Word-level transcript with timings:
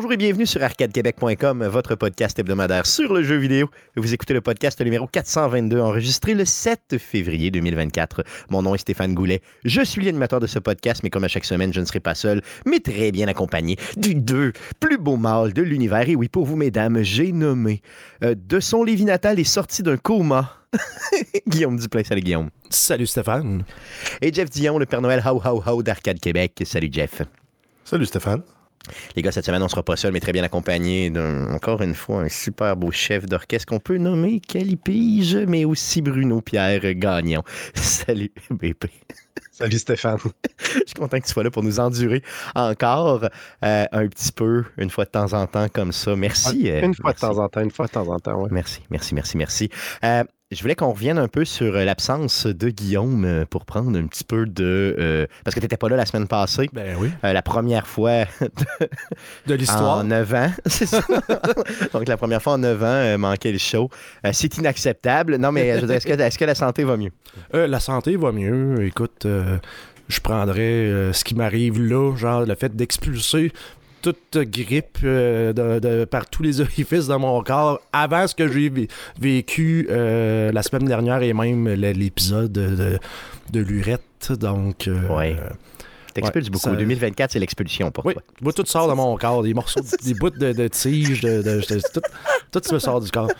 Bonjour 0.00 0.14
et 0.14 0.16
bienvenue 0.16 0.46
sur 0.46 0.62
arcadequebec.com, 0.62 1.66
votre 1.66 1.94
podcast 1.94 2.38
hebdomadaire 2.38 2.86
sur 2.86 3.12
le 3.12 3.22
jeu 3.22 3.36
vidéo. 3.36 3.68
Vous 3.96 4.14
écoutez 4.14 4.32
le 4.32 4.40
podcast 4.40 4.80
numéro 4.80 5.06
422, 5.06 5.78
enregistré 5.78 6.32
le 6.32 6.46
7 6.46 6.96
février 6.96 7.50
2024. 7.50 8.24
Mon 8.48 8.62
nom 8.62 8.74
est 8.74 8.78
Stéphane 8.78 9.12
Goulet. 9.12 9.42
Je 9.66 9.82
suis 9.82 10.02
l'animateur 10.02 10.40
de 10.40 10.46
ce 10.46 10.58
podcast, 10.58 11.02
mais 11.02 11.10
comme 11.10 11.24
à 11.24 11.28
chaque 11.28 11.44
semaine, 11.44 11.74
je 11.74 11.80
ne 11.80 11.84
serai 11.84 12.00
pas 12.00 12.14
seul, 12.14 12.40
mais 12.64 12.80
très 12.80 13.12
bien 13.12 13.28
accompagné 13.28 13.76
du 13.98 14.14
deux 14.14 14.54
plus 14.80 14.96
beaux 14.96 15.18
mâles 15.18 15.52
de 15.52 15.60
l'univers. 15.60 16.08
Et 16.08 16.16
oui, 16.16 16.30
pour 16.30 16.46
vous, 16.46 16.56
mesdames, 16.56 17.02
j'ai 17.02 17.30
nommé 17.32 17.82
euh, 18.24 18.34
de 18.34 18.58
son 18.58 18.82
Lévis 18.84 19.04
natal 19.04 19.38
et 19.38 19.44
sorti 19.44 19.82
d'un 19.82 19.98
coma. 19.98 20.56
Guillaume 21.46 21.78
Duplain, 21.78 22.04
salut 22.04 22.22
Guillaume. 22.22 22.48
Salut 22.70 23.06
Stéphane. 23.06 23.64
Et 24.22 24.32
Jeff 24.32 24.48
Dion, 24.48 24.78
le 24.78 24.86
Père 24.86 25.02
Noël 25.02 25.22
How 25.22 25.42
How 25.44 25.62
How 25.66 25.82
d'Arcade 25.82 26.20
Québec. 26.20 26.62
Salut 26.64 26.88
Jeff. 26.90 27.20
Salut 27.84 28.06
Stéphane. 28.06 28.40
Les 29.14 29.22
gars, 29.22 29.32
cette 29.32 29.44
semaine, 29.44 29.62
on 29.62 29.68
sera 29.68 29.82
pas 29.82 29.96
seul, 29.96 30.12
mais 30.12 30.20
très 30.20 30.32
bien 30.32 30.42
accompagné 30.42 31.10
d'un, 31.10 31.52
encore 31.52 31.82
une 31.82 31.94
fois, 31.94 32.22
un 32.22 32.28
super 32.28 32.76
beau 32.76 32.90
chef 32.90 33.26
d'orchestre 33.26 33.66
qu'on 33.66 33.78
peut 33.78 33.98
nommer 33.98 34.40
Calipige, 34.40 35.36
mais 35.36 35.64
aussi 35.64 36.00
Bruno 36.00 36.40
Pierre 36.40 36.94
Gagnon. 36.94 37.42
Salut, 37.74 38.32
BP. 38.50 38.86
Salut 39.52 39.78
Stéphane. 39.78 40.18
Je 40.58 40.80
suis 40.86 40.94
content 40.98 41.18
que 41.18 41.26
tu 41.26 41.32
sois 41.32 41.42
là 41.42 41.50
pour 41.50 41.62
nous 41.62 41.80
endurer 41.80 42.22
encore 42.54 43.24
euh, 43.64 43.84
un 43.92 44.06
petit 44.08 44.32
peu, 44.32 44.64
une 44.78 44.90
fois 44.90 45.04
de 45.04 45.10
temps 45.10 45.32
en 45.34 45.46
temps, 45.46 45.68
comme 45.68 45.92
ça. 45.92 46.16
Merci. 46.16 46.68
Une 46.68 46.94
fois 46.94 47.10
merci. 47.10 47.24
de 47.24 47.28
temps 47.28 47.38
en 47.38 47.48
temps, 47.48 47.60
une 47.60 47.70
fois 47.70 47.86
de 47.86 47.92
temps 47.92 48.08
en 48.08 48.18
temps, 48.18 48.42
oui. 48.42 48.48
Merci, 48.50 48.80
merci, 48.90 49.14
merci, 49.14 49.36
merci. 49.36 49.70
Euh, 50.04 50.24
je 50.50 50.62
voulais 50.62 50.74
qu'on 50.74 50.90
revienne 50.92 51.18
un 51.18 51.28
peu 51.28 51.44
sur 51.44 51.76
euh, 51.76 51.84
l'absence 51.84 52.46
de 52.46 52.70
Guillaume 52.70 53.24
euh, 53.24 53.44
pour 53.48 53.64
prendre 53.64 53.96
un 53.96 54.06
petit 54.06 54.24
peu 54.24 54.46
de... 54.46 54.96
euh, 54.98 55.26
parce 55.44 55.54
que 55.54 55.60
tu 55.60 55.64
n'étais 55.64 55.76
pas 55.76 55.88
là 55.88 55.96
la 55.96 56.06
semaine 56.06 56.26
passée. 56.26 56.68
Ben 56.72 56.96
oui. 56.98 57.10
Euh, 57.24 57.32
la 57.32 57.42
première 57.42 57.86
fois 57.86 58.24
De 59.46 59.54
l'histoire. 59.54 59.98
en 59.98 60.04
9 60.04 60.34
ans, 60.34 60.50
c'est 60.66 60.86
ça. 60.86 61.02
Donc 61.92 62.08
la 62.08 62.16
première 62.16 62.42
fois 62.42 62.54
en 62.54 62.58
9 62.58 62.82
ans, 62.82 62.86
euh, 62.86 63.16
manquer 63.18 63.52
le 63.52 63.58
show. 63.58 63.88
C'est 64.32 64.56
inacceptable. 64.58 65.36
Non, 65.36 65.52
mais 65.52 65.80
je 65.80 65.86
est-ce 65.86 66.38
que, 66.38 66.44
la 66.44 66.54
santé 66.54 66.82
va 66.82 66.96
mieux? 66.96 67.12
La 67.52 67.78
santé 67.78 68.16
va 68.16 68.32
mieux. 68.32 68.84
Écoute, 68.84 69.26
je 70.10 70.20
prendrais 70.20 70.60
euh, 70.60 71.12
ce 71.12 71.24
qui 71.24 71.34
m'arrive 71.34 71.80
là, 71.80 72.14
genre 72.16 72.44
le 72.44 72.54
fait 72.54 72.74
d'expulser 72.74 73.52
toute 74.02 74.38
grippe 74.38 74.98
euh, 75.04 75.52
de, 75.52 75.78
de- 75.78 76.04
par 76.04 76.28
tous 76.28 76.42
les 76.42 76.60
orifices 76.60 77.06
de 77.08 77.14
mon 77.16 77.42
corps 77.42 77.80
avant 77.92 78.26
ce 78.26 78.34
que 78.34 78.48
j'ai 78.48 78.70
vé- 78.70 78.90
vécu 79.20 79.86
euh, 79.90 80.52
la 80.52 80.62
semaine 80.62 80.86
dernière 80.88 81.22
et 81.22 81.32
même 81.32 81.68
l'épisode 81.68 82.52
de, 82.52 82.98
l'urette. 83.60 84.32
Donc, 84.32 84.88
euh, 84.88 85.08
Ouais. 85.08 85.36
T'expulses 86.12 86.46
Ouais, 86.46 86.50
beaucoup. 86.50 86.64
ça- 86.70 86.74
2024, 86.76 87.30
c'est 87.32 87.38
l'expulsion 87.38 87.90
pour 87.92 88.04
oui, 88.04 88.14
toi. 88.14 88.22
moi, 88.40 88.52
tout 88.52 88.66
sort 88.66 88.88
de 88.88 88.94
mon 88.94 89.16
corps, 89.16 89.42
des 89.44 89.54
morceaux, 89.54 89.80
des 90.04 90.14
bouts 90.14 90.30
de, 90.30 90.52
de 90.52 90.66
tige, 90.68 91.20
de, 91.20 91.40
de- 91.42 91.60
de- 91.60 91.80
tout, 91.92 92.00
tout 92.60 92.74
me 92.74 92.78
sort 92.80 93.00
du 93.00 93.10
corps. 93.10 93.30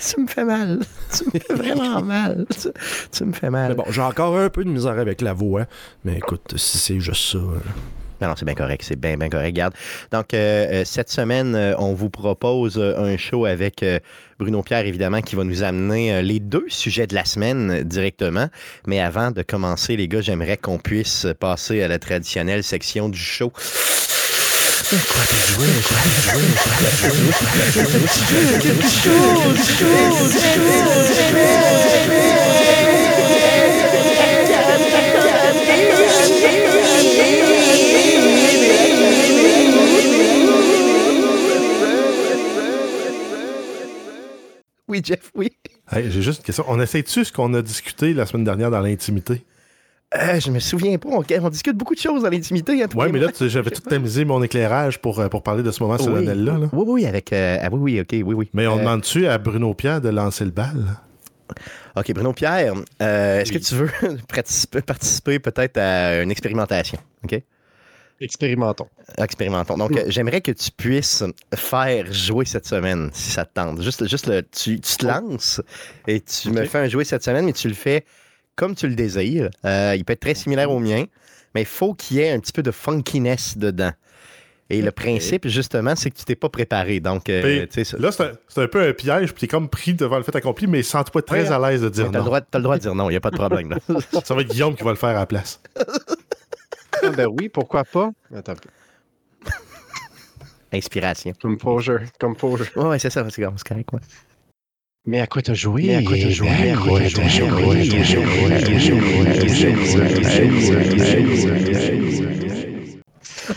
Tu 0.00 0.20
me 0.20 0.26
fais 0.26 0.44
mal. 0.44 0.80
Tu 1.16 1.24
me 1.26 1.38
fais 1.38 1.54
vraiment 1.54 2.02
mal. 2.02 2.46
Tu, 2.50 2.68
tu 3.12 3.24
me 3.24 3.32
fais 3.32 3.50
mal. 3.50 3.68
Mais 3.68 3.74
bon, 3.76 3.84
j'ai 3.90 4.00
encore 4.00 4.36
un 4.36 4.48
peu 4.48 4.64
de 4.64 4.70
misère 4.70 4.98
avec 4.98 5.20
la 5.20 5.32
voix, 5.34 5.66
mais 6.04 6.16
écoute, 6.16 6.54
si 6.56 6.78
c'est 6.78 7.00
juste 7.00 7.32
ça. 7.32 7.38
euh, 7.38 7.58
Non, 8.20 8.28
non, 8.28 8.34
c'est 8.36 8.44
bien 8.44 8.54
correct. 8.54 8.84
C'est 8.86 8.98
bien, 8.98 9.16
bien 9.16 9.28
correct. 9.28 9.54
Garde. 9.54 9.74
Donc, 10.12 10.34
euh, 10.34 10.80
euh, 10.80 10.84
cette 10.84 11.10
semaine, 11.10 11.54
euh, 11.54 11.74
on 11.78 11.94
vous 11.94 12.10
propose 12.10 12.78
un 12.78 13.16
show 13.16 13.44
avec 13.44 13.84
Bruno 14.38 14.62
Pierre, 14.62 14.86
évidemment, 14.86 15.20
qui 15.20 15.36
va 15.36 15.44
nous 15.44 15.62
amener 15.62 16.22
les 16.22 16.40
deux 16.40 16.66
sujets 16.68 17.06
de 17.06 17.14
la 17.14 17.24
semaine 17.24 17.82
directement. 17.82 18.48
Mais 18.86 19.00
avant 19.00 19.30
de 19.30 19.42
commencer, 19.42 19.96
les 19.96 20.08
gars, 20.08 20.20
j'aimerais 20.20 20.56
qu'on 20.56 20.78
puisse 20.78 21.26
passer 21.38 21.82
à 21.82 21.88
la 21.88 21.98
traditionnelle 21.98 22.62
section 22.62 23.08
du 23.08 23.18
show. 23.18 23.52
Oui, 44.92 45.02
Jeff, 45.04 45.30
oui. 45.34 45.50
Hey, 45.90 46.10
J'ai 46.10 46.22
juste 46.22 46.40
une 46.40 46.44
question. 46.44 46.64
On 46.68 46.80
essaie-tu 46.80 47.24
ce 47.24 47.32
qu'on 47.32 47.52
a 47.54 47.62
discuté 47.62 48.14
la 48.14 48.24
semaine 48.26 48.44
dernière 48.44 48.70
dans 48.70 48.80
l'intimité? 48.80 49.44
Euh, 50.16 50.40
je 50.40 50.50
me 50.50 50.58
souviens 50.58 50.96
pas. 50.96 51.10
On, 51.10 51.22
on 51.42 51.48
discute 51.50 51.76
beaucoup 51.76 51.94
de 51.94 52.00
choses 52.00 52.22
dans 52.22 52.30
l'intimité. 52.30 52.82
Hein, 52.82 52.86
et 53.06 53.12
mais 53.12 53.18
là, 53.18 53.28
j'avais 53.38 53.70
tout 53.70 53.82
tamisé 53.82 54.24
mon 54.24 54.42
éclairage 54.42 54.98
pour, 55.00 55.20
euh, 55.20 55.28
pour 55.28 55.42
parler 55.42 55.62
de 55.62 55.70
ce 55.70 55.82
moment 55.82 55.96
Oui. 55.98 56.04
solennel-là. 56.04 56.56
là. 56.58 56.66
Oui, 56.72 56.84
oui, 56.86 57.06
avec. 57.06 57.30
euh, 57.34 57.58
ah 57.60 57.68
oui, 57.70 57.78
oui, 57.78 58.00
ok, 58.00 58.08
oui, 58.26 58.34
oui. 58.34 58.50
Mais 58.54 58.66
on 58.66 58.76
Euh, 58.76 58.80
demande-tu 58.80 59.26
à 59.26 59.36
Bruno 59.36 59.74
Pierre 59.74 60.00
de 60.00 60.08
lancer 60.08 60.46
le 60.46 60.50
bal? 60.50 60.76
OK, 61.96 62.12
Bruno 62.14 62.32
Pierre, 62.32 62.72
est-ce 63.00 63.52
Oui. 63.52 63.58
que 63.60 63.64
tu 63.64 63.74
veux 63.74 63.90
participer, 64.28 64.80
participer 64.80 65.38
peut-être 65.38 65.76
à 65.76 66.22
une 66.22 66.30
expérimentation? 66.30 66.98
OK? 67.24 67.42
Expérimentons. 68.20 68.88
Expérimentons. 69.16 69.76
Donc, 69.76 69.92
j'aimerais 70.08 70.40
que 70.40 70.50
tu 70.52 70.70
puisses 70.70 71.22
faire 71.54 72.12
jouer 72.12 72.44
cette 72.44 72.66
semaine, 72.66 73.10
si 73.12 73.30
ça 73.30 73.44
te 73.44 73.52
tente. 73.54 73.80
Juste, 73.82 74.08
juste 74.08 74.26
le, 74.26 74.42
tu, 74.42 74.80
tu 74.80 74.96
te 74.96 75.06
lances 75.06 75.60
et 76.06 76.20
tu 76.20 76.50
me 76.50 76.64
fais 76.64 76.78
un 76.78 76.88
jouer 76.88 77.04
cette 77.04 77.22
semaine, 77.22 77.44
mais 77.44 77.52
tu 77.52 77.68
le 77.68 77.74
fais 77.74 78.04
comme 78.56 78.74
tu 78.74 78.88
le 78.88 78.94
désires. 78.96 79.50
Euh, 79.64 79.94
il 79.96 80.04
peut 80.04 80.14
être 80.14 80.20
très 80.20 80.34
similaire 80.34 80.70
au 80.70 80.80
mien, 80.80 81.04
mais 81.54 81.62
il 81.62 81.66
faut 81.66 81.94
qu'il 81.94 82.16
y 82.16 82.20
ait 82.20 82.30
un 82.32 82.40
petit 82.40 82.52
peu 82.52 82.62
de 82.62 82.72
funkiness 82.72 83.56
dedans. 83.56 83.92
Et 84.70 84.82
le 84.82 84.90
principe, 84.90 85.48
justement, 85.48 85.96
c'est 85.96 86.10
que 86.10 86.16
tu 86.18 86.24
t'es 86.26 86.34
pas 86.36 86.50
préparé. 86.50 87.00
Donc, 87.00 87.30
euh, 87.30 87.66
ça- 87.84 87.96
Là, 87.98 88.10
c'est 88.12 88.60
un, 88.62 88.66
peu 88.66 88.86
un 88.86 88.92
piège, 88.92 89.32
puis 89.32 89.40
t'es 89.40 89.46
comme 89.46 89.68
pris 89.70 89.94
devant 89.94 90.18
le 90.18 90.24
fait 90.24 90.36
accompli, 90.36 90.66
mais 90.66 90.82
sens-toi 90.82 91.22
très 91.22 91.48
Ouais. 91.48 91.52
à 91.52 91.70
l'aise 91.70 91.80
de 91.80 91.88
dire 91.88 92.04
le, 92.10 92.18
non. 92.18 92.24
t'as 92.50 92.58
le 92.58 92.62
droit 92.64 92.76
de 92.76 92.82
dire 92.82 92.94
non, 92.94 93.08
il 93.08 93.12
n'y 93.14 93.16
a 93.16 93.20
pas 93.20 93.30
de 93.30 93.36
problème. 93.36 93.70
là. 93.70 93.78
Ça 94.24 94.34
va 94.34 94.42
être 94.42 94.48
Guillaume 94.50 94.74
qui 94.76 94.82
va 94.84 94.90
le 94.90 94.96
faire 94.96 95.10
à 95.10 95.14
la 95.20 95.26
place. 95.26 95.62
Ah, 97.02 97.10
ben 97.10 97.26
oui, 97.26 97.48
pourquoi 97.48 97.84
pas? 97.84 98.10
Attends. 98.34 98.54
Inspiration. 100.72 101.32
composure, 101.40 102.00
composure. 102.20 102.66
Ouais, 102.76 102.84
ouais, 102.84 102.98
c'est 102.98 103.10
ça, 103.10 103.24
c'est 103.30 103.42
correct. 103.42 103.88
ouais. 103.92 104.00
Mais 105.06 105.20
à 105.20 105.26
quoi 105.26 105.40
t'as 105.40 105.54
joué? 105.54 105.84
Mais 105.86 105.94
à 105.96 106.02
quoi 106.02 106.16
t'as 106.18 106.28
joué? 106.28 106.48
Mais 106.50 106.70
à 106.72 106.76
quoi 106.76 107.00
t'as 107.00 107.28
joué? 107.28 107.48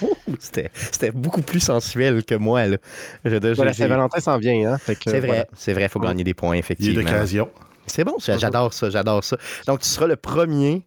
Oh, 0.01 0.15
C'était 0.39 1.11
beaucoup 1.11 1.41
plus 1.41 1.59
sensuel 1.59 2.23
que 2.23 2.35
moi. 2.35 2.65
Là. 2.67 2.77
Je- 3.25 3.31
je- 3.41 3.53
Voilà, 3.55 3.73
Saint-Valentin 3.73 4.19
s'en 4.21 4.37
vient, 4.37 4.73
hein? 4.73 4.77
C'est 4.85 4.95
vrai, 5.19 5.19
voilà. 5.27 5.45
c'est 5.55 5.73
vrai, 5.73 5.83
il 5.83 5.89
faut 5.89 5.99
gagner 5.99 6.23
des 6.23 6.33
points, 6.33 6.55
Il 6.55 6.57
est 6.57 6.59
effectivement. 6.59 7.01
d'occasion. 7.03 7.49
C'est 7.87 8.03
bon, 8.05 8.17
ça, 8.19 8.37
j'adore 8.37 8.73
ça, 8.73 8.89
j'adore 8.89 9.23
ça. 9.23 9.37
Donc, 9.67 9.81
tu 9.81 9.87
seras 9.89 10.07
le 10.07 10.15
premier, 10.15 10.83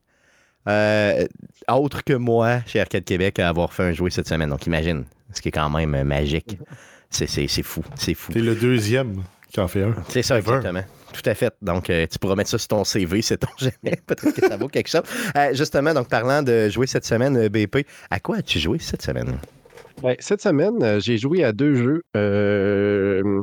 euh, 0.68 1.26
autre 1.68 2.02
que 2.04 2.12
moi, 2.14 2.60
chez 2.66 2.80
Arcade 2.80 3.04
Québec, 3.04 3.38
à 3.38 3.48
avoir 3.48 3.72
fait 3.72 3.82
un 3.84 3.92
jouet 3.92 4.10
cette 4.10 4.28
semaine. 4.28 4.50
Donc, 4.50 4.66
imagine, 4.66 5.04
ce 5.32 5.40
qui 5.40 5.48
est 5.48 5.52
quand 5.52 5.70
même 5.70 5.94
euh, 5.94 6.04
magique. 6.04 6.58
C'est 7.10 7.26
c'est- 7.28 7.48
c'est 7.48 7.62
fou, 7.62 7.82
c'est 7.96 8.14
fou. 8.14 8.32
T'es 8.32 8.40
le 8.40 8.54
deuxième 8.54 9.22
qui 9.52 9.60
en 9.60 9.68
fait 9.68 9.82
un. 9.84 9.94
C'est 10.08 10.22
ça, 10.22 10.38
Ever. 10.38 10.56
exactement. 10.56 10.84
Tout 11.12 11.22
à 11.30 11.34
fait. 11.34 11.54
Donc, 11.62 11.90
euh, 11.90 12.06
tu 12.10 12.18
pourras 12.18 12.34
mettre 12.34 12.50
ça 12.50 12.58
sur 12.58 12.66
ton 12.68 12.82
CV, 12.82 13.22
c'est 13.22 13.36
ton 13.38 13.48
jamais. 13.56 13.96
Peut-être 14.04 14.32
que 14.32 14.48
ça 14.48 14.56
vaut 14.56 14.66
quelque 14.68 14.88
chose. 14.88 15.02
Euh, 15.36 15.54
justement, 15.54 15.94
donc, 15.94 16.08
parlant 16.08 16.42
de 16.42 16.68
jouer 16.68 16.88
cette 16.88 17.04
semaine, 17.04 17.46
BP, 17.48 17.86
à 18.10 18.18
quoi 18.18 18.38
as-tu 18.38 18.58
joué 18.58 18.78
cette 18.80 19.02
semaine? 19.02 19.38
Ben, 20.02 20.16
cette 20.18 20.42
semaine, 20.42 20.98
j'ai 21.00 21.18
joué 21.18 21.44
à 21.44 21.52
deux 21.52 21.74
jeux. 21.76 22.02
Euh, 22.16 23.40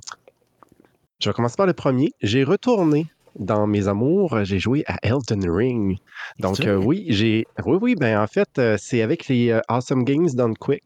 Je 1.21 1.29
vais 1.29 1.33
commencer 1.33 1.55
par 1.55 1.65
le 1.67 1.73
premier. 1.73 2.11
J'ai 2.21 2.43
retourné 2.43 3.05
dans 3.39 3.67
mes 3.67 3.87
amours. 3.87 4.43
J'ai 4.43 4.59
joué 4.59 4.83
à 4.87 4.97
Elden 5.03 5.49
Ring. 5.49 5.97
Donc, 6.39 6.59
euh, 6.61 6.75
oui, 6.75 7.05
j'ai. 7.09 7.45
Oui, 7.65 7.77
oui, 7.81 7.95
ben 7.95 8.19
en 8.21 8.27
fait, 8.27 8.49
euh, 8.57 8.77
c'est 8.79 9.01
avec 9.01 9.27
les 9.27 9.51
euh, 9.51 9.59
Awesome 9.67 10.03
Games 10.03 10.29
Done 10.33 10.55
Quick. 10.55 10.83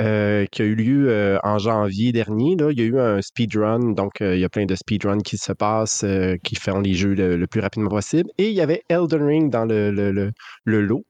euh, 0.00 0.46
qui 0.52 0.62
a 0.62 0.64
eu 0.64 0.76
lieu 0.76 1.10
euh, 1.10 1.38
en 1.42 1.58
janvier 1.58 2.12
dernier. 2.12 2.54
Là. 2.56 2.70
Il 2.70 2.78
y 2.78 2.82
a 2.82 2.84
eu 2.86 3.00
un 3.00 3.20
speedrun, 3.20 3.94
donc 3.94 4.20
euh, 4.20 4.36
il 4.36 4.40
y 4.40 4.44
a 4.44 4.48
plein 4.48 4.64
de 4.64 4.76
speedruns 4.76 5.18
qui 5.18 5.36
se 5.38 5.52
passent, 5.52 6.04
qui 6.44 6.54
font 6.54 6.78
les 6.80 6.94
jeux 6.94 7.14
le, 7.14 7.36
le 7.36 7.46
plus 7.48 7.60
rapidement 7.60 7.90
possible. 7.90 8.30
Et 8.38 8.48
il 8.48 8.54
y 8.54 8.60
avait 8.60 8.82
Elden 8.88 9.24
Ring 9.24 9.50
dans 9.50 9.64
le, 9.64 9.90
le, 9.90 10.12
le- 10.12 10.30
le 10.64 10.80
lot. 10.82 11.04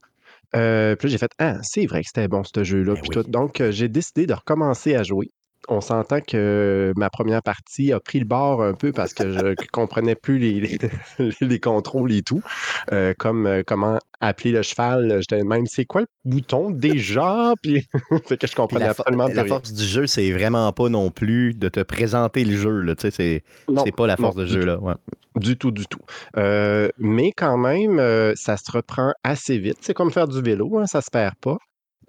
Puis 0.52 0.60
là, 0.60 0.96
j'ai 1.02 1.18
fait 1.18 1.30
Ah, 1.38 1.58
c'est 1.62 1.84
vrai 1.84 2.00
que 2.00 2.06
c'était 2.06 2.28
bon 2.28 2.42
ce 2.44 2.64
jeu-là. 2.64 2.94
Ben 2.94 3.02
oui. 3.06 3.22
Donc, 3.28 3.62
j'ai 3.70 3.88
décidé 3.88 4.26
de 4.26 4.32
recommencer 4.32 4.94
à 4.94 5.02
jouer. 5.02 5.28
On 5.68 5.80
s'entend 5.80 6.20
que 6.20 6.92
ma 6.96 7.10
première 7.10 7.42
partie 7.42 7.92
a 7.92 8.00
pris 8.00 8.18
le 8.20 8.24
bord 8.24 8.62
un 8.62 8.74
peu 8.74 8.92
parce 8.92 9.12
que 9.14 9.30
je 9.30 9.38
ne 9.38 9.54
comprenais 9.72 10.14
plus 10.14 10.38
les, 10.38 10.60
les, 10.60 10.78
les 11.40 11.60
contrôles 11.60 12.12
et 12.12 12.22
tout. 12.22 12.42
Euh, 12.92 13.14
comme 13.18 13.46
euh, 13.46 13.62
comment 13.66 13.98
appeler 14.20 14.52
le 14.52 14.62
cheval. 14.62 15.18
J'étais 15.20 15.44
même, 15.44 15.66
c'est 15.66 15.84
quoi 15.84 16.02
le 16.02 16.06
bouton 16.24 16.70
déjà? 16.70 17.52
Puis, 17.62 17.86
fait 18.26 18.36
que 18.36 18.46
je 18.46 18.54
comprenais 18.54 18.86
la, 18.86 18.90
absolument 18.90 19.26
plus 19.26 19.34
la 19.34 19.42
rien. 19.42 19.48
force 19.48 19.72
du 19.72 19.84
jeu, 19.84 20.06
c'est 20.06 20.32
vraiment 20.32 20.72
pas 20.72 20.88
non 20.88 21.10
plus 21.10 21.54
de 21.54 21.68
te 21.68 21.80
présenter 21.80 22.44
le 22.44 22.56
jeu. 22.56 22.80
là. 22.80 22.94
Tu 22.96 23.10
sais, 23.10 23.44
C'est 23.84 23.92
pas 23.92 24.06
la 24.06 24.16
force 24.16 24.36
non, 24.36 24.42
de 24.42 24.46
du 24.46 24.52
jeu. 24.52 24.64
là. 24.64 24.78
Ouais. 24.80 24.94
Du 25.36 25.56
tout, 25.56 25.70
du 25.70 25.86
tout. 25.86 26.00
Euh, 26.36 26.88
mais 26.98 27.32
quand 27.32 27.58
même, 27.58 27.98
euh, 28.00 28.32
ça 28.34 28.56
se 28.56 28.70
reprend 28.72 29.12
assez 29.22 29.58
vite. 29.58 29.78
C'est 29.82 29.94
comme 29.94 30.10
faire 30.10 30.26
du 30.26 30.40
vélo, 30.42 30.78
hein, 30.78 30.86
ça 30.86 31.00
se 31.00 31.10
perd 31.10 31.34
pas. 31.36 31.58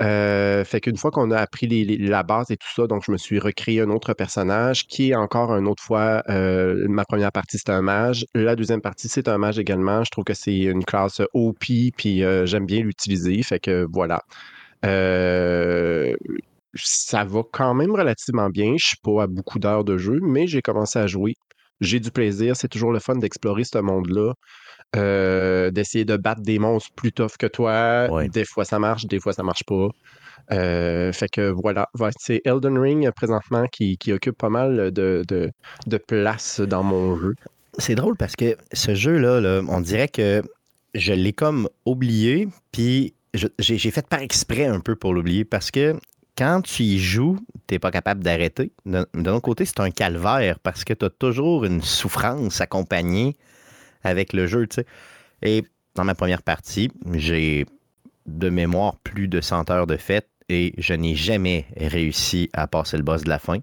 Euh, 0.02 0.64
fait 0.64 0.80
qu'une 0.80 0.96
fois 0.96 1.12
qu'on 1.12 1.30
a 1.32 1.38
appris 1.38 1.68
la 1.98 2.24
base 2.24 2.52
et 2.52 2.58
tout 2.58 2.68
ça, 2.74 2.88
donc 2.88 3.04
je 3.06 3.12
me 3.12 3.18
suis 3.18 3.38
recréé 3.38 3.82
un 3.82 3.90
autre 3.90 4.14
personnage 4.14 4.88
qui 4.88 5.12
est 5.12 5.16
encore 5.16 5.54
une 5.56 5.68
autre 5.68 5.84
fois, 5.84 6.24
euh, 6.30 6.86
ma 6.88 7.04
première 7.04 7.34
partie 7.34 7.58
c'est 7.58 7.70
un 7.70 7.82
mage, 7.82 8.26
la 8.34 8.56
deuxième 8.56 8.82
partie 8.82 9.10
c'est 9.10 9.28
un 9.28 9.38
mage 9.38 9.60
également. 9.60 10.04
Je 10.06 10.12
trouve 10.12 10.24
que 10.24 10.34
c'est 10.34 10.58
une 10.58 10.86
classe 10.86 11.22
OP, 11.34 11.66
puis 11.98 12.24
euh, 12.24 12.46
j'aime 12.46 12.66
bien 12.66 12.82
l'utiliser, 12.82 13.44
fait 13.44 13.60
que 13.60 13.86
voilà. 13.92 14.22
Ça 16.76 17.24
va 17.26 17.42
quand 17.52 17.74
même 17.74 17.92
relativement 17.96 18.50
bien. 18.50 18.76
Je 18.78 18.88
suis 18.88 18.98
pas 18.98 19.24
à 19.24 19.28
beaucoup 19.28 19.60
d'heures 19.60 19.84
de 19.84 19.98
jeu, 19.98 20.20
mais 20.22 20.48
j'ai 20.48 20.62
commencé 20.62 21.00
à 21.00 21.08
jouer. 21.08 21.36
J'ai 21.82 22.00
du 22.00 22.12
plaisir. 22.12 22.56
C'est 22.56 22.68
toujours 22.68 22.92
le 22.92 23.00
fun 23.00 23.16
d'explorer 23.16 23.64
ce 23.64 23.80
monde-là. 23.80 24.34
Euh, 24.96 25.72
d'essayer 25.72 26.06
de 26.06 26.18
battre 26.18 26.42
des 26.42 26.60
monstres 26.60 26.92
plus 26.96 27.12
tough 27.12 27.38
que 27.38 27.48
toi. 27.48 28.08
Ouais. 28.12 28.30
Des 28.30 28.46
fois 28.46 28.66
ça 28.66 28.80
marche, 28.80 29.06
des 29.06 29.20
fois 29.20 29.34
ça 29.34 29.44
marche 29.44 29.64
pas. 29.64 29.90
Euh, 30.52 31.14
fait 31.14 31.30
que 31.30 31.52
voilà, 31.52 31.88
c'est 32.20 32.42
Elden 32.44 32.78
Ring 32.78 33.12
présentement 33.12 33.68
qui, 33.68 33.98
qui 33.98 34.12
occupe 34.14 34.38
pas 34.38 34.50
mal 34.50 34.92
de, 34.92 35.24
de, 35.28 35.52
de 35.86 35.98
place 35.98 36.60
dans 36.60 36.84
mon 36.84 37.18
jeu. 37.18 37.36
C'est 37.78 37.96
drôle 37.96 38.18
parce 38.18 38.36
que 38.36 38.58
ce 38.74 38.96
jeu-là, 38.96 39.40
là, 39.40 39.62
on 39.68 39.80
dirait 39.80 40.08
que 40.08 40.42
je 40.96 41.14
l'ai 41.14 41.34
comme 41.34 41.70
oublié, 41.86 42.48
puis 42.72 43.14
j'ai 43.60 43.92
fait 43.92 44.08
par 44.08 44.22
exprès 44.22 44.66
un 44.66 44.80
peu 44.80 44.96
pour 44.96 45.14
l'oublier 45.14 45.46
parce 45.46 45.70
que 45.70 45.96
quand 46.36 46.62
tu 46.62 46.84
y 46.84 47.00
joues, 47.00 47.38
t'es 47.68 47.80
pas 47.80 47.92
capable 47.92 48.24
d'arrêter. 48.24 48.72
De 48.86 49.06
l'autre 49.14 49.42
côté, 49.42 49.66
c'est 49.66 49.80
un 49.82 49.92
calvaire 49.92 50.58
parce 50.60 50.84
que 50.84 50.94
tu 50.94 51.06
as 51.06 51.10
toujours 51.10 51.66
une 51.66 51.82
souffrance 51.82 52.60
accompagnée 52.62 53.36
avec 54.04 54.34
le 54.34 54.48
jeu, 54.48 54.68
tu 54.68 54.76
sais. 54.76 54.86
Et 55.42 55.64
dans 55.96 56.04
ma 56.04 56.16
première 56.16 56.42
partie, 56.44 56.90
j'ai 57.14 57.66
de 58.26 58.50
mémoire 58.50 58.96
plus 58.98 59.28
de 59.28 59.42
100 59.42 59.70
heures 59.72 59.88
de 59.88 59.98
fête 59.98 60.28
et 60.50 60.74
je 60.78 60.94
n'ai 60.94 61.16
jamais 61.16 61.66
réussi 61.78 62.50
à 62.54 62.68
passer 62.68 62.98
le 62.98 63.04
boss 63.04 63.24
de 63.24 63.30
la 63.30 63.40
fin. 63.40 63.58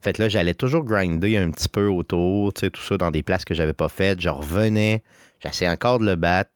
Fait 0.00 0.12
que 0.12 0.22
là, 0.22 0.28
j'allais 0.28 0.54
toujours 0.54 0.84
grinder 0.84 1.36
un 1.38 1.50
petit 1.50 1.68
peu 1.68 1.86
autour, 1.88 2.52
tu 2.52 2.60
sais, 2.60 2.70
tout 2.70 2.82
ça 2.82 2.96
dans 2.98 3.10
des 3.10 3.22
places 3.22 3.44
que 3.44 3.54
j'avais 3.54 3.72
pas 3.72 3.88
faites. 3.88 4.20
Je 4.20 4.28
revenais, 4.28 5.02
j'essayais 5.40 5.70
encore 5.70 5.98
de 5.98 6.04
le 6.06 6.14
battre. 6.16 6.50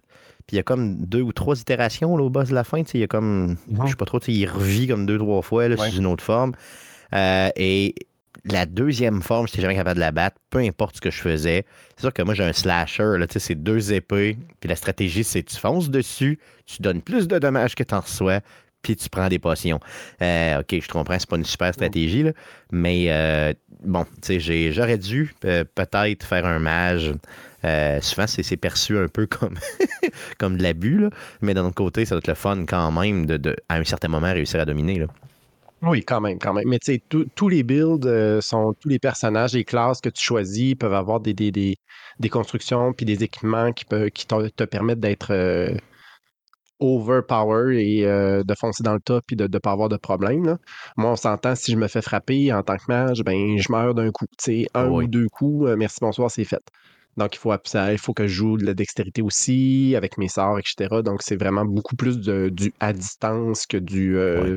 Puis 0.47 0.55
il 0.55 0.57
y 0.57 0.61
a 0.61 0.63
comme 0.63 0.97
deux 1.05 1.21
ou 1.23 1.33
trois 1.33 1.59
itérations 1.61 2.17
là, 2.17 2.25
au 2.25 2.31
boss 2.31 2.49
de 2.51 2.55
la 2.55 2.65
fin. 2.65 2.83
tu 2.83 2.91
sais, 2.93 2.99
Il 2.99 3.01
y 3.03 3.05
a 3.05 3.07
comme, 3.07 3.57
je 3.85 3.91
sais 3.91 3.97
pas 3.97 4.05
trop, 4.05 4.19
tu 4.21 4.27
sais, 4.27 4.33
il 4.33 4.47
revit 4.47 4.87
comme 4.89 5.07
deux, 5.07 5.19
trois 5.19 5.43
fois 5.43 5.69
là, 5.69 5.77
Ouais. 5.77 5.91
sous 5.91 5.97
une 5.99 6.07
autre 6.07 6.25
forme. 6.25 6.53
Euh, 7.15 7.49
et 7.57 7.95
la 8.45 8.67
deuxième 8.67 9.23
forme, 9.23 9.47
j'étais 9.49 9.63
jamais 9.63 9.75
capable 9.75 9.97
de 9.97 10.01
la 10.01 10.13
battre, 10.13 10.37
peu 10.51 10.59
importe 10.59 10.97
ce 10.97 11.01
que 11.01 11.11
je 11.11 11.21
faisais. 11.21 11.65
C'est 11.97 12.03
sûr 12.03 12.13
que 12.13 12.23
moi, 12.23 12.35
j'ai 12.35 12.45
un 12.45 12.53
slasher, 12.53 13.17
là, 13.19 13.27
tu 13.27 13.35
sais, 13.35 13.39
c'est 13.41 13.55
deux 13.55 13.93
épées. 13.93 14.39
Puis 14.61 14.69
la 14.69 14.77
stratégie, 14.77 15.25
c'est 15.25 15.43
tu 15.43 15.57
fonces 15.57 15.91
dessus, 15.91 16.39
tu 16.67 16.83
donnes 16.83 17.03
plus 17.03 17.29
de 17.29 17.39
dommages 17.39 17.75
que 17.75 17.83
tu 17.83 17.95
en 17.95 18.01
reçois, 18.01 18.41
puis 18.83 18.95
tu 18.97 19.09
prends 19.09 19.29
des 19.29 19.39
potions. 19.41 19.81
Euh, 20.23 20.61
ok, 20.61 20.81
je 20.81 20.89
comprends, 20.89 21.19
c'est 21.19 21.29
pas 21.29 21.37
une 21.37 21.45
super 21.45 21.75
stratégie, 21.75 22.23
là, 22.23 22.33
mais 22.71 23.07
euh, 23.09 23.53
bon, 23.85 24.05
tu 24.05 24.11
sais, 24.23 24.41
j'ai- 24.41 24.73
j'aurais 24.73 24.99
dû 24.99 25.35
euh, 25.45 25.65
peut-être 25.75 26.25
faire 26.25 26.47
un 26.47 26.59
mage. 26.61 27.13
Souvent, 28.01 28.27
c'est 28.29 28.57
perçu 28.57 28.97
un 28.97 29.09
peu 29.09 29.27
comme, 29.27 29.59
comme 30.39 30.57
de 30.57 30.63
l'abus, 30.63 31.07
mais 31.43 31.55
d'un 31.55 31.65
autre 31.65 31.75
côté, 31.75 32.05
ça 32.05 32.15
doit 32.15 32.19
être 32.21 32.29
le 32.29 32.35
fun 32.35 32.65
quand 32.67 32.93
même 32.93 33.27
de, 33.27 33.37
de, 33.37 33.57
à 33.69 33.77
un 33.79 33.85
certain 33.85 34.09
moment, 34.09 34.33
réussir 34.33 34.61
à 34.61 34.65
dominer. 34.65 35.01
Là. 35.01 35.07
Oui, 35.83 36.05
quand 36.05 36.21
même, 36.21 36.39
quand 36.39 36.53
même. 36.55 36.65
Mais 36.69 36.79
tu 36.81 36.93
sais, 36.95 37.03
tous- 37.09 37.49
les 37.49 37.63
builds 37.63 38.05
euh, 38.07 38.41
sont, 38.41 38.75
tous 38.81 38.89
les 38.89 38.99
personnages, 38.99 39.53
les 39.55 39.65
classes 39.65 40.01
que 40.01 40.09
tu 40.09 40.23
choisis 40.23 40.75
peuvent 40.75 40.93
avoir 40.95 41.21
des, 41.21 41.35
des, 41.35 41.53
des, 41.53 41.77
des 42.19 42.29
constructions 42.29 42.93
puis 42.93 43.07
des 43.07 43.23
équipements 43.23 43.73
qui, 43.73 43.85
peuvent, 43.85 44.11
qui 44.11 44.27
te, 44.27 44.49
te 44.49 44.65
permettent 44.65 44.99
d'être 45.01 45.33
euh, 45.33 45.73
overpower 46.81 47.77
et 47.77 48.07
euh, 48.07 48.45
de 48.45 48.55
foncer 48.55 48.83
dans 48.85 48.95
le 48.95 49.01
top 49.01 49.25
puis 49.27 49.37
de 49.37 49.49
ne 49.49 49.59
pas 49.59 49.73
avoir 49.73 49.89
de 49.89 49.97
problème. 49.97 50.45
là. 50.47 50.59
Moi, 50.97 51.11
on 51.13 51.17
s'entend, 51.17 51.55
si 51.57 51.73
je 51.73 51.77
me 51.77 51.89
fais 51.89 52.03
frapper 52.03 52.53
en 52.53 52.63
tant 52.63 52.77
que 52.77 52.85
mage, 52.89 53.23
ben, 53.25 53.59
je 53.59 53.71
meurs 53.73 53.95
d'un 53.95 54.11
coup. 54.13 54.27
Tu 54.39 54.63
sais, 54.63 54.67
un 54.75 54.89
Oui. 54.89 55.05
ou 55.05 55.09
deux 55.09 55.27
coups, 55.29 55.69
euh, 55.69 55.77
merci, 55.77 55.99
bonsoir, 56.01 56.31
c'est 56.31 56.45
fait. 56.45 56.63
Donc, 57.17 57.35
il 57.35 57.39
faut, 57.39 57.53
ça- 57.65 57.93
il 57.93 57.99
faut 57.99 58.15
que 58.15 58.29
je 58.29 58.35
joue 58.35 58.57
de 58.59 58.65
la 58.65 58.75
dextérité 58.75 59.23
aussi, 59.23 59.95
avec 59.97 60.19
mes 60.19 60.29
sorts, 60.29 60.59
etc. 60.61 61.03
Donc, 61.03 61.23
c'est 61.23 61.35
vraiment 61.37 61.65
beaucoup 61.65 61.97
plus 61.97 62.19
de, 62.21 62.49
du 62.49 62.73
à 62.79 62.93
distance 62.93 63.67
que 63.67 63.77
du, 63.77 64.17
euh, 64.17 64.57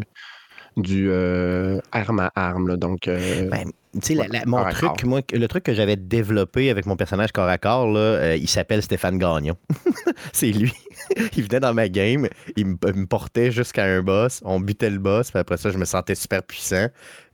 du 0.78 1.10
euh, 1.10 1.80
arme 1.92 2.20
à 2.20 2.32
arme. 2.36 2.68
là. 2.68 2.78
Donc, 2.78 3.08
euh, 3.08 3.50
Ben, 3.50 3.72
tu 3.94 4.00
sais, 4.02 4.18
Ouais, 4.18 4.28
mon 4.46 4.64
truc, 4.70 5.04
moi, 5.04 5.22
le 5.34 5.48
truc 5.48 5.64
que 5.64 5.74
j'avais 5.74 5.96
développé 5.98 6.70
avec 6.70 6.86
mon 6.86 6.96
personnage 6.96 7.32
corps 7.32 7.48
à 7.50 7.58
corps, 7.58 7.88
là, 7.92 8.00
euh, 8.00 8.36
il 8.38 8.48
s'appelle 8.48 8.82
Stéphane 8.82 9.18
Gagnon. 9.18 9.56
c'est 10.34 10.52
lui. 10.52 10.72
il 11.36 11.44
venait 11.44 11.60
dans 11.60 11.74
ma 11.74 11.90
game, 11.90 12.28
il 12.56 12.66
me, 12.68 12.78
il 12.88 12.94
me 12.94 13.06
portait 13.06 13.52
jusqu'à 13.52 13.84
un 13.86 14.02
boss, 14.02 14.40
on 14.46 14.60
butait 14.60 14.90
le 14.90 15.00
boss, 15.00 15.32
puis 15.32 15.40
après 15.40 15.58
ça, 15.58 15.72
je 15.72 15.78
me 15.78 15.86
sentais 15.86 16.16
super 16.16 16.42
puissant. 16.44 16.88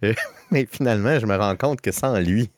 Euh, 0.03 0.13
mais 0.51 0.67
finalement, 0.71 1.19
je 1.19 1.25
me 1.25 1.35
rends 1.35 1.55
compte 1.55 1.81
que 1.81 1.91
sans 1.91 2.17
lui, 2.19 2.49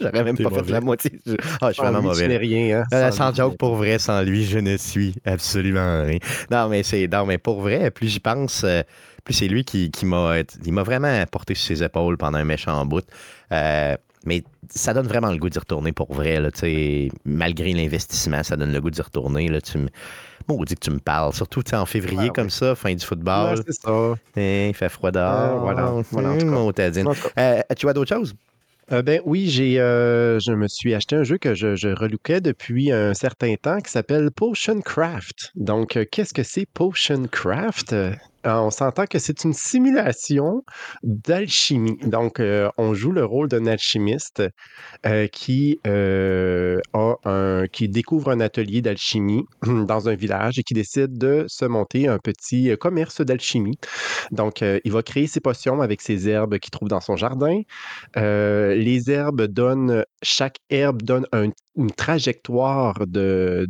j'aurais 0.00 0.24
même 0.24 0.36
pas 0.36 0.50
fait 0.50 0.70
la 0.72 0.80
moitié. 0.80 1.12
Je- 1.24 1.34
Ah, 1.60 1.68
je 1.68 1.72
suis 1.74 1.82
vraiment 1.82 2.00
lui, 2.00 2.06
mauvais. 2.08 2.36
rien. 2.36 2.80
hein. 2.80 2.84
Euh, 2.92 3.10
Sans 3.10 3.16
sans 3.16 3.28
lui, 3.30 3.36
joke, 3.36 3.56
pour 3.58 3.76
vrai, 3.76 3.98
sans 3.98 4.22
lui, 4.22 4.44
je 4.44 4.58
ne 4.58 4.76
suis 4.76 5.14
absolument 5.24 6.02
rien. 6.04 6.18
Non, 6.50 6.68
mais 6.68 6.82
c'est 6.82 7.06
non, 7.08 7.24
mais 7.26 7.38
pour 7.38 7.60
vrai, 7.60 7.90
plus 7.90 8.08
j'y 8.08 8.20
pense, 8.20 8.62
euh, 8.64 8.82
plus 9.24 9.34
c'est 9.34 9.48
lui 9.48 9.64
qui, 9.64 9.90
qui 9.90 10.06
m'a 10.06 10.36
il 10.64 10.72
m'a 10.72 10.82
vraiment 10.82 11.24
porté 11.30 11.54
sur 11.54 11.66
ses 11.76 11.82
épaules 11.84 12.16
pendant 12.16 12.38
un 12.38 12.44
méchant 12.44 12.84
bout. 12.86 13.04
Euh, 13.52 13.96
mais 14.24 14.42
ça 14.68 14.92
donne 14.92 15.06
vraiment 15.06 15.30
le 15.30 15.38
goût 15.38 15.48
d'y 15.48 15.58
retourner 15.58 15.92
pour 15.92 16.12
vrai. 16.12 16.40
Là, 16.40 16.50
malgré 17.24 17.72
l'investissement, 17.72 18.42
ça 18.42 18.56
donne 18.56 18.72
le 18.72 18.80
goût 18.80 18.90
d'y 18.90 19.00
retourner. 19.02 19.48
Là, 19.48 19.60
tu 19.60 19.78
me... 19.78 19.88
Maudit 20.48 20.74
que 20.76 20.80
tu 20.80 20.90
me 20.90 20.98
parles. 20.98 21.32
Surtout 21.32 21.62
en 21.74 21.86
février 21.86 22.24
Ouais, 22.24 22.28
comme 22.30 22.50
ça, 22.50 22.74
fin 22.76 22.94
du 22.94 23.04
football. 23.04 23.56
Ouais, 23.56 23.62
c'est 23.66 23.80
ça. 23.80 24.14
Eh, 24.36 24.68
il 24.68 24.74
fait 24.74 24.88
froid 24.88 25.10
dehors. 25.10 25.56
Euh, 25.56 25.58
voilà, 25.58 25.82
voilà, 25.82 25.90
en 25.90 26.02
tout 26.02 26.72
cas. 26.72 26.90
cas, 26.90 27.30
Euh, 27.38 27.62
tu 27.76 27.86
vois 27.86 27.92
d'autres 27.94 28.14
choses? 28.14 28.34
Euh, 28.92 29.02
ben 29.02 29.20
oui, 29.24 29.48
j'ai, 29.48 29.80
euh, 29.80 30.38
je 30.38 30.52
me 30.52 30.68
suis 30.68 30.94
acheté 30.94 31.16
un 31.16 31.24
jeu 31.24 31.38
que 31.38 31.54
je, 31.54 31.74
je 31.74 31.88
relookais 31.88 32.40
depuis 32.40 32.92
un 32.92 33.14
certain 33.14 33.56
temps 33.56 33.80
qui 33.80 33.90
s'appelle 33.90 34.30
Potion 34.30 34.80
Craft. 34.80 35.50
Donc, 35.56 35.98
qu'est-ce 36.12 36.32
que 36.32 36.44
c'est 36.44 36.66
Potion 36.66 37.24
Craft? 37.28 37.96
Euh, 38.46 38.54
on 38.60 38.70
s'entend 38.70 39.06
que 39.06 39.18
c'est 39.18 39.44
une 39.44 39.52
simulation 39.52 40.62
d'alchimie. 41.02 41.98
Donc, 42.02 42.38
euh, 42.40 42.70
on 42.78 42.94
joue 42.94 43.10
le 43.12 43.24
rôle 43.24 43.48
d'un 43.48 43.66
alchimiste 43.66 44.42
euh, 45.04 45.26
qui, 45.28 45.80
découvre 47.88 48.30
un 48.30 48.40
atelier 48.40 48.82
d'alchimie 48.82 49.44
dans 49.62 50.08
un 50.08 50.14
village 50.14 50.58
et 50.58 50.62
qui 50.62 50.74
décide 50.74 51.18
de 51.18 51.44
se 51.48 51.64
monter 51.64 52.08
un 52.08 52.18
petit 52.18 52.76
commerce 52.78 53.20
d'alchimie. 53.20 53.78
Donc, 54.30 54.60
il 54.62 54.92
va 54.92 55.02
créer 55.02 55.26
ses 55.26 55.40
potions 55.40 55.80
avec 55.80 56.00
ses 56.00 56.28
herbes 56.28 56.58
qu'il 56.58 56.70
trouve 56.70 56.88
dans 56.88 57.00
son 57.00 57.16
jardin. 57.16 57.62
Les 58.14 59.10
herbes 59.10 59.42
donnent, 59.42 60.04
chaque 60.22 60.58
herbe 60.70 61.02
donne 61.02 61.26
un- 61.32 61.50
une 61.76 61.90
trajectoire 61.90 63.06
de, 63.06 63.66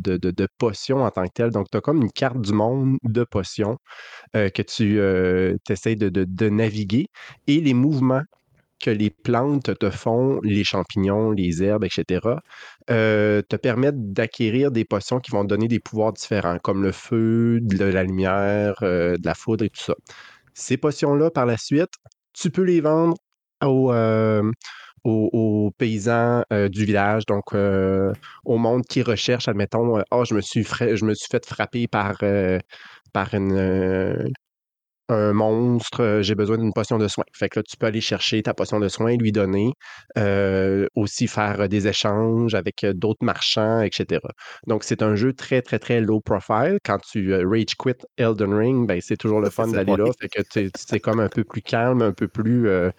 potions 0.57 1.03
en 1.03 1.11
tant 1.11 1.25
que 1.25 1.33
telle. 1.33 1.51
Donc, 1.51 1.67
tu 1.71 1.77
as 1.77 1.81
comme 1.81 2.01
une 2.01 2.11
carte 2.11 2.41
du 2.41 2.53
monde 2.53 2.97
de 3.03 3.23
potions 3.23 3.77
euh, 4.35 4.49
que 4.49 4.61
tu 4.61 4.99
essaies 5.71 5.95
de, 5.95 6.49
naviguer 6.49 7.07
et 7.47 7.59
les 7.61 7.73
mouvements 7.73 8.23
que 8.79 8.89
les 8.91 9.09
plantes 9.09 9.77
te 9.79 9.89
font, 9.89 10.39
les 10.43 10.63
champignons, 10.63 11.31
les 11.31 11.63
herbes, 11.63 11.83
etc., 11.83 12.19
euh, 12.89 13.41
te 13.41 13.55
permettent 13.55 14.13
d'acquérir 14.13 14.71
des 14.71 14.85
potions 14.85 15.19
qui 15.19 15.31
vont 15.31 15.43
donner 15.43 15.67
des 15.67 15.79
pouvoirs 15.79 16.13
différents, 16.13 16.59
comme 16.59 16.83
le 16.83 16.91
feu, 16.91 17.59
de 17.61 17.85
la 17.85 18.03
lumière, 18.03 18.75
euh, 18.83 19.17
de 19.17 19.25
la 19.25 19.33
foudre 19.33 19.65
et 19.65 19.69
tout 19.69 19.83
ça. 19.83 19.95
Ces 20.53 20.77
potions-là, 20.77 21.31
par 21.31 21.45
la 21.45 21.57
suite, 21.57 21.93
tu 22.33 22.51
peux 22.51 22.63
les 22.63 22.81
vendre 22.81 23.17
euh, 23.63 24.51
aux- 25.07 25.29
aux 25.33 25.71
paysans 25.77 26.43
euh, 26.53 26.69
du 26.69 26.85
village, 26.85 27.25
donc 27.25 27.53
euh, 27.53 28.11
au 28.45 28.57
monde 28.57 28.83
qui 28.85 29.01
recherche, 29.03 29.47
admettons, 29.47 30.01
Ah, 30.11 30.23
je 30.27 30.33
me 30.35 30.41
suis 30.41 30.63
fra- 30.63 30.95
je 30.95 31.05
me 31.05 31.13
suis 31.13 31.27
fait 31.31 31.45
frapper 31.45 31.87
par, 31.87 32.17
par 33.13 33.33
une, 33.33 34.29
un 35.09 35.31
monstre, 35.31 36.19
j'ai 36.21 36.35
besoin 36.35 36.57
d'une 36.57 36.73
potion 36.73 36.97
de 36.97 37.07
soin. 37.07 37.23
Fait 37.33 37.47
que 37.47 37.59
là, 37.59 37.63
tu 37.63 37.77
peux 37.77 37.85
aller 37.85 38.01
chercher 38.01 38.43
ta 38.43 38.53
potion 38.53 38.77
de 38.81 38.89
soin, 38.89 39.15
lui 39.15 39.31
donner, 39.31 39.71
euh, 40.17 40.85
aussi 40.95 41.27
faire 41.27 41.69
des 41.69 41.87
échanges 41.87 42.55
avec 42.55 42.85
d'autres 42.85 43.23
marchands, 43.23 43.79
etc. 43.81 44.27
Donc, 44.67 44.83
c'est 44.83 45.01
un 45.01 45.15
jeu 45.15 45.31
très, 45.31 45.61
très, 45.61 45.79
très 45.79 46.01
low 46.01 46.19
profile. 46.19 46.79
Quand 46.83 46.99
tu 46.99 47.33
euh, 47.33 47.47
rage 47.49 47.75
quit 47.77 47.95
Elden 48.17 48.53
Ring, 48.53 48.85
ben, 48.85 48.99
c'est 49.01 49.15
toujours 49.15 49.39
le 49.39 49.49
fun 49.49 49.67
d'aller 49.69 49.95
là. 49.95 50.11
Fait 50.19 50.27
que 50.27 50.41
c'est 50.75 50.99
comme 50.99 51.21
un 51.21 51.29
peu 51.29 51.45
plus 51.45 51.61
calme, 51.61 52.01
un 52.01 52.11
peu 52.11 52.27
plus, 52.27 52.67
euh, 52.67 52.91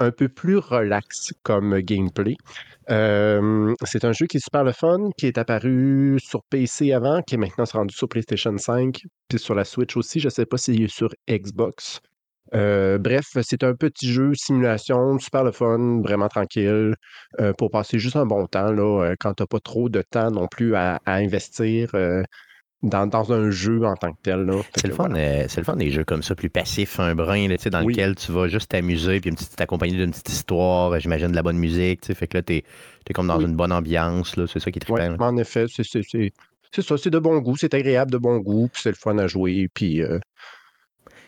un 0.00 0.10
peu 0.10 0.28
plus 0.28 0.56
relax 0.58 1.32
comme 1.42 1.78
gameplay. 1.80 2.36
Euh, 2.90 3.74
c'est 3.84 4.04
un 4.04 4.12
jeu 4.12 4.26
qui 4.26 4.38
est 4.38 4.44
super 4.44 4.64
le 4.64 4.72
fun, 4.72 5.10
qui 5.16 5.26
est 5.26 5.38
apparu 5.38 6.18
sur 6.20 6.42
PC 6.50 6.92
avant, 6.92 7.22
qui 7.22 7.36
est 7.36 7.38
maintenant 7.38 7.64
rendu 7.72 7.94
sur 7.94 8.08
PlayStation 8.08 8.56
5, 8.56 9.02
puis 9.28 9.38
sur 9.38 9.54
la 9.54 9.64
Switch 9.64 9.96
aussi. 9.96 10.18
Je 10.18 10.26
ne 10.26 10.30
sais 10.30 10.46
pas 10.46 10.56
s'il 10.56 10.82
est 10.82 10.88
sur 10.88 11.10
Xbox. 11.28 12.00
Euh, 12.52 12.98
bref, 12.98 13.26
c'est 13.42 13.62
un 13.62 13.74
petit 13.74 14.12
jeu 14.12 14.32
simulation, 14.34 15.18
super 15.20 15.44
le 15.44 15.52
fun, 15.52 16.00
vraiment 16.02 16.26
tranquille, 16.28 16.96
euh, 17.38 17.52
pour 17.52 17.70
passer 17.70 18.00
juste 18.00 18.16
un 18.16 18.26
bon 18.26 18.46
temps 18.46 18.72
là, 18.72 19.14
quand 19.20 19.34
tu 19.34 19.42
n'as 19.42 19.46
pas 19.46 19.60
trop 19.60 19.88
de 19.88 20.02
temps 20.02 20.32
non 20.32 20.48
plus 20.48 20.74
à 20.74 20.98
investir. 21.06 21.94
Dans, 22.82 23.06
dans 23.06 23.32
un 23.32 23.50
jeu 23.50 23.84
en 23.84 23.94
tant 23.94 24.12
que 24.12 24.18
tel. 24.22 24.50
C'est 24.76 24.88
le, 24.88 24.94
voilà. 24.94 25.16
euh, 25.16 25.46
le 25.56 25.62
fun 25.62 25.76
des 25.76 25.90
jeux 25.90 26.04
comme 26.04 26.22
ça, 26.22 26.34
plus 26.34 26.48
passifs, 26.50 26.98
un 26.98 27.14
brin, 27.14 27.48
là, 27.48 27.56
dans 27.70 27.84
Oui. 27.84 27.92
lequel 27.92 28.14
tu 28.14 28.32
vas 28.32 28.48
juste 28.48 28.70
t'amuser, 28.70 29.20
puis 29.20 29.34
accompagné 29.58 29.96
d'une 29.96 30.10
petite 30.10 30.30
histoire, 30.30 30.92
euh, 30.92 30.98
j'imagine 30.98 31.28
de 31.28 31.36
la 31.36 31.42
bonne 31.42 31.58
musique, 31.58 32.04
fait 32.14 32.26
que 32.26 32.38
là, 32.38 32.42
t'es 32.42 32.64
es 33.08 33.12
comme 33.12 33.26
dans 33.26 33.38
Oui. 33.38 33.44
une 33.44 33.56
bonne 33.56 33.72
ambiance, 33.72 34.36
là, 34.36 34.46
c'est 34.46 34.60
ça 34.60 34.70
qui 34.70 34.78
est 34.78 34.90
Ouais, 34.90 35.06
trippant. 35.08 35.24
là. 35.24 35.30
en 35.30 35.36
effet, 35.36 35.66
c'est 35.68 35.82
ça, 35.82 36.96
c'est 36.96 37.10
de 37.10 37.18
bon 37.18 37.38
goût, 37.40 37.56
c'est 37.56 37.74
agréable 37.74 38.10
de 38.12 38.18
bon 38.18 38.38
goût, 38.38 38.68
puis 38.72 38.80
c'est 38.82 38.90
le 38.90 38.96
fun 38.96 39.18
à 39.18 39.26
jouer, 39.26 39.68
puis 39.74 40.02
euh, 40.02 40.18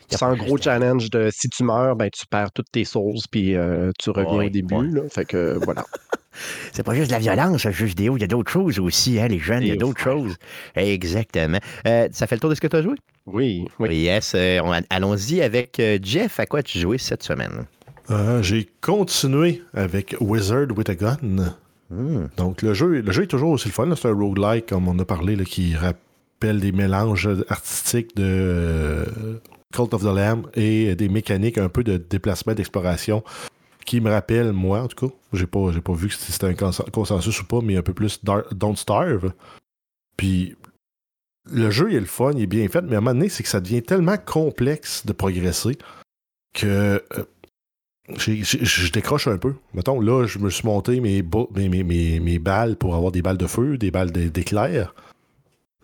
Sans 0.09 0.29
pas 0.31 0.35
gros 0.35 0.57
challenge 0.57 1.09
de 1.09 1.29
si 1.31 1.49
tu 1.49 1.63
meurs, 1.63 1.95
ben 1.95 2.09
tu 2.09 2.25
perds 2.27 2.51
toutes 2.51 2.71
tes 2.71 2.83
sources, 2.85 3.27
puis 3.27 3.55
euh, 3.55 3.91
tu 3.99 4.09
reviens 4.09 4.33
Ouais, 4.37 4.45
au 4.47 4.49
début, 4.49 4.75
ouais. 4.75 4.87
là, 4.91 5.01
fait 5.09 5.25
que 5.25 5.57
voilà. 5.63 5.85
C'est 6.71 6.81
pas 6.83 6.95
juste 6.95 7.07
de 7.09 7.13
la 7.13 7.19
violence, 7.19 7.65
un 7.67 7.71
jeu 7.71 7.85
vidéo, 7.85 8.17
il 8.17 8.21
y 8.21 8.23
a 8.23 8.27
d'autres 8.27 8.51
choses 8.51 8.79
aussi, 8.79 9.19
hein, 9.19 9.27
les 9.27 9.37
jeunes, 9.37 9.61
il 9.61 9.67
y 9.67 9.71
a 9.71 9.75
d'autres 9.75 9.99
choses. 10.01 10.35
Exactement. 10.75 11.59
Euh, 11.87 12.07
ça 12.11 12.25
fait 12.27 12.35
le 12.35 12.39
tour 12.41 12.49
de 12.49 12.55
ce 12.55 12.61
que 12.61 12.67
tu 12.67 12.75
as 12.75 12.81
joué? 12.81 12.95
Oui, 13.27 13.67
oui. 13.79 13.95
Yes, 13.97 14.33
euh, 14.35 14.59
on- 14.63 14.73
allons-y 14.89 15.41
avec 15.43 15.79
euh, 15.79 15.99
Jeff, 16.01 16.39
à 16.39 16.45
quoi 16.47 16.59
as-tu 16.59 16.79
joué 16.79 16.97
cette 16.97 17.21
semaine? 17.23 17.65
Euh, 18.09 18.41
J'ai 18.41 18.67
continué 18.81 19.61
avec 19.75 20.15
Wizard 20.19 20.67
with 20.75 20.89
a 20.89 20.95
Gun. 20.95 21.53
Hmm. 21.91 22.25
Donc, 22.37 22.63
le 22.63 22.73
jeu, 22.73 23.01
le 23.01 23.11
jeu 23.11 23.23
est 23.23 23.27
toujours 23.27 23.51
aussi 23.51 23.67
le 23.67 23.73
fun. 23.73 23.87
C'est 23.95 24.07
un 24.07 24.13
roguelike, 24.13 24.65
comme 24.65 24.87
on 24.87 24.97
a 24.97 25.05
parlé, 25.05 25.35
là, 25.35 25.43
qui 25.45 25.75
rappelle 25.75 26.59
des 26.59 26.71
mélanges 26.71 27.29
artistiques 27.49 28.15
de 28.17 28.23
euh, 28.25 29.05
Cult 29.73 29.93
of 29.93 30.01
the 30.03 30.15
Lamb 30.15 30.47
et 30.53 30.95
des 30.95 31.09
mécaniques 31.09 31.57
un 31.57 31.67
peu 31.69 31.83
de 31.83 31.97
déplacement, 31.97 32.53
d'exploration, 32.53 33.23
qui 33.85 33.99
me 33.99 34.09
rappellent, 34.09 34.53
moi, 34.53 34.81
en 34.81 34.87
tout 34.87 35.07
cas, 35.07 35.13
j'ai 35.33 35.47
pas, 35.47 35.71
j'ai 35.73 35.81
pas 35.81 35.93
vu 35.93 36.09
si 36.09 36.31
c'était 36.31 36.45
un 36.47 36.53
cons- 36.53 36.85
consensus 36.93 37.41
ou 37.41 37.45
pas, 37.45 37.59
mais 37.61 37.75
un 37.75 37.81
peu 37.81 37.93
plus 37.93 38.21
Don't 38.23 38.77
Starve. 38.77 39.33
Puis, 40.15 40.55
le 41.51 41.69
jeu, 41.71 41.89
il 41.91 41.97
est 41.97 41.99
le 41.99 42.05
fun, 42.05 42.31
il 42.35 42.43
est 42.43 42.47
bien 42.47 42.65
fait, 42.69 42.81
mais 42.81 42.95
à 42.95 42.99
un 42.99 43.01
moment 43.01 43.13
donné, 43.13 43.27
c'est 43.29 43.43
que 43.43 43.49
ça 43.49 43.59
devient 43.59 43.81
tellement 43.83 44.15
complexe 44.17 45.05
de 45.05 45.11
progresser 45.11 45.77
que 46.53 47.03
euh, 47.17 47.23
je 48.17 48.91
décroche 48.91 49.27
un 49.27 49.37
peu. 49.37 49.55
Mettons, 49.73 49.99
là, 49.99 50.25
je 50.27 50.39
me 50.39 50.49
suis 50.49 50.65
monté 50.65 50.99
mes, 51.01 51.21
mes, 51.55 51.83
mes, 51.83 52.19
mes- 52.19 52.39
balles 52.39 52.75
pour 52.77 52.95
avoir 52.95 53.11
des 53.11 53.21
balles 53.21 53.37
de 53.37 53.47
feu, 53.47 53.77
des 53.77 53.91
balles 53.91 54.11
d'é- 54.11 54.29
d'éclair. 54.29 54.93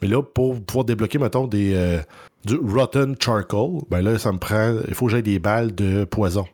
Mais 0.01 0.07
là, 0.07 0.21
pour 0.23 0.61
pouvoir 0.63 0.85
débloquer, 0.85 1.17
mettons, 1.17 1.47
des, 1.47 1.73
euh, 1.75 1.99
du 2.45 2.55
Rotten 2.55 3.15
Charcoal, 3.19 3.81
ben 3.89 4.01
là, 4.01 4.17
ça 4.17 4.31
me 4.31 4.37
prend. 4.37 4.75
Il 4.87 4.93
faut 4.93 5.05
que 5.07 5.11
j'aie 5.11 5.21
des 5.21 5.39
balles 5.39 5.73
de 5.75 6.05
poison. 6.05 6.45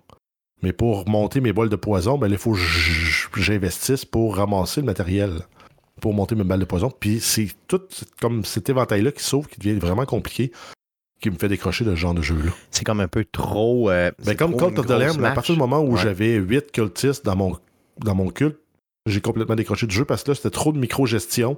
Mais 0.63 0.73
pour 0.73 1.07
monter 1.07 1.41
mes 1.41 1.53
balles 1.53 1.69
de 1.69 1.75
poison, 1.75 2.17
ben 2.17 2.27
là, 2.27 2.33
il 2.35 2.39
faut 2.39 2.53
que 3.31 3.41
j'investisse 3.41 4.05
pour 4.05 4.37
ramasser 4.37 4.81
le 4.81 4.85
matériel. 4.87 5.41
Pour 6.01 6.13
monter 6.13 6.35
mes 6.35 6.43
balles 6.43 6.59
de 6.59 6.65
poison. 6.65 6.91
Puis 6.91 7.19
c'est 7.19 7.47
tout 7.67 7.81
comme 8.19 8.43
cet 8.43 8.69
éventail-là 8.69 9.11
qui 9.11 9.23
s'ouvre, 9.23 9.47
qui 9.49 9.59
devient 9.59 9.79
vraiment 9.79 10.05
compliqué, 10.05 10.51
qui 11.21 11.29
me 11.29 11.37
fait 11.37 11.47
décrocher 11.47 11.85
de 11.85 11.91
ce 11.91 11.95
genre 11.95 12.13
de 12.13 12.21
jeu-là. 12.21 12.51
C'est 12.71 12.83
comme 12.83 12.99
un 12.99 13.07
peu 13.07 13.23
trop. 13.31 13.89
euh, 13.89 14.11
Ben, 14.25 14.35
comme 14.35 14.57
Cult 14.57 14.77
of 14.79 14.87
the 14.87 14.89
Lamb, 14.91 15.23
à 15.23 15.31
partir 15.31 15.53
du 15.55 15.59
moment 15.59 15.79
où 15.79 15.93
Ouais. 15.95 16.01
j'avais 16.01 16.33
8 16.35 16.71
cultistes 16.71 17.23
dans 17.25 17.35
mon, 17.35 17.57
dans 17.99 18.15
mon 18.15 18.29
culte, 18.29 18.57
j'ai 19.05 19.21
complètement 19.21 19.55
décroché 19.55 19.85
du 19.87 19.95
jeu 19.95 20.03
parce 20.03 20.23
que 20.23 20.31
là, 20.31 20.35
c'était 20.35 20.49
trop 20.49 20.73
de 20.73 20.79
micro-gestion 20.79 21.57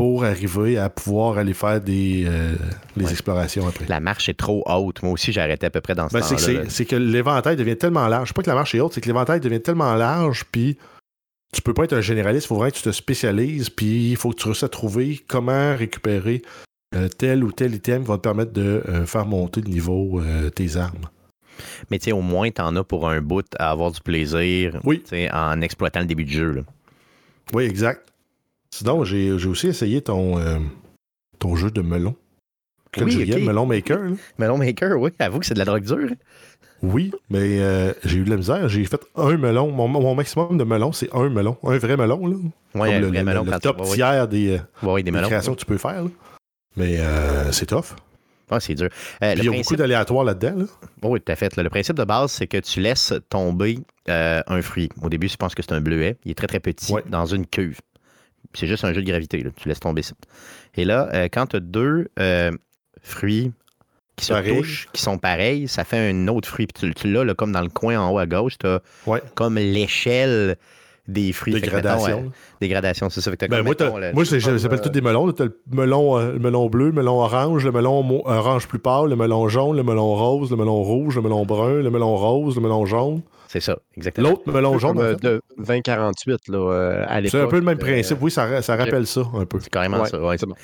pour 0.00 0.24
arriver 0.24 0.78
à 0.78 0.88
pouvoir 0.88 1.36
aller 1.36 1.52
faire 1.52 1.78
des, 1.80 2.24
euh, 2.26 2.54
les 2.96 3.04
Ouais. 3.04 3.10
explorations 3.10 3.68
après. 3.68 3.84
La 3.86 4.00
marche 4.00 4.30
est 4.30 4.34
trop 4.38 4.62
haute. 4.66 5.02
Moi 5.02 5.12
aussi, 5.12 5.38
arrêté 5.38 5.66
à 5.66 5.70
peu 5.70 5.82
près 5.82 5.94
dans 5.94 6.08
ce 6.08 6.14
Ben, 6.14 6.22
c'est, 6.22 6.36
que 6.36 6.40
temps-là. 6.56 6.70
c'est, 6.70 6.86
que 6.86 6.96
l'éventail 6.96 7.56
devient 7.56 7.76
tellement 7.76 8.08
large. 8.08 8.28
Je 8.28 8.28
sais 8.28 8.34
pas 8.34 8.42
que 8.42 8.48
la 8.48 8.54
marche 8.54 8.74
est 8.74 8.80
haute, 8.80 8.94
c'est 8.94 9.02
que 9.02 9.06
l'éventail 9.08 9.40
devient 9.40 9.60
tellement 9.60 9.94
large, 9.94 10.44
puis 10.50 10.78
tu 11.52 11.60
peux 11.60 11.74
pas 11.74 11.84
être 11.84 11.92
un 11.92 12.00
généraliste, 12.00 12.46
il 12.46 12.48
faut 12.48 12.54
vraiment 12.54 12.70
que 12.70 12.76
tu 12.76 12.82
te 12.82 12.92
spécialises, 12.92 13.68
puis 13.68 14.10
il 14.12 14.16
faut 14.16 14.30
que 14.30 14.36
tu 14.36 14.44
réussisses 14.46 14.62
à 14.62 14.68
trouver 14.70 15.20
comment 15.28 15.76
récupérer 15.76 16.40
euh, 16.94 17.08
tel 17.08 17.44
ou 17.44 17.52
tel 17.52 17.74
item 17.74 18.02
qui 18.02 18.08
va 18.08 18.16
te 18.16 18.22
permettre 18.22 18.52
de 18.52 18.82
euh, 18.88 19.04
faire 19.04 19.26
monter 19.26 19.60
le 19.60 19.68
niveau 19.68 20.20
tes 20.54 20.76
armes. 20.76 21.08
Mais 21.90 21.98
tu 21.98 22.06
sais, 22.06 22.12
au 22.12 22.22
moins, 22.22 22.50
t'en 22.50 22.74
as 22.76 22.84
pour 22.84 23.06
un 23.06 23.20
bout 23.20 23.44
à 23.58 23.70
avoir 23.70 23.92
du 23.92 24.00
plaisir 24.00 24.80
Oui. 24.84 25.02
tu 25.06 25.28
en 25.30 25.60
exploitant 25.60 26.00
le 26.00 26.06
début 26.06 26.24
du 26.24 26.32
jeu. 26.32 26.52
là. 26.52 26.62
Oui, 27.52 27.64
exact. 27.64 28.06
Sinon, 28.74 29.04
j'ai, 29.04 29.32
aussi 29.32 29.68
essayé 29.68 30.00
ton, 30.00 30.38
euh, 30.38 30.58
ton 31.38 31.56
jeu 31.56 31.70
de 31.70 31.80
melon. 31.82 32.14
Quel 32.92 33.04
Oui, 33.04 33.10
jeu 33.12 33.20
il 33.22 33.28
y 33.28 33.32
a, 33.34 33.36
ok. 33.36 33.42
Melon 33.44 33.66
Maker. 33.66 33.98
là. 33.98 34.16
Melon 34.38 34.58
Maker, 34.58 34.98
oui, 35.00 35.10
avoue 35.18 35.38
que 35.40 35.46
c'est 35.46 35.54
de 35.54 35.58
la 35.58 35.64
drogue 35.64 35.84
dure. 35.84 36.10
Oui, 36.82 37.12
mais 37.28 37.60
euh, 37.60 37.92
j'ai 38.04 38.18
eu 38.18 38.24
de 38.24 38.30
la 38.30 38.36
misère. 38.38 38.68
J'ai 38.68 38.84
fait 38.84 39.00
un 39.14 39.36
melon. 39.36 39.70
Mon, 39.70 39.86
mon 39.86 40.14
maximum 40.14 40.56
de 40.56 40.64
melon, 40.64 40.92
c'est 40.92 41.12
un 41.14 41.28
melon. 41.28 41.56
Un 41.62 41.76
vrai 41.78 41.96
melon, 41.96 42.26
là. 42.26 42.36
Oui, 42.36 42.50
Comme 42.72 42.82
un 42.82 43.00
le, 43.00 43.06
vrai 43.08 43.18
le- 43.18 43.24
melon 43.24 43.44
le 43.44 43.58
top 43.60 43.82
tiers 43.82 44.26
des, 44.28 44.58
euh, 44.82 44.86
ouais, 44.88 45.02
des 45.02 45.10
créations 45.12 45.54
que 45.54 45.60
tu 45.60 45.66
peux 45.66 45.76
faire. 45.78 46.04
là. 46.04 46.10
Mais 46.76 46.98
euh, 47.00 47.52
c'est 47.52 47.66
tough. 47.66 47.94
Ah, 48.52 48.58
c'est 48.60 48.74
dur. 48.74 48.88
Euh, 49.22 49.32
Puis 49.34 49.40
il 49.42 49.44
y 49.44 49.48
a 49.48 49.50
principe- 49.50 49.62
beaucoup 49.62 49.76
d'aléatoires 49.76 50.24
là-dedans. 50.24 50.54
là. 50.60 50.64
Oh 51.02 51.08
Oui, 51.10 51.20
tout 51.20 51.30
à 51.30 51.36
fait. 51.36 51.54
là. 51.56 51.62
Le 51.62 51.70
principe 51.70 51.96
de 51.96 52.04
base, 52.04 52.32
c'est 52.32 52.46
que 52.46 52.56
tu 52.58 52.80
laisses 52.80 53.12
tomber 53.28 53.78
euh, 54.08 54.40
un 54.46 54.62
fruit. 54.62 54.88
Au 55.02 55.08
début, 55.08 55.28
je 55.28 55.36
pense 55.36 55.54
que 55.54 55.62
c'est 55.62 55.72
un 55.72 55.80
bleuet. 55.80 56.16
Il 56.24 56.30
est 56.32 56.34
très, 56.34 56.46
très 56.48 56.60
petit 56.60 56.92
Ouais. 56.92 57.04
dans 57.08 57.26
une 57.26 57.46
cuve. 57.46 57.78
C'est 58.54 58.66
juste 58.66 58.84
un 58.84 58.92
jeu 58.92 59.02
de 59.02 59.06
gravité. 59.06 59.42
là. 59.42 59.50
Tu 59.56 59.68
laisses 59.68 59.80
tomber 59.80 60.02
ça. 60.02 60.14
Et 60.76 60.84
là, 60.84 61.08
euh, 61.14 61.28
quand 61.32 61.46
tu 61.46 61.56
as 61.56 61.60
deux 61.60 62.08
euh, 62.18 62.50
fruits 63.02 63.52
qui 64.16 64.24
se 64.26 64.32
Pareil. 64.32 64.56
touchent, 64.58 64.88
qui 64.92 65.00
sont 65.02 65.18
pareils, 65.18 65.68
ça 65.68 65.84
fait 65.84 66.10
un 66.10 66.28
autre 66.28 66.48
fruit. 66.48 66.66
Puis 66.66 66.88
tu, 66.88 66.94
tu 66.94 67.12
l'as 67.12 67.24
là, 67.24 67.34
comme 67.34 67.52
dans 67.52 67.60
le 67.62 67.68
coin 67.68 67.98
en 67.98 68.12
haut 68.12 68.18
à 68.18 68.26
gauche, 68.26 68.58
tu 68.58 68.66
as 68.66 68.80
Ouais. 69.06 69.22
comme 69.34 69.56
l'échelle 69.56 70.56
des 71.08 71.32
fruits. 71.32 71.54
Mettons, 71.54 71.64
Dégradation. 71.66 72.18
euh, 72.26 72.30
dégradation, 72.60 73.10
c'est 73.10 73.20
ça. 73.20 73.30
Fait 73.30 73.36
que 73.36 73.46
Ben, 73.46 73.56
comme, 73.58 73.66
moi, 73.66 73.74
mettons, 73.78 73.96
le- 73.98 74.12
moi, 74.12 74.24
j'appelle 74.24 74.78
euh, 74.78 74.82
tous 74.82 74.90
des 74.90 75.00
melons. 75.00 75.32
Tu 75.32 75.42
as 75.42 75.46
le 75.46 75.56
melon, 75.70 76.18
euh, 76.18 76.32
le 76.34 76.38
melon 76.38 76.68
bleu, 76.68 76.86
le 76.86 76.92
melon 76.92 77.20
orange, 77.20 77.64
le 77.64 77.72
melon 77.72 78.22
orange 78.26 78.68
plus 78.68 78.78
pâle, 78.78 79.08
le 79.10 79.16
melon 79.16 79.48
jaune, 79.48 79.76
le 79.76 79.82
melon 79.82 80.14
rose, 80.14 80.50
le 80.50 80.56
melon 80.56 80.82
rouge, 80.82 81.16
le 81.16 81.22
melon 81.22 81.44
brun, 81.46 81.82
le 81.82 81.90
melon 81.90 82.16
rose, 82.16 82.54
le 82.56 82.62
melon 82.62 82.84
jaune. 82.86 83.22
C'est 83.52 83.58
ça, 83.58 83.76
exactement. 83.96 84.30
L'autre 84.30 84.52
melon 84.52 84.78
jaune, 84.78 84.96
Comme, 84.96 85.04
euh, 85.06 85.14
de 85.16 85.42
2048 85.58 86.46
là, 86.50 86.58
euh, 86.58 87.04
à 87.08 87.20
l'époque. 87.20 87.40
c'est 87.40 87.44
un 87.44 87.48
peu 87.48 87.56
le 87.56 87.64
même 87.64 87.78
euh, 87.78 87.80
principe. 87.80 88.18
Oui, 88.20 88.30
ça, 88.30 88.62
ça 88.62 88.76
rappelle 88.76 89.08
ça 89.08 89.22
un 89.34 89.44
peu. 89.44 89.58
C'est 89.58 89.70
carrément 89.70 90.02
Ouais, 90.02 90.08
ça. 90.08 90.20
ouais. 90.22 90.38
c'est 90.38 90.46
bon. 90.46 90.54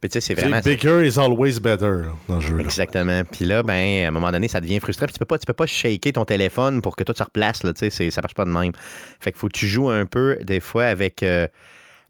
Puis 0.00 0.08
tu 0.10 0.14
sais, 0.14 0.20
c'est 0.20 0.34
vraiment. 0.34 0.58
bigger 0.58 1.06
is 1.06 1.20
always 1.20 1.60
better 1.60 2.02
dans 2.26 2.34
le 2.34 2.40
jeu. 2.40 2.56
là. 2.56 2.64
Exactement. 2.64 3.22
Puis 3.30 3.44
là, 3.44 3.62
ben, 3.62 4.04
à 4.04 4.08
un 4.08 4.10
moment 4.10 4.32
donné, 4.32 4.48
ça 4.48 4.60
devient 4.60 4.80
frustrant. 4.80 5.06
Puis 5.06 5.12
tu 5.12 5.20
peux 5.20 5.24
pas, 5.24 5.38
tu 5.38 5.46
peux 5.46 5.52
pas 5.52 5.66
shaker 5.66 6.12
ton 6.14 6.24
téléphone 6.24 6.82
pour 6.82 6.96
que 6.96 7.04
tout 7.04 7.14
se 7.16 7.22
replace. 7.22 7.62
Là, 7.62 7.72
tu 7.74 7.88
sais, 7.88 8.10
ça 8.10 8.20
marche 8.20 8.34
pas 8.34 8.44
de 8.44 8.50
même. 8.50 8.72
Fait 9.20 9.30
qu'il 9.30 9.38
faut 9.38 9.46
que 9.46 9.56
tu 9.56 9.68
joues 9.68 9.90
un 9.90 10.06
peu, 10.06 10.36
des 10.42 10.58
fois, 10.58 10.86
avec 10.86 11.22
euh, 11.22 11.46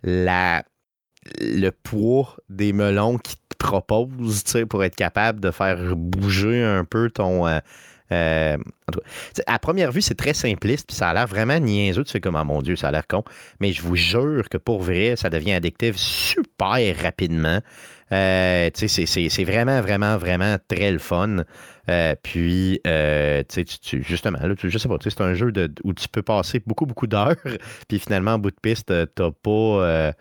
la, 0.02 0.62
le 1.42 1.68
poids 1.70 2.36
des 2.48 2.72
melons 2.72 3.18
qui 3.18 3.36
te 3.36 3.56
proposent, 3.58 4.44
tu 4.44 4.50
sais, 4.52 4.64
pour 4.64 4.82
être 4.82 4.96
capable 4.96 5.40
de 5.40 5.50
faire 5.50 5.94
bouger 5.94 6.62
un 6.62 6.86
peu 6.86 7.10
ton. 7.10 7.46
euh, 7.46 7.58
euh, 8.12 8.56
à 9.46 9.58
première 9.58 9.90
vue, 9.92 10.02
c'est 10.02 10.14
très 10.14 10.34
simpliste, 10.34 10.86
puis 10.86 10.96
ça 10.96 11.08
a 11.10 11.14
l'air 11.14 11.26
vraiment 11.26 11.58
niaiseux. 11.58 12.04
Tu 12.04 12.12
fais 12.12 12.20
comme, 12.20 12.36
ah 12.36 12.44
mon 12.44 12.62
Dieu, 12.62 12.76
ça 12.76 12.88
a 12.88 12.92
l'air 12.92 13.06
con. 13.06 13.24
Mais 13.60 13.72
je 13.72 13.82
vous 13.82 13.96
jure 13.96 14.48
que 14.48 14.58
pour 14.58 14.82
vrai, 14.82 15.14
ça 15.16 15.30
devient 15.30 15.54
addictif 15.54 15.96
super 15.96 16.78
rapidement. 17.02 17.60
Euh, 18.12 18.68
c'est- 18.74 19.44
vraiment, 19.44 19.80
vraiment, 19.80 20.18
vraiment 20.18 20.56
très 20.68 20.92
le 20.92 20.98
fun. 20.98 21.44
Euh, 21.88 22.14
puis, 22.22 22.80
tu 22.84 24.02
justement, 24.02 24.38
là, 24.40 24.54
tu- 24.54 24.70
je 24.70 24.78
sais 24.78 24.88
pas, 24.88 24.98
c'est 25.02 25.20
un 25.22 25.34
jeu 25.34 25.52
où 25.84 25.94
tu 25.94 26.08
peux 26.08 26.22
passer 26.22 26.60
beaucoup, 26.66 26.84
beaucoup 26.86 27.06
d'heures. 27.06 27.36
Puis 27.88 27.98
finalement, 27.98 28.32
en 28.32 28.38
bout 28.38 28.50
de 28.50 28.60
piste, 28.60 28.92
t'as 29.14 29.30
pas. 29.42 30.12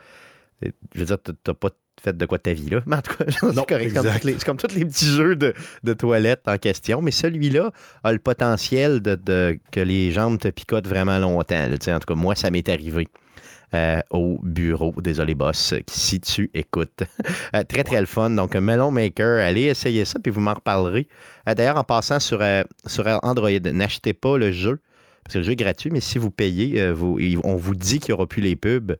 je 0.61 0.99
veux 0.99 1.05
dire, 1.05 1.17
t'as 1.43 1.53
pas 1.53 1.69
fait 2.03 2.17
de 2.17 2.25
quoi 2.25 2.37
de 2.37 2.43
ta 2.43 2.53
vie, 2.53 2.69
là. 2.69 2.81
Mais 2.87 2.95
en 2.97 3.01
tout 3.01 3.15
cas, 3.15 3.25
c'est 3.29 3.43
Non, 3.53 3.63
correct. 3.63 3.97
C'est 4.23 4.43
comme, 4.43 4.57
tous 4.57 4.73
les- 4.75 4.85
petits 4.85 5.05
jeux 5.05 5.35
de, 5.35 5.53
de 5.83 5.93
toilette 5.93 6.41
en 6.47 6.57
question. 6.57 7.01
Mais 7.01 7.11
celui-là 7.11 7.71
a 8.03 8.11
le 8.11 8.19
potentiel 8.19 9.01
de, 9.01 9.15
de- 9.15 9.59
que 9.71 9.79
les 9.79 10.11
jambes 10.11 10.39
te 10.39 10.47
picotent 10.47 10.87
vraiment 10.87 11.19
longtemps. 11.19 11.67
là. 11.67 11.95
En 11.95 11.99
tout 11.99 12.05
cas, 12.07 12.15
moi, 12.15 12.35
ça 12.35 12.49
m'est 12.51 12.67
arrivé. 12.69 13.07
euh, 13.73 14.01
au 14.09 14.37
bureau. 14.43 14.93
Désolé, 14.97 15.33
boss, 15.33 15.73
si 15.87 16.19
tu 16.19 16.49
écoutes. 16.53 17.03
Euh, 17.55 17.63
très, 17.63 17.83
très 17.83 17.99
le 18.01 18.05
fun. 18.05 18.29
Donc, 18.29 18.55
Melon 18.55 18.91
Maker, 18.91 19.39
allez 19.45 19.63
essayer 19.63 20.03
ça, 20.05 20.19
puis 20.19 20.31
vous 20.31 20.39
m'en 20.41 20.53
reparlerez. 20.53 21.07
Euh, 21.47 21.53
D'ailleurs, 21.53 21.77
en 21.77 21.83
passant 21.85 22.19
sur, 22.19 22.41
sur 22.85 23.05
Android, 23.23 23.49
n'achetez 23.71 24.13
pas 24.13 24.37
le 24.37 24.51
jeu, 24.51 24.79
parce 25.23 25.33
que 25.33 25.37
le 25.39 25.43
jeu 25.45 25.51
est 25.53 25.55
gratuit, 25.57 25.89
mais 25.91 25.99
si 26.01 26.17
vous 26.17 26.31
payez, 26.31 26.91
vous- 26.91 27.17
on 27.43 27.55
vous 27.55 27.75
dit 27.75 27.99
qu'il 27.99 28.09
n'y 28.13 28.13
aura 28.15 28.27
plus 28.27 28.41
les 28.41 28.55
pubs. 28.55 28.93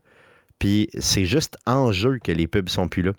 Puis 0.62 0.88
c'est 1.00 1.24
juste 1.24 1.56
en 1.66 1.90
jeu 1.90 2.20
que 2.22 2.30
les 2.30 2.46
pubs 2.46 2.68
sont 2.68 2.86
plus 2.86 3.02
là. 3.02 3.10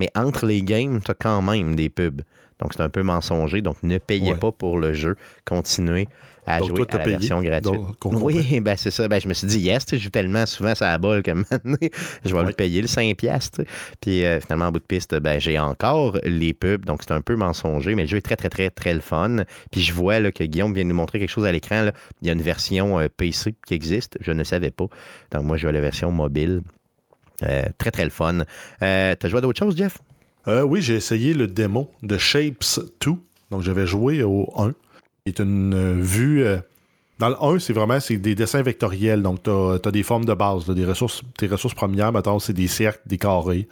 Mais 0.00 0.10
entre 0.16 0.46
les 0.46 0.62
games, 0.62 1.00
tu 1.04 1.10
as 1.12 1.14
quand 1.14 1.42
même 1.42 1.76
des 1.76 1.88
pubs. 1.90 2.22
Donc, 2.60 2.72
c'est 2.74 2.82
un 2.82 2.88
peu 2.88 3.04
mensonger. 3.04 3.62
Donc, 3.62 3.76
ne 3.84 3.98
payez 3.98 4.32
Ouais. 4.32 4.36
pas 4.38 4.50
pour 4.50 4.80
le 4.80 4.92
jeu. 4.92 5.14
Continuez 5.44 6.08
à 6.44 6.58
Donc, 6.58 6.70
jouer 6.70 6.86
toi, 6.86 6.96
à 6.96 6.98
la 6.98 7.04
payé. 7.04 7.16
version 7.18 7.40
gratuite. 7.40 7.72
Donc. 7.72 7.96
Oui, 8.04 8.58
ben 8.60 8.76
c'est 8.76 8.90
ça. 8.90 9.06
Ben, 9.06 9.20
je 9.20 9.28
me 9.28 9.34
suis 9.34 9.46
dit, 9.46 9.60
yes, 9.60 9.84
je 9.92 9.96
joue 9.96 10.10
tellement 10.10 10.44
souvent 10.44 10.74
ça 10.74 10.86
la 10.90 10.98
bol 10.98 11.22
que 11.22 11.30
maintenant, 11.50 11.76
je 12.24 12.32
vais 12.34 12.40
Ouais. 12.40 12.46
le 12.46 12.52
payer 12.52 12.80
le 12.80 12.88
5$. 12.88 13.14
piastres, 13.14 13.58
tu 13.58 13.62
sais. 13.64 13.68
Puis 14.00 14.24
euh, 14.24 14.40
finalement, 14.40 14.66
en 14.66 14.72
bout 14.72 14.80
de 14.80 14.84
piste, 14.84 15.14
ben, 15.20 15.38
j'ai 15.38 15.56
encore 15.56 16.18
les 16.24 16.52
pubs, 16.52 16.84
donc 16.84 17.02
c'est 17.04 17.12
un 17.12 17.20
peu 17.20 17.36
mensonger, 17.36 17.94
mais 17.94 18.02
le 18.02 18.08
jeu 18.08 18.16
est 18.16 18.22
très, 18.22 18.34
très, 18.36 18.48
très, 18.50 18.70
très 18.70 18.92
le 18.94 19.00
fun. 19.00 19.44
Puis 19.70 19.80
je 19.82 19.92
vois 19.92 20.18
là, 20.18 20.32
que 20.32 20.42
Guillaume 20.42 20.74
vient 20.74 20.82
de 20.84 20.88
nous 20.88 20.96
montrer 20.96 21.20
quelque 21.20 21.30
chose 21.30 21.44
à 21.46 21.52
l'écran. 21.52 21.90
Il 22.22 22.26
y 22.26 22.30
a 22.30 22.32
une 22.32 22.42
version 22.42 22.98
euh, 22.98 23.06
PC 23.16 23.54
qui 23.66 23.74
existe, 23.74 24.16
je 24.20 24.32
ne 24.32 24.42
savais 24.42 24.72
pas. 24.72 24.86
Donc 25.30 25.44
moi, 25.44 25.56
je 25.58 25.68
à 25.68 25.72
la 25.72 25.80
version 25.80 26.10
mobile. 26.10 26.62
Euh, 27.44 27.62
très, 27.78 27.90
très 27.90 28.04
le 28.04 28.10
fun. 28.10 28.40
Euh, 28.82 29.14
T'as 29.18 29.28
joué 29.28 29.38
à 29.38 29.40
d'autres 29.40 29.58
choses, 29.58 29.76
Jeff? 29.76 29.98
Euh, 30.48 30.62
oui, 30.62 30.82
j'ai 30.82 30.94
essayé 30.96 31.34
le 31.34 31.46
démo 31.46 31.90
de 32.02 32.18
Shapes 32.18 32.64
2. 33.04 33.12
Donc, 33.50 33.62
j'avais 33.62 33.86
joué 33.86 34.22
au 34.22 34.52
1. 34.56 34.72
qui 34.72 34.76
est 35.26 35.40
une 35.40 36.00
vue. 36.00 36.44
dans 37.18 37.28
le 37.28 37.36
1, 37.40 37.58
c'est 37.58 37.72
vraiment 37.72 38.00
c'est 38.00 38.16
des 38.16 38.34
dessins 38.34 38.62
vectoriels. 38.62 39.22
Donc, 39.22 39.42
tu 39.42 39.50
as, 39.50 39.90
des 39.92 40.02
formes 40.02 40.24
de 40.24 40.34
base. 40.34 40.66
des 40.66 40.84
ressources, 40.84 41.22
tes 41.36 41.46
ressources 41.46 41.74
premières, 41.74 42.12
mettons, 42.12 42.38
c'est 42.38 42.52
des 42.52 42.68
cercles, 42.68 43.00
des 43.06 43.18
carrés. 43.18 43.68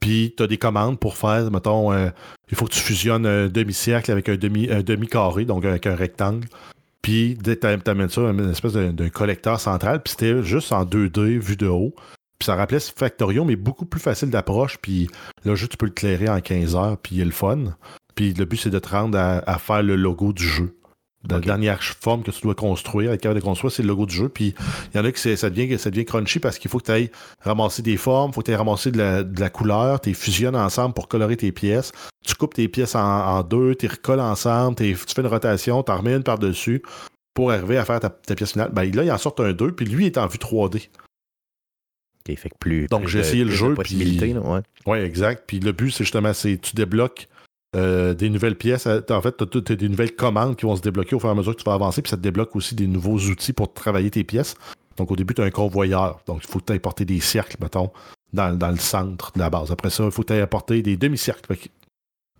Puis, 0.00 0.34
tu 0.36 0.42
as 0.42 0.46
des 0.46 0.58
commandes 0.58 0.98
pour 0.98 1.16
faire, 1.16 1.48
mettons, 1.50 1.92
il 1.94 2.56
faut 2.56 2.64
que 2.66 2.72
tu 2.72 2.80
fusionnes 2.80 3.26
un 3.26 3.48
demi-cercle 3.48 4.10
avec 4.10 4.28
un 4.28 4.34
demi- 4.36 4.70
un 4.70 4.82
demi-carré, 4.82 5.44
donc 5.44 5.64
avec 5.64 5.86
un 5.86 5.94
rectangle. 5.94 6.48
Puis, 7.02 7.36
tu 7.42 7.66
amènes 7.66 8.08
ça 8.08 8.28
à 8.28 8.32
une 8.32 8.50
espèce 8.50 8.72
d'un 8.74 9.08
collecteur 9.10 9.60
central. 9.60 10.02
Puis, 10.02 10.12
c'était 10.18 10.42
juste 10.42 10.72
en 10.72 10.84
2D, 10.84 11.38
vu 11.38 11.56
de 11.56 11.66
haut. 11.66 11.94
Puis, 12.42 12.46
ça 12.46 12.56
rappelait 12.56 12.80
Factorio, 12.80 13.44
mais 13.44 13.54
beaucoup 13.54 13.84
plus 13.84 14.00
facile 14.00 14.28
d'approche. 14.28 14.76
Puis, 14.82 15.08
Là, 15.44 15.54
juste, 15.54 15.70
tu 15.70 15.76
peux 15.76 15.86
le 15.86 15.92
clairer 15.92 16.28
en 16.28 16.40
15 16.40 16.74
heures, 16.74 16.98
puis 16.98 17.14
il 17.14 17.20
est 17.20 17.24
le 17.24 17.30
fun. 17.30 17.76
Puis 18.16 18.34
le 18.34 18.44
but, 18.44 18.56
c'est 18.56 18.70
de 18.70 18.80
te 18.80 18.88
rendre 18.88 19.16
à, 19.16 19.38
à 19.48 19.58
faire 19.58 19.84
le 19.84 19.94
logo 19.94 20.32
du 20.32 20.42
jeu. 20.42 20.76
La 21.30 21.38
dernière 21.38 21.80
forme 21.80 22.24
que 22.24 22.32
tu 22.32 22.40
dois 22.40 22.56
construire, 22.56 23.12
être 23.12 23.20
capable 23.20 23.38
de 23.38 23.44
construire, 23.44 23.70
c'est 23.70 23.82
le 23.84 23.88
logo 23.88 24.06
du 24.06 24.14
jeu. 24.16 24.28
Puis 24.28 24.56
il 24.92 24.96
y 24.96 25.00
en 25.00 25.04
a 25.04 25.12
qui 25.12 25.36
ça 25.36 25.50
devient, 25.50 25.78
ça 25.78 25.90
devient 25.90 26.04
crunchy 26.04 26.40
parce 26.40 26.58
qu'il 26.58 26.68
faut 26.68 26.78
que 26.78 26.86
tu 26.86 26.90
ailles 26.90 27.10
ramasser 27.42 27.80
des 27.82 27.96
formes, 27.96 28.32
il 28.32 28.34
faut 28.34 28.40
que 28.40 28.46
tu 28.46 28.50
ailles 28.50 28.56
ramasser 28.56 28.90
de 28.90 28.98
la, 28.98 29.22
de 29.22 29.40
la 29.40 29.50
couleur, 29.50 30.00
tu 30.00 30.08
les 30.08 30.14
fusionnes 30.16 30.56
ensemble 30.56 30.94
pour 30.94 31.06
colorer 31.06 31.36
tes 31.36 31.52
pièces. 31.52 31.92
Tu 32.26 32.34
coupes 32.34 32.54
tes 32.54 32.66
pièces 32.66 32.96
en, 32.96 33.00
en 33.00 33.42
deux, 33.44 33.76
tu 33.76 33.86
les 33.86 33.92
recolles 33.92 34.18
ensemble, 34.18 34.74
tu 34.74 34.96
fais 34.96 35.20
une 35.20 35.28
rotation, 35.28 35.84
tu 35.84 35.92
en 35.92 35.98
remets 35.98 36.16
une 36.16 36.24
par-dessus 36.24 36.82
pour 37.34 37.52
arriver 37.52 37.78
à 37.78 37.84
faire 37.84 38.00
ta, 38.00 38.10
ta 38.10 38.34
pièce 38.34 38.52
finale. 38.52 38.70
Ben, 38.72 38.90
là, 38.92 39.04
il 39.04 39.12
en 39.12 39.18
sort 39.18 39.34
un 39.38 39.52
2, 39.52 39.72
puis 39.72 39.86
lui 39.86 40.04
il 40.04 40.06
est 40.08 40.18
en 40.18 40.26
vue 40.26 40.38
3D. 40.38 40.88
OK, 42.28 42.36
fait 42.36 42.48
que 42.50 42.54
plus. 42.58 42.86
Donc, 42.88 43.06
j'ai 43.08 43.18
essayé 43.20 43.44
le 43.44 43.50
jeu, 43.50 43.74
puis- 43.84 43.96
ouais. 44.54 44.60
Oui, 44.86 44.98
exact. 44.98 45.44
Puis 45.46 45.58
le 45.60 45.72
but, 45.72 45.90
c'est 45.90 46.04
justement, 46.04 46.32
c'est 46.32 46.58
tu 46.58 46.74
débloques 46.76 47.28
euh, 47.74 48.12
des 48.14 48.28
nouvelles 48.30 48.56
pièces. 48.56 48.86
Euh, 48.86 49.00
En 49.10 49.22
fait, 49.22 49.34
tu 49.50 49.72
as, 49.72 49.76
des 49.76 49.88
nouvelles 49.88 50.14
commandes 50.14 50.56
qui 50.56 50.66
vont 50.66 50.76
se 50.76 50.82
débloquer 50.82 51.14
au 51.16 51.18
fur 51.20 51.28
et 51.28 51.32
à 51.32 51.34
mesure 51.34 51.56
que 51.56 51.60
tu 51.62 51.64
vas 51.64 51.74
avancer, 51.74 52.02
puis 52.02 52.10
ça 52.10 52.16
te 52.16 52.22
débloque 52.22 52.54
aussi 52.54 52.74
des 52.74 52.86
nouveaux 52.86 53.18
outils 53.18 53.52
pour 53.52 53.72
travailler 53.72 54.10
tes 54.10 54.24
pièces. 54.24 54.54
Donc 54.98 55.10
au 55.10 55.16
début, 55.16 55.34
tu 55.34 55.40
as 55.40 55.44
un 55.46 55.50
convoyeur. 55.50 56.20
Donc 56.26 56.42
il 56.44 56.50
faut 56.50 56.58
que 56.60 56.66
tu 56.66 56.72
ailles 56.74 56.78
porter 56.80 57.04
des 57.06 57.18
cercles, 57.20 57.56
mettons, 57.60 57.90
dans, 58.34 58.56
dans 58.56 58.70
le 58.70 58.76
centre 58.76 59.32
de 59.32 59.38
la 59.38 59.48
base. 59.48 59.70
Après 59.72 59.88
ça, 59.90 60.04
il 60.04 60.10
faut 60.10 60.20
que 60.22 60.26
tu 60.28 60.32
ailles 60.34 60.40
apporter 60.42 60.82
des 60.82 60.96
demi-cercles. 60.98 61.56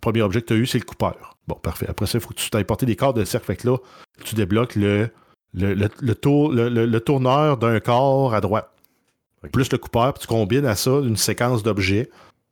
Premier 0.01 0.21
objet 0.21 0.41
que 0.41 0.47
tu 0.47 0.53
as 0.53 0.57
eu, 0.57 0.65
c'est 0.67 0.77
le 0.79 0.83
coupeur. 0.85 1.35
Bon, 1.47 1.55
parfait. 1.55 1.87
Après 1.89 2.05
ça, 2.05 2.17
il 2.19 2.21
faut 2.21 2.29
que 2.29 2.35
tu 2.35 2.49
ailles 2.55 2.63
porter 2.63 2.85
des 2.85 2.95
corps 2.95 3.13
de 3.15 3.23
cercle. 3.25 3.47
Fait 3.47 3.55
que 3.55 3.67
là, 3.69 3.77
tu 4.23 4.35
débloques 4.35 4.75
le, 4.75 5.09
le, 5.55 5.73
le- 5.73 5.89
le 5.99 6.15
tour, 6.15 6.51
le 6.51 6.99
tourneur 6.99 7.57
d'un 7.57 7.79
corps 7.79 8.33
à 8.35 8.41
droite. 8.41 8.69
Plus 9.51 9.71
le 9.71 9.77
coupeur, 9.77 10.13
puis 10.13 10.21
tu 10.21 10.27
combines 10.27 10.65
à 10.65 10.75
ça 10.75 10.91
une 11.03 11.17
séquence 11.17 11.63
d'objets 11.63 12.09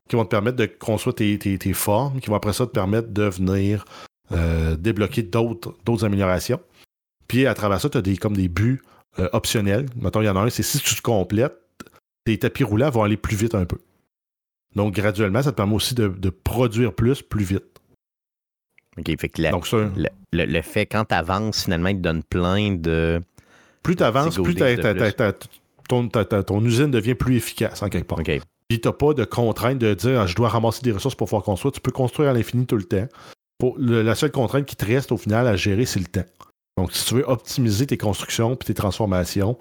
qui 0.09 0.15
vont 0.15 0.25
te 0.25 0.29
permettre 0.29 0.57
de 0.57 0.65
construire 0.65 1.15
tes, 1.15 1.37
tes- 1.39 1.57
tes 1.57 1.73
formes, 1.73 2.19
qui 2.19 2.29
vont 2.29 2.35
après 2.35 2.53
ça 2.53 2.65
te 2.65 2.71
permettre 2.71 3.09
de 3.09 3.23
venir 3.23 3.85
euh, 4.33 4.75
débloquer 4.75 5.23
d'autres 5.23 5.75
d'autres 5.85 6.05
améliorations. 6.05 6.59
Puis 7.27 7.45
à 7.47 7.53
travers 7.53 7.79
ça, 7.79 7.89
tu 7.89 7.97
as 7.97 8.01
des, 8.01 8.17
comme 8.17 8.35
des 8.35 8.49
buts 8.49 8.81
euh, 9.19 9.29
optionnels. 9.33 9.85
Mettons, 9.95 10.21
il 10.21 10.25
y 10.25 10.29
en 10.29 10.35
a 10.35 10.41
un, 10.41 10.49
c'est 10.49 10.63
si 10.63 10.79
tu 10.79 10.95
te 10.95 11.01
complètes, 11.01 11.55
tes 12.25 12.37
tapis 12.37 12.63
roulants 12.65 12.89
vont 12.89 13.03
aller 13.03 13.17
plus 13.17 13.35
vite 13.37 13.55
un 13.55 13.65
peu. 13.65 13.77
Donc 14.75 14.93
graduellement, 14.93 15.41
ça 15.41 15.51
te 15.51 15.57
permet 15.57 15.75
aussi 15.75 15.95
de, 15.95 16.07
de 16.09 16.29
produire 16.29 16.93
plus, 16.93 17.21
plus 17.21 17.43
vite. 17.45 17.63
OK, 18.97 19.05
fait 19.19 19.29
que 19.29 19.41
la- 19.41 19.51
Donc 19.51 19.67
ça, 19.67 19.77
le, 19.95 20.07
le- 20.33 20.45
le 20.45 20.61
fait, 20.61 20.85
quand 20.85 21.05
tu 21.05 21.15
avances, 21.15 21.63
finalement, 21.63 21.89
il 21.89 21.97
te 21.97 22.01
donne 22.01 22.23
plein 22.23 22.73
de. 22.73 23.21
plus 23.83 23.95
tu 23.95 24.03
avances, 24.03 24.35
plus 24.43 24.55
ton, 25.91 26.07
ta- 26.07 26.25
ta- 26.25 26.43
ton 26.43 26.63
usine 26.63 26.89
devient 26.91 27.15
plus 27.15 27.35
efficace 27.37 27.83
en 27.83 27.89
quelque 27.89 28.07
part. 28.07 28.19
OK. 28.19 28.39
Puis 28.69 28.79
t'as 28.79 28.93
pas 28.93 29.13
de 29.13 29.25
contrainte 29.25 29.77
de 29.79 29.93
dire 29.93 30.21
ah, 30.21 30.25
je 30.27 30.35
dois 30.35 30.47
ramasser 30.49 30.81
des 30.81 30.91
ressources 30.93 31.15
pour 31.15 31.27
pouvoir 31.27 31.43
construire. 31.43 31.73
Tu 31.73 31.81
peux 31.81 31.91
construire 31.91 32.29
à 32.29 32.33
l'infini 32.33 32.65
tout 32.65 32.77
le 32.77 32.83
temps. 32.85 33.07
Pour, 33.57 33.75
le- 33.77 34.01
la 34.01 34.15
seule 34.15 34.31
contrainte 34.31 34.65
qui 34.65 34.75
te 34.77 34.85
reste 34.85 35.11
au 35.11 35.17
final 35.17 35.45
à 35.47 35.55
gérer, 35.55 35.85
c'est 35.85 35.99
le 35.99 36.05
temps. 36.05 36.23
Donc 36.77 36.93
si 36.93 37.05
tu 37.05 37.15
veux 37.15 37.29
optimiser 37.29 37.85
tes 37.85 37.97
constructions 37.97 38.55
puis 38.55 38.65
tes 38.67 38.73
transformations, 38.73 39.57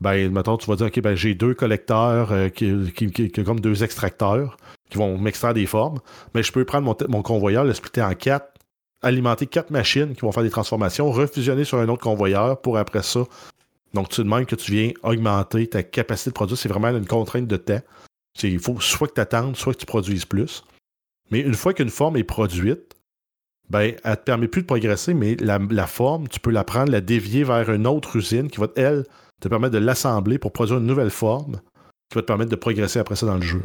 ben 0.00 0.30
mettons, 0.32 0.56
tu 0.56 0.66
vas 0.68 0.76
dire 0.76 0.86
OK, 0.86 1.00
ben 1.00 1.14
j'ai 1.14 1.34
deux 1.34 1.54
collecteurs 1.54 2.32
euh, 2.32 2.48
qui, 2.48 2.72
qui- 2.96 3.10
qui- 3.12 3.30
qui- 3.30 3.44
comme 3.44 3.60
deux 3.60 3.84
extracteurs 3.84 4.56
qui 4.90 4.98
vont 4.98 5.18
m'extraire 5.18 5.52
des 5.54 5.66
formes. 5.66 5.98
Mais 6.34 6.42
je 6.42 6.52
peux 6.52 6.64
prendre 6.64 6.84
mon, 6.86 6.96
mon 7.08 7.22
convoyeur, 7.22 7.64
le 7.64 7.74
splitter 7.74 8.02
en 8.02 8.14
quatre, 8.14 8.48
alimenter 9.02 9.46
quatre 9.46 9.70
machines 9.70 10.14
qui 10.14 10.22
vont 10.22 10.32
faire 10.32 10.42
des 10.42 10.50
transformations, 10.50 11.10
refusionner 11.12 11.64
sur 11.64 11.78
un 11.78 11.88
autre 11.88 12.02
convoyeur 12.02 12.60
pour 12.60 12.78
après 12.78 13.02
ça. 13.02 13.24
Donc, 13.94 14.08
tu 14.08 14.22
demandes 14.22 14.46
que 14.46 14.56
tu 14.56 14.72
viens 14.72 14.90
augmenter 15.02 15.66
ta 15.68 15.82
capacité 15.82 16.30
de 16.30 16.34
produire. 16.34 16.58
C'est 16.58 16.68
vraiment 16.68 16.88
une 16.88 17.06
contrainte 17.06 17.46
de 17.46 17.56
temps. 17.56 17.80
Il 18.42 18.58
faut 18.58 18.78
soit 18.80 19.08
que 19.08 19.14
tu 19.14 19.20
attendes, 19.20 19.56
soit 19.56 19.72
que 19.74 19.78
tu 19.78 19.86
produises 19.86 20.24
plus. 20.24 20.64
Mais 21.30 21.40
une 21.40 21.54
fois 21.54 21.72
qu'une 21.72 21.90
forme 21.90 22.16
est 22.16 22.24
produite, 22.24 22.94
ben, 23.70 23.94
elle 24.04 24.16
te 24.16 24.22
permet 24.22 24.48
plus 24.48 24.62
de 24.62 24.66
progresser, 24.66 25.14
mais 25.14 25.34
la, 25.36 25.58
la 25.58 25.86
forme, 25.86 26.28
tu 26.28 26.38
peux 26.38 26.50
la 26.50 26.62
prendre, 26.62 26.92
la 26.92 27.00
dévier 27.00 27.42
vers 27.42 27.70
une 27.70 27.86
autre 27.86 28.16
usine 28.16 28.48
qui 28.48 28.60
va, 28.60 28.68
elle, 28.76 29.04
te 29.40 29.48
permettre 29.48 29.74
de 29.74 29.78
l'assembler 29.78 30.38
pour 30.38 30.52
produire 30.52 30.78
une 30.78 30.86
nouvelle 30.86 31.10
forme 31.10 31.60
qui 32.08 32.14
va 32.14 32.22
te 32.22 32.26
permettre 32.26 32.50
de 32.50 32.56
progresser 32.56 32.98
après 32.98 33.16
ça 33.16 33.26
dans 33.26 33.36
le 33.36 33.42
jeu. 33.42 33.62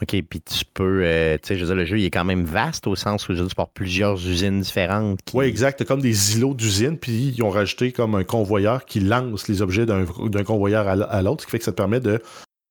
OK, 0.00 0.16
puis 0.28 0.40
tu 0.40 0.64
peux. 0.72 1.02
euh, 1.04 1.36
tu 1.42 1.48
sais, 1.48 1.54
je 1.56 1.60
veux 1.60 1.66
dire, 1.66 1.76
le 1.76 1.84
jeu, 1.84 1.98
il 1.98 2.04
est 2.04 2.10
quand 2.10 2.24
même 2.24 2.44
vaste 2.44 2.86
au 2.86 2.96
sens 2.96 3.28
où 3.28 3.34
je 3.34 3.44
tu 3.44 3.54
portes 3.54 3.72
plusieurs 3.74 4.14
usines 4.26 4.60
différentes. 4.60 5.20
Oui, 5.34 5.44
exact. 5.44 5.84
Comme 5.84 6.00
des 6.00 6.36
îlots 6.36 6.54
d'usines, 6.54 6.96
puis 6.98 7.34
ils 7.36 7.42
ont 7.42 7.50
rajouté 7.50 7.92
comme 7.92 8.14
un 8.14 8.24
convoyeur 8.24 8.84
qui 8.84 9.00
lance 9.00 9.48
les 9.48 9.62
objets 9.62 9.86
d'un 9.86 10.44
convoyeur 10.44 10.88
à 10.88 11.22
l'autre, 11.22 11.42
ce 11.42 11.46
qui 11.46 11.50
fait 11.52 11.58
que 11.58 11.64
ça 11.64 11.72
te 11.72 11.76
permet 11.76 12.00
de, 12.00 12.20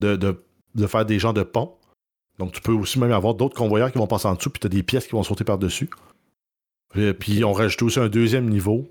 de, 0.02 0.16
de- 0.16 0.88
faire 0.88 1.06
des 1.06 1.20
genres 1.20 1.34
de 1.34 1.44
ponts. 1.44 1.74
Donc, 2.40 2.54
tu 2.54 2.62
peux 2.62 2.72
aussi 2.74 3.00
même 3.00 3.12
avoir 3.12 3.36
d'autres 3.36 3.56
convoyeurs 3.56 3.92
qui 3.92 4.00
vont 4.00 4.08
passer 4.08 4.28
en 4.28 4.34
dessous, 4.36 4.50
puis 4.50 4.60
tu 4.60 4.66
as 4.68 4.70
des 4.70 4.82
pièces 4.84 5.06
qui 5.06 5.12
vont 5.12 5.24
sauter 5.24 5.44
par-dessus. 5.44 5.90
Et 6.96 7.14
puis, 7.14 7.34
ils 7.34 7.46
ont 7.46 7.54
rajouté 7.54 7.86
aussi 7.86 8.00
un 8.00 8.10
deuxième 8.10 8.50
niveau. 8.50 8.90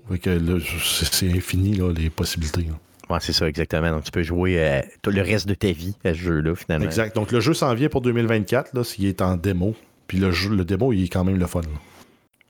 C'est 0.83 1.31
infini, 1.31 1.75
là, 1.75 1.91
les 1.91 2.09
possibilités. 2.09 2.65
Ouais, 3.11 3.17
c'est 3.19 3.33
ça, 3.33 3.45
exactement. 3.49 3.91
Donc, 3.91 4.05
tu 4.05 4.11
peux 4.11 4.23
jouer 4.23 4.57
euh, 4.57 4.81
tout 5.01 5.11
le 5.11 5.21
reste 5.21 5.45
de 5.45 5.53
ta 5.53 5.69
vie 5.73 5.95
à 6.05 6.13
ce 6.13 6.19
jeu-là, 6.19 6.55
finalement. 6.55 6.85
Exact. 6.85 7.13
Donc, 7.13 7.33
le 7.33 7.41
jeu 7.41 7.53
s'en 7.53 7.73
vient 7.73 7.89
pour 7.89 7.99
2024, 7.99 8.73
là, 8.73 8.85
s'il 8.85 9.05
est 9.05 9.21
en 9.21 9.35
démo. 9.35 9.75
Puis 10.07 10.17
le, 10.17 10.31
jeu, 10.31 10.55
le 10.55 10.63
démo, 10.63 10.93
il 10.93 11.03
est 11.03 11.09
quand 11.09 11.25
même 11.25 11.37
le 11.37 11.45
fun. 11.45 11.59
là. 11.59 11.67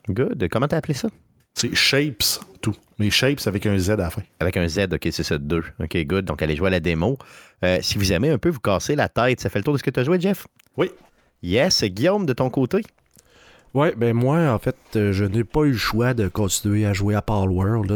Good. 0.08 0.48
Comment 0.50 0.68
t'as 0.68 0.76
appelé 0.76 0.94
ça? 0.94 1.08
C'est 1.54 1.74
Shapes, 1.74 2.22
tout. 2.60 2.76
Mais 3.00 3.10
Shapes 3.10 3.40
avec 3.46 3.66
un 3.66 3.76
Z 3.76 3.90
à 3.90 3.96
la 3.96 4.10
fin. 4.10 4.22
Avec 4.38 4.56
un 4.56 4.68
Z, 4.68 4.86
OK, 4.92 5.08
c'est 5.10 5.24
ça, 5.24 5.36
deux. 5.36 5.64
OK, 5.80 5.96
good. 6.04 6.24
Donc, 6.24 6.42
allez 6.42 6.54
jouer 6.54 6.68
à 6.68 6.70
la 6.70 6.80
démo. 6.80 7.18
Euh, 7.64 7.78
si 7.82 7.98
vous 7.98 8.12
aimez 8.12 8.30
un 8.30 8.38
peu 8.38 8.48
vous 8.48 8.60
casser 8.60 8.94
la 8.94 9.08
tête, 9.08 9.40
ça 9.40 9.50
fait 9.50 9.58
le 9.58 9.64
tour 9.64 9.72
de 9.72 9.78
ce 9.78 9.82
que 9.82 9.90
tu 9.90 9.98
as 9.98 10.04
joué, 10.04 10.20
Jeff? 10.20 10.46
Oui. 10.76 10.90
Yes. 11.42 11.82
Guillaume, 11.82 12.24
de 12.24 12.32
ton 12.34 12.50
côté? 12.50 12.82
Ouais, 13.74 13.94
ben 13.96 14.14
moi, 14.14 14.50
en 14.52 14.58
fait, 14.58 14.76
euh, 14.96 15.12
je 15.12 15.24
n'ai 15.24 15.44
pas 15.44 15.62
eu 15.62 15.72
le 15.72 15.78
choix 15.78 16.12
de 16.12 16.28
continuer 16.28 16.84
à 16.84 16.92
jouer 16.92 17.14
à 17.14 17.22
Power 17.22 17.48
World. 17.48 17.90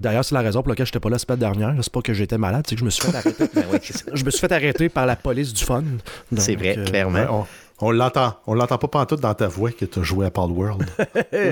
D'ailleurs, 0.00 0.24
c'est 0.24 0.34
la 0.34 0.42
raison 0.42 0.62
pour 0.62 0.70
laquelle 0.70 0.86
j'étais 0.86 1.00
pas 1.00 1.08
là 1.08 1.14
la 1.14 1.18
semaine 1.18 1.38
dernière. 1.38 1.74
C'est 1.80 1.92
pas 1.92 2.02
que 2.02 2.14
j'étais 2.14 2.38
malade, 2.38 2.64
c'est 2.68 2.76
que 2.76 2.80
je 2.80 2.84
me 2.84 2.90
suis 2.90 3.10
fait 3.10 3.16
arrêter. 3.16 3.44
Ben 3.54 3.64
oui, 3.72 3.78
je 4.14 4.24
me 4.24 4.30
suis 4.30 4.40
fait 4.40 4.52
arrêter 4.52 4.88
par 4.88 5.06
la 5.06 5.16
police 5.16 5.52
du 5.52 5.64
fun. 5.64 5.82
C'est 6.36 6.54
vrai, 6.54 6.78
euh, 6.78 6.84
clairement. 6.84 7.18
Ouais, 7.18 7.26
on 7.28 7.46
on 7.80 7.90
l'entend. 7.92 8.34
On 8.46 8.54
l'entend 8.54 8.78
pas 8.78 8.88
pantoute 8.88 9.20
dans 9.20 9.34
ta 9.34 9.46
voix 9.46 9.70
que 9.70 9.84
tu 9.84 10.00
as 10.00 10.02
joué 10.02 10.26
à 10.26 10.30
Paul 10.30 10.50
World. 10.50 10.84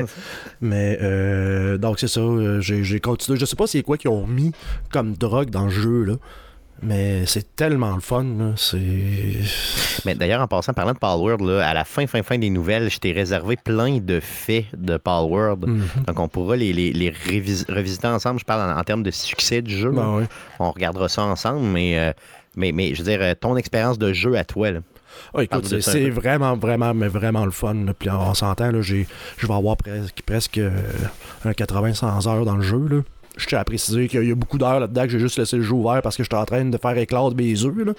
Mais 0.61 0.99
euh, 1.01 1.79
donc 1.79 2.01
c'est 2.01 2.09
ça, 2.09 2.21
euh, 2.21 2.61
j'ai 2.61 2.83
j'ai 2.83 3.01
continué. 3.01 3.39
Je 3.39 3.45
sais 3.45 3.57
pas 3.57 3.67
c'est 3.67 3.83
quoi 3.83 3.97
qu'ils 3.97 4.11
ont 4.11 4.27
mis 4.27 4.53
comme 4.91 5.15
drogue 5.15 5.51
dans 5.51 5.65
le 5.65 5.71
jeu 5.71 6.03
là. 6.05 6.15
Mais 6.83 7.25
c'est 7.27 7.57
tellement 7.57 7.95
le 7.95 8.01
fun. 8.01 8.25
C'est. 8.57 8.79
Mais 10.05 10.15
d'ailleurs, 10.15 10.43
en 10.43 10.47
passant, 10.47 10.73
parlant 10.75 10.93
de 10.93 10.99
Palworld, 10.99 11.41
là, 11.41 11.67
à 11.69 11.75
la 11.75 11.85
fin, 11.85 12.07
fin, 12.07 12.23
fin 12.23 12.39
des 12.39 12.51
nouvelles, 12.51 12.91
je 12.91 12.99
t'ai 12.99 13.13
réservé 13.13 13.57
plein 13.57 13.99
de 13.99 14.21
faits 14.21 14.67
de 14.77 14.97
Palworld. 14.99 15.67
Mhm. 15.67 15.83
Donc, 16.07 16.19
on 16.21 16.29
pourra 16.29 16.57
les, 16.57 16.73
les, 16.73 16.93
les 16.93 17.11
révis- 17.11 17.65
revisiter 17.73 18.07
ensemble. 18.09 18.41
Je 18.41 18.45
parle 18.45 18.71
en, 18.71 18.79
en 18.79 18.85
termes 18.85 19.03
de 19.03 19.11
succès 19.11 19.63
du 19.63 19.75
jeu. 19.77 19.91
Ben. 19.91 20.27
On 20.59 20.71
regardera 20.71 21.09
ça 21.09 21.23
ensemble, 21.23 21.61
mais, 21.65 21.99
euh, 21.99 22.13
mais, 22.57 22.73
mais 22.73 22.95
je 22.95 23.03
veux 23.03 23.11
dire, 23.11 23.21
euh, 23.23 23.35
ton 23.35 23.57
expérience 23.57 23.99
de 23.99 24.13
jeu 24.13 24.37
à 24.37 24.45
toi, 24.45 24.71
là. 24.71 24.81
Ah, 25.35 25.43
écoute, 25.43 25.81
c'est 25.81 26.11
vraiment, 26.11 26.57
vraiment, 26.57 26.93
mais 26.93 27.09
vraiment 27.09 27.47
le 27.47 27.51
fun. 27.51 27.73
là. 27.73 27.95
Puis 27.99 28.11
on 28.11 28.35
s'entend, 28.35 28.71
je 28.83 28.95
vais 29.47 29.55
avoir 29.55 29.79
presque, 29.79 30.21
presque 30.27 30.59
euh, 30.59 30.71
un 31.47 31.53
80-100 31.53 32.29
heures 32.29 32.45
dans 32.45 32.57
le 32.57 32.63
jeu. 32.63 32.87
Là. 32.91 32.97
Je 33.37 33.47
tiens 33.47 33.59
à 33.59 33.65
préciser 33.65 34.09
qu'il 34.09 34.25
y 34.25 34.33
a 34.33 34.35
beaucoup 34.35 34.59
d'heures 34.59 34.81
là-dedans 34.81 35.03
que 35.03 35.09
j'ai 35.11 35.19
juste 35.19 35.39
laissé 35.39 35.57
le 35.57 35.63
jeu 35.63 35.75
ouvert 35.75 36.01
parce 36.03 36.17
que 36.17 36.23
j'étais 36.23 36.37
en 36.37 36.45
train 36.47 36.65
de 36.65 36.79
faire 36.79 36.97
éclore 36.97 37.35
mes 37.35 37.65
œufs. 37.65 37.95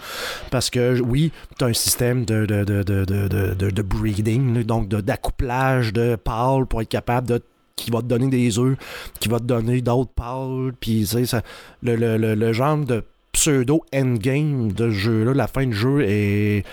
Parce 0.52 0.70
que 0.70 1.00
oui, 1.02 1.32
tu 1.58 1.64
as 1.64 1.68
un 1.68 1.74
système 1.74 2.26
de, 2.26 2.46
de, 2.46 2.64
de, 2.64 2.84
de, 2.84 3.70
de, 3.70 3.82
breeding, 3.82 4.64
donc 4.64 4.88
d'accouplage 4.90 5.94
de 5.94 6.16
pâles 6.16 6.66
pour 6.66 6.82
être 6.82 6.90
capable 6.90 7.28
de 7.28 7.42
qui 7.76 7.92
va 7.92 8.00
te 8.02 8.08
donner 8.08 8.28
des 8.28 8.58
œufs, 8.58 8.76
qui 9.20 9.30
va 9.30 9.38
te 9.40 9.44
donner 9.44 9.82
d'autres 9.82 10.10
pâles, 10.10 10.74
puis 10.80 11.02
tu 11.02 11.06
sais, 11.06 11.26
ça- 11.28 11.44
le, 11.84 11.96
le, 11.96 12.18
le, 12.18 12.34
le 12.34 12.54
genre 12.54 12.78
de 12.78 13.04
pseudo 13.32 13.84
endgame 13.94 14.72
de 14.72 14.90
ce 14.90 14.96
jeu-là, 14.96 15.34
la 15.36 15.46
fin 15.48 15.68
du 15.68 15.76
jeu 15.76 16.02
est 16.02 16.66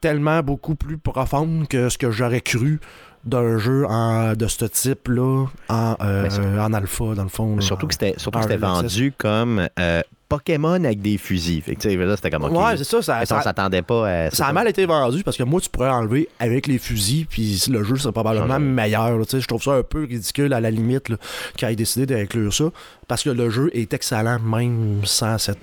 tellement 0.00 0.42
beaucoup 0.42 0.74
plus 0.74 0.98
profonde 0.98 1.68
que 1.68 1.88
ce 1.88 1.98
que 1.98 2.10
j'aurais 2.10 2.40
cru 2.40 2.80
d'un 3.24 3.58
jeu 3.58 3.84
en- 3.86 4.34
de 4.34 4.46
ce 4.46 4.64
type-là 4.64 5.46
en, 5.68 5.96
euh, 6.00 6.30
surtout- 6.30 6.48
en 6.58 6.72
alpha, 6.72 7.14
dans 7.14 7.22
le 7.22 7.28
fond. 7.28 7.60
Surtout 7.60 7.86
que 7.86 7.92
c'était 7.94 8.14
surtout 8.16 8.38
vendu 8.58 9.12
comme 9.18 9.68
euh, 9.78 10.00
Pokémon 10.28 10.84
avec 10.84 11.02
des 11.02 11.18
fusils. 11.18 11.60
Fait 11.60 11.74
que, 11.74 11.82
c'était 11.82 12.30
comme. 12.30 12.44
Ouais, 12.44 12.76
c'est 12.76 12.84
ça. 12.84 13.02
Ça, 13.02 13.20
on 13.36 13.42
s'attendait 13.42 13.82
pas 13.82 14.08
à 14.26 14.30
ça 14.30 14.46
a 14.46 14.52
mal 14.52 14.68
été 14.68 14.86
vendu 14.86 15.22
parce 15.24 15.36
que 15.36 15.42
moi, 15.42 15.60
tu 15.60 15.68
pourrais 15.68 15.90
enlever 15.90 16.28
avec 16.38 16.66
les 16.68 16.78
fusils, 16.78 17.26
puis 17.26 17.60
le 17.68 17.82
jeu 17.82 17.96
serait 17.96 18.12
probablement 18.12 18.58
meilleur. 18.60 19.18
là. 19.18 19.24
Je 19.30 19.46
trouve 19.46 19.62
ça 19.62 19.72
un 19.72 19.82
peu 19.82 20.04
ridicule 20.04 20.52
à 20.54 20.60
la 20.60 20.70
limite 20.70 21.08
là, 21.08 21.16
qu'il 21.56 21.68
ait 21.68 21.76
décidé 21.76 22.06
d'inclure 22.06 22.54
ça 22.54 22.64
parce 23.08 23.22
que 23.24 23.30
le 23.30 23.50
jeu 23.50 23.70
est 23.74 23.92
excellent 23.92 24.38
même 24.38 25.00
sans 25.04 25.36
cette 25.36 25.58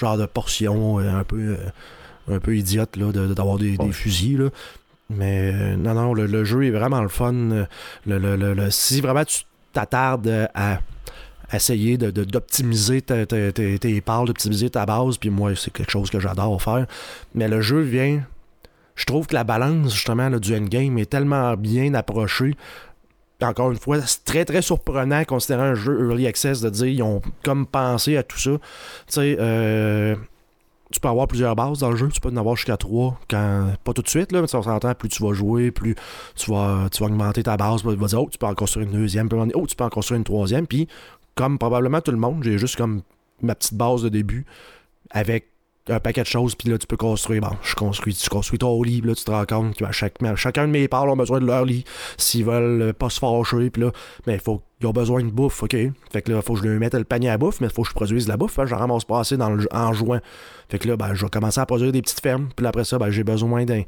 genre 0.00 0.16
de 0.16 0.26
portion 0.26 1.00
euh, 1.00 1.18
un 1.20 1.24
peu, 1.24 1.56
un 2.30 2.38
peu 2.38 2.56
idiote 2.56 2.96
là, 2.96 3.10
de- 3.10 3.34
d'avoir 3.34 3.58
des, 3.58 3.76
des 3.76 3.84
Ouais. 3.86 3.92
fusils. 3.92 4.38
Là. 4.38 4.48
Mais 5.10 5.52
euh, 5.54 5.76
non, 5.76 5.94
non, 5.94 6.12
le, 6.14 6.26
le 6.26 6.44
jeu 6.44 6.64
est 6.66 6.70
vraiment 6.70 7.00
le 7.00 7.08
fun. 7.08 7.32
Le, 7.32 8.18
le- 8.36 8.70
si 8.70 9.00
vraiment 9.00 9.24
tu 9.24 9.42
t'attardes 9.72 10.48
à 10.54 10.80
essayer 11.52 11.96
de- 11.96 12.10
de- 12.10 12.24
d'optimiser 12.24 13.00
ta- 13.00 13.24
tes 13.24 13.52
tes 13.78 14.00
parts, 14.02 14.26
d'optimiser 14.26 14.68
ta 14.68 14.84
base, 14.84 15.16
puis 15.16 15.30
moi, 15.30 15.52
c'est 15.56 15.72
quelque 15.72 15.90
chose 15.90 16.10
que 16.10 16.20
j'adore 16.20 16.60
faire. 16.62 16.86
Mais 17.34 17.48
le 17.48 17.60
jeu 17.62 17.80
vient. 17.80 18.22
Je 18.96 19.04
trouve 19.06 19.26
que 19.26 19.34
la 19.34 19.44
balance, 19.44 19.94
justement, 19.94 20.28
du 20.30 20.54
endgame 20.56 20.98
est 20.98 21.08
tellement 21.08 21.54
bien 21.56 21.94
approchée. 21.94 22.54
Encore 23.40 23.70
une 23.70 23.78
fois, 23.78 24.00
c'est 24.02 24.24
très 24.24 24.44
très 24.44 24.60
surprenant 24.60 25.24
considérant 25.24 25.62
un 25.62 25.74
jeu 25.74 26.10
Early 26.10 26.26
Access 26.26 26.60
de 26.60 26.68
dire 26.70 26.86
ils 26.88 27.02
ont 27.02 27.22
comme 27.44 27.64
pensé 27.66 28.16
à 28.16 28.24
tout 28.24 28.38
ça. 28.38 28.50
Tu 28.50 28.58
sais, 29.06 29.36
euh, 29.38 30.16
tu 30.90 31.00
peux 31.00 31.08
avoir 31.08 31.28
plusieurs 31.28 31.54
bases 31.54 31.80
dans 31.80 31.90
le 31.90 31.96
jeu, 31.96 32.08
tu 32.08 32.20
peux 32.20 32.30
en 32.30 32.36
avoir 32.36 32.56
jusqu'à 32.56 32.76
trois, 32.76 33.18
quand 33.28 33.72
pas 33.84 33.92
tout 33.92 34.02
de 34.02 34.08
suite, 34.08 34.32
là, 34.32 34.40
mais 34.40 34.54
on 34.54 34.62
s'entend, 34.62 34.94
plus 34.94 35.08
tu 35.08 35.22
vas 35.22 35.32
jouer, 35.34 35.70
plus 35.70 35.94
tu 36.34 36.50
vas, 36.50 36.88
tu 36.90 37.02
vas 37.02 37.06
augmenter 37.10 37.42
ta 37.42 37.56
base, 37.56 37.82
tu 37.82 37.94
vas 37.94 38.06
dire, 38.06 38.22
oh, 38.22 38.28
tu 38.30 38.38
peux 38.38 38.46
en 38.46 38.54
construire 38.54 38.86
une 38.86 38.94
deuxième, 38.94 39.28
puis 39.28 39.38
oh, 39.54 39.66
tu 39.66 39.76
peux 39.76 39.84
en 39.84 39.90
construire 39.90 40.18
une 40.18 40.24
troisième, 40.24 40.66
puis 40.66 40.88
comme 41.34 41.58
probablement 41.58 42.00
tout 42.00 42.10
le 42.10 42.16
monde, 42.16 42.42
j'ai 42.42 42.58
juste 42.58 42.76
comme 42.76 43.02
ma 43.42 43.54
petite 43.54 43.74
base 43.74 44.02
de 44.02 44.08
début 44.08 44.46
avec 45.10 45.48
un 45.88 46.00
paquet 46.00 46.22
de 46.22 46.26
choses, 46.26 46.54
puis 46.54 46.68
là, 46.68 46.78
tu 46.78 46.86
peux 46.86 46.96
construire. 46.96 47.40
Bon, 47.42 47.56
je 47.62 47.74
construis, 47.74 48.14
tu 48.14 48.28
construis 48.28 48.58
ton 48.58 48.82
lit, 48.82 49.00
là, 49.00 49.14
tu 49.14 49.24
te 49.24 49.30
rends 49.30 49.46
compte 49.46 49.74
que 49.76 49.84
ben, 49.84 49.92
chaque, 49.92 50.18
chacun 50.36 50.66
de 50.66 50.72
mes 50.72 50.88
parts 50.88 51.06
ont 51.06 51.16
besoin 51.16 51.40
de 51.40 51.46
leur 51.46 51.64
lit 51.64 51.84
s'ils 52.16 52.44
veulent 52.44 52.82
euh, 52.82 52.92
pas 52.92 53.10
se 53.10 53.18
fâcher, 53.18 53.70
puis 53.70 53.82
là, 53.82 53.90
ben, 54.26 54.34
il 54.34 54.40
faut, 54.40 54.62
ils 54.80 54.86
ont 54.86 54.92
besoin 54.92 55.22
de 55.22 55.30
bouffe, 55.30 55.62
OK? 55.62 55.76
Fait 56.12 56.22
que 56.22 56.32
là, 56.32 56.42
faut 56.42 56.54
que 56.54 56.60
je 56.60 56.66
leur 56.66 56.78
mette 56.78 56.94
le 56.94 57.04
panier 57.04 57.30
à 57.30 57.38
bouffe, 57.38 57.60
mais 57.60 57.68
faut 57.68 57.82
que 57.82 57.88
je 57.88 57.94
produise 57.94 58.24
de 58.24 58.30
la 58.30 58.36
bouffe, 58.36 58.58
hein, 58.58 58.66
j'en 58.66 58.78
ramasse 58.78 59.04
pas 59.04 59.20
assez 59.20 59.36
dans 59.36 59.56
en 59.72 59.92
jouant. 59.92 60.20
Fait 60.68 60.78
que 60.78 60.88
là, 60.88 60.96
ben, 60.96 61.14
je 61.14 61.24
vais 61.24 61.30
commencer 61.30 61.60
à 61.60 61.66
produire 61.66 61.92
des 61.92 62.02
petites 62.02 62.20
fermes, 62.20 62.48
puis 62.54 62.66
après 62.66 62.84
ça, 62.84 62.98
ben, 62.98 63.10
j'ai 63.10 63.24
besoin 63.24 63.64
d'un 63.64 63.82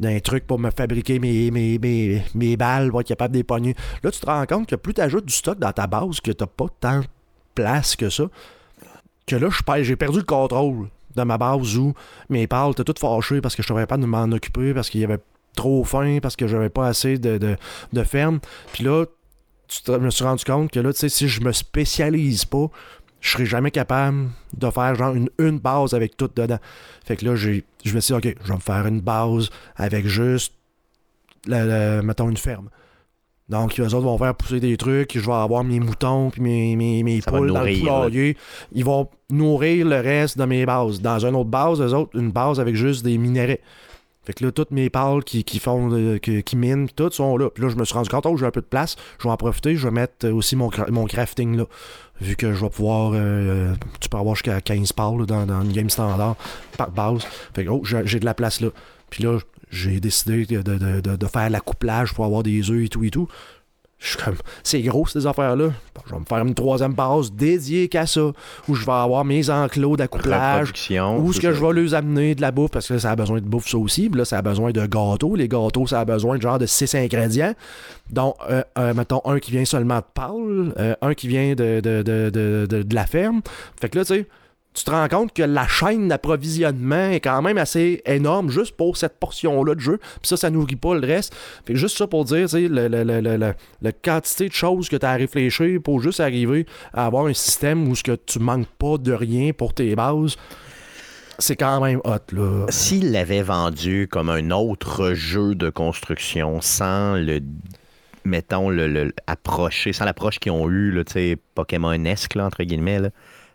d'un 0.00 0.18
truc 0.18 0.46
pour 0.46 0.58
me 0.58 0.70
fabriquer 0.70 1.20
mes, 1.20 1.50
mes, 1.50 1.78
mes, 1.78 2.22
mes 2.34 2.56
balles, 2.56 2.90
pour 2.90 3.02
être 3.02 3.06
capable 3.06 3.32
de 3.34 3.38
les 3.38 3.44
pogner. 3.44 3.76
Là, 4.02 4.10
tu 4.10 4.18
te 4.18 4.26
rends 4.26 4.44
compte 4.46 4.66
que 4.66 4.74
plus 4.74 4.94
tu 4.94 5.00
ajoutes 5.00 5.26
du 5.26 5.34
stock 5.34 5.58
dans 5.58 5.70
ta 5.70 5.86
base, 5.86 6.20
que 6.20 6.32
t'as 6.32 6.46
pas 6.46 6.66
tant 6.80 7.00
de 7.00 7.06
place 7.54 7.94
que 7.94 8.10
ça, 8.10 8.24
que 9.26 9.36
là, 9.36 9.48
j'ai 9.82 9.96
perdu 9.96 10.18
le 10.18 10.24
contrôle 10.24 10.88
de 11.16 11.22
ma 11.22 11.38
base 11.38 11.76
où 11.76 11.94
mes 12.28 12.46
pales 12.46 12.72
étaient 12.72 12.84
toutes 12.84 12.98
fâchées 12.98 13.40
parce 13.40 13.54
que 13.56 13.62
je 13.62 13.72
ne 13.72 13.76
savais 13.76 13.86
pas 13.86 13.96
de 13.96 14.06
m'en 14.06 14.30
occuper, 14.32 14.74
parce 14.74 14.90
qu'il 14.90 15.00
y 15.00 15.04
avait 15.04 15.20
trop 15.56 15.84
faim, 15.84 16.18
parce 16.22 16.36
que 16.36 16.46
j'avais 16.46 16.70
pas 16.70 16.86
assez 16.86 17.18
de, 17.18 17.56
de, 17.92 18.02
ferme. 18.04 18.40
Puis 18.72 18.84
là, 18.84 19.04
je 19.86 19.92
me 19.92 20.10
suis 20.10 20.24
rendu 20.24 20.44
compte 20.44 20.70
que 20.70 20.80
là, 20.80 20.92
tu 20.92 20.98
sais, 20.98 21.08
si 21.08 21.28
je 21.28 21.40
me 21.42 21.52
spécialise 21.52 22.44
pas, 22.44 22.68
je 23.20 23.30
serai 23.30 23.46
jamais 23.46 23.70
capable 23.70 24.30
de 24.56 24.70
faire 24.70 24.94
genre 24.94 25.14
une, 25.14 25.30
une 25.38 25.58
base 25.58 25.94
avec 25.94 26.16
tout 26.16 26.30
dedans. 26.34 26.58
Fait 27.04 27.16
que 27.16 27.24
là, 27.24 27.36
je 27.36 27.50
me 27.94 28.00
suis 28.00 28.14
dit, 28.14 28.28
OK, 28.28 28.36
je 28.42 28.48
vais 28.48 28.54
me 28.54 28.60
faire 28.60 28.86
une 28.86 29.00
base 29.00 29.50
avec 29.76 30.06
juste, 30.06 30.54
la- 31.46 31.64
la- 31.64 32.02
mettons, 32.02 32.28
une 32.28 32.36
ferme. 32.36 32.68
Donc, 33.48 33.78
eux 33.78 33.84
autres 33.84 34.00
vont 34.00 34.18
faire 34.18 34.34
pousser 34.34 34.60
des 34.60 34.76
trucs, 34.76 35.18
je 35.18 35.26
vais 35.26 35.32
avoir 35.32 35.64
mes 35.64 35.80
moutons 35.80 36.30
puis 36.30 36.40
mes, 36.40 36.76
mes, 36.76 37.02
mes 37.02 37.20
poules 37.20 37.52
dans 37.52 37.62
le 37.62 37.70
là. 37.72 37.78
poulailler. 37.78 38.36
Ils 38.72 38.84
vont 38.84 39.08
nourrir 39.30 39.86
le 39.86 40.00
reste 40.00 40.38
de 40.38 40.44
mes 40.44 40.64
bases. 40.64 41.00
Dans 41.00 41.24
une 41.26 41.34
autre 41.34 41.50
base, 41.50 41.80
eux 41.80 41.94
autres, 41.94 42.18
une 42.18 42.30
base 42.30 42.60
avec 42.60 42.76
juste 42.76 43.04
des 43.04 43.18
minéraux. 43.18 43.58
Fait 44.24 44.34
que 44.34 44.44
là, 44.44 44.52
toutes 44.52 44.70
mes 44.70 44.88
pales 44.88 45.24
qui, 45.24 45.42
qui 45.42 45.58
font, 45.58 45.90
euh, 45.92 46.18
qui, 46.18 46.44
qui 46.44 46.56
minent, 46.56 46.88
tout 46.88 47.10
sont 47.10 47.36
là. 47.36 47.50
Puis 47.50 47.64
là, 47.64 47.70
je 47.70 47.76
me 47.76 47.84
suis 47.84 47.94
rendu 47.94 48.08
compte, 48.08 48.24
oh, 48.26 48.36
j'ai 48.36 48.46
un 48.46 48.52
peu 48.52 48.60
de 48.60 48.66
place, 48.66 48.94
je 49.18 49.24
vais 49.24 49.30
en 49.30 49.36
profiter, 49.36 49.74
je 49.74 49.88
vais 49.88 49.92
mettre 49.92 50.28
aussi 50.28 50.54
mon, 50.54 50.70
mon 50.90 51.06
crafting 51.06 51.56
là. 51.56 51.64
Vu 52.20 52.36
que 52.36 52.52
je 52.52 52.60
vais 52.60 52.70
pouvoir, 52.70 53.12
euh, 53.14 53.74
tu 54.00 54.08
peux 54.08 54.16
avoir 54.16 54.36
jusqu'à 54.36 54.60
15 54.60 54.92
pales 54.92 55.18
là, 55.18 55.26
dans, 55.26 55.46
dans 55.46 55.62
une 55.62 55.72
game 55.72 55.90
standard 55.90 56.36
par 56.78 56.92
base. 56.92 57.26
Fait 57.52 57.64
que, 57.64 57.70
oh, 57.70 57.82
j'ai 57.84 58.02
j'ai 58.06 58.20
de 58.20 58.24
la 58.24 58.34
place 58.34 58.60
là. 58.60 58.68
Puis 59.10 59.24
là, 59.24 59.38
j'ai 59.72 59.98
décidé 60.00 60.44
de, 60.46 60.60
de, 60.62 61.00
de, 61.16 61.26
faire 61.26 61.48
l'accouplage 61.50 62.12
pour 62.14 62.24
avoir 62.26 62.42
des 62.42 62.70
œufs 62.70 62.84
et 62.84 62.88
tout 62.88 63.02
et 63.04 63.10
tout. 63.10 63.26
Je 63.98 64.08
suis 64.08 64.16
comme, 64.18 64.34
c'est 64.64 64.82
gros 64.82 65.06
ces 65.06 65.28
affaires-là. 65.28 65.70
Je 66.06 66.12
vais 66.12 66.18
me 66.18 66.24
faire 66.24 66.38
une 66.38 66.54
troisième 66.56 66.92
base 66.92 67.32
dédiée 67.32 67.86
qu'à 67.88 68.04
ça, 68.04 68.32
où 68.68 68.74
je 68.74 68.84
vais 68.84 68.90
avoir 68.92 69.24
mes 69.24 69.48
enclos 69.48 69.96
d'accouplage, 69.96 70.72
où 71.20 71.30
est-ce 71.30 71.40
que 71.40 71.52
ça. 71.52 71.56
je 71.60 71.64
vais 71.64 71.72
leur 71.80 71.94
amener 71.94 72.34
de 72.34 72.40
la 72.40 72.50
bouffe 72.50 72.72
parce 72.72 72.88
que 72.88 72.98
ça 72.98 73.12
a 73.12 73.16
besoin 73.16 73.38
de 73.40 73.46
bouffe 73.46 73.68
ça 73.68 73.78
aussi. 73.78 74.10
Puis 74.10 74.18
là, 74.18 74.24
ça 74.24 74.38
a 74.38 74.42
besoin 74.42 74.72
de 74.72 74.84
gâteaux. 74.86 75.36
Les 75.36 75.46
gâteaux, 75.46 75.86
ça 75.86 76.00
a 76.00 76.04
besoin 76.04 76.36
de 76.36 76.42
genre 76.42 76.58
de 76.58 76.66
six 76.66 76.92
ingrédients. 76.96 77.54
Donc, 78.10 78.34
euh, 78.50 78.62
euh, 78.76 78.92
mettons, 78.92 79.22
un 79.24 79.38
qui 79.38 79.52
vient 79.52 79.64
seulement 79.64 79.98
de 79.98 80.04
Paul, 80.12 80.74
euh, 80.78 80.94
un 81.00 81.14
qui 81.14 81.28
vient 81.28 81.54
de, 81.54 81.78
de, 81.80 82.02
de, 82.02 82.28
de, 82.30 82.66
de- 82.68 82.82
de 82.82 82.94
la 82.96 83.06
ferme. 83.06 83.40
Fait 83.80 83.88
que 83.88 83.98
là, 84.00 84.04
tu 84.04 84.14
sais, 84.16 84.26
tu 84.74 84.84
te 84.84 84.90
rends 84.90 85.08
compte 85.08 85.32
que 85.32 85.42
la 85.42 85.66
chaîne 85.66 86.08
d'approvisionnement 86.08 87.10
est 87.10 87.20
quand 87.20 87.42
même 87.42 87.58
assez 87.58 88.02
énorme 88.06 88.50
juste 88.50 88.76
pour 88.76 88.96
cette 88.96 89.18
portion-là 89.18 89.74
de 89.74 89.80
jeu. 89.80 89.98
Puis 89.98 90.28
ça, 90.28 90.36
ça 90.36 90.50
nourrit 90.50 90.76
pas 90.76 90.94
le 90.94 91.06
reste. 91.06 91.34
Fait 91.66 91.76
juste 91.76 91.98
ça 91.98 92.06
pour 92.06 92.24
dire, 92.24 92.48
tu 92.48 92.68
la 92.68 93.92
quantité 94.02 94.48
de 94.48 94.52
choses 94.54 94.88
que 94.88 94.96
tu 94.96 95.04
as 95.04 95.10
à 95.10 95.16
réfléchir 95.16 95.80
pour 95.82 96.00
juste 96.00 96.20
arriver 96.20 96.66
à 96.92 97.06
avoir 97.06 97.26
un 97.26 97.34
système 97.34 97.88
où 97.88 97.94
ce 97.94 98.02
que 98.02 98.16
tu 98.26 98.38
manques 98.38 98.68
pas 98.78 98.96
de 98.98 99.12
rien 99.12 99.52
pour 99.52 99.74
tes 99.74 99.94
bases, 99.94 100.36
c'est 101.38 101.56
quand 101.56 101.80
même 101.80 102.00
hot, 102.04 102.32
là. 102.32 102.66
S'il 102.68 103.10
l'avait 103.10 103.42
vendu 103.42 104.06
comme 104.10 104.30
un 104.30 104.50
autre 104.50 105.14
jeu 105.14 105.54
de 105.54 105.70
construction 105.70 106.60
sans 106.60 107.16
le 107.16 107.40
mettons 108.24 108.70
le, 108.70 109.12
approcher 109.26 109.92
sans 109.92 110.04
l'approche 110.04 110.38
qu'ils 110.38 110.52
ont 110.52 110.70
eu 110.70 111.02
tu 111.06 111.12
sais, 111.12 111.36
Pokémon-esque 111.56 112.36
entre 112.36 112.62
guillemets 112.62 113.00
là, 113.00 113.10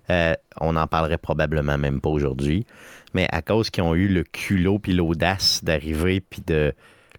euh, 0.10 0.34
on 0.62 0.74
n'en 0.74 0.88
parlerait 0.88 1.18
probablement 1.18 1.78
même 1.78 2.02
pas 2.02 2.10
aujourd'hui 2.10 2.66
mais 3.14 3.28
à 3.32 3.42
cause 3.42 3.70
qu'ils 3.70 3.84
ont 3.84 3.96
eu 3.96 4.08
le 4.08 4.24
culot 4.24 4.80
puis 4.80 4.94
l'audace 4.94 5.64
d'arriver 5.64 6.22
puis 6.22 6.42
de 6.46 6.74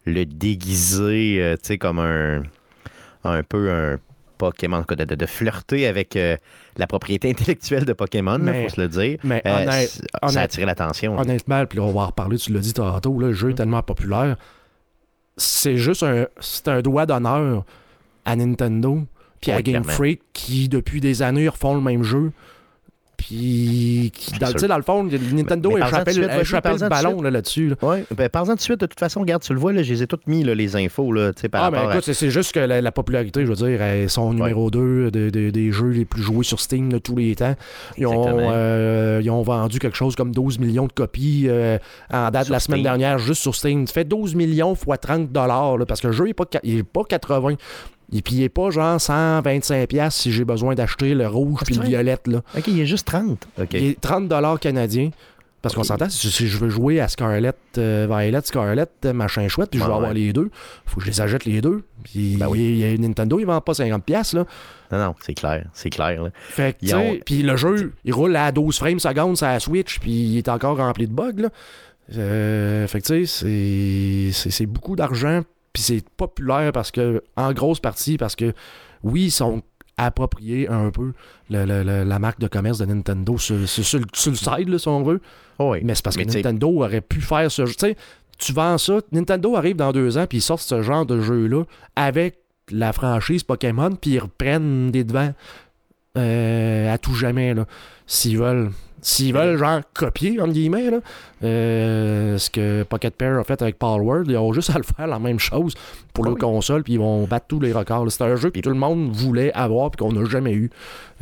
le 0.07 0.24
déguiser 0.24 1.38
euh, 1.42 1.55
tu 1.55 1.61
sais 1.68 1.79
comme 1.79 1.98
un 1.98 2.42
un 3.24 3.42
peu 3.42 3.70
un 3.70 3.98
Pokémon 4.38 4.85
de, 4.88 4.94
de- 5.05 5.14
de 5.16 5.27
flirter 5.27 5.87
avec 5.88 6.14
euh, 6.14 6.37
la 6.77 6.87
propriété 6.87 7.29
intellectuelle 7.31 7.85
de 7.85 7.92
Pokémon 7.92 8.38
il 8.46 8.62
faut 8.68 8.74
se 8.77 8.81
le 8.81 8.88
dire 8.88 9.18
Mais 9.24 9.42
Euh, 9.44 9.62
honnête- 9.64 10.01
ça 10.29 10.40
a 10.40 10.42
attiré 10.44 10.64
l'attention 10.66 11.18
honnêtement, 11.18 11.66
puis 11.66 11.79
là, 11.79 11.85
on 11.85 11.92
va 11.92 12.03
en 12.03 12.07
reparler, 12.07 12.38
tu 12.38 12.53
l'as 12.53 12.61
dit 12.61 12.72
tantôt, 12.72 13.18
le 13.18 13.33
jeu 13.33 13.51
est 13.51 13.55
tellement 13.55 13.83
populaire. 13.83 14.37
C'est 15.37 15.77
juste 15.77 16.03
un, 16.03 16.27
c'est 16.40 16.68
un 16.68 16.83
doigt 16.83 17.07
d'honneur 17.07 17.64
à 18.24 18.37
Nintendo 18.37 19.05
puis 19.40 19.53
à 19.53 19.62
Game. 19.62 19.85
Freak 19.85 20.20
qui, 20.33 20.68
depuis 20.68 21.01
des 21.01 21.22
années, 21.22 21.48
refont 21.48 21.74
le 21.74 21.81
même 21.81 22.03
jeu. 22.03 22.33
Puis, 23.19 24.13
dans, 24.41 24.53
dans 24.69 24.77
le 24.77 24.83
fond, 24.83 25.05
Nintendo 25.05 25.71
mais 25.75 25.81
parle-en 25.81 25.97
échappait, 25.97 26.13
suite, 26.13 26.31
échappait 26.41 26.73
le 26.79 26.89
ballon 26.89 27.21
là, 27.21 27.31
là-dessus. 27.31 27.69
là. 27.71 27.75
Oui, 27.83 27.99
ben, 28.17 28.29
parle-en 28.29 28.53
tout 28.53 28.57
de 28.57 28.61
suite. 28.63 28.81
De 28.81 28.87
toute 28.87 28.99
façon, 28.99 29.21
regarde, 29.21 29.43
tu 29.43 29.53
le 29.53 29.59
vois, 29.59 29.73
là, 29.73 29.83
je 29.83 29.93
les 29.93 30.03
ai 30.03 30.07
toutes 30.07 30.27
mis, 30.29 30.45
là, 30.45 30.55
les 30.55 30.77
infos, 30.77 31.13
là, 31.13 31.33
par 31.51 31.65
Ah, 31.65 31.71
mais 31.71 31.77
rapport 31.79 31.93
écoute, 31.93 32.05
c'est- 32.05 32.15
c'est 32.15 32.31
juste 32.31 32.53
que 32.53 32.61
la, 32.61 32.81
la 32.81 32.93
popularité, 32.93 33.43
je 33.45 33.51
veux 33.51 33.57
dire, 33.57 33.83
elles 33.83 34.09
sont 34.09 34.33
numéro 34.33 34.71
2 34.71 35.11
des 35.11 35.73
jeux 35.73 35.89
les 35.91 36.05
plus 36.05 36.23
joués 36.23 36.45
sur 36.45 36.61
Steam 36.61 36.91
de 36.91 36.99
tous 36.99 37.17
les 37.17 37.35
temps. 37.35 37.55
Ils 37.99 38.07
ont, 38.07 38.39
euh, 38.53 39.21
ils 39.23 39.31
ont 39.31 39.43
vendu 39.43 39.79
quelque 39.81 39.97
chose 39.97 40.15
comme 40.17 40.33
12 40.33 40.59
millions 40.59 40.87
de 40.87 40.93
copies 40.93 41.47
euh, 41.49 41.77
en 42.13 42.31
date 42.31 42.47
de 42.47 42.53
la 42.53 42.61
semaine 42.61 42.79
Steam. 42.79 42.83
dernière, 42.85 43.19
juste 43.19 43.43
sur 43.43 43.55
Steam. 43.55 43.85
Tu 43.85 43.93
fais 43.93 44.05
12 44.05 44.37
millions 44.37 44.75
fois 44.75 44.97
30 44.97 45.33
dollars, 45.33 45.77
parce 45.87 46.01
que 46.01 46.07
le 46.07 46.13
jeu 46.13 46.25
n'est 46.27 46.35
pas, 46.35 46.45
il 46.63 46.79
est 46.79 46.83
pas 46.85 47.03
80. 47.05 47.57
Et 48.12 48.23
puis 48.23 48.37
il 48.37 48.40
n'est 48.40 48.49
pas 48.49 48.71
genre 48.71 48.97
125$ 48.99 49.87
piastres 49.87 50.21
si 50.23 50.33
j'ai 50.33 50.44
besoin 50.44 50.75
d'acheter 50.75 51.14
le 51.14 51.27
rouge 51.29 51.59
Ah, 51.62 51.64
puis 51.66 51.75
le 51.77 51.85
violette. 51.85 52.27
Là. 52.27 52.42
OK, 52.57 52.66
il 52.68 52.81
est 52.81 52.87
juste 52.87 53.07
30. 53.07 53.47
OK. 53.61 53.68
Il 53.75 53.85
est 53.85 54.01
30 54.01 54.29
dollars 54.29 54.59
canadiens. 54.61 55.11
Parce 55.61 55.75
qu'on 55.75 55.83
s'entend, 55.83 56.09
si, 56.09 56.47
je 56.47 56.57
veux 56.57 56.68
jouer 56.68 57.01
à 57.01 57.09
Scarlet, 57.09 57.51
euh, 57.79 58.07
Violet, 58.09 58.40
Scarlet, 58.44 58.87
euh, 59.05 59.12
machin 59.12 59.49
chouette, 59.49 59.71
puis 59.71 59.81
je 59.81 59.85
veux 59.85 59.90
avoir 59.92 60.11
ouais. 60.11 60.14
les 60.14 60.33
deux, 60.33 60.53
faut 60.87 61.01
que 61.01 61.07
je 61.07 61.11
les 61.11 61.21
achète 61.21 61.44
les 61.47 61.61
deux. 61.61 61.83
Puis 62.05 62.37
Ben 62.38 62.47
oui. 62.47 62.61
il 62.61 62.79
y 62.79 62.85
a- 62.85 62.97
Nintendo, 62.97 63.40
ils 63.40 63.44
vendent 63.44 63.64
pas 63.64 63.73
50$, 63.75 64.01
piastres, 64.03 64.37
là. 64.37 64.44
Non, 64.92 64.99
non, 65.07 65.14
c'est 65.21 65.35
clair. 65.35 65.66
C'est 65.75 65.90
clair, 65.90 66.23
là. 66.23 66.31
Fait 66.49 66.77
que, 66.81 66.94
ont- 66.94 67.18
puis 67.27 67.42
le 67.42 67.57
jeu, 67.57 67.92
il 68.05 68.14
roule 68.14 68.37
à 68.37 68.53
12 68.53 68.79
frames 68.79 69.01
secondes 69.01 69.37
sur 69.37 69.49
la 69.49 69.59
Switch, 69.59 69.99
puis 69.99 70.12
il 70.12 70.38
est 70.38 70.49
encore 70.49 70.77
rempli 70.77 71.09
de 71.09 71.12
bugs, 71.12 71.33
là. 71.37 71.49
Euh, 72.16 72.87
fait 72.87 73.01
que, 73.01 73.07
tu 73.07 73.27
sais, 73.27 74.51
c'est 74.51 74.66
beaucoup 74.66 74.94
d'argent, 74.94 75.42
puis 75.73 75.83
c'est 75.83 76.09
populaire 76.17 76.73
parce 76.73 76.91
que, 76.91 77.23
en 77.37 77.53
grosse 77.53 77.81
partie, 77.81 78.17
parce 78.17 78.37
que, 78.37 78.53
oui, 79.03 79.25
ils 79.27 79.31
sont 79.31 79.63
appropriés 79.97 80.69
un 80.69 80.91
peu 80.91 81.13
le- 81.51 81.65
le- 81.65 81.83
le- 81.83 82.05
la 82.05 82.19
marque 82.19 82.39
de 82.41 82.47
commerce 82.49 82.79
de 82.79 82.87
Nintendo 82.87 83.37
sur, 83.39 83.69
sur- 83.69 83.85
sur 83.85 83.99
le- 83.99 84.07
sur 84.13 84.31
le 84.31 84.37
side, 84.37 84.69
là, 84.69 84.79
si 84.79 84.89
on 84.89 85.03
veut. 85.03 85.21
Oh, 85.59 85.73
oui. 85.73 85.81
Mais 85.83 85.95
c'est 85.95 86.05
parce 86.05 86.17
que 86.17 86.23
Mais 86.25 86.33
Nintendo 86.33 86.69
aurait 86.85 87.01
pu 87.01 87.21
faire 87.21 87.51
ce 87.51 87.67
jeu. 87.67 87.75
Tu 87.75 87.87
sais, 87.89 87.97
tu 88.39 88.53
vends 88.53 88.79
ça, 88.79 89.01
Nintendo 89.11 89.57
arrive 89.57 89.75
dans 89.77 89.91
deux 89.93 90.17
ans, 90.17 90.27
puis 90.29 90.39
ils 90.39 90.43
sortent 90.43 90.63
ce 90.63 90.83
genre 90.83 91.05
de 91.05 91.21
jeu-là 91.21 91.65
avec 91.97 92.39
la 92.71 92.93
franchise 92.93 93.43
Pokémon, 93.43 93.91
puis 94.01 94.13
ils 94.13 94.19
reprennent 94.21 94.91
des 94.93 95.03
devants. 95.05 95.33
euh, 96.17 96.93
à 96.93 96.99
tout 96.99 97.15
jamais. 97.15 97.55
là. 97.55 97.65
S'ils 98.07 98.39
veulent. 98.39 98.71
S'ils 99.01 99.33
veulent, 99.33 99.57
genre, 99.57 99.81
copier, 99.95 100.41
entre 100.41 100.53
guillemets, 100.53 100.91
là, 100.91 100.99
euh, 101.45 102.37
ce 102.37 102.51
que 102.51 102.83
Pocket 102.83 103.15
Pair 103.15 103.39
a 103.39 103.45
fait 103.45 103.61
avec 103.63 103.79
Power 103.79 104.01
Word, 104.01 104.25
ils 104.27 104.37
ont 104.37 104.53
juste 104.53 104.71
à 104.71 104.79
le 104.79 104.83
faire 104.83 105.07
la 105.07 105.19
même 105.19 105.39
chose 105.39 105.75
pour 106.13 106.25
Ah 106.25 106.29
leur 106.31 106.35
oui. 106.35 106.41
console, 106.41 106.83
puis 106.83 106.95
ils 106.95 106.99
vont 106.99 107.25
battre 107.25 107.47
tous 107.49 107.61
les 107.61 107.73
records. 107.73 108.11
C'est 108.11 108.25
un 108.25 108.35
jeu 108.37 108.51
que 108.51 108.59
tout 108.61 108.71
le 108.71 108.75
monde 108.75 109.11
voulait 109.13 109.53
avoir, 109.53 109.91
puis 109.91 110.05
qu'on 110.05 110.13
n'a 110.13 110.29
jamais 110.29 110.53
eu. 110.53 110.71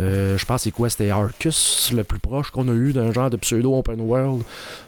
Euh, 0.01 0.39
je 0.39 0.45
pense, 0.47 0.63
c'est 0.63 0.71
quoi? 0.71 0.89
C'était 0.89 1.11
Arcus, 1.11 1.93
le 1.95 2.03
plus 2.05 2.19
proche 2.19 2.51
qu'on 2.51 2.69
a 2.69 2.73
eu 2.73 2.93
d'un 2.93 3.13
genre 3.13 3.29
de 3.31 3.37
pseudo 3.37 3.77
open 3.77 4.01
world 4.01 4.43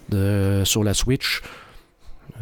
de, 0.09 0.63
sur 0.65 0.83
la 0.83 0.95
Switch. 0.95 1.43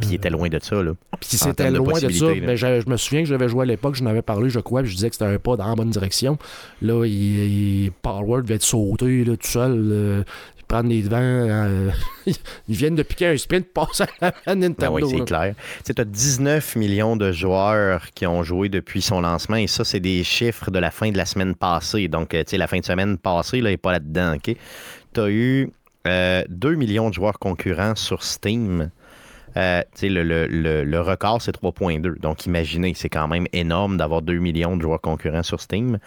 Puis 0.00 0.10
il 0.10 0.14
était 0.14 0.30
loin 0.30 0.48
de 0.48 0.58
ça, 0.62 0.82
là. 0.82 0.92
Puis 1.20 1.30
En 1.34 1.44
c'était 1.44 1.70
de 1.70 1.76
loin 1.76 1.98
de 2.00 2.08
ça. 2.10 2.26
là. 2.26 2.34
Ben, 2.46 2.56
je, 2.56 2.80
je 2.82 2.88
me 2.90 2.96
souviens 2.96 3.22
que 3.22 3.28
j'avais 3.28 3.48
joué 3.48 3.62
à 3.62 3.66
l'époque, 3.66 3.94
j'en 3.94 4.06
avais 4.06 4.22
parlé, 4.22 4.50
je 4.50 4.60
crois, 4.60 4.82
puis 4.82 4.90
je 4.90 4.96
disais 4.96 5.08
que 5.10 5.14
c'était 5.16 5.26
un 5.30 5.38
pas 5.38 5.56
dans 5.56 5.68
la 5.68 5.74
bonne 5.74 5.90
direction. 5.90 6.38
Là, 6.82 7.04
il, 7.06 7.84
il, 7.84 7.92
Power 8.02 8.42
devait 8.42 8.56
être 8.56 8.62
sauté 8.64 9.24
là, 9.24 9.36
tout 9.36 9.46
seul. 9.46 9.72
euh, 9.90 10.22
il 10.58 10.64
prend 10.66 10.82
les 10.82 11.02
devants. 11.02 11.16
euh, 11.20 11.90
ils 12.26 12.76
viennent 12.76 12.96
de 12.96 13.02
piquer 13.04 13.28
un 13.28 13.36
sprint, 13.36 13.66
passer 13.72 14.02
à 14.02 14.26
la 14.26 14.34
Ah 14.46 14.54
Nintendo. 14.56 14.92
oui, 14.94 15.04
c'est 15.08 15.24
clair. 15.24 15.54
Tu 15.84 15.92
as 15.96 16.04
19 16.04 16.76
millions 16.76 17.16
de 17.16 17.30
joueurs 17.30 18.10
qui 18.14 18.26
ont 18.26 18.42
joué 18.42 18.68
depuis 18.68 19.00
son 19.00 19.20
lancement 19.20 19.56
et 19.56 19.68
ça, 19.68 19.84
c'est 19.84 20.00
des 20.00 20.24
chiffres 20.24 20.70
de 20.72 20.78
la 20.80 20.90
fin 20.90 21.10
de 21.12 21.16
la 21.16 21.24
semaine 21.24 21.54
passée. 21.54 22.08
Donc, 22.08 22.34
euh, 22.34 22.42
tu 22.42 22.50
sais, 22.50 22.56
la 22.58 22.66
fin 22.66 22.78
de 22.80 22.84
semaine 22.84 23.16
passée, 23.16 23.60
là, 23.60 23.70
n'est 23.70 23.76
pas 23.76 23.92
là-dedans, 23.92 24.34
OK? 24.34 24.56
Tu 25.14 25.20
as 25.20 25.28
eu 25.30 25.70
euh, 26.08 26.42
2 26.48 26.74
millions 26.74 27.08
de 27.10 27.14
joueurs 27.14 27.38
concurrents 27.38 27.94
sur 27.94 28.22
Steam. 28.24 28.90
Euh, 29.56 29.82
le, 30.02 30.22
le- 30.22 30.46
le- 30.46 30.84
le 30.84 31.00
record, 31.00 31.40
c'est 31.42 31.52
3.2. 31.52 32.18
Donc, 32.20 32.46
imaginez, 32.46 32.92
c'est 32.94 33.08
quand 33.08 33.28
même 33.28 33.46
énorme 33.52 33.96
d'avoir 33.96 34.22
2 34.22 34.38
millions 34.38 34.76
de 34.76 34.82
joueurs 34.82 35.00
concurrents 35.00 35.42
sur 35.42 35.60
Steam. 35.60 35.98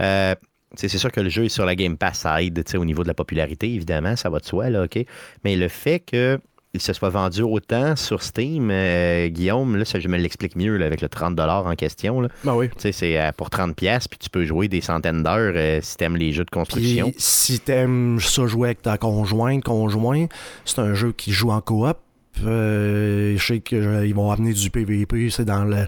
Euh, 0.00 0.34
c'est 0.74 0.88
sûr 0.88 1.12
que 1.12 1.20
le 1.20 1.28
jeu 1.28 1.44
est 1.44 1.48
sur 1.50 1.66
la 1.66 1.74
Game 1.74 1.98
Pass, 1.98 2.20
ça 2.20 2.42
aide 2.42 2.64
au 2.74 2.84
niveau 2.84 3.02
de 3.02 3.08
la 3.08 3.14
popularité, 3.14 3.72
évidemment, 3.74 4.16
ça 4.16 4.30
va 4.30 4.38
de 4.38 4.46
soi, 4.46 4.70
là, 4.70 4.84
OK? 4.84 5.04
Mais 5.44 5.56
le 5.56 5.68
fait 5.68 6.00
que 6.00 6.38
il 6.74 6.80
se 6.80 6.94
soit 6.94 7.10
vendu 7.10 7.42
autant 7.42 7.96
sur 7.96 8.22
Steam, 8.22 8.70
euh, 8.70 9.28
Guillaume, 9.28 9.76
là, 9.76 9.84
ça, 9.84 10.00
je 10.00 10.08
me 10.08 10.16
l'explique 10.16 10.56
mieux 10.56 10.78
là, 10.78 10.86
avec 10.86 11.02
le 11.02 11.08
30 11.10 11.38
en 11.38 11.74
question. 11.74 12.22
là. 12.22 12.28
Ben 12.44 12.54
oui. 12.54 12.68
Tu 12.70 12.74
sais, 12.78 12.92
c'est 12.92 13.20
euh, 13.20 13.30
pour 13.36 13.50
30 13.50 13.76
pièces 13.76 14.08
puis 14.08 14.18
tu 14.18 14.30
peux 14.30 14.46
jouer 14.46 14.68
des 14.68 14.80
centaines 14.80 15.22
d'heures 15.22 15.52
euh, 15.54 15.80
si 15.82 15.98
t'aimes 15.98 16.16
les 16.16 16.32
jeux 16.32 16.44
de 16.46 16.50
construction. 16.50 17.10
Puis 17.10 17.20
si 17.20 17.60
t'aimes 17.60 18.18
ça 18.20 18.46
jouer 18.46 18.68
avec 18.68 18.80
ta 18.80 18.96
conjointe, 18.96 19.62
conjoint, 19.62 20.24
c'est 20.64 20.78
un 20.78 20.94
jeu 20.94 21.12
qui 21.12 21.32
joue 21.32 21.50
en 21.50 21.60
coop. 21.60 21.98
Euh, 22.44 23.36
je 23.36 23.46
sais 23.46 23.60
qu'ils 23.60 24.14
vont 24.14 24.30
amener 24.30 24.52
du 24.52 24.70
PVP, 24.70 25.30
c'est 25.30 25.44
dans 25.44 25.64
le 25.64 25.86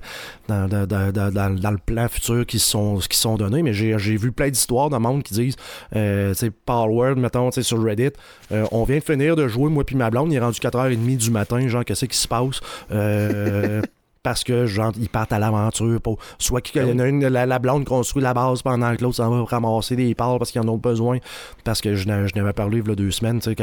dans, 0.49 0.69
dans- 0.69 0.87
dans- 0.87 1.11
dans- 1.11 1.33
dans- 1.33 1.59
dans 1.59 1.71
le 1.71 1.79
plan 1.79 2.07
futur 2.09 2.45
qui 2.47 2.59
se 2.59 2.69
sont, 2.71 2.99
qui 2.99 3.17
sont 3.19 3.37
donnés, 3.37 3.63
mais 3.63 3.73
j'ai 3.73 3.97
vu 4.17 4.31
plein 4.31 4.51
d'histoires 4.51 4.91
de 4.91 4.97
monde 4.99 5.23
qui 5.23 5.35
disent 5.35 5.57
euh, 5.97 6.35
tu 6.35 6.51
Power 6.51 7.15
mettons, 7.17 7.51
sur 7.51 7.83
Reddit, 7.83 8.11
euh, 8.53 8.67
on 8.73 8.85
vient 8.85 8.99
de 8.99 9.03
finir 9.03 9.37
de 9.37 9.49
jouer, 9.49 9.71
moi 9.71 9.85
puis 9.85 9.97
ma 9.97 10.11
blonde, 10.11 10.33
il 10.33 10.37
est 10.37 10.41
rendu 10.41 10.61
4h30 10.61 11.17
du 11.17 11.31
matin, 11.31 11.67
genre, 11.67 11.85
qu'est-ce 11.85 12.05
qui 12.05 12.17
se 12.17 12.29
passe? 12.29 12.61
Euh, 12.93 13.81
parce 14.23 14.43
que 14.43 14.65
genre 14.67 14.93
ils 14.99 15.09
partent 15.11 15.33
à 15.35 15.39
l'aventure 15.39 16.01
soit 16.39 16.63
qu'il 16.63 16.83
y 16.83 16.91
en 16.93 16.99
a 16.99 17.07
une 17.07 17.27
la, 17.27 17.59
blonde 17.59 17.85
construit 17.85 18.23
la 18.23 18.33
base 18.33 18.63
pendant 18.63 18.97
que 18.97 19.03
l'autre 19.03 19.17
s'en 19.17 19.29
va 19.31 19.45
ramasser 19.45 19.97
des 19.97 20.15
parts 20.15 20.39
parce 20.39 20.51
qu'ils 20.51 20.63
en 20.63 20.69
ont 20.69 20.79
besoin 20.79 21.19
parce 21.63 21.83
que 21.83 21.95
je 21.95 22.09
n'avais 22.09 22.29
n'avais 22.35 22.55
parlé 22.55 22.79
il 22.79 22.89
y 22.89 22.91
a 22.91 22.95
deux 22.95 23.11
semaines 23.11 23.41
tu 23.41 23.51
sais 23.51 23.55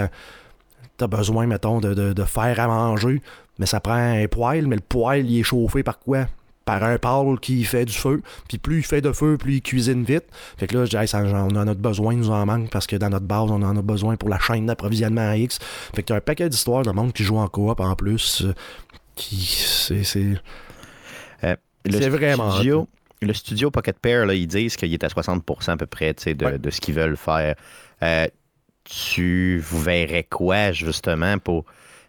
t'as 1.02 1.18
besoin 1.18 1.46
mettons 1.48 1.80
de, 1.80 1.94
de, 1.94 2.14
de 2.14 2.24
faire 2.24 2.60
à 2.60 2.68
manger 2.68 3.22
mais 3.60 3.66
ça 3.66 3.80
prend 3.80 3.94
un 3.96 4.28
poêle 4.28 4.68
mais 4.68 4.76
le 4.78 4.82
poêle 4.82 5.30
il 5.30 5.40
est 5.40 5.44
chauffé 5.44 5.84
par 5.84 6.00
quoi? 6.00 6.28
Par 6.64 6.84
un 6.84 6.98
pâle 7.00 7.40
qui 7.42 7.64
fait 7.64 7.86
du 7.86 7.94
feu. 7.94 8.22
Puis 8.48 8.60
plus 8.60 8.78
il 8.78 8.84
fait 8.84 9.02
de 9.02 9.12
feu 9.12 9.36
plus 9.38 9.56
il 9.56 9.62
cuisine 9.64 10.04
vite. 10.04 10.26
Fait 10.58 10.68
que 10.68 10.78
là 10.78 10.86
je 10.86 10.92
dis 10.92 10.96
hey, 10.96 11.08
ça, 11.08 11.22
on 11.24 11.56
en 11.56 11.68
a 11.68 11.74
besoin 11.74 12.14
nous 12.16 12.30
en 12.30 12.46
manque 12.46 12.70
parce 12.70 12.86
que 12.86 12.96
dans 12.96 13.10
notre 13.10 13.26
base 13.26 13.50
on 13.50 13.62
en 13.64 13.76
a 13.76 13.82
besoin 13.82 14.16
pour 14.16 14.30
la 14.30 14.40
chaîne 14.40 14.68
d'approvisionnement 14.68 15.28
à 15.28 15.38
X. 15.38 15.58
Fait 15.96 16.04
que 16.04 16.08
t'as 16.08 16.16
un 16.18 16.22
paquet 16.22 16.48
d'histoires 16.50 16.84
de 16.84 16.92
monde 16.92 17.14
qui 17.14 17.24
joue 17.24 17.38
en 17.38 17.48
coop 17.48 17.80
en 17.80 17.96
plus 17.96 18.44
euh, 18.46 18.54
qui 19.16 19.38
c'est 19.46 20.04
c'est 20.04 20.40
c'est 21.90 22.10
vraiment 22.10 22.52
studio, 22.52 22.88
le 23.24 23.34
studio 23.34 23.72
Pocket 23.72 23.98
Pair, 24.00 24.26
là, 24.28 24.36
ils 24.36 24.48
disent 24.48 24.76
qu'il 24.76 24.94
est 24.94 25.04
à 25.04 25.08
60% 25.08 25.70
à 25.72 25.78
peu 25.78 25.88
près 25.88 26.14
tu 26.14 26.34
de, 26.36 26.46
Ouais. 26.46 26.58
de 26.60 26.70
ce 26.70 26.80
qu'ils 26.80 26.94
veulent 26.96 27.18
faire. 27.18 27.56
Euh, 28.04 28.28
tu 28.84 29.60
vous 29.60 29.82
verrais 29.82 30.24
quoi, 30.30 30.72
justement, 30.72 31.38
pour. 31.38 31.66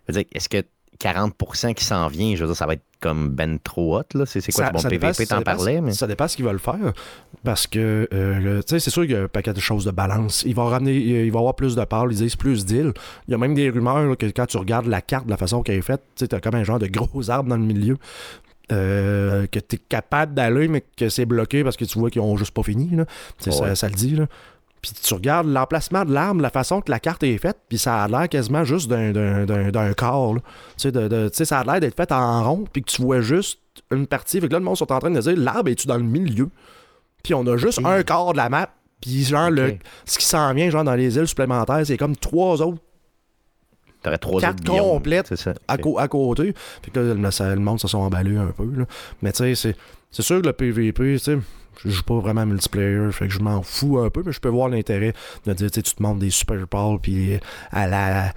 Est-ce 0.09 0.49
que 0.49 0.63
40% 1.01 1.75
qui 1.75 1.85
s'en 1.85 2.07
vient, 2.09 2.35
je 2.37 2.41
veux 2.43 2.47
dire, 2.47 2.57
ça 2.57 2.67
va 2.67 2.75
être 2.75 2.83
comme 3.01 3.29
ben 3.31 3.59
trop 3.59 3.99
hot, 3.99 4.05
là? 4.15 4.25
C'est 4.27 4.41
c'est 4.41 4.53
quoi 4.53 4.65
Ça- 4.65 4.69
ce 4.69 4.73
bon 4.75 4.79
ça 4.79 4.89
PVP, 4.89 5.27
t'en 5.27 5.43
parlais, 5.43 5.81
mais. 5.81 5.93
Ça 5.93 6.07
dépend 6.07 6.29
ce 6.29 6.37
qu'ils 6.37 6.45
veulent 6.45 6.61
faire. 6.61 6.93
Parce 7.43 7.67
que, 7.67 8.09
euh, 8.13 8.61
tu 8.63 8.69
sais, 8.69 8.79
c'est 8.79 8.91
sûr 8.91 9.03
qu'il 9.03 9.13
y 9.13 9.17
a 9.17 9.23
un 9.23 9.29
paquet 9.29 9.53
de 9.53 9.59
choses 9.61 9.85
de 9.85 9.91
balance. 9.91 10.45
Ils 10.47 10.55
vont 10.55 10.67
ramener, 10.67 10.95
il 10.95 11.31
va 11.33 11.39
y 11.39 11.41
avoir 11.41 11.57
plus 11.57 11.75
de 11.75 11.85
parts, 11.85 12.07
ils 12.11 12.17
disent 12.19 12.37
plus 12.37 12.65
d'îles. 12.65 12.93
Il 13.27 13.33
y 13.33 13.35
a 13.35 13.39
même 13.39 13.55
des 13.55 13.69
rumeurs 13.71 14.03
là, 14.05 14.15
que 14.17 14.27
quand 14.27 14.47
tu 14.47 14.57
regardes 14.59 14.87
la 14.87 15.01
carte 15.03 15.27
de 15.27 15.31
la 15.31 15.37
façon 15.37 15.63
qu'elle 15.63 15.79
est 15.79 15.83
faite, 15.83 16.03
tu 16.15 16.21
sais, 16.25 16.29
t'as 16.29 16.39
comme 16.41 16.55
un 16.55 16.63
genre 16.65 16.79
de 16.79 16.87
gros 16.87 17.29
arbre 17.31 17.49
dans 17.49 17.57
le 17.57 17.65
milieu. 17.65 17.97
euh, 18.71 19.47
que 19.49 19.59
tu 19.59 19.77
es 19.77 19.79
capable 19.79 20.33
d'aller, 20.35 20.67
mais 20.69 20.83
que 20.97 21.09
c'est 21.11 21.27
bloqué 21.27 21.63
parce 21.63 21.77
que 21.77 21.85
tu 21.85 21.99
vois 21.99 22.09
qu'ils 22.11 22.23
ont 22.23 22.37
juste 22.39 22.53
pas 22.55 22.63
fini. 22.63 22.89
Là. 22.95 23.05
Ouais. 23.47 23.75
ça 23.75 23.89
le 23.89 23.95
dit. 23.95 24.17
Là. 24.17 24.27
Puis 24.83 24.93
tu 25.01 25.15
regardes 25.15 25.47
l'emplacement 25.47 26.05
de 26.05 26.13
l'arbre, 26.13 26.43
la 26.43 26.51
façon 26.51 26.81
que 26.81 26.91
la 26.91 26.99
carte 26.99 27.23
est 27.23 27.39
faite, 27.39 27.57
puis 27.69 27.79
ça 27.79 28.03
a 28.03 28.09
l'air 28.09 28.29
quasiment 28.29 28.65
juste 28.65 28.91
d'un, 28.91 29.13
d'un, 29.13 29.45
d'un, 29.45 29.71
d'un 29.71 29.95
corps. 29.95 30.35
Tu 30.77 30.91
sais, 31.33 31.45
ça 31.45 31.61
a 31.61 31.65
l'air 31.65 31.79
d'être 31.81 31.97
fait 31.97 32.11
en 32.11 32.43
rond, 32.43 32.65
puis 32.73 32.83
que 32.83 32.91
tu 32.91 33.01
vois 33.01 33.21
juste 33.21 33.61
une 33.93 34.09
partie. 34.09 34.41
Fait 34.41 34.49
que 34.49 34.53
là, 34.53 34.59
le 34.59 34.65
monde 34.65 34.77
sont 34.77 34.91
en 34.93 34.99
train 34.99 35.11
de 35.11 35.21
dire 35.21 35.35
l'arbre 35.37 35.71
est-tu 35.71 35.87
dans 35.87 35.97
le 35.97 36.03
milieu? 36.03 36.49
Puis 37.23 37.33
on 37.33 37.47
a 37.47 37.57
juste 37.57 37.81
un 37.85 38.03
quart 38.03 38.33
de 38.33 38.37
la 38.39 38.49
map. 38.49 38.71
Puis 39.01 39.23
genre, 39.25 39.51
le, 39.51 39.77
ce 40.05 40.19
qui 40.19 40.25
s'en 40.25 40.53
vient, 40.53 40.69
genre 40.71 40.85
dans 40.85 40.95
les 40.95 41.17
îles 41.17 41.29
supplémentaires, 41.29 41.83
c'est 41.87 41.97
comme 41.97 42.17
trois 42.17 42.61
autres 42.61 42.79
T'aurais 44.03 44.19
trois 44.19 44.41
Carte 44.41 44.61
autres 44.61 44.73
biomes, 44.73 44.89
complète 44.89 45.27
C'est 45.29 45.37
ça. 45.37 45.55
à, 45.69 45.79
co- 45.79 45.99
à 45.99 46.09
côté. 46.09 46.55
Fait 46.83 46.91
que 46.91 46.99
là, 46.99 47.15
le, 47.55 47.61
monde 47.61 47.79
se 47.79 47.87
sont 47.87 47.99
emballés 47.99 48.37
un 48.37 48.49
peu. 48.49 48.65
là. 48.77 48.85
Mais 49.23 49.31
tu 49.31 49.39
sais, 49.45 49.55
c'est, 49.55 49.77
c'est 50.11 50.23
sûr 50.23 50.41
que 50.43 50.47
le 50.47 50.53
PVP, 50.53 51.13
tu 51.13 51.19
sais, 51.21 51.39
je 51.85 51.91
joue 51.91 52.03
pas 52.03 52.19
vraiment 52.19 52.47
multiplayer, 52.47 53.11
fait 53.13 53.27
que 53.29 53.33
je 53.33 53.41
m'en 53.41 53.63
fous 53.63 53.99
un 53.99 54.11
peu, 54.11 54.23
mais 54.25 54.33
je 54.33 54.41
peux 54.41 54.49
voir 54.49 54.69
l'intérêt 54.69 55.13
de 55.47 55.53
dire, 55.53 55.71
tu 55.71 55.75
sais, 55.77 55.83
tu 55.83 55.95
te 55.95 56.03
montres 56.03 56.21
des 56.21 56.31
super 56.31 56.57
puis 57.01 57.39
à 57.71 57.87
la, 57.87 58.33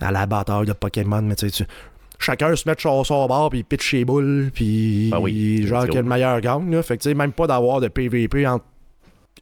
à 0.00 0.10
la 0.12 0.26
bataille 0.26 0.66
de 0.66 0.72
Pokémon, 0.72 1.22
mais 1.22 1.34
tu 1.36 1.48
sais, 1.48 1.64
tu- 1.64 1.70
chacun 2.18 2.54
se 2.56 2.68
met 2.68 2.74
sur 2.78 3.06
son 3.06 3.26
bord, 3.26 3.50
puis 3.50 3.62
pitch 3.62 3.90
ses 3.90 4.04
boules, 4.04 4.50
puis 4.52 5.10
Ah 5.12 5.20
oui, 5.20 5.64
genre 5.66 5.80
let's 5.82 5.86
go. 5.88 5.92
quel 5.94 6.04
meilleur 6.04 6.40
gang, 6.40 6.70
là. 6.70 6.82
Fait 6.82 6.96
que 6.96 7.02
tu 7.02 7.08
sais, 7.10 7.14
même 7.14 7.32
pas 7.32 7.46
d'avoir 7.46 7.80
de 7.80 7.88
PVP 7.88 8.46
entre 8.46 8.64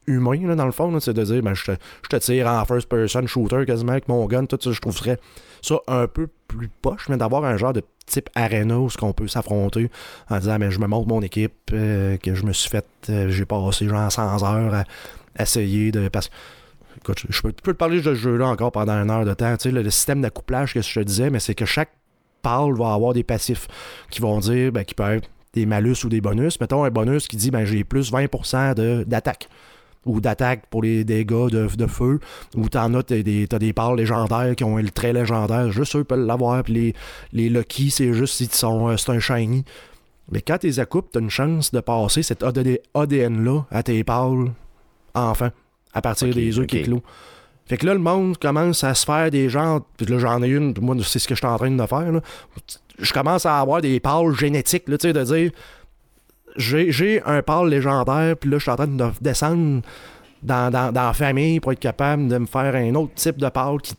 humains, 0.05 0.47
là, 0.47 0.55
dans 0.55 0.65
le 0.65 0.71
fond, 0.71 0.97
c'est 0.99 1.13
de 1.13 1.23
dire, 1.23 1.41
ben, 1.41 1.53
je 1.53 1.65
te, 1.65 1.71
je 2.03 2.07
te 2.09 2.15
tire 2.17 2.47
en 2.47 2.63
first 2.65 2.87
person 2.87 3.25
shooter 3.27 3.65
quasiment 3.65 3.91
avec 3.93 4.07
mon 4.07 4.25
gun, 4.27 4.45
tout 4.45 4.57
ça, 4.61 4.71
je 4.71 4.79
trouverais 4.79 5.19
ça 5.61 5.75
un 5.87 6.07
peu 6.07 6.27
plus 6.47 6.69
poche, 6.81 7.09
mais 7.09 7.17
d'avoir 7.17 7.43
un 7.43 7.57
genre 7.57 7.73
de 7.73 7.81
type 8.07 8.29
arena 8.35 8.79
où 8.79 8.89
ce 8.89 8.97
qu'on 8.97 9.13
peut 9.13 9.27
s'affronter 9.27 9.91
en 10.29 10.39
disant 10.39 10.57
mais 10.57 10.71
je 10.71 10.79
me 10.79 10.87
montre 10.87 11.07
mon 11.07 11.21
équipe 11.21 11.53
euh, 11.73 12.17
que 12.17 12.33
je 12.33 12.43
me 12.45 12.53
suis 12.53 12.69
fait 12.69 12.85
euh, 13.09 13.29
j'ai 13.29 13.45
passé 13.45 13.87
genre 13.87 14.11
100 14.11 14.43
heures 14.43 14.73
à 14.73 15.43
essayer 15.43 15.91
de 15.91 16.07
parce 16.07 16.29
écoute, 16.97 17.25
je 17.29 17.41
peux, 17.41 17.53
te 17.53 17.71
parler 17.71 17.97
de 17.97 18.03
ce 18.03 18.15
jeu 18.15 18.37
là 18.37 18.47
encore 18.47 18.71
pendant 18.71 18.93
une 18.93 19.11
heure 19.11 19.25
de 19.25 19.33
temps 19.33 19.55
tu 19.57 19.69
sais 19.69 19.71
le, 19.71 19.89
système 19.89 20.21
d'accouplage 20.21 20.73
que 20.73 20.81
je 20.81 20.99
te 20.99 21.03
disais 21.03 21.29
mais 21.29 21.39
c'est 21.39 21.55
que 21.55 21.65
chaque 21.65 21.91
pâle 22.41 22.73
va 22.73 22.93
avoir 22.93 23.13
des 23.13 23.23
passifs 23.23 23.67
qui 24.09 24.21
vont 24.21 24.39
dire 24.39 24.71
ben, 24.71 24.83
qui 24.83 24.95
peuvent 24.95 25.17
être 25.17 25.29
des 25.53 25.65
malus 25.65 26.03
ou 26.03 26.09
des 26.09 26.21
bonus. 26.21 26.59
Mettons 26.59 26.83
un 26.83 26.89
bonus 26.89 27.27
qui 27.27 27.35
dit 27.35 27.51
ben 27.51 27.65
j'ai 27.65 27.83
plus 27.83 28.11
20% 28.11 28.75
de- 28.75 29.03
d'attaque 29.07 29.49
ou 30.05 30.21
d'attaque 30.21 30.63
pour 30.69 30.83
les 30.83 31.03
dégâts 31.03 31.49
de, 31.49 31.67
de 31.75 31.87
feu, 31.87 32.19
ou 32.55 32.69
t'en 32.69 32.93
as 32.93 33.03
t'as 33.03 33.21
des, 33.21 33.47
t'as 33.47 33.59
des 33.59 33.73
pâles 33.73 33.97
légendaires 33.97 34.55
qui 34.55 34.63
ont 34.63 34.77
le 34.77 34.89
trait 34.89 35.13
légendaire, 35.13 35.71
juste 35.71 35.95
eux 35.95 36.03
peuvent 36.03 36.25
l'avoir, 36.25 36.63
puis 36.63 36.73
les, 36.73 36.93
les 37.33 37.49
Lucky, 37.49 37.91
c'est 37.91 38.13
juste 38.13 38.35
si 38.35 38.45
sont, 38.51 38.89
euh, 38.89 38.97
c'est 38.97 39.11
un 39.11 39.19
shiny. 39.19 39.63
Mais 40.31 40.41
quand 40.41 40.57
t'es 40.57 40.79
accoupes, 40.79 41.09
t'as 41.11 41.19
une 41.19 41.29
chance 41.29 41.71
de 41.71 41.79
passer 41.79 42.23
cet 42.23 42.43
ADN-là 42.43 43.61
à 43.71 43.83
tes 43.83 44.03
pâles 44.03 44.51
enfants, 45.13 45.51
à 45.93 46.01
partir 46.01 46.33
des 46.33 46.59
œufs 46.59 46.67
qui 46.67 46.83
clôt. 46.83 47.01
Fait 47.65 47.77
que 47.77 47.85
là, 47.85 47.93
le 47.93 47.99
monde 47.99 48.37
commence 48.37 48.83
à 48.83 48.93
se 48.93 49.05
faire 49.05 49.29
des 49.29 49.49
gens. 49.49 49.81
Puis 49.97 50.05
là, 50.05 50.19
j'en 50.19 50.41
ai 50.41 50.47
une, 50.47 50.73
moi, 50.79 50.95
c'est 51.03 51.19
ce 51.19 51.27
que 51.27 51.35
je 51.35 51.39
suis 51.39 51.47
en 51.47 51.57
train 51.57 51.69
de 51.69 51.85
faire. 51.85 52.11
là. 52.11 52.21
Je 52.97 53.13
commence 53.13 53.45
à 53.45 53.59
avoir 53.59 53.81
des 53.81 53.99
pâles 53.99 54.33
génétiques, 54.33 54.87
là, 54.87 54.97
tu 54.97 55.07
sais, 55.07 55.13
de 55.13 55.23
dire 55.23 55.51
j'ai 56.57 57.21
un 57.25 57.41
pâle 57.41 57.69
légendaire, 57.69 58.35
puis 58.37 58.49
là, 58.49 58.57
je 58.57 58.63
suis 58.63 58.71
en 58.71 58.75
train 58.75 58.87
de 58.87 59.05
descendre 59.21 59.81
dans, 60.43 60.71
dans, 60.71 60.91
dans 60.91 61.07
la 61.07 61.13
famille 61.13 61.59
pour 61.59 61.71
être 61.71 61.79
capable 61.79 62.27
de 62.27 62.37
me 62.37 62.45
faire 62.45 62.75
un 62.75 62.93
autre 62.95 63.13
type 63.15 63.37
de 63.37 63.49
pâle 63.49 63.77
qui, 63.81 63.93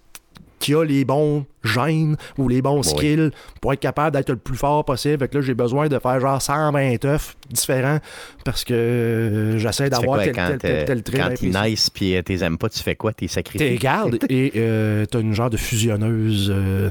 qui 0.61 0.75
a 0.75 0.85
les 0.85 1.05
bons 1.05 1.47
gènes 1.63 2.17
ou 2.37 2.49
les 2.49 2.63
bons 2.63 2.79
Oui. 2.81 2.85
skills 2.89 3.31
pour 3.61 3.73
être 3.73 3.81
capable 3.81 4.17
d'être 4.17 4.31
le 4.31 4.37
plus 4.37 4.57
fort 4.57 4.85
possible. 4.85 5.19
Fait 5.19 5.29
que 5.29 5.39
là, 5.39 5.43
j'ai 5.45 5.55
besoin 5.55 5.87
de 5.89 5.99
faire 5.99 6.19
genre 6.21 6.41
120 6.43 7.05
œufs 7.05 7.37
différents 7.51 7.99
parce 8.45 8.65
que 8.65 8.75
euh, 8.75 9.59
j'essaie 9.59 9.89
d'avoir 9.91 10.19
tel, 10.21 10.35
quand, 10.35 10.49
tel, 10.49 10.59
tel, 10.59 10.71
euh, 10.77 10.85
tel 10.85 11.03
trait. 11.03 11.19
quand 11.19 11.31
ils 11.43 11.51
précis. 11.53 11.71
nice 11.71 11.91
puis 11.91 12.17
euh, 12.17 12.23
t'es 12.23 12.43
aimes 12.43 12.59
pas, 12.59 12.69
tu 12.69 12.81
fais 12.83 12.97
quoi? 12.97 13.13
T'es 13.13 13.29
sacrifié? 13.29 13.71
T'es 13.71 13.77
garde 13.77 14.19
et 14.29 14.53
euh, 14.57 15.05
t'as 15.07 15.21
une 15.21 15.33
genre 15.35 15.51
de 15.51 15.57
fusionneuse 15.57 16.51
euh, 16.53 16.91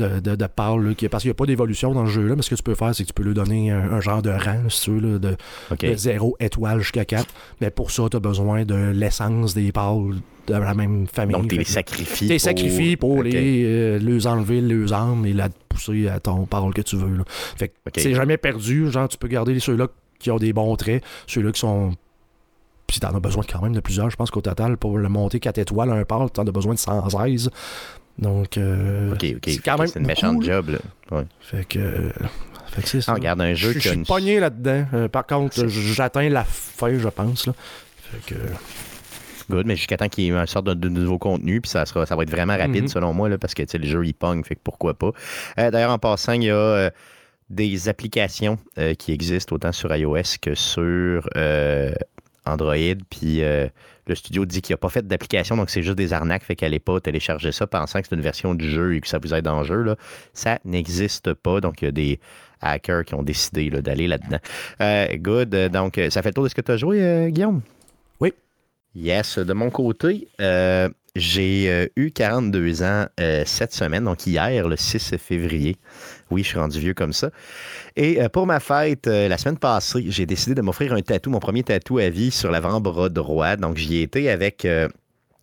de, 0.00 0.20
de, 0.20 0.34
de 0.36 0.46
Paul, 0.46 0.86
là, 0.88 0.94
qui- 0.94 1.08
parce 1.08 1.22
qu'il 1.22 1.28
n'y 1.28 1.32
a 1.32 1.34
pas 1.34 1.46
d'évolution 1.46 1.92
dans 1.92 2.02
le 2.02 2.08
jeu 2.10 2.26
là, 2.26 2.34
mais 2.36 2.42
ce 2.42 2.50
que 2.50 2.54
tu 2.56 2.62
peux 2.62 2.74
faire, 2.74 2.94
c'est 2.94 3.04
que 3.04 3.08
tu 3.08 3.14
peux 3.14 3.22
lui 3.22 3.34
donner 3.34 3.70
un, 3.70 3.92
un 3.92 4.00
genre 4.00 4.22
de 4.22 4.30
rang, 4.30 4.68
si 4.68 4.82
tu 4.82 4.90
veux, 4.92 5.00
là, 5.12 5.18
de, 5.18 5.36
OK. 5.70 5.80
de 5.86 5.94
0 5.94 6.36
étoile 6.40 6.80
jusqu'à 6.80 7.04
4. 7.04 7.26
Mais 7.60 7.70
pour 7.70 7.90
ça, 7.90 8.04
tu 8.10 8.16
as 8.16 8.20
besoin 8.20 8.64
de 8.64 8.90
l'essence 8.92 9.54
des 9.54 9.70
pâles 9.72 10.14
de 10.46 10.54
la 10.54 10.74
même 10.74 11.06
famille. 11.06 11.36
Donc, 11.36 11.48
tu 11.48 11.56
les 11.58 11.64
sacrifies. 11.64 12.26
T'es 12.26 12.34
pour- 12.34 12.40
sacrifié 12.40 12.96
pour 12.96 13.22
les, 13.22 13.62
euh, 13.66 13.98
les 13.98 14.26
enlever, 14.26 14.60
les 14.60 14.92
armes 14.92 15.24
et 15.26 15.32
la 15.32 15.48
pousser 15.68 16.08
à 16.08 16.18
ton 16.18 16.46
parole 16.46 16.74
que 16.74 16.82
tu 16.82 16.96
veux. 16.96 17.16
là. 17.18 17.24
Fait 17.56 17.68
que 17.68 18.00
c'est 18.00 18.14
jamais 18.14 18.36
perdu. 18.36 18.90
Genre, 18.90 19.08
tu 19.08 19.16
peux 19.18 19.28
garder 19.28 19.60
ceux-là 19.60 19.86
qui 20.18 20.30
ont 20.30 20.36
des 20.38 20.52
bons 20.52 20.74
traits, 20.76 21.04
ceux-là 21.26 21.52
qui 21.52 21.60
sont. 21.60 21.92
Puis 22.86 22.98
t'en 22.98 23.14
as 23.14 23.20
besoin 23.20 23.44
quand 23.48 23.62
même 23.62 23.72
de 23.74 23.78
plusieurs. 23.80 24.10
Je 24.10 24.16
pense 24.16 24.32
qu'au 24.32 24.40
total, 24.40 24.76
pour 24.76 24.98
le 24.98 25.08
monter 25.08 25.38
4 25.38 25.58
étoiles, 25.58 25.90
un 25.92 26.04
pâle, 26.04 26.28
t'en 26.32 26.42
as 26.44 26.50
besoin 26.50 26.74
de 26.74 26.78
116. 26.80 27.48
Donc, 28.20 28.56
euh, 28.58 29.14
c'est 29.20 29.58
quand 29.58 29.78
même. 29.78 29.86
C'est 29.88 29.98
une 29.98 30.06
méchante 30.06 30.42
job, 30.44 30.70
là. 30.70 30.78
Ouais. 31.16 31.24
Fait 31.40 31.64
que. 31.64 31.78
euh, 31.78 32.10
Fait 32.70 32.82
que 32.82 32.88
c'est 32.88 33.00
ça. 33.00 33.12
Ah, 33.12 33.14
regarde 33.16 33.40
un 33.40 33.54
Je 33.54 33.68
jeu 33.68 33.72
je 33.74 33.80
suis 33.80 33.90
une... 33.94 34.04
pogné 34.06 34.38
là-dedans. 34.38 34.84
Euh, 34.94 35.08
par 35.08 35.26
contre, 35.26 35.66
j'atteins 35.68 36.28
la 36.28 36.44
fin, 36.44 36.96
je 36.98 37.08
pense. 37.08 37.46
Là. 37.46 37.54
Fait 37.96 38.34
que. 38.34 38.40
Good, 39.48 39.66
mais 39.66 39.74
jusqu'à 39.74 39.96
temps 39.96 40.08
qu'il 40.08 40.24
y 40.24 40.28
ait 40.28 40.30
une 40.30 40.46
sorte 40.46 40.66
de, 40.66 40.74
de 40.74 40.88
nouveau 40.88 41.18
contenu, 41.18 41.60
puis 41.60 41.68
ça, 41.70 41.84
sera, 41.84 42.06
ça 42.06 42.14
va 42.14 42.22
être 42.22 42.30
vraiment 42.30 42.56
rapide 42.56 42.82
Mhm. 42.82 42.88
selon 42.88 43.12
moi, 43.12 43.28
là, 43.28 43.36
parce 43.36 43.52
que 43.54 43.62
tu 43.62 43.70
sais, 43.70 43.78
le 43.78 43.86
jeu 43.88 44.06
il 44.06 44.14
pogne, 44.14 44.44
fait 44.44 44.54
que 44.54 44.60
pourquoi 44.62 44.94
pas. 44.94 45.10
Euh, 45.58 45.72
D'ailleurs, 45.72 45.90
en 45.90 45.98
passant, 45.98 46.34
il 46.34 46.44
y 46.44 46.50
a 46.50 46.54
euh, 46.54 46.90
des 47.48 47.88
applications 47.88 48.58
euh, 48.78 48.94
qui 48.94 49.10
existent 49.12 49.56
autant 49.56 49.72
sur 49.72 49.92
iOS 49.96 50.36
que 50.40 50.54
sur 50.54 51.28
euh, 51.36 51.90
Android, 52.46 52.76
puis 53.10 53.42
euh, 53.42 53.66
le 54.06 54.14
studio 54.14 54.44
dit 54.44 54.62
qu'il 54.62 54.72
n'a 54.72 54.78
pas 54.78 54.88
fait 54.88 55.06
d'application, 55.06 55.56
donc 55.56 55.70
c'est 55.70 55.82
juste 55.82 55.96
des 55.96 56.12
arnaques, 56.12 56.44
fait 56.44 56.56
qu'allez 56.56 56.78
pas 56.78 57.00
télécharger 57.00 57.52
ça 57.52 57.66
pensant 57.66 58.00
que 58.00 58.08
c'est 58.08 58.14
une 58.14 58.22
version 58.22 58.54
du 58.54 58.68
jeu 58.68 58.94
et 58.94 59.00
que 59.00 59.08
ça 59.08 59.18
vous 59.18 59.34
aide 59.34 59.44
dans 59.44 59.60
le 59.60 59.66
jeu. 59.66 59.82
Là. 59.82 59.96
Ça 60.32 60.58
n'existe 60.64 61.34
pas, 61.34 61.60
donc 61.60 61.82
il 61.82 61.86
y 61.86 61.88
a 61.88 61.92
des 61.92 62.20
hackers 62.60 63.04
qui 63.04 63.14
ont 63.14 63.22
décidé 63.22 63.70
là, 63.70 63.80
d'aller 63.80 64.06
là-dedans. 64.06 64.38
Euh, 64.80 65.06
good, 65.16 65.50
donc 65.72 66.00
ça 66.10 66.22
fait 66.22 66.30
le 66.30 66.34
tour 66.34 66.44
de 66.44 66.48
ce 66.48 66.54
que 66.54 66.60
tu 66.60 66.72
as 66.72 66.76
joué, 66.76 67.02
euh, 67.02 67.28
Guillaume? 67.28 67.62
Oui. 68.20 68.32
Yes, 68.94 69.38
de 69.38 69.52
mon 69.52 69.70
côté, 69.70 70.28
euh, 70.40 70.88
j'ai 71.14 71.90
eu 71.96 72.10
42 72.10 72.82
ans 72.82 73.06
cette 73.44 73.72
semaine, 73.72 74.04
donc 74.04 74.26
hier, 74.26 74.68
le 74.68 74.76
6 74.76 75.16
février. 75.16 75.76
Oui, 76.30 76.42
je 76.42 76.48
suis 76.48 76.58
rendu 76.58 76.78
vieux 76.78 76.94
comme 76.94 77.12
ça. 77.12 77.30
Et 77.96 78.20
euh, 78.22 78.28
pour 78.28 78.46
ma 78.46 78.60
fête, 78.60 79.06
euh, 79.06 79.28
la 79.28 79.36
semaine 79.38 79.58
passée, 79.58 80.04
j'ai 80.08 80.26
décidé 80.26 80.54
de 80.54 80.62
m'offrir 80.62 80.92
un 80.92 81.02
tatou, 81.02 81.30
mon 81.30 81.40
premier 81.40 81.62
tatou 81.62 81.98
à 81.98 82.08
vie 82.08 82.30
sur 82.30 82.50
l'avant-bras 82.50 83.08
droit. 83.08 83.56
Donc, 83.56 83.76
j'y 83.76 83.96
ai 83.96 84.02
été 84.02 84.30
avec 84.30 84.64
euh, 84.64 84.88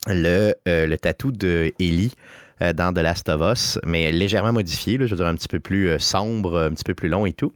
le, 0.08 0.54
le 0.66 0.96
tatou 0.96 1.32
de 1.32 1.74
Ellie 1.80 2.14
dans 2.76 2.92
The 2.92 3.00
Last 3.00 3.30
of 3.30 3.42
Us, 3.54 3.80
mais 3.86 4.12
légèrement 4.12 4.52
modifié, 4.52 4.98
là, 4.98 5.06
je 5.06 5.12
veux 5.12 5.18
dire 5.18 5.28
un 5.28 5.36
petit 5.36 5.48
peu 5.48 5.60
plus 5.60 6.00
sombre, 6.00 6.58
un 6.60 6.72
petit 6.72 6.84
peu 6.84 6.96
plus 6.96 7.08
long 7.08 7.28
et 7.28 7.34
tout. 7.34 7.54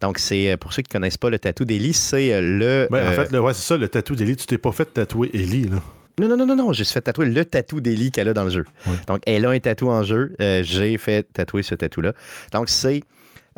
Donc, 0.00 0.18
c'est 0.18 0.56
pour 0.58 0.72
ceux 0.72 0.82
qui 0.82 0.90
ne 0.90 0.92
connaissent 1.00 1.18
pas 1.18 1.28
le 1.30 1.40
tatou 1.40 1.64
d'Ellie, 1.64 1.92
c'est 1.92 2.40
le. 2.40 2.86
Ben, 2.88 3.08
En 3.08 3.12
fait, 3.12 3.36
ouais, 3.36 3.54
c'est 3.54 3.66
ça, 3.66 3.76
le 3.76 3.88
tatou 3.88 4.14
d'Ellie. 4.14 4.36
Tu 4.36 4.46
t'es 4.46 4.58
pas 4.58 4.70
fait 4.70 4.84
tatouer 4.84 5.30
Ellie, 5.34 5.64
là. 5.68 5.78
Non, 6.20 6.28
non, 6.28 6.36
non, 6.36 6.46
non, 6.46 6.56
non, 6.56 6.72
j'ai 6.72 6.84
fait 6.84 7.00
tatouer 7.00 7.26
le 7.26 7.44
tatou 7.44 7.80
d'Ellie 7.80 8.10
qu'elle 8.12 8.28
a 8.28 8.34
dans 8.34 8.44
le 8.44 8.50
jeu. 8.50 8.64
Donc, 9.08 9.20
elle 9.26 9.44
a 9.46 9.50
un 9.50 9.58
tatou 9.58 9.88
en 9.90 10.02
jeu. 10.04 10.34
euh, 10.40 10.62
j'ai 10.62 10.96
fait 10.98 11.24
tatouer 11.32 11.62
ce 11.62 11.74
tatou-là. 11.74 12.12
Donc, 12.52 12.68
c'est 12.68 13.02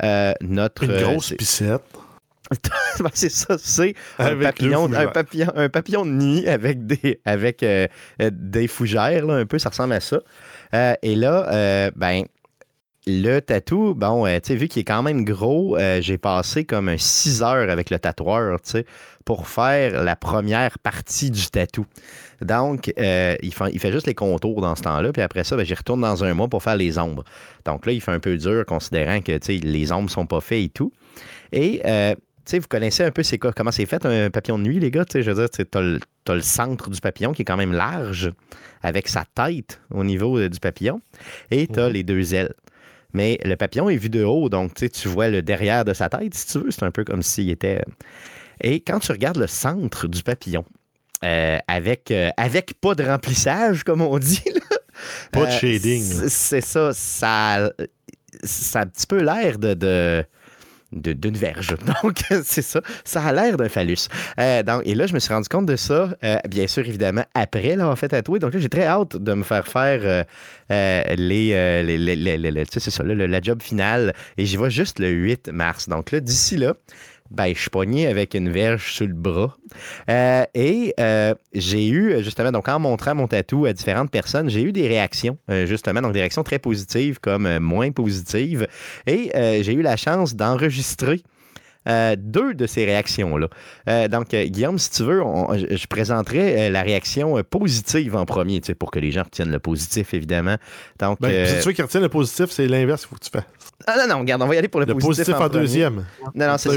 euh, 0.03 0.33
notre. 0.41 0.85
Une 0.85 0.91
euh, 0.93 1.03
grosse 1.03 1.29
c'est- 1.29 1.37
pissette. 1.37 1.83
Ben, 3.01 3.11
c'est 3.13 3.29
ça, 3.31 3.57
c'est 3.59 3.95
un 4.21 4.37
papillon, 4.37 4.91
un, 4.95 5.09
papillon, 5.09 5.51
un 5.57 5.69
papillon 5.69 6.07
de 6.07 6.13
nuit 6.13 6.47
avec 6.49 6.87
des, 6.87 7.21
avec, 7.25 7.63
euh, 7.65 7.89
des 8.21 8.69
fougères, 8.69 9.27
là, 9.27 9.35
un 9.35 9.47
peu, 9.47 9.59
ça 9.59 9.69
ressemble 9.71 9.95
à 9.95 10.01
ça. 10.01 10.21
Euh, 10.73 10.95
et 11.03 11.17
là, 11.17 11.53
euh, 11.53 11.91
ben, 11.97 12.23
le 13.09 13.41
tatou, 13.41 13.95
bon, 13.95 14.27
tu 14.27 14.41
sais, 14.45 14.55
vu 14.55 14.69
qu'il 14.69 14.81
est 14.81 14.85
quand 14.85 15.03
même 15.03 15.25
gros, 15.25 15.77
j'ai 16.01 16.19
passé 16.19 16.65
comme 16.65 16.89
un 16.89 16.99
6 16.99 17.43
heures 17.43 17.69
avec 17.69 17.91
le 17.91 17.99
tatoueur, 17.99 18.61
tu 18.61 18.71
sais, 18.71 18.87
pour 19.27 19.49
faire 19.49 20.05
la 20.05 20.17
première 20.17 20.79
partie 20.79 21.31
du 21.33 21.47
tatou. 21.49 21.85
Donc, 22.41 22.93
euh, 22.97 23.37
il, 23.43 23.53
fait, 23.53 23.71
il 23.73 23.81
fait 23.81 23.91
juste 23.91 24.07
les 24.07 24.15
contours 24.15 24.61
dans 24.61 24.77
ce 24.77 24.83
temps-là, 24.83 25.13
puis 25.13 25.21
après 25.21 25.43
ça, 25.43 25.57
ben, 25.57 25.67
j'y 25.67 25.75
retourne 25.75 26.01
dans 26.01 26.23
un 26.23 26.33
mois 26.33 26.49
pour 26.49 26.63
faire 26.63 26.77
les 26.77 26.97
ombres. 26.97 27.25
Donc 27.65 27.87
là, 27.87 27.93
il 27.93 28.01
fait 28.01 28.13
un 28.13 28.21
peu 28.21 28.37
dur, 28.39 28.65
considérant 28.65 29.21
que, 29.21 29.39
les 29.49 29.93
ombres 29.93 30.09
sont 30.09 30.27
pas 30.27 30.41
faites 30.41 30.65
et 30.65 30.69
tout. 30.69 30.93
Et, 31.53 31.83
euh, 31.85 32.15
vous 32.53 32.69
connaissez 32.69 33.03
un 33.03 33.11
peu 33.11 33.25
c'est 33.25 33.39
quoi, 33.39 33.53
comment 33.53 33.73
c'est 33.73 33.87
fait 33.87 34.07
un 34.07 34.31
papillon 34.31 34.61
de 34.61 34.63
nuit, 34.63 34.79
les 34.79 34.93
gars? 34.93 35.05
Je 35.13 35.19
veux 35.19 35.35
dire, 35.35 35.51
tu 35.51 35.67
as 35.77 35.81
le, 35.81 36.41
centre 36.41 36.89
du 36.89 37.01
papillon 37.01 37.33
qui 37.33 37.43
est 37.43 37.45
quand 37.45 37.57
même 37.57 37.73
large, 37.73 38.33
avec 38.83 39.09
sa 39.09 39.25
tête 39.35 39.81
au 39.91 40.05
niveau 40.05 40.39
euh, 40.39 40.49
du 40.49 40.61
papillon, 40.61 41.01
et 41.51 41.67
tu 41.67 41.81
as 41.81 41.89
les 41.89 42.05
deux 42.05 42.33
ailes. 42.33 42.55
Mais 43.13 43.41
le 43.45 43.57
papillon 43.57 43.89
est 43.89 43.97
vu 43.97 44.09
de 44.09 44.23
haut, 44.23 44.49
donc 44.49 44.75
tu 44.75 45.09
vois 45.09 45.31
le 45.31 45.43
derrière 45.43 45.85
de 45.85 45.95
sa 45.95 46.09
tête, 46.09 46.35
si 46.35 46.47
tu 46.47 46.59
veux. 46.59 46.71
C'est 46.71 46.85
un 46.85 46.93
peu 46.93 47.03
comme 47.03 47.23
s'il 47.23 47.51
était. 47.51 47.83
Et 48.61 48.81
quand 48.81 48.99
tu 49.01 49.13
regardes 49.13 49.39
le 49.39 49.47
centre 49.47 50.07
du 50.09 50.23
papillon, 50.23 50.65
euh, 51.25 51.59
avec, 51.69 52.11
euh, 52.11 52.31
avec 52.37 52.75
pas 52.81 52.95
de 52.95 53.05
remplissage, 53.05 53.85
comme 53.85 54.03
on 54.03 54.19
dit, 54.19 54.43
là, 54.55 54.77
Pas 55.33 55.41
de 55.41 55.47
euh, 55.47 55.51
shading. 55.59 56.03
c'est- 56.03 56.29
C'est 56.29 56.61
ça. 56.61 56.91
Ça, 56.93 57.71
ça 58.43 58.81
a 58.81 58.83
un 58.83 58.87
petit 58.87 59.07
peu 59.07 59.23
l'air 59.23 59.59
de. 59.59 60.25
d'une 60.93 61.37
verge. 61.37 61.75
Donc, 62.03 62.19
c'est 62.45 62.63
ça. 62.63 62.81
Ça 63.05 63.23
a 63.25 63.33
l'air 63.33 63.57
d'un 63.57 63.69
phallus. 63.69 64.09
Euh, 64.39 64.63
donc, 64.63 64.83
et 64.87 64.95
là, 64.95 65.07
je 65.07 65.15
me 65.15 65.19
suis 65.19 65.33
rendu 65.35 65.49
compte 65.49 65.67
de 65.67 65.77
ça, 65.77 66.17
euh, 66.25 66.39
bien 66.49 66.67
sûr, 66.69 66.87
évidemment, 66.87 67.25
après 67.35 67.75
l'avoir 67.77 67.99
fait 67.99 68.09
tatouer. 68.09 68.39
Donc 68.39 68.55
là, 68.55 68.61
j'ai 68.61 68.69
très 68.69 68.85
hâte 68.87 69.17
de 69.17 69.35
me 69.35 69.43
faire 69.43 69.67
faire 69.67 70.01
euh, 70.71 71.03
les, 71.17 71.83
les, 71.83 72.17
les- 72.17 72.39
les- 72.39 72.65
ça, 72.67 73.03
là, 73.03 73.15
le- 73.15 73.27
la 73.27 73.41
job 73.43 73.63
finale. 73.63 74.15
Et 74.39 74.47
j'y 74.47 74.57
vais 74.57 74.71
juste 74.71 74.99
le 75.01 75.09
8 75.11 75.49
mars. 75.49 75.89
Donc 75.89 76.13
là, 76.13 76.21
d'ici 76.21 76.57
là, 76.57 76.75
ben, 77.31 77.53
je 77.55 77.61
suis 77.61 77.71
pogné 77.71 78.07
avec 78.07 78.35
une 78.35 78.51
verge 78.51 78.93
sur 78.93 79.07
le 79.07 79.15
bras. 79.15 79.57
Euh, 80.11 80.45
et 80.55 80.95
euh, 81.01 81.35
j'ai 81.53 81.89
eu, 81.89 82.23
justement, 82.23 82.53
donc 82.53 82.69
en 82.69 82.79
montrant 82.79 83.15
mon 83.15 83.27
tatou 83.27 83.67
à 83.67 83.73
différentes 83.73 84.11
personnes, 84.11 84.49
j'ai 84.49 84.63
eu 84.63 84.73
des 84.73 84.89
réactions, 84.89 85.39
euh, 85.51 85.67
justement, 85.67 86.03
donc 86.03 86.13
des 86.13 86.21
réactions 86.21 86.43
très 86.43 86.59
positives 86.59 87.19
comme 87.21 87.59
moins 87.59 87.91
positives. 87.91 88.67
Et 89.07 89.31
j'ai 89.63 89.73
eu 89.73 89.83
la 89.83 89.97
chance 89.97 90.35
d'enregistrer 90.35 91.23
euh, 91.87 92.17
deux 92.19 92.55
de 92.55 92.67
ces 92.67 92.85
réactions-là. 92.85 93.49
Euh, 93.89 94.09
donc, 94.09 94.33
euh, 94.35 94.45
Guillaume, 94.45 94.79
si 94.79 94.91
tu 94.91 95.03
veux, 95.05 95.23
on- 95.23 95.55
je, 95.57 95.87
présenterai 95.87 96.67
euh, 96.67 96.71
la 96.71 96.83
réaction 96.83 97.39
euh, 97.39 97.43
positive 97.43 98.17
en 98.17 98.25
premier, 98.27 98.61
tu 98.61 98.67
sais, 98.69 98.75
pour 98.75 98.91
que 98.91 98.99
les 98.99 99.11
gens 99.13 99.23
retiennent 99.25 99.51
le 99.53 99.59
positif, 99.59 100.15
évidemment. 100.15 100.57
Donc, 100.99 101.21
Ben, 101.21 101.31
euh, 101.31 101.47
Si 101.47 101.61
tu 101.63 101.69
veux 101.69 101.73
qu'il 101.73 101.85
retienne 101.85 102.03
le 102.03 102.09
positif, 102.09 102.47
c'est 102.51 102.67
l'inverse 102.67 103.03
qu'il 103.03 103.11
faut 103.11 103.17
que 103.17 103.25
tu 103.25 103.31
fasses. 103.31 103.45
ah, 103.87 103.95
non, 103.99 104.15
non, 104.15 104.21
regarde, 104.21 104.43
on 104.43 104.47
va 104.47 104.55
y 104.55 104.59
aller 104.59 104.69
pour 104.69 104.81
le, 104.81 104.87
Le 104.87 104.95
positif 104.95 105.35
en, 105.35 105.49
deuxième. 105.49 106.05
Non, 106.35 106.47
non, 106.49 106.59
c'est 106.59 106.71
les 106.71 106.77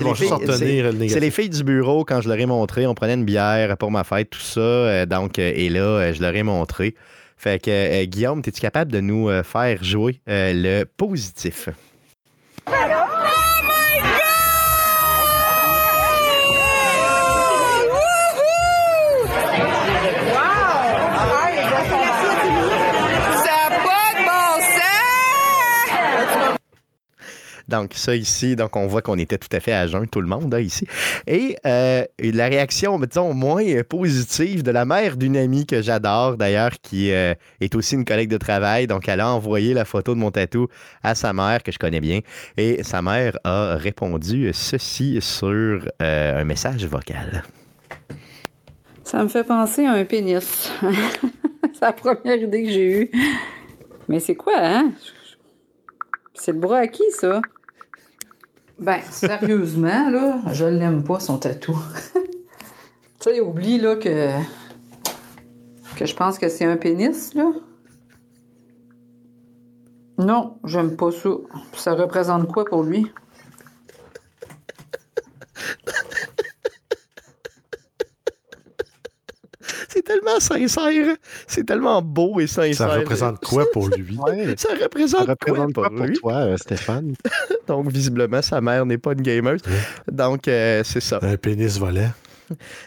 le 0.82 1.20
les 1.20 1.32
filles 1.32 1.50
du 1.50 1.64
bureau, 1.64 2.04
quand 2.06 2.22
je 2.22 2.30
leur 2.30 2.40
ai 2.40 2.46
montré, 2.46 2.86
on 2.88 2.94
prenait 2.94 3.14
une 3.16 3.26
bière 3.26 3.78
pour 3.78 3.92
ma 3.92 4.04
fête, 4.04 4.30
tout 4.30 4.40
ça. 4.40 4.60
euh, 4.60 5.06
donc, 5.06 5.40
euh, 5.40 5.52
et 5.56 5.70
là, 5.70 5.80
euh, 5.82 6.14
je 6.14 6.22
leur 6.22 6.36
ai 6.36 6.44
montré. 6.44 6.96
Fait 7.38 7.62
que, 7.62 7.70
euh, 7.72 8.06
Guillaume, 8.06 8.42
es-tu 8.46 8.60
capable 8.60 8.92
de 8.92 9.00
nous 9.00 9.30
euh, 9.30 9.44
faire 9.44 9.82
jouer 9.84 10.20
euh, 10.30 10.52
le 10.54 10.84
positif? 10.86 11.70
Ça 23.44 23.56
a 23.66 23.70
pas 23.70 24.08
de 24.16 24.24
bon 24.26 24.52
sens! 24.76 26.58
Donc, 27.70 27.94
ça 27.94 28.16
ici, 28.16 28.56
donc 28.56 28.76
on 28.76 28.88
voit 28.88 29.02
qu'on 29.02 29.18
était 29.18 29.38
tout 29.38 29.48
à 29.52 29.60
fait 29.60 29.74
à 29.74 29.88
jeun, 29.88 30.08
tout 30.08 30.22
le 30.22 30.28
monde, 30.28 30.54
hein, 30.54 30.60
ici. 30.60 30.88
Et 31.28 31.56
euh, 31.66 32.04
la 32.20 32.48
réaction, 32.48 33.00
disons, 33.00 33.34
moins 33.34 33.64
positive 33.88 34.64
de 34.64 34.72
la 34.72 34.86
mère 34.86 35.16
d'une 35.16 35.38
amie 35.38 35.66
que 35.66 35.82
j'adore, 35.82 36.36
d'ailleurs, 36.36 36.72
qui 36.82 37.12
euh, 37.12 37.34
est 37.62 37.76
aussi 37.76 37.96
une 37.96 38.06
collègue 38.06 38.30
de 38.30 38.38
travail. 38.38 38.88
Donc, 38.88 39.08
elle 39.08 39.22
a 39.22 39.32
envoyé 39.32 39.74
la 39.74 39.86
photo 39.86 40.16
de 40.16 40.20
mon 40.20 40.32
tatou 40.32 40.68
à 41.04 41.16
sa 41.16 41.32
mère, 41.32 41.64
que 41.64 41.72
je 41.72 41.78
connais 41.78 42.02
bien. 42.02 42.22
Et 42.58 42.84
sa 42.84 43.02
mère 43.02 43.38
a 43.44 43.76
répondu 43.76 44.50
ceci 44.54 45.20
sur 45.22 45.88
euh, 46.02 46.42
un 46.42 46.44
message 46.44 46.86
vocal. 46.86 47.44
Ça 49.04 49.24
me 49.24 49.30
fait 49.30 49.44
penser 49.44 49.86
à 49.86 49.94
un 49.94 50.06
pénis. 50.06 50.72
c'est 51.74 51.82
la 51.82 51.94
première 51.94 52.38
idée 52.38 52.64
que 52.64 52.70
j'ai 52.70 53.02
eue. 53.02 53.12
Mais 54.08 54.20
c'est 54.20 54.36
quoi, 54.36 54.54
hein? 54.58 54.92
C'est 56.34 56.54
le 56.54 56.60
bras 56.60 56.80
à 56.80 56.88
qui, 56.88 57.04
ça? 57.12 57.42
Ben, 58.80 59.02
sérieusement, 59.12 60.10
là, 60.10 60.40
je 60.54 60.66
l'aime 60.66 61.04
pas, 61.04 61.20
son 61.20 61.38
tatou. 61.38 61.78
tu 62.14 62.22
sais, 63.20 63.40
oublie, 63.42 63.78
là, 63.78 63.98
que... 63.98 64.32
que 65.98 66.06
je 66.06 66.16
pense 66.16 66.40
que 66.40 66.48
c'est 66.48 66.66
un 66.66 66.78
pénis, 66.78 67.34
là. 67.34 67.52
Non, 70.18 70.58
j'aime 70.64 70.96
pas 70.96 71.12
ça. 71.12 71.30
Ça 71.74 71.94
représente 71.94 72.48
quoi 72.52 72.66
pour 72.66 72.84
lui? 72.84 73.12
C'est 80.00 80.04
tellement 80.04 80.40
sincère. 80.40 81.16
C'est 81.46 81.66
tellement 81.66 82.02
beau 82.02 82.40
et 82.40 82.48
sincère. 82.48 82.74
Ça 82.74 82.88
représente 82.88 83.44
quoi 83.44 83.66
pour 83.74 83.90
lui? 83.90 84.18
Ouais. 84.20 84.56
Ça 84.58 84.70
Ça 84.70 84.84
représente, 84.84 85.28
représente 85.28 85.74
quoi 85.74 85.90
quoi 85.90 85.98
pour 85.98 86.20
toi, 86.20 86.34
euh, 86.36 86.58
Stéphane? 86.58 87.16
Donc, 87.68 87.92
visiblement, 87.92 88.42
sa 88.42 88.62
mère 88.62 88.86
n'est 88.86 88.98
pas 88.98 89.12
une 89.12 89.22
gamer. 89.22 89.58
Donc, 90.10 90.48
euh, 90.48 90.84
c'est 90.86 91.02
ça. 91.02 91.20
Un 91.22 91.36
pénis 91.36 91.78
volant. 91.78 92.12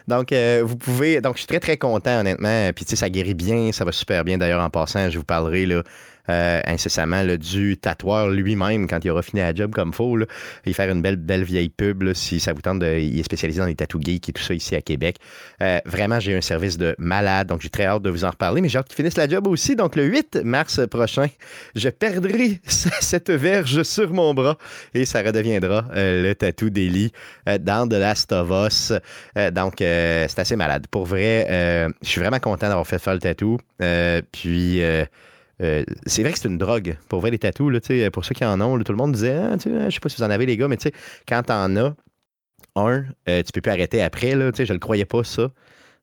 Donc, 0.08 0.32
euh, 0.32 0.62
vous 0.64 0.76
pouvez. 0.76 1.20
Donc, 1.20 1.34
je 1.34 1.40
suis 1.40 1.46
très, 1.46 1.60
très 1.60 1.76
content, 1.76 2.20
honnêtement. 2.20 2.70
Puis, 2.74 2.84
tu 2.86 2.90
sais, 2.90 2.96
ça 2.96 3.10
guérit 3.10 3.34
bien. 3.34 3.72
Ça 3.72 3.84
va 3.84 3.92
super 3.92 4.24
bien. 4.24 4.38
D'ailleurs, 4.38 4.62
en 4.62 4.70
passant, 4.70 5.10
je 5.10 5.18
vous 5.18 5.24
parlerai 5.24 5.66
là, 5.66 5.82
euh, 6.28 6.60
incessamment 6.66 7.22
là, 7.22 7.36
du 7.36 7.76
tatoueur 7.76 8.30
lui-même 8.30 8.86
quand 8.86 9.04
il 9.04 9.10
aura 9.10 9.22
fini 9.22 9.42
la 9.42 9.52
job 9.52 9.72
comme 9.72 9.92
faut. 9.92 10.16
Là. 10.16 10.26
Il 10.64 10.72
faire 10.72 10.90
une 10.90 11.02
belle, 11.02 11.16
belle 11.16 11.42
vieille 11.42 11.68
pub 11.68 12.02
là, 12.02 12.14
si 12.14 12.38
ça 12.38 12.52
vous 12.52 12.60
tente. 12.60 12.78
De, 12.78 12.98
il 12.98 13.18
est 13.18 13.24
spécialisé 13.24 13.60
dans 13.60 13.66
les 13.66 13.74
tatous 13.74 14.00
geeks 14.00 14.28
et 14.28 14.32
tout 14.32 14.42
ça 14.42 14.54
ici 14.54 14.76
à 14.76 14.80
Québec. 14.80 15.16
Euh, 15.60 15.80
vraiment, 15.84 16.20
j'ai 16.20 16.36
un 16.36 16.40
service 16.40 16.78
de 16.78 16.94
malade. 16.98 17.48
Donc, 17.48 17.60
j'ai 17.62 17.70
très 17.70 17.86
hâte 17.86 18.02
de 18.02 18.10
vous 18.10 18.24
en 18.24 18.30
reparler. 18.30 18.60
Mais 18.60 18.68
j'ai 18.68 18.78
hâte 18.78 18.86
qu'il 18.86 18.96
finisse 18.96 19.16
la 19.16 19.28
job 19.28 19.48
aussi. 19.48 19.74
Donc, 19.74 19.96
le 19.96 20.04
8 20.04 20.42
mars 20.44 20.80
prochain, 20.88 21.26
je 21.74 21.88
perdrai 21.88 22.60
cette 22.66 23.30
verge 23.30 23.82
sur 23.82 24.12
mon 24.12 24.32
bras 24.32 24.56
et 24.94 25.04
ça 25.04 25.22
redeviendra 25.22 25.86
euh, 25.94 26.22
le 26.22 26.34
tatou 26.36 26.70
d'Eli 26.70 27.12
dans 27.60 27.88
The 27.88 27.94
Last 27.94 28.30
of 28.32 28.48
Us. 28.50 28.92
Donc, 29.52 29.74
c'est 29.78 30.38
assez 30.38 30.56
malade. 30.56 30.86
Pour 30.90 31.04
vrai, 31.06 31.90
je 32.00 32.08
suis 32.08 32.20
vraiment 32.20 32.38
content 32.38 32.68
d'avoir 32.68 32.86
fait 32.86 33.00
faire 33.00 33.14
le 33.14 33.20
tatou. 33.20 33.58
Puis, 34.32 34.80
euh, 35.62 35.84
c'est 36.06 36.22
vrai 36.22 36.32
que 36.32 36.38
c'est 36.38 36.48
une 36.48 36.58
drogue. 36.58 36.96
Pour 37.08 37.20
vrai, 37.20 37.30
les 37.30 37.38
tatous, 37.38 37.72
pour 38.12 38.24
ceux 38.24 38.34
qui 38.34 38.44
en 38.44 38.60
ont, 38.60 38.76
là, 38.76 38.84
tout 38.84 38.92
le 38.92 38.98
monde 38.98 39.12
disait, 39.12 39.36
ah, 39.36 39.56
tu 39.56 39.70
sais, 39.70 39.90
je 39.90 39.94
sais 39.94 40.00
pas 40.00 40.08
si 40.08 40.16
vous 40.16 40.22
en 40.24 40.30
avez, 40.30 40.46
les 40.46 40.56
gars, 40.56 40.68
mais 40.68 40.76
tu 40.76 40.88
sais, 40.88 40.92
quand 41.28 41.42
t'en 41.44 41.74
as 41.76 41.94
un, 42.76 43.04
euh, 43.28 43.42
tu 43.42 43.52
peux 43.52 43.60
plus 43.60 43.70
arrêter 43.70 44.02
après. 44.02 44.34
Là, 44.34 44.50
tu 44.52 44.58
sais, 44.58 44.66
je 44.66 44.72
le 44.72 44.78
croyais 44.78 45.04
pas, 45.04 45.24
ça. 45.24 45.50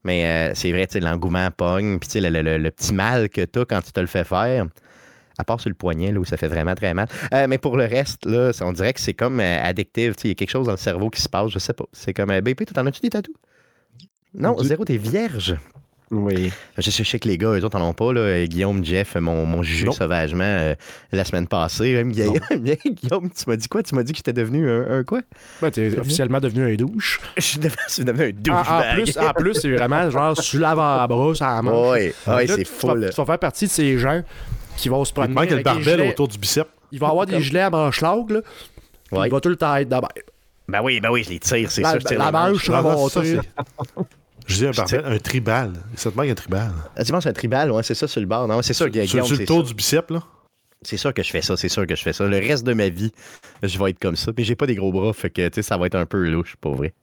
Mais 0.03 0.25
euh, 0.25 0.53
c'est 0.55 0.71
vrai, 0.71 0.87
l'engouement 1.01 1.49
pogne. 1.51 1.99
Puis, 1.99 2.19
le, 2.21 2.29
le- 2.29 2.41
le- 2.41 2.57
le 2.57 2.71
petit 2.71 2.93
mal 2.93 3.29
que 3.29 3.41
t'as 3.41 3.65
quand 3.65 3.81
tu 3.81 3.91
te 3.91 3.99
le 3.99 4.07
fais 4.07 4.23
faire. 4.23 4.65
À 5.37 5.43
part 5.45 5.59
sur 5.61 5.69
le 5.69 5.75
poignet, 5.75 6.11
là, 6.11 6.19
où 6.19 6.25
ça 6.25 6.35
fait 6.37 6.47
vraiment 6.49 6.75
très 6.75 6.93
mal. 6.93 7.07
Euh, 7.33 7.47
mais 7.47 7.57
pour 7.57 7.77
le 7.77 7.85
reste, 7.85 8.25
là, 8.25 8.51
on 8.61 8.73
dirait 8.73 8.93
que 8.93 8.99
c'est 8.99 9.13
comme 9.13 9.39
addictif. 9.39 10.13
Il 10.25 10.27
y 10.29 10.31
a 10.31 10.35
quelque 10.35 10.49
chose 10.49 10.65
dans 10.65 10.73
le 10.73 10.77
cerveau 10.77 11.09
qui 11.09 11.21
se 11.21 11.29
passe, 11.29 11.49
je 11.51 11.59
sais 11.59 11.73
pas. 11.73 11.85
C'est 11.93 12.13
comme 12.13 12.37
BP, 12.41 12.65
t'en 12.65 12.85
as-tu 12.85 12.99
des 13.01 13.09
tatous? 13.09 13.33
Non, 14.33 14.57
zéro, 14.61 14.85
t'es 14.85 14.97
vierge. 14.97 15.55
Oui. 16.11 16.51
Je, 16.77 16.89
je 16.89 17.03
sais 17.03 17.19
que 17.19 17.27
les 17.27 17.37
gars, 17.37 17.49
eux 17.49 17.63
autres, 17.63 17.77
en 17.79 17.87
ont 17.87 17.93
pas. 17.93 18.11
Là. 18.13 18.21
Euh, 18.21 18.45
Guillaume, 18.47 18.83
Jeff 18.83 19.15
m'ont 19.15 19.45
m'ont 19.45 19.61
jugé 19.61 19.85
Non. 19.85 19.91
sauvagement 19.91 20.43
euh, 20.43 20.73
la 21.11 21.23
semaine 21.23 21.47
passée. 21.47 21.93
Même 21.93 22.11
Guillaume, 22.11 22.39
Guillaume, 22.51 23.29
tu 23.29 23.43
m'as 23.47 23.55
dit 23.55 23.67
quoi? 23.67 23.83
Tu 23.83 23.93
m'as 23.93 24.01
dit 24.03 24.13
que 24.13 24.17
j'étais 24.17 24.33
devenu 24.33 24.67
un, 24.69 24.99
un 24.99 25.03
quoi? 25.03 25.21
Ben, 25.61 25.69
t'es 25.69 25.97
officiellement 25.99 26.39
devenu 26.39 26.73
un 26.73 26.75
douche. 26.75 27.19
Je 27.37 27.41
suis 27.43 27.59
devenu, 27.59 27.77
je 27.87 27.93
suis 27.93 28.03
devenu 28.05 28.23
un 28.23 28.29
En, 28.29 28.59
douchebag. 28.63 28.89
en 28.89 28.93
plus, 29.03 29.17
en 29.17 29.33
plus, 29.33 29.53
c'est 29.55 29.71
vraiment 29.75 30.09
genre 30.09 30.41
sur 30.41 30.59
l'avant-bras, 30.59 31.35
ça 31.35 31.55
la 31.55 31.61
manche. 31.61 31.99
Là, 32.25 32.39
c'est 32.47 32.65
fou. 32.65 32.87
Tu 32.99 33.15
vas 33.15 33.25
faire 33.25 33.39
partie 33.39 33.65
de 33.65 33.71
ces 33.71 33.97
gens 33.99 34.23
qui 34.77 34.89
vont 34.89 35.05
se 35.05 35.11
Il 35.11 35.13
promener. 35.13 35.35
te 35.35 35.39
manque 35.41 35.49
le 35.51 35.61
barbel 35.63 36.01
autour 36.09 36.27
du 36.27 36.37
bicep. 36.39 36.67
Il 36.91 36.99
va 36.99 37.09
avoir 37.09 37.27
des 37.27 37.39
gilets 37.41 37.59
à 37.61 37.69
manche 37.69 38.01
longue, 38.01 38.31
là. 38.31 38.41
Ouais. 39.11 39.27
Il 39.27 39.31
va 39.31 39.39
tout 39.39 39.49
le 39.49 39.55
temps 39.57 39.75
être 39.75 39.89
d'abord. 39.89 40.09
Ben 40.67 40.81
oui, 40.83 40.99
ben 40.99 41.09
oui, 41.11 41.23
je 41.23 41.29
les 41.29 41.39
tire, 41.39 41.69
c'est 41.71 41.81
La, 41.81 41.91
ça. 41.91 41.99
Je 41.99 42.05
tire 42.05 42.19
la 42.19 42.31
manche 42.31 42.69
Je 44.49 44.55
dis 44.55 44.65
un 44.65 44.71
barbel, 44.71 45.03
un 45.05 45.19
tribal. 45.19 45.73
Ça 45.95 46.11
te 46.11 46.17
manque 46.17 46.29
un 46.29 46.35
tribal. 46.35 46.71
Ah, 46.95 47.03
tu 47.03 47.11
penses 47.11 47.27
un 47.27 47.33
tribal, 47.33 47.71
ouais, 47.71 47.83
c'est 47.83 47.93
ça 47.93 48.07
sur 48.07 48.19
le 48.19 48.25
bord. 48.27 48.47
Non, 48.47 48.61
c'est 48.63 48.73
sûr, 48.73 48.89
Guillaume, 48.89 49.07
Sur, 49.07 49.25
sur 49.27 49.37
le 49.37 49.45
tour 49.45 49.61
ça. 49.61 49.67
du 49.67 49.73
bicep, 49.75 50.09
là? 50.09 50.23
C'est 50.81 50.97
sûr 50.97 51.13
que 51.13 51.21
je 51.21 51.29
fais 51.29 51.41
ça, 51.41 51.55
c'est 51.57 51.69
sûr 51.69 51.85
que 51.85 51.95
je 51.95 52.01
fais 52.01 52.13
ça. 52.13 52.25
Le 52.25 52.37
reste 52.37 52.63
de 52.65 52.73
ma 52.73 52.89
vie, 52.89 53.11
je 53.61 53.77
vais 53.77 53.91
être 53.91 53.99
comme 53.99 54.15
ça. 54.15 54.33
Puis 54.33 54.45
j'ai 54.45 54.55
pas 54.55 54.65
des 54.65 54.75
gros 54.75 54.91
bras, 54.91 55.13
fait 55.13 55.29
que 55.29 55.47
tu 55.49 55.55
sais, 55.55 55.61
ça 55.61 55.77
va 55.77 55.85
être 55.85 55.95
un 55.95 56.05
peu 56.05 56.27
louche, 56.29 56.55
pas 56.59 56.71
vrai. 56.71 56.93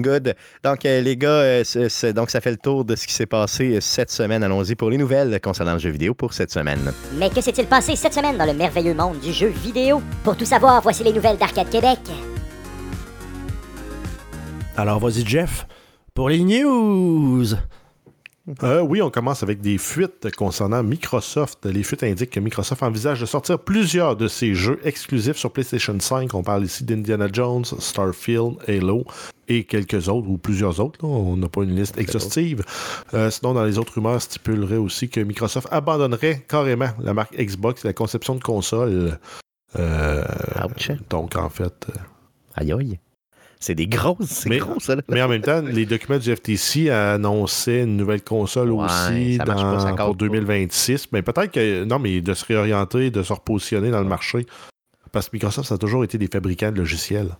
Good. 0.00 0.34
Donc, 0.64 0.84
euh, 0.84 1.00
les 1.00 1.16
gars, 1.16 1.28
euh, 1.28 1.64
donc 2.12 2.28
ça 2.28 2.40
fait 2.40 2.50
le 2.50 2.56
tour 2.56 2.84
de 2.84 2.96
ce 2.96 3.06
qui 3.06 3.14
s'est 3.14 3.24
passé 3.26 3.76
euh, 3.76 3.80
cette 3.80 4.10
semaine. 4.10 4.42
Allons-y 4.42 4.74
pour 4.74 4.90
les 4.90 4.98
nouvelles 4.98 5.40
concernant 5.40 5.74
le 5.74 5.78
jeu 5.78 5.90
vidéo 5.90 6.12
pour 6.12 6.34
cette 6.34 6.50
semaine. 6.50 6.92
Mais 7.14 7.30
que 7.30 7.40
s'est-il 7.40 7.66
passé 7.66 7.94
cette 7.94 8.14
semaine 8.14 8.36
dans 8.36 8.44
le 8.46 8.52
merveilleux 8.54 8.94
monde 8.94 9.20
du 9.20 9.32
jeu 9.32 9.46
vidéo? 9.46 10.02
Pour 10.24 10.36
tout 10.36 10.44
savoir, 10.44 10.82
voici 10.82 11.04
les 11.04 11.12
nouvelles 11.12 11.38
d'Arcade 11.38 11.70
Québec. 11.70 12.00
Alors, 14.76 14.98
vas-y, 14.98 15.24
Jeff, 15.24 15.66
pour 16.18 16.30
les 16.30 16.42
news. 16.42 17.46
Euh, 18.64 18.80
oui, 18.80 19.00
on 19.00 19.08
commence 19.08 19.44
avec 19.44 19.60
des 19.60 19.78
fuites 19.78 20.34
concernant 20.34 20.82
Microsoft. 20.82 21.64
Les 21.64 21.84
fuites 21.84 22.02
indiquent 22.02 22.30
que 22.30 22.40
Microsoft 22.40 22.82
envisage 22.82 23.20
de 23.20 23.26
sortir 23.26 23.60
plusieurs 23.60 24.16
de 24.16 24.26
ses 24.26 24.52
jeux 24.52 24.80
exclusifs 24.82 25.36
sur 25.36 25.52
PlayStation 25.52 25.96
5. 25.96 26.34
On 26.34 26.42
parle 26.42 26.64
ici 26.64 26.82
d'Indiana 26.82 27.28
Jones, 27.32 27.64
Starfield, 27.64 28.56
Halo 28.66 29.04
et 29.46 29.62
quelques 29.62 30.08
autres, 30.08 30.28
ou 30.28 30.38
plusieurs 30.38 30.80
autres. 30.80 30.98
là. 31.06 31.08
On 31.08 31.36
n'a 31.36 31.48
pas 31.48 31.62
une 31.62 31.76
liste 31.76 31.96
exhaustive. 31.98 32.64
Euh, 33.14 33.30
sinon, 33.30 33.54
dans 33.54 33.64
les 33.64 33.78
autres 33.78 33.94
rumeurs, 33.94 34.20
stipulerait 34.20 34.76
aussi 34.76 35.08
que 35.08 35.20
Microsoft 35.20 35.68
abandonnerait 35.70 36.44
carrément 36.48 36.90
la 36.98 37.14
marque 37.14 37.36
Xbox 37.36 37.84
et 37.84 37.88
la 37.88 37.94
conception 37.94 38.34
de 38.34 38.42
consoles. 38.42 39.20
Euh, 39.78 40.24
donc, 41.10 41.36
en 41.36 41.48
fait... 41.48 41.86
Aïe 42.56 42.72
aïe. 42.72 42.98
C'est 43.60 43.74
des 43.74 43.86
grosses, 43.88 44.26
c'est 44.26 44.48
Mais- 44.48 44.58
gros, 44.58 44.78
ça. 44.78 44.96
là. 44.96 45.02
Mais 45.08 45.20
en 45.22 45.28
même 45.28 45.42
temps, 45.42 45.60
les 45.62 45.84
documents 45.84 46.18
du 46.18 46.34
FTC 46.34 46.90
annonçaient 46.90 47.82
une 47.82 47.96
nouvelle 47.96 48.22
console 48.22 48.70
Ouais, 48.70 48.84
aussi 48.84 49.38
pas, 49.38 49.44
pour 49.96 49.96
pas. 49.96 50.12
2026. 50.14 51.10
Mais 51.12 51.22
peut-être 51.22 51.50
que. 51.50 51.84
Non, 51.84 51.98
mais 51.98 52.20
de 52.20 52.34
se 52.34 52.44
réorienter, 52.44 53.10
de 53.10 53.22
se 53.22 53.32
repositionner 53.32 53.90
dans 53.90 54.00
le 54.00 54.08
marché. 54.08 54.46
Parce 55.10 55.28
que 55.28 55.36
Microsoft, 55.36 55.68
ça 55.68 55.74
a 55.74 55.78
toujours 55.78 56.04
été 56.04 56.18
des 56.18 56.28
fabricants 56.28 56.70
de 56.70 56.76
logiciels. 56.76 57.30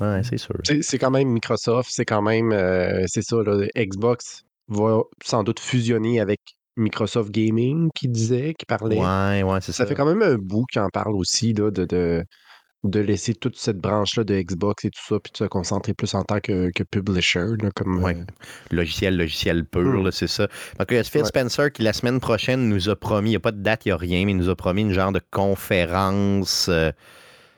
Ouais, 0.00 0.22
c'est 0.24 0.38
sûr. 0.38 0.54
C'est 0.64 0.82
c'est 0.82 0.98
quand 0.98 1.10
même 1.10 1.28
Microsoft, 1.28 1.90
c'est 1.92 2.04
quand 2.04 2.22
même, 2.22 2.52
euh, 2.52 3.04
c'est 3.06 3.22
ça, 3.22 3.36
là, 3.44 3.66
Xbox 3.76 4.44
va 4.68 5.00
sans 5.24 5.42
doute 5.42 5.60
fusionner 5.60 6.20
avec 6.20 6.40
Microsoft 6.76 7.30
Gaming, 7.32 7.88
qui 7.94 8.08
disait, 8.08 8.54
qui 8.58 8.64
parlait. 8.64 8.96
Ouais, 8.98 9.42
ouais, 9.42 9.58
c'est 9.60 9.72
ça. 9.72 9.78
Ça 9.78 9.86
fait 9.86 9.94
quand 9.96 10.06
même 10.06 10.22
un 10.22 10.36
bout 10.36 10.64
qui 10.72 10.78
en 10.78 10.88
parle 10.88 11.14
aussi, 11.16 11.52
là, 11.52 11.70
de, 11.72 11.84
de, 11.84 12.24
de 12.84 13.00
laisser 13.00 13.34
toute 13.34 13.56
cette 13.56 13.78
branche-là 13.78 14.24
de 14.24 14.40
Xbox 14.40 14.84
et 14.84 14.90
tout 14.90 15.00
ça, 15.06 15.20
puis 15.20 15.32
de 15.32 15.36
se 15.38 15.44
concentrer 15.44 15.94
plus 15.94 16.14
en 16.14 16.24
tant 16.24 16.40
que, 16.40 16.70
que 16.72 16.82
publisher, 16.84 17.44
là, 17.62 17.70
comme... 17.74 18.02
Ouais. 18.02 18.16
euh, 18.20 18.24
Logiciel, 18.70 19.16
logiciel 19.16 19.64
pur, 19.64 20.04
Hmm. 20.04 20.10
c'est 20.12 20.26
ça. 20.28 20.48
Donc, 20.78 20.88
il 20.90 20.96
y 20.96 20.98
a 20.98 21.04
Phil 21.04 21.22
Ouais. 21.22 21.26
Spencer 21.26 21.72
qui, 21.72 21.82
la 21.82 21.92
semaine 21.92 22.20
prochaine, 22.20 22.68
nous 22.68 22.88
a 22.88 22.96
promis, 22.96 23.30
il 23.30 23.32
n'y 23.32 23.36
a 23.36 23.40
pas 23.40 23.52
de 23.52 23.62
date, 23.62 23.86
il 23.86 23.88
n'y 23.88 23.92
a 23.92 23.96
rien, 23.96 24.24
mais 24.24 24.32
il 24.32 24.36
nous 24.36 24.48
a 24.50 24.56
promis 24.56 24.82
une 24.82 24.92
genre 24.92 25.12
de 25.12 25.20
conférence 25.30 26.68
euh, 26.68 26.92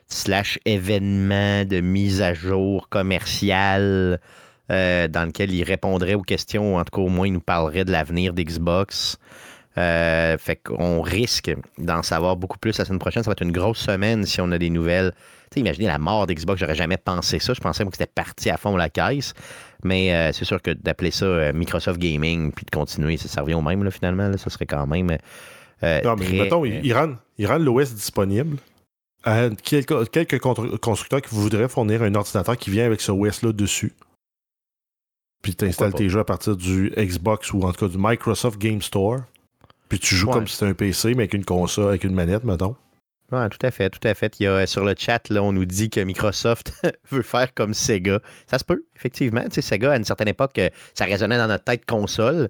slash 0.09 0.59
événement 0.67 1.65
de 1.65 1.81
mise 1.81 2.23
à 2.23 2.35
jour 2.35 2.89
commerciale 2.89 4.21
euh, 4.71 5.09
dans 5.09 5.25
lequel 5.27 5.53
il 5.53 5.65
répondrait 5.65 6.15
aux 6.15 6.23
questions, 6.23 6.75
ou 6.75 6.79
en 6.79 6.85
tout 6.85 6.93
cas, 6.97 7.03
au 7.03 7.09
moins, 7.09 7.27
il 7.27 7.33
nous 7.33 7.41
parlerait 7.41 7.85
de 7.85 7.93
l'avenir 7.93 8.33
d'Xbox. 8.35 9.19
Euh, 9.79 10.37
fait 10.37 10.57
qu'on 10.57 11.01
risque 11.01 11.55
d'en 11.79 12.03
savoir 12.03 12.37
beaucoup 12.37 12.59
plus 12.59 12.77
la 12.77 12.85
semaine 12.85 12.99
prochaine. 12.99 13.23
Ça 13.23 13.31
va 13.31 13.33
être 13.33 13.43
une 13.43 13.53
grosse 13.53 13.79
semaine 13.79 14.27
si 14.27 14.41
on 14.41 14.51
a 14.51 14.59
des 14.59 14.71
nouvelles. 14.71 15.13
Tu 15.51 15.55
sais, 15.55 15.61
imaginez 15.61 15.87
la 15.87 15.99
mort 15.99 16.27
d'Xbox, 16.27 16.61
j'aurais 16.61 16.75
jamais 16.75 16.97
pensé 16.97 17.39
ça. 17.39 17.55
Je 17.55 17.61
pensais 17.61 17.85
moi, 17.85 17.91
que 17.91 17.97
c'était 17.97 18.11
parti 18.13 18.51
à 18.51 18.57
fond 18.57 18.77
la 18.77 18.89
caisse. 18.89 19.33
Mais 19.85 20.13
euh, 20.13 20.33
c'est 20.33 20.45
sûr 20.45 20.61
que 20.61 20.73
d'appeler 20.73 21.11
ça 21.11 21.25
euh, 21.25 21.53
Microsoft 21.53 22.01
Gaming 22.01 22.53
puis 22.53 22.65
de 22.65 22.71
continuer, 22.71 23.17
ça, 23.17 23.29
ça 23.29 23.43
revient 23.43 23.55
au 23.55 23.63
même 23.63 23.85
là, 23.85 23.91
finalement. 23.91 24.29
Là, 24.29 24.39
ça 24.39 24.51
serait 24.51 24.67
quand 24.67 24.87
même. 24.87 25.07
Non, 25.83 26.15
mais 26.17 26.27
très, 26.27 26.37
mettons, 26.37 26.65
ils 26.65 26.93
rendent, 26.93 27.17
l'OS 27.39 27.95
disponible 27.95 28.59
à 29.25 29.49
quelques, 29.63 30.11
quelques 30.11 30.39
constructeurs 30.39 31.23
qui 31.23 31.35
voudraient 31.35 31.69
fournir 31.69 32.03
un 32.03 32.15
ordinateur 32.15 32.57
qui 32.57 32.71
vient 32.71 32.87
avec 32.87 33.01
ce 33.01 33.13
OS-là 33.13 33.53
dessus. 33.53 33.93
Puis 35.43 35.55
tu 35.55 35.65
installes 35.65 35.95
tes 35.95 36.09
jeux 36.09 36.21
à 36.21 36.25
partir 36.25 36.57
du 36.57 36.93
Xbox 36.97 37.53
ou 37.53 37.63
en 37.63 37.73
tout 37.73 37.87
cas 37.87 37.93
du 37.93 37.99
Microsoft 37.99 38.59
Game 38.59 38.83
Store. 38.83 39.21
Puis 39.91 39.99
tu 39.99 40.15
joues 40.15 40.29
Ouais. 40.29 40.33
comme 40.33 40.47
si 40.49 40.55
c'était 40.55 40.71
un 40.71 40.75
PC, 40.75 41.09
mais 41.11 41.25
avec 41.25 41.35
une 41.35 41.45
console, 41.45 41.89
avec 41.89 42.05
une 42.05 42.15
manette, 42.15 42.45
mettons. 42.45 42.75
Ouais, 43.33 43.49
tout 43.49 43.65
à 43.65 43.71
fait, 43.71 43.91
tout 43.91 44.01
à 44.09 44.15
fait. 44.15 44.35
Il 44.41 44.45
y 44.45 44.47
a, 44.49 44.67
sur 44.67 44.85
le 44.85 44.93
chat, 44.99 45.29
là, 45.29 45.41
on 45.43 45.53
nous 45.53 45.65
dit 45.65 45.89
que 45.89 46.01
Microsoft 46.01 46.73
veut 47.13 47.23
faire 47.23 47.55
comme 47.55 47.75
Sega. 47.75 48.19
Ça 48.51 48.59
se 48.59 48.65
peut, 48.65 48.83
effectivement. 48.97 49.43
Tu 49.45 49.51
sais, 49.53 49.63
Sega, 49.63 49.93
à 49.93 49.97
une 49.97 50.05
certaine 50.05 50.27
époque, 50.27 50.59
euh, 50.59 50.69
ça 50.95 51.05
résonnait 51.05 51.39
dans 51.39 51.47
notre 51.47 51.63
tête 51.63 51.87
console. 51.87 52.49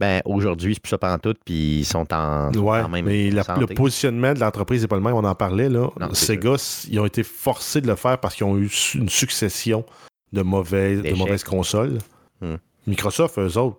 Ben, 0.00 0.22
aujourd'hui, 0.24 0.72
c'est 0.74 0.80
plus 0.80 0.88
ça 0.90 0.96
pantoute, 0.96 1.38
puis 1.44 1.80
ils 1.80 1.84
sont 1.84 2.10
en, 2.14 2.50
Ouais, 2.54 2.80
en 2.80 2.88
même 2.88 3.04
mais 3.04 3.30
la- 3.30 3.44
le 3.60 3.66
positionnement 3.66 4.32
de 4.32 4.40
l'entreprise 4.40 4.80
n'est 4.80 4.88
pas 4.88 4.96
le 4.96 5.02
même, 5.02 5.12
on 5.14 5.24
en 5.24 5.34
parlait. 5.34 5.68
Là. 5.68 5.88
Non, 6.00 6.14
Sega, 6.14 6.54
ils 6.88 6.98
ont 6.98 7.04
été 7.06 7.24
forcés 7.24 7.82
de 7.82 7.86
le 7.88 7.96
faire 7.96 8.16
parce 8.18 8.34
qu'ils 8.34 8.46
ont 8.46 8.56
eu 8.56 8.70
une 8.94 9.10
succession 9.10 9.84
de, 10.32 10.40
mauvaises, 10.40 11.02
de 11.02 11.14
mauvaises 11.14 11.44
consoles. 11.44 11.98
Hmm. 12.40 12.54
Microsoft, 12.86 13.38
eux 13.38 13.56
autres, 13.58 13.78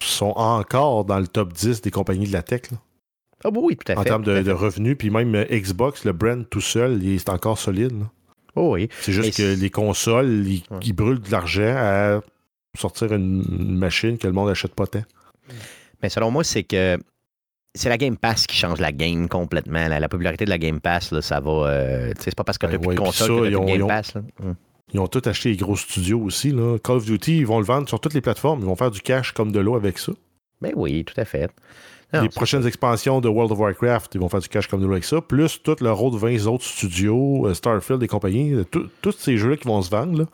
sont 0.00 0.32
encore 0.36 1.04
dans 1.04 1.18
le 1.18 1.26
top 1.26 1.52
10 1.52 1.80
des 1.82 1.90
compagnies 1.90 2.26
de 2.26 2.32
la 2.32 2.42
tech. 2.42 2.70
là, 2.70 2.78
Ah 3.44 3.48
oui, 3.52 3.60
oui, 3.62 3.76
tout 3.76 3.90
à 3.92 3.96
en 3.96 4.02
fait. 4.02 4.08
termes 4.08 4.24
tout 4.24 4.30
à 4.30 4.42
de, 4.42 4.52
revenus. 4.52 4.96
Puis 4.98 5.10
même 5.10 5.34
euh, 5.34 5.44
Xbox, 5.50 6.04
le 6.04 6.12
brand 6.12 6.48
tout 6.48 6.60
seul, 6.60 7.02
il 7.02 7.14
est 7.14 7.28
encore 7.28 7.58
solide. 7.58 7.92
là. 7.98 8.10
Oh 8.54 8.74
oui. 8.74 8.88
C'est 9.00 9.12
juste 9.12 9.36
que 9.36 9.54
les 9.58 9.70
consoles, 9.70 10.46
ils, 10.46 10.62
Ouais. 10.70 10.78
ils 10.82 10.92
brûlent 10.92 11.20
de 11.20 11.30
l'argent 11.30 11.74
à 11.76 12.20
sortir 12.78 13.12
une, 13.14 13.42
une 13.58 13.76
machine 13.78 14.18
que 14.18 14.26
le 14.26 14.32
monde 14.34 14.48
n'achète 14.48 14.74
pas 14.74 14.86
tant. 14.86 15.02
Mais 16.02 16.08
selon 16.10 16.30
moi, 16.30 16.44
c'est 16.44 16.62
que 16.62 16.98
c'est 17.74 17.88
la 17.88 17.96
Game 17.96 18.18
Pass 18.18 18.46
qui 18.46 18.54
change 18.56 18.78
la 18.80 18.92
game 18.92 19.28
complètement. 19.28 19.88
La, 19.88 19.98
la 19.98 20.08
popularité 20.10 20.44
de 20.44 20.50
la 20.50 20.58
Game 20.58 20.80
Pass, 20.80 21.10
là, 21.12 21.22
ça 21.22 21.40
va. 21.40 21.50
euh, 21.50 22.08
tu 22.14 22.24
c'est 22.24 22.34
pas 22.34 22.44
parce 22.44 22.58
que 22.58 22.66
tu 22.66 22.72
Ben 22.72 22.78
plus 22.80 22.88
ouais, 22.88 22.94
de 22.96 23.00
console 23.00 23.28
ça, 23.28 23.34
que 23.34 23.40
plus 23.40 23.50
de 23.50 23.56
ont- 23.56 23.64
Game 23.64 23.82
ont- 23.84 23.86
Pass. 23.88 24.14
là. 24.14 24.20
Hum. 24.44 24.54
Ils 24.92 25.00
ont 25.00 25.06
tout 25.06 25.22
acheté 25.24 25.50
les 25.50 25.56
gros 25.56 25.76
studios 25.76 26.20
aussi. 26.20 26.50
Là. 26.50 26.78
Call 26.78 26.96
of 26.96 27.04
Duty, 27.06 27.38
ils 27.38 27.46
vont 27.46 27.58
le 27.58 27.64
vendre 27.64 27.88
sur 27.88 27.98
toutes 28.00 28.14
les 28.14 28.20
plateformes. 28.20 28.60
Ils 28.60 28.66
vont 28.66 28.76
faire 28.76 28.90
du 28.90 29.00
cash 29.00 29.32
comme 29.32 29.50
de 29.52 29.58
l'eau 29.60 29.74
avec 29.74 29.98
ça. 29.98 30.12
Ben 30.60 30.72
oui, 30.76 31.04
tout 31.04 31.18
à 31.18 31.24
fait. 31.24 31.50
Non, 32.12 32.20
les 32.22 32.28
prochaines 32.28 32.66
expansions 32.66 33.22
de 33.22 33.28
World 33.28 33.52
of 33.52 33.58
Warcraft, 33.58 34.14
ils 34.14 34.20
vont 34.20 34.28
faire 34.28 34.40
du 34.40 34.48
cash 34.48 34.66
comme 34.66 34.82
nous 34.82 34.92
avec 34.92 35.04
ça, 35.04 35.22
plus 35.22 35.62
tout 35.62 35.76
leur 35.80 36.02
autre 36.02 36.18
20 36.18 36.46
autres 36.46 36.64
studios, 36.64 37.46
euh, 37.46 37.54
Starfield 37.54 38.02
et 38.02 38.06
compagnie, 38.06 38.52
euh, 38.52 38.64
tous 39.00 39.12
ces 39.18 39.38
jeux-là 39.38 39.56
qui 39.56 39.66
vont 39.66 39.80
se 39.80 39.88
vendre, 39.90 40.26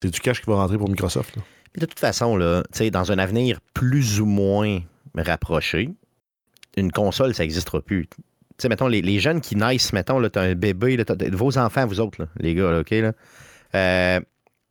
c'est 0.00 0.10
du 0.12 0.20
cash 0.20 0.40
qui 0.40 0.46
va 0.48 0.54
rentrer 0.56 0.78
pour 0.78 0.88
Microsoft. 0.88 1.34
là. 1.34 1.42
De 1.76 1.86
toute 1.86 1.98
façon, 1.98 2.36
là, 2.36 2.62
tu 2.72 2.88
dans 2.92 3.10
un 3.10 3.18
avenir 3.18 3.58
plus 3.74 4.20
ou 4.20 4.26
moins 4.26 4.78
rapproché, 5.16 5.90
une 6.76 6.92
console, 6.92 7.34
ça 7.34 7.42
n'existera 7.42 7.80
plus. 7.80 8.06
Tu 8.06 8.16
sais, 8.58 8.68
mettons, 8.68 8.86
les, 8.86 9.02
les 9.02 9.18
jeunes 9.18 9.40
qui 9.40 9.56
naissent, 9.56 9.92
mettons, 9.92 10.20
là, 10.20 10.30
t'as 10.30 10.42
un 10.42 10.54
bébé, 10.54 10.96
là, 10.96 11.04
t'as- 11.04 11.16
vos 11.32 11.58
enfants, 11.58 11.84
vous 11.86 11.98
autres, 11.98 12.20
là, 12.22 12.28
les 12.38 12.54
gars, 12.54 12.70
là, 12.70 12.80
OK, 12.80 12.90
là, 12.90 13.12
euh, 13.74 14.20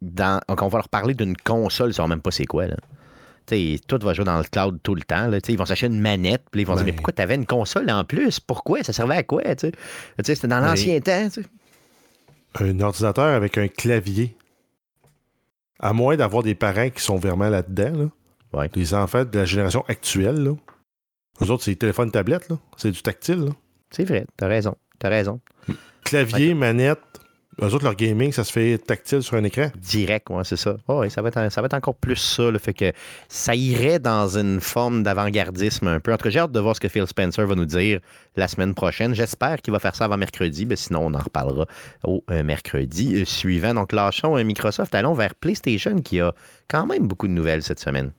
dans, 0.01 0.41
donc 0.47 0.62
on 0.62 0.68
va 0.68 0.78
leur 0.80 0.89
parler 0.89 1.14
d'une 1.14 1.36
console, 1.38 1.91
ils 1.91 1.93
savent 1.93 2.10
même 2.10 2.22
pas 2.22 2.32
c'est 2.32 2.45
quoi, 2.45 2.68
là. 2.68 2.76
Tu 3.45 3.76
sais, 3.76 3.80
tout 3.88 3.99
va 4.01 4.14
jouer 4.14 4.24
dans 4.24 4.38
le 4.38 4.45
cloud 4.45 4.80
tout 4.84 4.95
le 4.95 5.01
temps. 5.01 5.28
Là. 5.28 5.39
Ils 5.49 5.58
vont 5.58 5.66
s'acheter 5.66 5.88
une 5.88 5.99
manette, 5.99 6.43
puis 6.49 6.62
ils 6.62 6.66
vont 6.66 6.76
dire 6.76 6.86
Ben. 6.86 6.91
Mais 6.91 6.95
pourquoi 6.95 7.12
tu 7.12 7.22
avais 7.22 7.36
une 7.36 7.45
console 7.45 7.89
en 7.91 8.06
plus? 8.06 8.39
Pourquoi? 8.39 8.84
Ça 8.84 8.93
servait 8.93 9.18
à 9.18 9.24
quoi 9.24 9.41
C'était 10.24 10.47
dans 10.47 10.60
l'ancien 10.62 11.01
temps. 11.01 11.28
Un 12.56 12.80
ordinateur 12.80 13.26
avec 13.36 13.58
un 13.58 13.68
clavier. 13.68 14.38
À 15.80 15.91
moins 15.91 16.16
d'avoir 16.16 16.41
des 16.43 16.56
parents 16.56 16.89
qui 16.89 17.04
sont 17.04 17.18
vraiment 17.18 17.49
là-dedans, 17.49 17.97
là, 18.04 18.10
Ouais. 18.54 18.70
les 18.76 18.93
enfants 18.93 19.26
de 19.26 19.38
la 19.38 19.43
génération 19.45 19.84
actuelle, 19.89 20.41
là, 20.41 20.51
eux 21.41 21.49
autres, 21.51 21.64
c'est 21.64 21.72
des 21.72 21.78
téléphones, 21.78 22.12
tablettes, 22.12 22.47
là, 22.47 22.58
c'est 22.78 22.91
du 22.91 23.01
tactile. 23.01 23.49
C'est 23.91 24.06
vrai, 24.06 24.26
t'as 24.38 24.47
raison. 24.47 24.78
T'as 24.99 25.10
raison. 25.10 25.41
Clavier, 26.06 26.54
manette, 26.54 27.12
eux 27.62 27.74
autres, 27.74 27.84
leur 27.84 27.95
gaming, 27.95 28.32
ça 28.32 28.43
se 28.43 28.51
fait 28.51 28.78
tactile 28.78 29.22
sur 29.22 29.36
un 29.36 29.43
écran. 29.43 29.68
Direct, 29.78 30.30
ouais, 30.30 30.43
c'est 30.43 30.58
ça. 30.58 30.78
Oh, 30.88 31.01
oui, 31.01 31.12
ça 31.12 31.22
va, 31.22 31.30
être, 31.30 31.51
ça 31.51 31.62
va 31.62 31.66
être 31.66 31.74
encore 31.74 31.95
plus 31.95 32.16
ça. 32.16 32.49
Le 32.49 32.58
fait 32.58 32.74
que 32.74 32.91
ça 33.28 33.56
irait 33.56 33.99
dans 33.99 34.38
une 34.38 34.60
forme 34.60 35.04
d'avant-gardisme 35.04 35.88
un 35.88 35.99
peu. 35.99 36.14
En 36.14 36.18
tout 36.18 36.24
cas, 36.24 36.30
j'ai 36.30 36.39
hâte 36.39 36.51
de 36.51 36.60
voir 36.60 36.76
ce 36.76 36.80
que 36.80 36.88
Phil 36.88 37.06
Spencer 37.06 37.45
va 37.45 37.56
nous 37.56 37.66
dire 37.66 37.99
la 38.36 38.47
semaine 38.47 38.74
prochaine. 38.74 39.14
J'espère 39.14 39.62
qu'il 39.62 39.72
va 39.72 39.80
faire 39.80 39.95
ça 39.95 40.06
avant 40.06 40.18
mercredi, 40.18 40.66
mais 40.66 40.76
sinon, 40.76 41.06
on 41.06 41.14
en 41.14 41.20
reparlera 41.20 41.68
au 42.04 42.24
euh, 42.32 42.43
mercredi 42.43 43.22
euh, 43.22 43.26
suivant. 43.26 43.74
Donc, 43.74 43.91
lâchons 43.91 44.38
euh, 44.38 44.43
Microsoft. 44.43 44.95
Allons 44.95 45.14
vers 45.14 45.36
PlayStation 45.36 45.95
qui 46.01 46.20
a 46.22 46.34
quand 46.68 46.86
même 46.88 47.08
beaucoup 47.08 47.28
de 47.28 47.34
nouvelles 47.34 47.64
cette 47.64 47.80
semaine. 47.80 48.12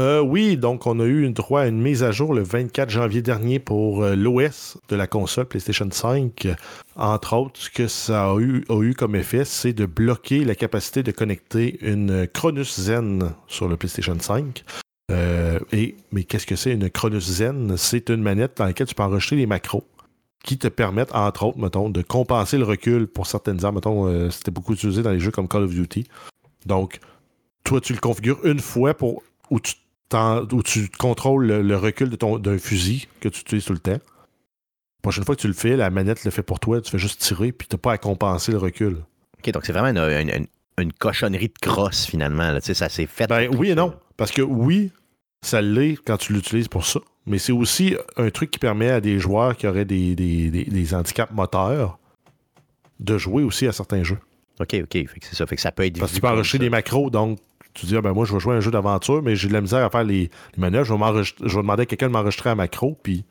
Euh, 0.00 0.20
oui, 0.20 0.56
donc 0.56 0.86
on 0.86 1.00
a 1.00 1.04
eu 1.04 1.26
une 1.26 1.82
mise 1.82 2.02
à 2.02 2.12
jour 2.12 2.32
le 2.32 2.42
24 2.42 2.88
janvier 2.88 3.20
dernier 3.20 3.58
pour 3.58 4.02
euh, 4.02 4.16
l'OS 4.16 4.78
de 4.88 4.96
la 4.96 5.06
console 5.06 5.44
PlayStation 5.44 5.86
5. 5.90 6.48
Entre 6.96 7.36
autres, 7.36 7.60
ce 7.60 7.68
que 7.68 7.86
ça 7.88 8.30
a 8.30 8.38
eu, 8.40 8.94
comme 8.96 9.14
effet, 9.16 9.44
c'est 9.44 9.74
de 9.74 9.84
bloquer 9.84 10.44
la 10.44 10.54
capacité 10.54 11.02
de 11.02 11.12
connecter 11.12 11.78
une 11.82 12.26
Cronus 12.26 12.80
Zen 12.80 13.32
sur 13.48 13.68
le 13.68 13.76
PlayStation 13.76 14.16
5. 14.18 14.64
Euh, 15.10 15.58
et, 15.72 15.96
mais 16.10 16.24
qu'est-ce 16.24 16.46
que 16.46 16.56
c'est 16.56 16.72
une 16.72 16.88
Cronus 16.88 17.24
Zen? 17.24 17.76
C'est 17.76 18.08
une 18.08 18.22
manette 18.22 18.56
dans 18.56 18.64
laquelle 18.64 18.86
tu 18.86 18.94
peux 18.94 19.02
enregistrer 19.02 19.36
les 19.36 19.46
macros 19.46 19.84
qui 20.42 20.56
te 20.56 20.68
permettent, 20.68 21.14
entre 21.14 21.44
autres, 21.44 21.58
mettons, 21.58 21.90
de 21.90 22.00
compenser 22.00 22.56
le 22.56 22.64
recul 22.64 23.06
pour 23.06 23.26
certaines 23.26 23.62
armes. 23.62 23.74
Mettons, 23.74 24.06
euh, 24.06 24.30
c'était 24.30 24.50
beaucoup 24.50 24.72
utilisé 24.72 25.02
dans 25.02 25.10
les 25.10 25.20
jeux 25.20 25.30
comme 25.30 25.48
Call 25.48 25.64
of 25.64 25.70
Duty. 25.70 26.06
Donc, 26.64 26.98
toi, 27.62 27.80
tu 27.80 27.92
le 27.92 28.00
configures 28.00 28.40
une 28.44 28.58
fois 28.58 28.94
pour 28.94 29.22
où 29.50 29.60
tu, 29.60 29.74
où 30.14 30.62
tu 30.62 30.88
contrôles 30.88 31.46
le, 31.46 31.62
le 31.62 31.76
recul 31.76 32.08
d'un 32.10 32.58
fusil 32.58 33.06
que 33.20 33.28
tu 33.28 33.40
utilises 33.40 33.64
tout 33.64 33.72
le 33.72 33.78
temps. 33.78 33.92
La 33.92 35.02
prochaine 35.02 35.24
fois 35.24 35.34
que 35.34 35.40
tu 35.40 35.48
le 35.48 35.52
fais, 35.54 35.76
la 35.76 35.90
manette 35.90 36.24
le 36.24 36.30
fait 36.30 36.42
pour 36.42 36.60
toi, 36.60 36.80
tu 36.80 36.90
fais 36.90 36.98
juste 36.98 37.20
tirer, 37.20 37.50
puis 37.52 37.66
tu 37.68 37.74
n'as 37.74 37.78
pas 37.80 37.92
à 37.92 37.98
compenser 37.98 38.52
le 38.52 38.58
recul. 38.58 38.98
OK, 39.38 39.50
donc 39.52 39.64
c'est 39.66 39.72
vraiment 39.72 39.88
une, 39.88 39.98
une- 39.98 40.30
une- 40.30 40.46
une 40.78 40.92
cochonnerie 40.92 41.48
de 41.48 41.58
crosse, 41.60 42.06
finalement. 42.06 42.50
là. 42.52 42.60
Tu 42.60 42.66
sais, 42.68 42.74
Ça 42.74 42.88
s'est 42.88 43.06
fait. 43.06 43.26
Ben 43.26 43.48
oui 43.56 43.70
et 43.70 43.74
non. 43.74 43.94
Parce 44.16 44.30
que 44.30 44.42
oui, 44.42 44.90
ça 45.42 45.60
l'est 45.60 45.96
quand 46.04 46.16
tu 46.16 46.32
l'utilises 46.32 46.68
pour 46.68 46.86
ça. 46.86 47.00
Mais 47.26 47.38
c'est 47.38 47.52
aussi 47.52 47.94
un 48.16 48.30
truc 48.30 48.50
qui 48.50 48.58
permet 48.58 48.90
à 48.90 49.00
des 49.00 49.18
joueurs 49.18 49.56
qui 49.56 49.66
auraient 49.66 49.84
des, 49.84 50.14
des- 50.14 50.50
des- 50.50 50.64
des 50.64 50.94
handicaps 50.94 51.32
moteurs 51.32 51.98
de 53.00 53.18
jouer 53.18 53.42
aussi 53.42 53.66
à 53.66 53.72
certains 53.72 54.02
jeux. 54.04 54.18
OK, 54.60 54.76
OK. 54.84 55.06
C'est 55.22 55.34
ça. 55.34 55.46
Fait 55.46 55.56
que 55.56 55.62
ça 55.62 55.72
peut 55.72 55.84
être. 55.84 55.98
Parce 55.98 56.12
que 56.12 56.16
tu 56.16 56.20
peux 56.20 56.44
ça. 56.44 56.58
des 56.58 56.70
macros, 56.70 57.10
donc 57.10 57.38
tu 57.74 57.86
dis, 57.86 57.96
ah 57.96 58.00
ben 58.02 58.12
moi, 58.12 58.24
je 58.26 58.32
vais 58.32 58.40
jouer 58.40 58.54
à 58.54 58.56
un 58.58 58.60
jeu 58.60 58.70
d'aventure, 58.70 59.22
mais 59.22 59.34
j'ai 59.36 59.48
de 59.48 59.52
la 59.52 59.60
misère 59.60 59.84
à 59.84 59.90
faire 59.90 60.04
les, 60.04 60.22
les 60.22 60.58
manœuvres. 60.58 60.84
Je 60.86 60.92
vais, 60.92 60.98
m'enregistrer- 60.98 61.48
je 61.48 61.54
vais 61.56 61.62
demander 61.62 61.82
à 61.82 61.86
quelqu'un 61.86 62.08
de 62.08 62.12
m'enregistrer 62.12 62.50
un 62.50 62.54
macro, 62.54 62.98
puis 63.02 63.24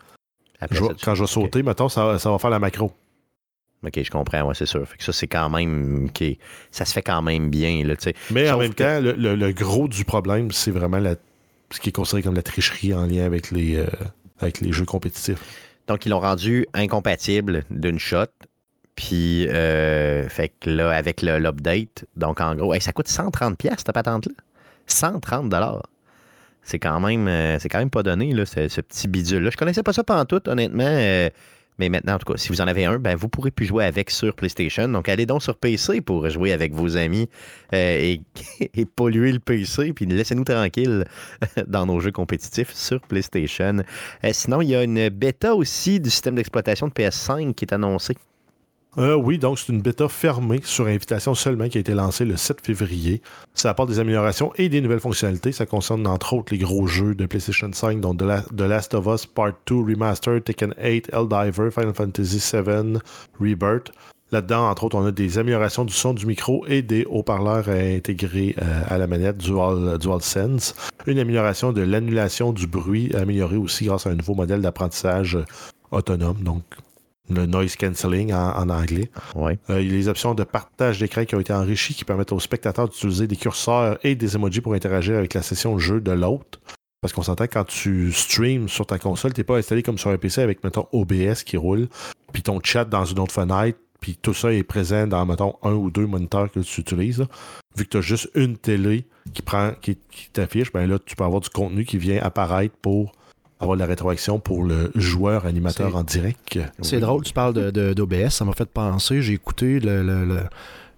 Après 0.60 0.76
je 0.76 0.82
vais- 0.82 0.88
ça, 0.90 0.94
tu- 0.96 1.06
quand 1.06 1.16
je 1.16 1.24
vais 1.24 1.28
sauter, 1.28 1.64
mettons, 1.64 1.90
ça, 1.90 2.18
ça 2.20 2.32
va 2.32 2.38
faire 2.40 2.50
la 2.50 2.60
macro. 2.60 2.92
OK, 3.84 4.00
je 4.04 4.12
comprends, 4.12 4.44
ouais, 4.44 4.54
c'est 4.56 4.68
sûr. 4.68 4.88
Fait 4.88 4.98
que 4.98 5.04
ça, 5.04 5.12
c'est 5.14 5.28
quand 5.28 5.50
même. 5.50 6.08
Ça 6.70 6.86
se 6.86 6.94
fait 6.94 7.02
quand 7.02 7.22
même 7.24 7.50
bien, 7.50 7.84
là. 7.84 7.96
Mais 8.30 8.50
en 8.52 8.58
même 8.60 8.74
que- 8.76 8.84
temps, 8.84 9.00
le, 9.04 9.14
le- 9.14 9.36
le 9.36 9.52
gros 9.54 9.88
du 9.88 10.06
problème, 10.06 10.52
c'est 10.52 10.70
vraiment 10.72 11.00
la- 11.00 11.16
ce 11.72 11.80
qui 11.80 11.90
est 11.90 11.92
considéré 11.92 12.22
comme 12.22 12.36
la 12.36 12.44
tricherie 12.44 12.94
en 12.94 13.06
lien 13.08 13.24
avec 13.26 13.50
les, 13.50 13.78
euh, 13.78 13.88
avec 14.40 14.62
les 14.62 14.72
jeux 14.72 14.86
compétitifs. 14.86 15.40
Donc, 15.88 16.06
ils 16.06 16.10
l'ont 16.10 16.20
rendu 16.20 16.68
incompatible 16.76 17.64
d'une 17.72 17.98
shot. 17.98 18.26
Puis, 19.02 19.48
euh, 19.48 20.30
fait 20.30 20.50
que 20.60 20.70
là, 20.70 20.92
avec 20.92 21.24
l'update, 21.24 22.06
donc 22.16 22.40
en 22.40 22.54
gros, 22.54 22.80
ça 22.80 22.94
coûte 22.94 23.08
130$ 23.08 23.56
pièces 23.56 23.78
cette 23.80 23.92
patente-là. 23.92 24.36
130 24.86 25.50
dollars. 25.50 25.90
C'est 26.62 26.78
quand 26.78 27.00
même, 27.00 27.28
euh, 27.28 27.58
c'est 27.58 27.68
quand 27.68 27.80
même 27.80 27.90
pas 27.90 28.04
donné, 28.04 28.32
là, 28.32 28.46
ce, 28.46 28.82
petit 28.82 29.08
bidule-là. 29.08 29.50
Je 29.50 29.58
connaissais 29.58 29.82
pas 29.82 29.94
ça 29.94 30.04
pendant 30.04 30.26
tout, 30.26 30.48
honnêtement. 30.48 30.84
euh, 30.86 31.32
mais 31.80 31.90
maintenant, 31.90 32.14
en 32.14 32.18
tout 32.20 32.32
cas, 32.32 32.38
si 32.38 32.50
vous 32.50 32.62
en 32.62 32.68
avez 32.68 32.86
un, 32.86 33.00
ben, 33.00 33.16
vous 33.16 33.28
pourrez 33.28 33.50
plus 33.50 33.66
jouer 33.66 33.86
avec 33.86 34.12
sur 34.12 34.36
PlayStation. 34.36 34.88
Donc, 34.88 35.10
allez 35.10 35.26
donc 35.26 35.42
sur 35.42 35.58
PC 35.58 36.02
pour 36.02 36.30
jouer 36.30 36.54
avec 36.54 36.72
vos 36.72 36.96
amis 36.96 37.28
et, 37.74 38.22
polluer 38.96 39.32
le 39.32 39.40
PC. 39.40 39.94
Puis 39.94 40.06
laissez-nous 40.06 40.44
tranquilles 40.44 41.06
dans 41.68 41.88
nos 41.88 42.00
jeux 42.02 42.12
compétitifs 42.12 42.72
sur 42.76 43.02
PlayStation. 43.02 43.78
Sinon, 44.32 44.62
il 44.62 44.70
y 44.70 44.76
a 44.76 44.84
une 44.84 45.10
bêta 45.10 45.56
aussi 45.56 46.00
du 46.00 46.12
système 46.12 46.36
d'exploitation 46.36 46.88
de 46.88 46.94
PS5 46.94 47.56
qui 47.56 47.66
est 47.66 47.74
annoncée. 47.74 48.16
Euh, 48.98 49.16
oui, 49.16 49.38
donc 49.38 49.58
c'est 49.58 49.72
une 49.72 49.82
bêta 49.82 50.10
fermée 50.10 50.60
sur 50.66 50.86
invitation 50.88 51.34
seulement 51.34 51.70
qui 51.70 51.78
a 51.78 51.82
été 51.82 51.94
lancée 51.94 52.26
le 52.26 52.36
7 52.36 52.60
février. 52.66 53.22
Ça 53.54 53.70
apporte 53.70 53.88
des 53.88 54.00
améliorations 54.00 54.52
et 54.58 54.68
des 54.68 54.82
nouvelles 54.82 55.00
fonctionnalités. 55.00 55.54
Ça 55.54 55.66
concerne 55.66 56.06
entre 56.08 56.34
autres 56.34 56.52
les 56.54 56.58
gros 56.60 56.88
jeux 56.88 57.16
de 57.16 57.26
PlayStation 57.26 57.72
5, 57.72 58.02
dont 58.02 58.14
The, 58.14 58.22
La- 58.24 58.42
The 58.42 58.62
Last 58.62 58.94
of 58.94 59.06
Us 59.08 59.26
Part 59.26 59.54
2 59.66 59.76
Remastered, 59.76 60.44
Tekken 60.44 60.74
8, 60.78 61.10
Helldiver, 61.14 61.72
Final 61.72 61.94
Fantasy 61.94 62.40
VII, 62.54 62.98
Rebirth. 63.40 63.92
Là-dedans, 64.34 64.70
entre 64.70 64.84
autres, 64.86 64.98
on 64.98 65.06
a 65.06 65.12
des 65.12 65.38
améliorations 65.38 65.86
du 65.86 65.94
son 65.94 66.14
du 66.14 66.26
micro 66.26 66.66
et 66.68 66.82
des 66.82 67.06
haut-parleurs 67.06 67.70
intégrés 67.70 68.56
euh, 68.62 68.84
à 68.90 68.98
la 68.98 69.08
manette 69.08 69.38
Dual, 69.38 69.98
DualSense. 70.00 70.76
Une 71.08 71.20
amélioration 71.20 71.72
de 71.72 71.82
l'annulation 71.82 72.52
du 72.52 72.68
bruit, 72.68 73.14
améliorée 73.16 73.58
aussi 73.58 73.86
grâce 73.86 74.06
à 74.06 74.10
un 74.10 74.16
nouveau 74.16 74.36
modèle 74.36 74.62
d'apprentissage 74.62 75.36
euh, 75.38 75.46
autonome, 75.92 76.44
donc 76.44 76.64
le 77.36 77.46
noise 77.46 77.76
cancelling 77.76 78.34
en- 78.34 78.56
en 78.58 78.70
anglais. 78.70 79.10
Ouais. 79.36 79.58
Euh, 79.70 79.82
il 79.82 79.88
y 79.88 79.92
a 79.92 79.94
les 79.94 80.08
options 80.08 80.34
de 80.34 80.44
partage 80.44 81.00
d'écran 81.00 81.26
qui 81.26 81.36
ont 81.36 81.40
été 81.40 81.54
enrichies 81.54 81.94
qui 81.94 82.06
permettent 82.06 82.32
aux 82.32 82.40
spectateurs 82.40 82.88
d'utiliser 82.90 83.28
des 83.28 83.36
curseurs 83.36 83.98
et 84.04 84.16
des 84.16 84.36
emojis 84.36 84.62
pour 84.62 84.74
interagir 84.74 85.18
avec 85.18 85.34
la 85.34 85.42
session 85.42 85.74
de 85.76 85.80
jeu 85.80 86.02
de 86.02 86.12
l'autre. 86.12 86.60
Parce 87.02 87.14
qu'on 87.14 87.24
s'entend 87.24 87.48
que 87.48 87.54
quand 87.54 87.66
tu 87.66 88.12
streams 88.12 88.70
sur 88.70 88.86
ta 88.86 89.00
console, 89.00 89.34
t'es 89.34 89.44
pas 89.44 89.58
installé 89.58 89.82
comme 89.82 89.98
sur 89.98 90.12
un 90.12 90.18
PC 90.18 90.42
avec, 90.42 90.64
mettons, 90.64 90.88
OBS 90.92 91.44
qui 91.44 91.58
roule, 91.58 91.88
puis 92.32 92.44
ton 92.44 92.60
chat 92.64 92.86
dans 92.86 93.06
une 93.06 93.18
autre 93.18 93.34
fenêtre, 93.34 93.80
puis 94.00 94.18
tout 94.22 94.34
ça 94.36 94.54
est 94.54 94.62
présent 94.64 95.08
dans, 95.08 95.26
mettons, 95.26 95.56
un 95.64 95.74
ou 95.74 95.90
deux 95.90 96.06
moniteurs 96.06 96.52
que 96.52 96.60
tu 96.60 96.82
utilises. 96.82 97.20
là. 97.20 97.26
Vu 97.76 97.86
que 97.86 97.90
tu 97.90 97.98
as 97.98 98.02
juste 98.02 98.30
une 98.36 98.56
télé 98.58 99.06
qui 99.34 99.42
prend, 99.42 99.72
qui, 99.82 99.98
qui 100.12 100.30
t'affiche, 100.32 100.72
ben 100.72 100.88
là, 100.88 101.00
tu 101.04 101.16
peux 101.16 101.24
avoir 101.24 101.42
du 101.42 101.50
contenu 101.50 101.86
qui 101.86 101.98
vient 101.98 102.20
apparaître 102.22 102.76
pour 102.82 103.14
avoir 103.62 103.78
de 103.78 103.82
la 103.82 103.88
rétroaction 103.88 104.40
pour 104.40 104.64
le 104.64 104.92
joueur 104.96 105.46
animateur 105.46 105.96
en 105.96 106.04
direct. 106.04 106.40
C'est 106.82 107.00
drôle, 107.00 107.24
tu 107.24 107.34
parles 107.34 107.54
d'OBS, 107.72 108.30
ça 108.30 108.44
m'a 108.46 108.54
fait 108.54 108.70
penser, 108.70 109.22
j'ai 109.22 109.34
écouté 109.34 109.80
le, 109.80 110.04
le, 110.04 110.26
le, 110.26 110.40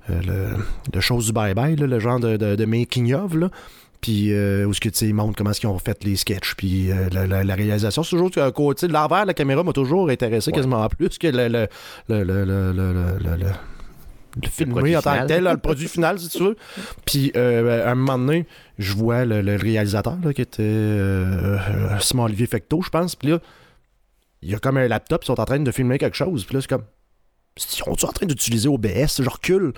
euh, 0.09 0.21
le- 0.25 0.63
le 0.93 0.99
chose 1.01 1.27
du 1.27 1.31
bye-bye, 1.33 1.75
le 1.79 1.99
genre 1.99 2.19
de, 2.19 2.37
de, 2.37 2.55
de 2.55 2.65
making 2.65 3.13
of, 3.13 3.35
là. 3.35 3.49
Puis, 4.01 4.33
euh, 4.33 4.65
où 4.65 4.73
ce 4.73 4.81
que 4.81 4.89
tu 4.89 5.05
ils 5.05 5.13
montrent 5.13 5.37
comment 5.37 5.51
est-ce 5.51 5.61
qu'ils 5.61 5.69
ont 5.69 5.79
fait 5.79 6.03
les 6.03 6.17
sketchs, 6.17 6.55
puis 6.55 6.91
euh, 6.91 7.07
la, 7.13 7.25
la- 7.25 7.43
la 7.45 7.55
réalisation. 7.55 8.03
C'est 8.03 8.09
toujours 8.17 8.31
un 8.35 8.51
côté. 8.51 8.89
L'envers 8.89 9.21
de 9.21 9.27
la 9.27 9.33
caméra 9.33 9.63
m'a 9.63 9.71
toujours 9.71 10.09
intéressé 10.09 10.51
quasiment 10.51 10.85
plus 10.89 11.17
que 11.17 11.27
le, 11.27 11.47
le, 11.47 11.67
le, 12.09 12.23
le, 12.23 13.47
le, 14.41 14.65
produit 14.71 14.95
en 14.97 15.01
tant 15.01 15.09
que 15.11 15.15
final. 15.15 15.27
tel, 15.27 15.43
le 15.43 15.57
produit 15.57 15.87
final, 15.87 16.19
si 16.19 16.29
tu 16.29 16.39
veux. 16.43 16.55
Puis, 17.05 17.31
euh, 17.35 17.85
à 17.87 17.91
un 17.91 17.95
moment 17.95 18.17
donné, 18.17 18.45
je 18.79 18.93
vois 18.93 19.25
le, 19.25 19.41
le 19.41 19.55
réalisateur, 19.55 20.17
là, 20.23 20.33
qui 20.33 20.41
était 20.41 20.63
euh, 20.63 21.57
Simon-Olivier 21.99 22.47
Fecteau, 22.47 22.81
je 22.81 22.89
pense. 22.89 23.15
Puis 23.15 23.29
là, 23.29 23.39
il 24.41 24.49
y 24.51 24.55
a 24.55 24.59
comme 24.59 24.77
un 24.77 24.87
laptop, 24.87 25.23
ils 25.23 25.27
sont 25.27 25.39
en 25.39 25.45
train 25.45 25.59
de 25.59 25.71
filmer 25.71 25.97
quelque 25.97 26.17
chose. 26.17 26.45
Puis 26.45 26.55
là, 26.55 26.61
c'est 26.61 26.69
comme. 26.69 26.83
Ils 27.57 27.61
sont 27.61 28.05
en 28.05 28.11
train 28.11 28.25
d'utiliser 28.25 28.67
OBS? 28.67 29.21
Je 29.21 29.29
recule. 29.29 29.73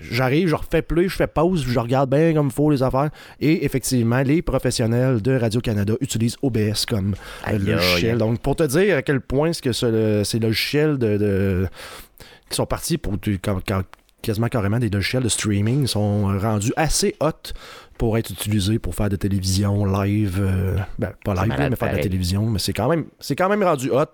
J'arrive, 0.00 0.46
je 0.46 0.54
refais 0.54 0.80
plus, 0.82 1.08
je 1.08 1.16
fais 1.16 1.26
pause, 1.26 1.64
je 1.66 1.76
regarde 1.76 2.08
bien 2.08 2.32
comme 2.32 2.46
il 2.46 2.52
faut 2.52 2.70
les 2.70 2.84
affaires. 2.84 3.10
Et 3.40 3.64
effectivement, 3.64 4.22
les 4.22 4.42
professionnels 4.42 5.20
de 5.20 5.36
Radio-Canada 5.36 5.94
utilisent 6.00 6.36
OBS 6.40 6.86
comme 6.86 7.16
Aïe, 7.42 7.58
logiciel. 7.58 8.16
Donc, 8.16 8.38
pour 8.38 8.54
te 8.54 8.62
dire 8.62 8.98
à 8.98 9.02
quel 9.02 9.20
point 9.20 9.52
ce 9.52 9.60
que 9.60 9.72
ce- 9.72 9.86
le- 9.86 10.22
ces 10.24 10.38
logiciels 10.38 10.98
de, 10.98 11.16
de- 11.16 11.68
qui 12.50 12.56
sont 12.56 12.66
partis 12.66 12.98
pour 12.98 13.18
tu- 13.20 13.38
quand, 13.38 13.60
quand- 13.66 13.82
quasiment 14.22 14.48
carrément 14.48 14.78
des 14.78 14.90
logiciels 14.90 15.22
de 15.22 15.28
streaming 15.28 15.86
sont 15.86 16.30
euh, 16.30 16.38
rendus 16.38 16.72
assez 16.76 17.14
hot 17.20 17.52
pour 17.98 18.18
être 18.18 18.30
utilisés 18.30 18.78
pour 18.78 18.94
faire 18.94 19.08
de 19.08 19.16
télévision 19.16 19.84
live. 19.84 20.38
euh, 20.40 20.76
ben, 20.98 21.12
pas 21.24 21.34
live, 21.34 21.48
mais 21.70 21.76
faire 21.76 21.88
de 21.88 21.92
la 21.96 22.02
télévision, 22.02 22.46
mais 22.50 22.58
c'est 22.58 22.72
quand 22.72 22.88
même 22.88 23.06
c'est 23.20 23.36
quand 23.36 23.48
même 23.48 23.62
rendu 23.62 23.90
hot 23.90 24.06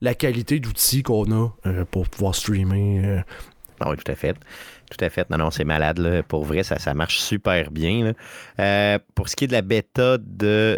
la 0.00 0.14
qualité 0.14 0.58
d'outils 0.58 1.02
qu'on 1.02 1.30
a 1.32 1.48
euh, 1.66 1.84
pour 1.90 2.08
pouvoir 2.08 2.34
streamer. 2.34 3.02
euh. 3.04 3.20
Ah 3.80 3.90
oui, 3.90 3.96
tout 3.96 4.10
à 4.10 4.14
fait. 4.14 4.36
Tout 4.96 5.02
à 5.04 5.08
fait. 5.08 5.28
Non, 5.30 5.38
non, 5.38 5.50
c'est 5.50 5.64
malade. 5.64 5.98
là. 5.98 6.22
Pour 6.22 6.44
vrai, 6.44 6.62
ça, 6.62 6.78
ça 6.78 6.92
marche 6.92 7.18
super 7.18 7.70
bien. 7.70 8.04
là. 8.04 8.12
Euh, 8.60 8.98
pour 9.14 9.28
ce 9.30 9.36
qui 9.36 9.44
est 9.44 9.46
de 9.46 9.52
la 9.52 9.62
bêta 9.62 10.18
de 10.18 10.26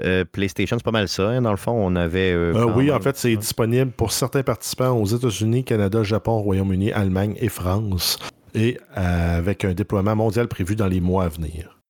euh, 0.04 0.24
PlayStation, 0.24 0.76
c'est 0.78 0.84
pas 0.84 0.92
mal 0.92 1.08
ça. 1.08 1.28
hein. 1.30 1.42
Dans 1.42 1.50
le 1.50 1.56
fond, 1.56 1.72
on 1.72 1.96
avait. 1.96 2.32
euh, 2.32 2.52
oui, 2.76 2.92
en 2.92 3.00
fait, 3.00 3.16
c'est 3.16 3.34
disponible 3.36 3.90
pour 3.90 4.12
certains 4.12 4.42
participants 4.44 4.90
aux 4.92 5.06
États-Unis, 5.06 5.64
Canada, 5.64 6.02
Japon, 6.04 6.38
Royaume-Uni, 6.40 6.92
Allemagne 6.92 7.34
et 7.40 7.48
France. 7.48 8.18
Et 8.54 8.78
avec 8.94 9.64
un 9.64 9.74
déploiement 9.74 10.14
mondial 10.14 10.46
prévu 10.46 10.76
dans 10.76 10.86
les 10.86 11.00
mois 11.00 11.24
à 11.24 11.28
venir. 11.28 11.80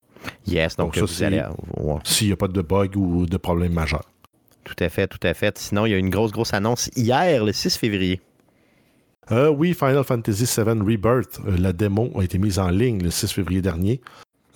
Yes, 0.46 0.76
donc, 0.76 0.94
Donc 0.94 1.08
ça, 1.08 1.14
vous 1.14 1.22
allez. 1.22 1.42
S'il 2.04 2.28
n'y 2.28 2.32
a 2.32 2.36
pas 2.36 2.48
de 2.48 2.62
bug 2.62 2.96
ou 2.96 3.26
de 3.26 3.36
problème 3.36 3.72
majeur. 3.74 4.04
tout 4.64 4.74
à 4.80 4.88
fait, 4.88 5.06
tout 5.08 5.18
à 5.26 5.34
fait. 5.34 5.58
Sinon, 5.58 5.84
il 5.84 5.90
y 5.90 5.94
a 5.94 5.98
une 5.98 6.08
grosse, 6.08 6.32
grosse 6.32 6.54
annonce 6.54 6.88
hier, 6.96 7.44
le 7.44 7.52
6 7.52 7.76
février. 7.76 8.22
Euh, 9.32 9.48
oui, 9.48 9.74
Final 9.74 10.04
Fantasy 10.04 10.44
VII 10.44 10.80
Rebirth, 10.80 11.40
euh, 11.46 11.56
la 11.58 11.72
démo 11.72 12.10
a 12.18 12.22
été 12.22 12.38
mise 12.38 12.58
en 12.58 12.68
ligne 12.68 13.02
le 13.02 13.10
6 13.10 13.32
février 13.32 13.62
dernier. 13.62 14.00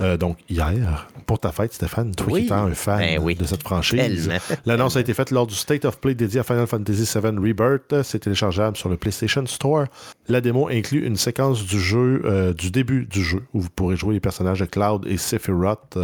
Euh, 0.01 0.17
donc 0.17 0.39
hier, 0.49 1.09
pour 1.27 1.41
ta 1.41 1.51
fête, 1.51 1.73
Stéphane, 1.73 2.15
toi 2.15 2.27
Oui. 2.31 2.41
qui 2.43 2.47
étant 2.47 2.67
un 2.67 2.75
fan 2.75 2.99
Ben 3.01 3.19
oui. 3.21 3.35
de 3.35 3.45
cette 3.45 3.63
franchise. 3.65 4.31
L'annonce 4.67 4.97
a 4.97 5.01
été 5.01 5.13
faite 5.13 5.33
lors 5.33 5.47
du 5.47 5.57
State 5.57 5.85
of 5.85 5.99
Play 5.99 6.15
dédié 6.15 6.39
à 6.41 6.45
Final 6.45 6.69
Fantasy 6.69 7.03
VII 7.19 7.37
Rebirth. 7.37 8.03
C'est 8.05 8.21
téléchargeable 8.21 8.77
sur 8.77 8.89
le 8.89 8.97
PlayStation 8.97 9.45
Store. 9.47 9.87
La 10.29 10.41
démo 10.41 10.69
inclut 10.69 11.05
une 11.05 11.17
séquence 11.17 11.65
du 11.65 11.81
jeu, 11.81 12.55
du 12.57 12.71
début 12.71 13.07
du 13.07 13.25
jeu, 13.25 13.43
où 13.55 13.61
vous 13.61 13.71
pourrez 13.71 13.97
jouer 13.97 14.15
les 14.15 14.21
personnages 14.21 14.61
de 14.61 14.67
Cloud 14.67 15.05
et 15.09 15.17
Sephiroth. 15.17 15.99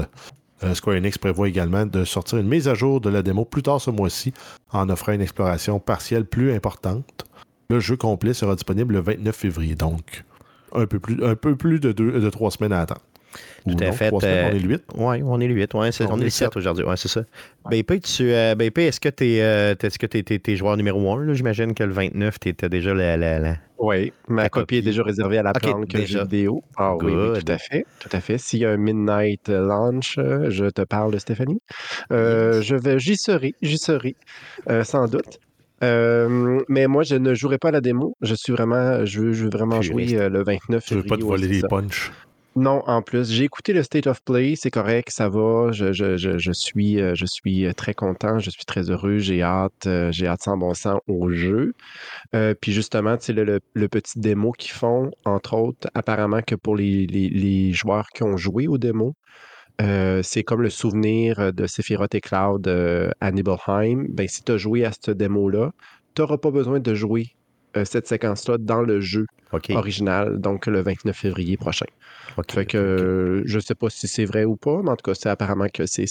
Square 0.72 0.96
Enix 0.96 1.16
prévoit 1.18 1.46
également 1.48 1.84
de 1.86 2.04
sortir 2.04 2.38
une 2.38 2.48
mise 2.48 2.66
à 2.66 2.74
jour 2.74 3.00
de 3.00 3.10
la 3.10 3.22
démo 3.22 3.44
plus 3.44 3.62
tard 3.62 3.80
ce 3.80 3.90
mois-ci, 3.90 4.32
en 4.72 4.88
offrant 4.88 5.12
une 5.12 5.20
exploration 5.20 5.78
partielle 5.78 6.24
plus 6.24 6.52
importante. 6.52 7.24
Le 7.70 7.80
jeu 7.80 7.96
complet 7.96 8.34
sera 8.34 8.54
disponible 8.54 8.94
le 8.94 9.00
29 9.00 9.34
février, 9.34 9.74
donc 9.74 10.24
un 10.72 10.86
peu 10.86 10.98
plus, 10.98 11.22
un 11.24 11.34
peu 11.36 11.56
plus 11.56 11.80
de, 11.80 11.92
deux, 11.92 12.20
de 12.20 12.30
trois 12.30 12.50
semaines 12.50 12.72
à 12.72 12.80
attendre. 12.82 13.00
Tout 13.66 13.72
Ou 13.74 13.82
à 13.82 13.86
non, 13.86 13.92
fait, 13.92 14.10
semaines, 14.10 14.22
euh, 14.24 14.50
on 14.52 14.54
est 14.54 14.58
le 14.60 14.68
8. 14.68 14.82
Oui, 14.96 15.22
on 15.24 15.40
est 15.40 15.48
le 15.48 15.54
8. 15.54 15.74
Ouais, 15.74 15.90
c'est- 15.90 16.04
On 16.04 16.12
on, 16.12 16.20
est 16.20 16.24
le 16.24 16.30
7 16.30 16.48
sept. 16.50 16.56
aujourd'hui. 16.56 16.84
Ouais, 16.84 16.96
c'est 16.96 17.08
ça. 17.08 17.22
BP, 17.68 18.00
tu, 18.00 18.30
euh, 18.32 18.54
BP, 18.54 18.78
est-ce 18.78 19.00
que 19.00 19.08
tu 19.08 19.24
es, 19.24 19.36
est-ce 19.38 19.98
que 19.98 20.06
t'es, 20.06 20.22
t'es- 20.22 20.38
t'es 20.38 20.54
joueur 20.56 20.76
numéro 20.76 21.10
1? 21.12 21.32
J'imagine 21.32 21.74
que 21.74 21.82
le 21.82 21.92
29, 21.92 22.38
tu 22.38 22.48
étais 22.50 22.68
déjà 22.68 22.94
la. 22.94 23.16
la, 23.16 23.38
la- 23.40 23.56
Oui, 23.78 24.12
ma 24.28 24.42
La 24.44 24.48
copie 24.50 24.76
est 24.76 24.82
déjà 24.82 25.02
réservée 25.02 25.38
à 25.38 25.42
la 25.42 25.50
Ok, 25.50 25.62
planque 25.62 25.88
déjà. 25.88 26.22
vidéo. 26.22 26.62
Ah 26.76 26.94
oui, 26.96 27.12
tout 27.40 27.50
à 27.52 27.58
fait. 27.58 27.86
Tout 27.98 28.08
à 28.12 28.20
fait. 28.20 28.38
S'il 28.38 28.60
y 28.60 28.64
a 28.66 28.70
un 28.70 28.76
Midnight 28.76 29.48
Launch, 29.48 30.16
euh, 30.18 30.48
je 30.50 30.66
te 30.66 30.82
parle 30.82 31.12
de 31.12 31.18
Stéphanie. 31.18 31.60
Euh, 32.12 32.62
Je 32.62 32.76
vais, 32.76 32.98
j'y 33.00 33.16
serai, 33.16 33.54
j'y 33.62 33.78
serai, 33.78 34.14
euh, 34.70 34.84
sans 34.84 35.08
doute. 35.08 35.40
Euh, 35.82 36.62
mais 36.68 36.86
moi, 36.86 37.02
je 37.02 37.16
ne 37.16 37.34
jouerai 37.34 37.58
pas 37.58 37.68
à 37.68 37.72
la 37.72 37.80
démo. 37.80 38.16
Je 38.20 38.34
suis 38.34 38.52
vraiment, 38.52 39.04
je 39.04 39.20
veux, 39.20 39.32
je 39.32 39.44
veux 39.44 39.50
vraiment 39.50 39.80
Puriste. 39.80 40.10
jouer 40.10 40.18
euh, 40.18 40.28
le 40.28 40.42
29 40.44 40.84
Je 40.88 40.94
veux 40.96 41.02
février. 41.02 41.08
pas 41.08 41.16
te 41.18 41.24
voler 41.24 41.48
les 41.48 41.62
punchs. 41.64 42.10
Non, 42.56 42.84
en 42.86 43.02
plus, 43.02 43.30
j'ai 43.32 43.42
écouté 43.44 43.72
le 43.72 43.82
State 43.82 44.06
of 44.06 44.22
Play, 44.22 44.54
c'est 44.56 44.70
correct, 44.70 45.10
ça 45.10 45.28
va, 45.28 45.72
je, 45.72 45.92
je, 45.92 46.16
je, 46.16 46.38
je 46.38 46.52
suis, 46.52 46.98
je 47.16 47.26
suis 47.26 47.66
euh, 47.66 47.72
très 47.72 47.94
content, 47.94 48.38
je 48.38 48.48
suis 48.48 48.64
très 48.64 48.90
heureux, 48.90 49.18
j'ai 49.18 49.42
hâte, 49.42 49.88
j'ai 50.10 50.28
hâte 50.28 50.42
sans 50.42 50.56
bon 50.56 50.72
sens 50.72 51.00
au 51.08 51.32
jeu. 51.32 51.74
Euh, 52.36 52.54
puis 52.60 52.70
justement, 52.72 53.16
tu 53.16 53.24
sais, 53.26 53.32
le, 53.32 53.42
le, 53.44 53.60
le 53.74 53.88
petit 53.88 54.20
démo 54.20 54.52
qu'ils 54.52 54.70
font, 54.70 55.10
entre 55.24 55.54
autres, 55.54 55.88
apparemment 55.94 56.42
que 56.42 56.54
pour 56.54 56.76
les, 56.76 57.06
les, 57.08 57.28
les 57.28 57.72
joueurs 57.72 58.06
qui 58.14 58.22
ont 58.22 58.36
joué 58.36 58.68
au 58.68 58.78
démo, 58.78 59.16
euh, 59.80 60.22
c'est 60.22 60.44
comme 60.44 60.62
le 60.62 60.70
souvenir 60.70 61.52
de 61.52 61.66
Sephiroth 61.66 62.14
et 62.14 62.20
Cloud 62.20 62.68
euh, 62.68 63.10
à 63.20 63.32
Nibelheim. 63.32 64.06
Ben, 64.08 64.28
si 64.28 64.42
tu 64.42 64.52
as 64.52 64.56
joué 64.56 64.84
à 64.84 64.92
ce 64.92 65.10
démo-là, 65.10 65.72
tu 66.14 66.22
n'auras 66.22 66.38
pas 66.38 66.50
besoin 66.50 66.80
de 66.80 66.94
jouer 66.94 67.34
euh, 67.76 67.84
cette 67.84 68.06
séquence-là 68.06 68.58
dans 68.58 68.82
le 68.82 69.00
jeu 69.00 69.26
original, 69.70 70.40
donc 70.40 70.66
le 70.66 70.82
29 70.82 71.16
février 71.16 71.56
prochain. 71.56 71.86
Fait 72.50 72.66
que 72.66 72.76
euh, 72.76 73.42
je 73.44 73.58
sais 73.58 73.74
pas 73.74 73.90
si 73.90 74.08
c'est 74.08 74.24
vrai 74.24 74.44
ou 74.44 74.56
pas, 74.56 74.80
mais 74.82 74.90
en 74.90 74.96
tout 74.96 75.10
cas, 75.10 75.14
c'est 75.14 75.28
apparemment 75.28 75.66
que 75.72 75.86
c'est, 75.86 76.06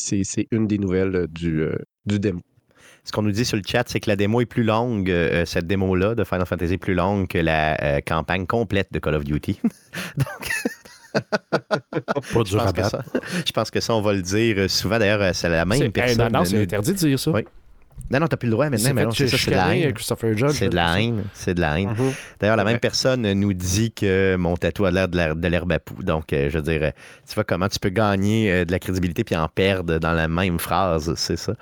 une 0.52 0.68
des 0.68 0.78
nouvelles 0.78 1.16
euh, 1.16 1.28
du, 1.28 1.62
euh, 1.62 1.76
du 2.06 2.20
démo. 2.20 2.42
Ce 3.06 3.12
qu'on 3.12 3.22
nous 3.22 3.32
dit 3.32 3.44
sur 3.44 3.58
le 3.58 3.64
chat, 3.66 3.84
c'est 3.88 4.00
que 4.00 4.10
la 4.10 4.16
démo 4.16 4.40
est 4.40 4.46
plus 4.46 4.64
longue, 4.64 5.10
euh, 5.10 5.44
cette 5.46 5.68
démo-là 5.68 6.16
de 6.16 6.24
Final 6.24 6.46
Fantasy 6.46 6.74
est 6.74 6.78
plus 6.78 6.94
longue 6.94 7.28
que 7.28 7.38
la 7.38 7.82
euh, 7.84 8.00
campagne 8.00 8.46
complète 8.46 8.94
de 8.94 9.00
Call 9.00 9.16
of 9.16 9.26
Duty. 9.26 9.60
Pas 11.14 12.22
Je 12.24 12.44
dur 12.44 12.62
à 12.62 12.66
pense, 12.66 12.74
que 12.74 12.82
battre. 12.82 12.90
ça, 12.90 13.04
je 13.46 13.52
pense 13.52 13.72
que 13.72 13.80
ça, 13.80 13.94
on 13.96 14.02
va 14.02 14.14
le 14.14 14.22
dire 14.22 14.56
euh, 14.58 14.68
souvent. 14.68 15.00
D'ailleurs, 15.00 15.22
euh, 15.22 15.32
c'est 15.34 15.50
la 15.50 15.66
même 15.66 15.92
personne. 15.92 16.32
Non, 16.32 16.40
non, 16.40 16.46
c'est 16.46 16.62
interdit 16.62 16.94
de 16.94 16.98
dire 16.98 17.20
ça. 17.20 17.32
Oui. 17.32 17.42
Non, 18.12 18.20
non, 18.20 18.28
t'as 18.28 18.38
plus 18.38 18.48
le 18.48 18.52
droit 18.52 18.70
maintenant. 18.70 18.86
C'est 18.86 18.94
Mais 18.94 19.06
non, 19.06 19.12
c'est 19.12 19.28
ça, 19.28 19.38
c'est 19.38 19.52
de 19.52 19.56
la 19.56 19.76
haine. 19.76 19.94
C'est 20.54 20.70
de 20.70 20.76
la 20.76 21.00
haine. 21.02 21.24
C'est 21.34 21.54
de 21.56 21.62
la 21.62 21.80
haine. 21.80 21.96
D'ailleurs, 22.40 22.58
la 22.58 22.64
même 22.64 22.78
personne 22.80 23.32
nous 23.34 23.54
dit 23.54 23.92
que 23.92 24.36
mon 24.36 24.56
tatou 24.56 24.86
a 24.86 24.92
l'air 24.92 25.08
de 25.08 25.48
l'herbe 25.48 25.72
à 25.72 25.80
poux. 25.80 26.04
Donc, 26.04 26.32
euh, 26.32 26.50
je 26.52 26.58
veux 26.58 26.64
dire, 26.64 26.84
euh, 26.84 26.92
tu 27.28 27.34
vois 27.34 27.44
comment 27.44 27.68
tu 27.70 27.80
peux 27.80 27.90
gagner 27.90 28.52
euh, 28.52 28.66
de 28.66 28.72
la 28.72 28.78
crédibilité 28.78 29.24
puis 29.24 29.36
en 29.36 29.48
perdre 29.48 29.98
dans 29.98 30.12
la 30.12 30.28
même 30.28 30.60
phrase, 30.60 31.14
c'est 31.16 31.38
ça. 31.38 31.54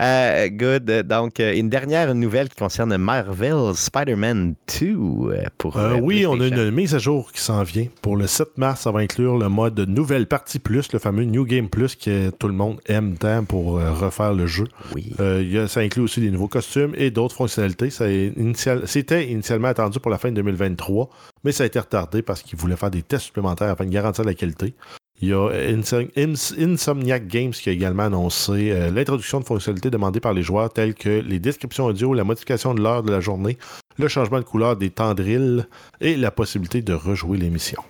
Euh, 0.00 0.48
good. 0.48 0.84
Donc, 1.06 1.38
une 1.38 1.68
dernière 1.68 2.12
nouvelle 2.14 2.48
qui 2.48 2.56
concerne 2.56 2.96
Marvel 2.96 3.72
Spider-Man 3.74 4.54
2 4.80 4.86
euh, 4.86 5.44
pour. 5.58 5.76
Euh, 5.76 5.98
oui, 6.00 6.26
on 6.26 6.40
a 6.40 6.46
une 6.48 6.70
mise 6.70 6.94
à 6.94 6.98
jour 6.98 7.30
qui 7.32 7.40
s'en 7.40 7.62
vient. 7.62 7.86
Pour 8.00 8.16
le 8.16 8.26
7 8.26 8.56
mars, 8.58 8.80
ça 8.80 8.90
va 8.90 9.00
inclure 9.00 9.36
le 9.38 9.48
mode 9.48 9.78
Nouvelle 9.80 10.26
Partie 10.26 10.58
Plus, 10.58 10.92
le 10.92 10.98
fameux 10.98 11.24
New 11.24 11.44
Game 11.44 11.68
Plus 11.68 11.94
que 11.94 12.30
tout 12.30 12.48
le 12.48 12.54
monde 12.54 12.80
aime 12.86 13.16
tant 13.18 13.44
pour 13.44 13.74
refaire 13.74 14.32
le 14.32 14.46
jeu. 14.46 14.66
Oui. 14.94 15.12
Euh, 15.20 15.42
y 15.42 15.58
a- 15.58 15.68
ça 15.72 15.80
inclut 15.80 16.02
aussi 16.02 16.20
des 16.20 16.30
nouveaux 16.30 16.48
costumes 16.48 16.92
et 16.96 17.10
d'autres 17.10 17.34
fonctionnalités. 17.34 17.88
C'était 17.90 19.26
initialement 19.30 19.68
attendu 19.68 19.98
pour 20.00 20.10
la 20.10 20.18
fin 20.18 20.30
de 20.30 20.36
2023, 20.36 21.08
mais 21.44 21.52
ça 21.52 21.64
a 21.64 21.66
été 21.66 21.78
retardé 21.78 22.22
parce 22.22 22.42
qu'ils 22.42 22.58
voulaient 22.58 22.76
faire 22.76 22.90
des 22.90 23.02
tests 23.02 23.24
supplémentaires 23.26 23.70
afin 23.70 23.84
de 23.84 23.90
garantir 23.90 24.24
la 24.24 24.34
qualité. 24.34 24.74
Il 25.20 25.28
y 25.28 25.32
a 25.32 25.48
Insom- 25.50 26.10
Ins- 26.16 26.58
Insomniac 26.58 27.28
Games 27.28 27.52
qui 27.52 27.68
a 27.68 27.72
également 27.72 28.02
annoncé 28.04 28.72
euh, 28.72 28.90
l'introduction 28.90 29.38
de 29.38 29.44
fonctionnalités 29.44 29.88
demandées 29.90 30.18
par 30.20 30.32
les 30.34 30.42
joueurs 30.42 30.72
telles 30.72 30.94
que 30.94 31.20
les 31.20 31.38
descriptions 31.38 31.84
audio, 31.86 32.12
la 32.12 32.24
modification 32.24 32.74
de 32.74 32.82
l'heure 32.82 33.04
de 33.04 33.12
la 33.12 33.20
journée, 33.20 33.56
le 33.98 34.08
changement 34.08 34.38
de 34.40 34.44
couleur 34.44 34.76
des 34.76 34.90
tendrils 34.90 35.66
et 36.00 36.16
la 36.16 36.32
possibilité 36.32 36.82
de 36.82 36.92
rejouer 36.92 37.38
l'émission. 37.38 37.80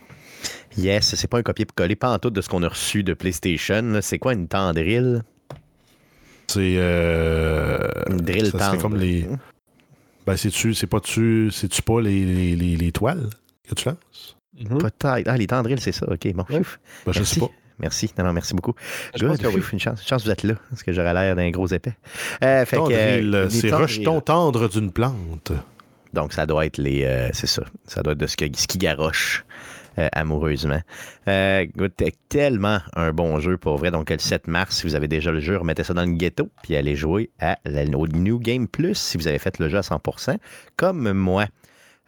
Yes, 0.76 1.14
c'est 1.14 1.26
pas 1.28 1.38
un 1.38 1.42
copier-coller, 1.42 1.96
pas 1.96 2.12
en 2.12 2.18
tout 2.18 2.30
de 2.30 2.40
ce 2.40 2.48
qu'on 2.48 2.62
a 2.62 2.68
reçu 2.68 3.02
de 3.02 3.14
PlayStation. 3.14 3.98
C'est 4.02 4.18
quoi 4.18 4.34
une 4.34 4.48
tendrille? 4.48 5.22
C'est 6.54 6.74
euh, 6.76 7.78
drill 8.08 8.46
ça 8.50 8.58
serait 8.70 8.78
comme 8.78 8.96
les 8.96 9.26
ben 10.26 10.36
c'est-tu 10.36 10.74
c'est 10.74 10.86
pas 10.86 11.00
tu 11.00 11.50
c'est-tu 11.50 11.82
pas 11.82 12.00
les, 12.00 12.24
les, 12.24 12.56
les, 12.56 12.76
les 12.76 12.92
toiles 12.92 13.28
que 13.68 13.74
tu 13.74 13.88
lances? 13.88 14.36
Peut-être. 14.78 15.26
Ah, 15.26 15.36
les 15.36 15.46
tendrilles, 15.46 15.80
c'est 15.80 15.92
ça. 15.92 16.06
OK, 16.08 16.32
bon. 16.34 16.44
Ouais. 16.50 16.60
Ben, 17.06 17.12
je 17.12 17.18
Merci. 17.18 17.34
sais 17.34 17.40
pas 17.40 17.50
Merci. 17.78 18.12
Non, 18.16 18.24
non, 18.26 18.32
merci 18.32 18.54
beaucoup. 18.54 18.74
Je 19.16 19.26
pense 19.26 19.38
Good. 19.38 19.50
que 19.50 19.56
oui. 19.56 19.62
Une 19.72 19.80
chance. 19.80 20.02
Une 20.02 20.06
chance 20.06 20.22
que 20.22 20.26
vous 20.28 20.32
êtes 20.32 20.42
là, 20.44 20.54
parce 20.70 20.82
que 20.84 20.92
j'aurais 20.92 21.14
l'air 21.14 21.34
d'un 21.34 21.50
gros 21.50 21.66
épais. 21.66 21.94
Euh, 22.44 22.64
fait 22.64 22.76
que, 22.76 22.82
Tendril, 22.82 23.34
euh, 23.34 23.48
c'est 23.48 23.72
rejeton 23.72 24.20
tendre 24.20 24.68
d'une 24.68 24.92
plante. 24.92 25.52
Donc, 26.12 26.32
ça 26.32 26.46
doit 26.46 26.66
être 26.66 26.78
les. 26.78 27.02
euh, 27.04 27.30
c'est 27.32 27.48
ça. 27.48 27.64
Ça 27.86 28.02
doit 28.02 28.12
être 28.12 28.20
de 28.20 28.26
ce, 28.26 28.36
que, 28.36 28.44
ce 28.54 28.68
qui 28.68 28.78
garoche 28.78 29.44
euh, 29.98 30.08
amoureusement. 30.12 30.80
Euh, 31.28 31.66
c'est 31.98 32.14
tellement 32.28 32.78
un 32.94 33.12
bon 33.12 33.38
jeu 33.40 33.56
pour 33.56 33.76
vrai. 33.76 33.90
Donc, 33.90 34.10
le 34.10 34.18
7 34.18 34.46
mars, 34.48 34.76
si 34.76 34.86
vous 34.86 34.94
avez 34.94 35.08
déjà 35.08 35.30
le 35.30 35.40
jeu, 35.40 35.56
remettez 35.56 35.84
ça 35.84 35.94
dans 35.94 36.04
le 36.04 36.12
ghetto, 36.12 36.50
puis 36.62 36.76
allez 36.76 36.96
jouer 36.96 37.30
à 37.40 37.58
la, 37.64 37.84
New 37.84 38.38
Game 38.38 38.68
Plus 38.68 38.94
si 38.94 39.18
vous 39.18 39.28
avez 39.28 39.38
fait 39.38 39.58
le 39.58 39.68
jeu 39.68 39.78
à 39.78 39.82
100%, 39.82 40.36
comme 40.76 41.12
moi. 41.12 41.46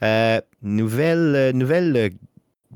Euh, 0.03 0.41
nouvelle 0.63 1.35
euh, 1.37 1.53
nouvelle 1.53 1.97
euh, 1.97 2.09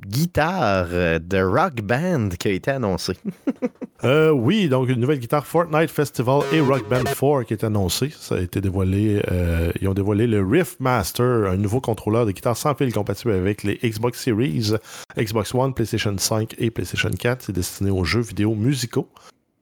guitare 0.06 0.86
euh, 0.92 1.18
de 1.18 1.40
Rock 1.40 1.80
Band 1.82 2.30
qui 2.38 2.48
a 2.48 2.52
été 2.52 2.70
annoncée. 2.70 3.16
Euh, 4.04 4.30
oui, 4.30 4.68
donc 4.68 4.88
une 4.88 5.00
nouvelle 5.00 5.18
guitare 5.18 5.44
Fortnite 5.44 5.90
Festival 5.90 6.42
et 6.52 6.60
Rock 6.60 6.88
Band 6.88 7.02
4 7.02 7.42
qui 7.42 7.52
est 7.52 7.64
annoncée. 7.64 8.12
Ça 8.16 8.36
a 8.36 8.38
été 8.38 8.60
dévoilé. 8.60 9.20
euh, 9.28 9.72
ils 9.80 9.88
ont 9.88 9.92
dévoilé 9.92 10.28
le 10.28 10.40
Riff 10.40 10.78
Master, 10.78 11.50
un 11.50 11.56
nouveau 11.56 11.80
contrôleur 11.80 12.24
de 12.24 12.30
guitare 12.30 12.56
sans 12.56 12.76
fil 12.76 12.92
compatible 12.94 13.32
avec 13.32 13.64
les 13.64 13.74
Xbox 13.82 14.22
Series, 14.22 14.74
Xbox 15.18 15.52
One, 15.52 15.74
PlayStation 15.74 16.16
5 16.16 16.54
et 16.58 16.70
PlayStation 16.70 17.10
4. 17.10 17.42
C'est 17.46 17.52
destiné 17.52 17.90
aux 17.90 18.04
jeux 18.04 18.20
vidéo 18.20 18.54
musicaux. 18.54 19.08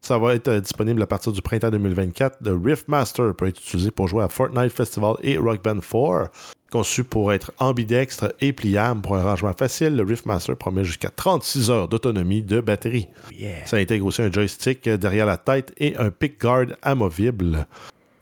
Ça 0.02 0.18
va 0.18 0.34
être 0.34 0.52
disponible 0.60 1.02
à 1.02 1.06
partir 1.06 1.32
du 1.32 1.40
printemps 1.40 1.70
2024. 1.70 2.36
Le 2.42 2.60
Riff 2.62 2.86
Master 2.88 3.34
peut 3.34 3.46
être 3.46 3.58
utilisé 3.58 3.90
pour 3.90 4.06
jouer 4.06 4.22
à 4.22 4.28
Fortnite 4.28 4.70
Festival 4.70 5.14
et 5.22 5.38
Rock 5.38 5.64
Band 5.64 5.80
4. 5.80 6.30
Conçu 6.70 7.04
pour 7.04 7.32
être 7.32 7.52
ambidextre 7.58 8.34
et 8.40 8.52
pliable 8.52 9.00
pour 9.00 9.16
un 9.16 9.22
rangement 9.22 9.52
facile, 9.52 9.94
le 9.94 10.02
Riff 10.02 10.26
Master 10.26 10.56
promet 10.56 10.84
jusqu'à 10.84 11.10
36 11.10 11.70
heures 11.70 11.88
d'autonomie 11.88 12.42
de 12.42 12.60
batterie. 12.60 13.06
Ça 13.66 13.76
intègre 13.76 14.06
aussi 14.06 14.22
un 14.22 14.32
joystick 14.32 14.88
derrière 14.88 15.26
la 15.26 15.36
tête 15.36 15.72
et 15.78 15.96
un 15.96 16.10
pickguard 16.10 16.66
amovible. 16.82 17.66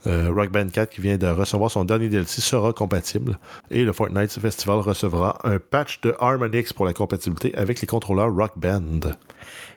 Euh, 0.07 0.31
Rock 0.31 0.51
Band 0.51 0.69
4 0.69 0.91
qui 0.91 1.01
vient 1.01 1.17
de 1.17 1.27
recevoir 1.27 1.71
son 1.71 1.87
dernier 1.87 2.11
DLC 2.11 2.43
sera 2.43 2.75
compatible 2.75 3.39
et 3.71 3.85
le 3.85 3.93
Fortnite 3.95 4.39
Festival 4.39 4.81
recevra 4.81 5.39
un 5.45 5.59
patch 5.59 6.03
de 6.03 6.15
Harmonix 6.21 6.75
pour 6.75 6.85
la 6.85 6.93
compatibilité 6.93 7.55
avec 7.55 7.81
les 7.81 7.87
contrôleurs 7.87 8.31
Rock 8.35 8.53
Band. 8.57 9.01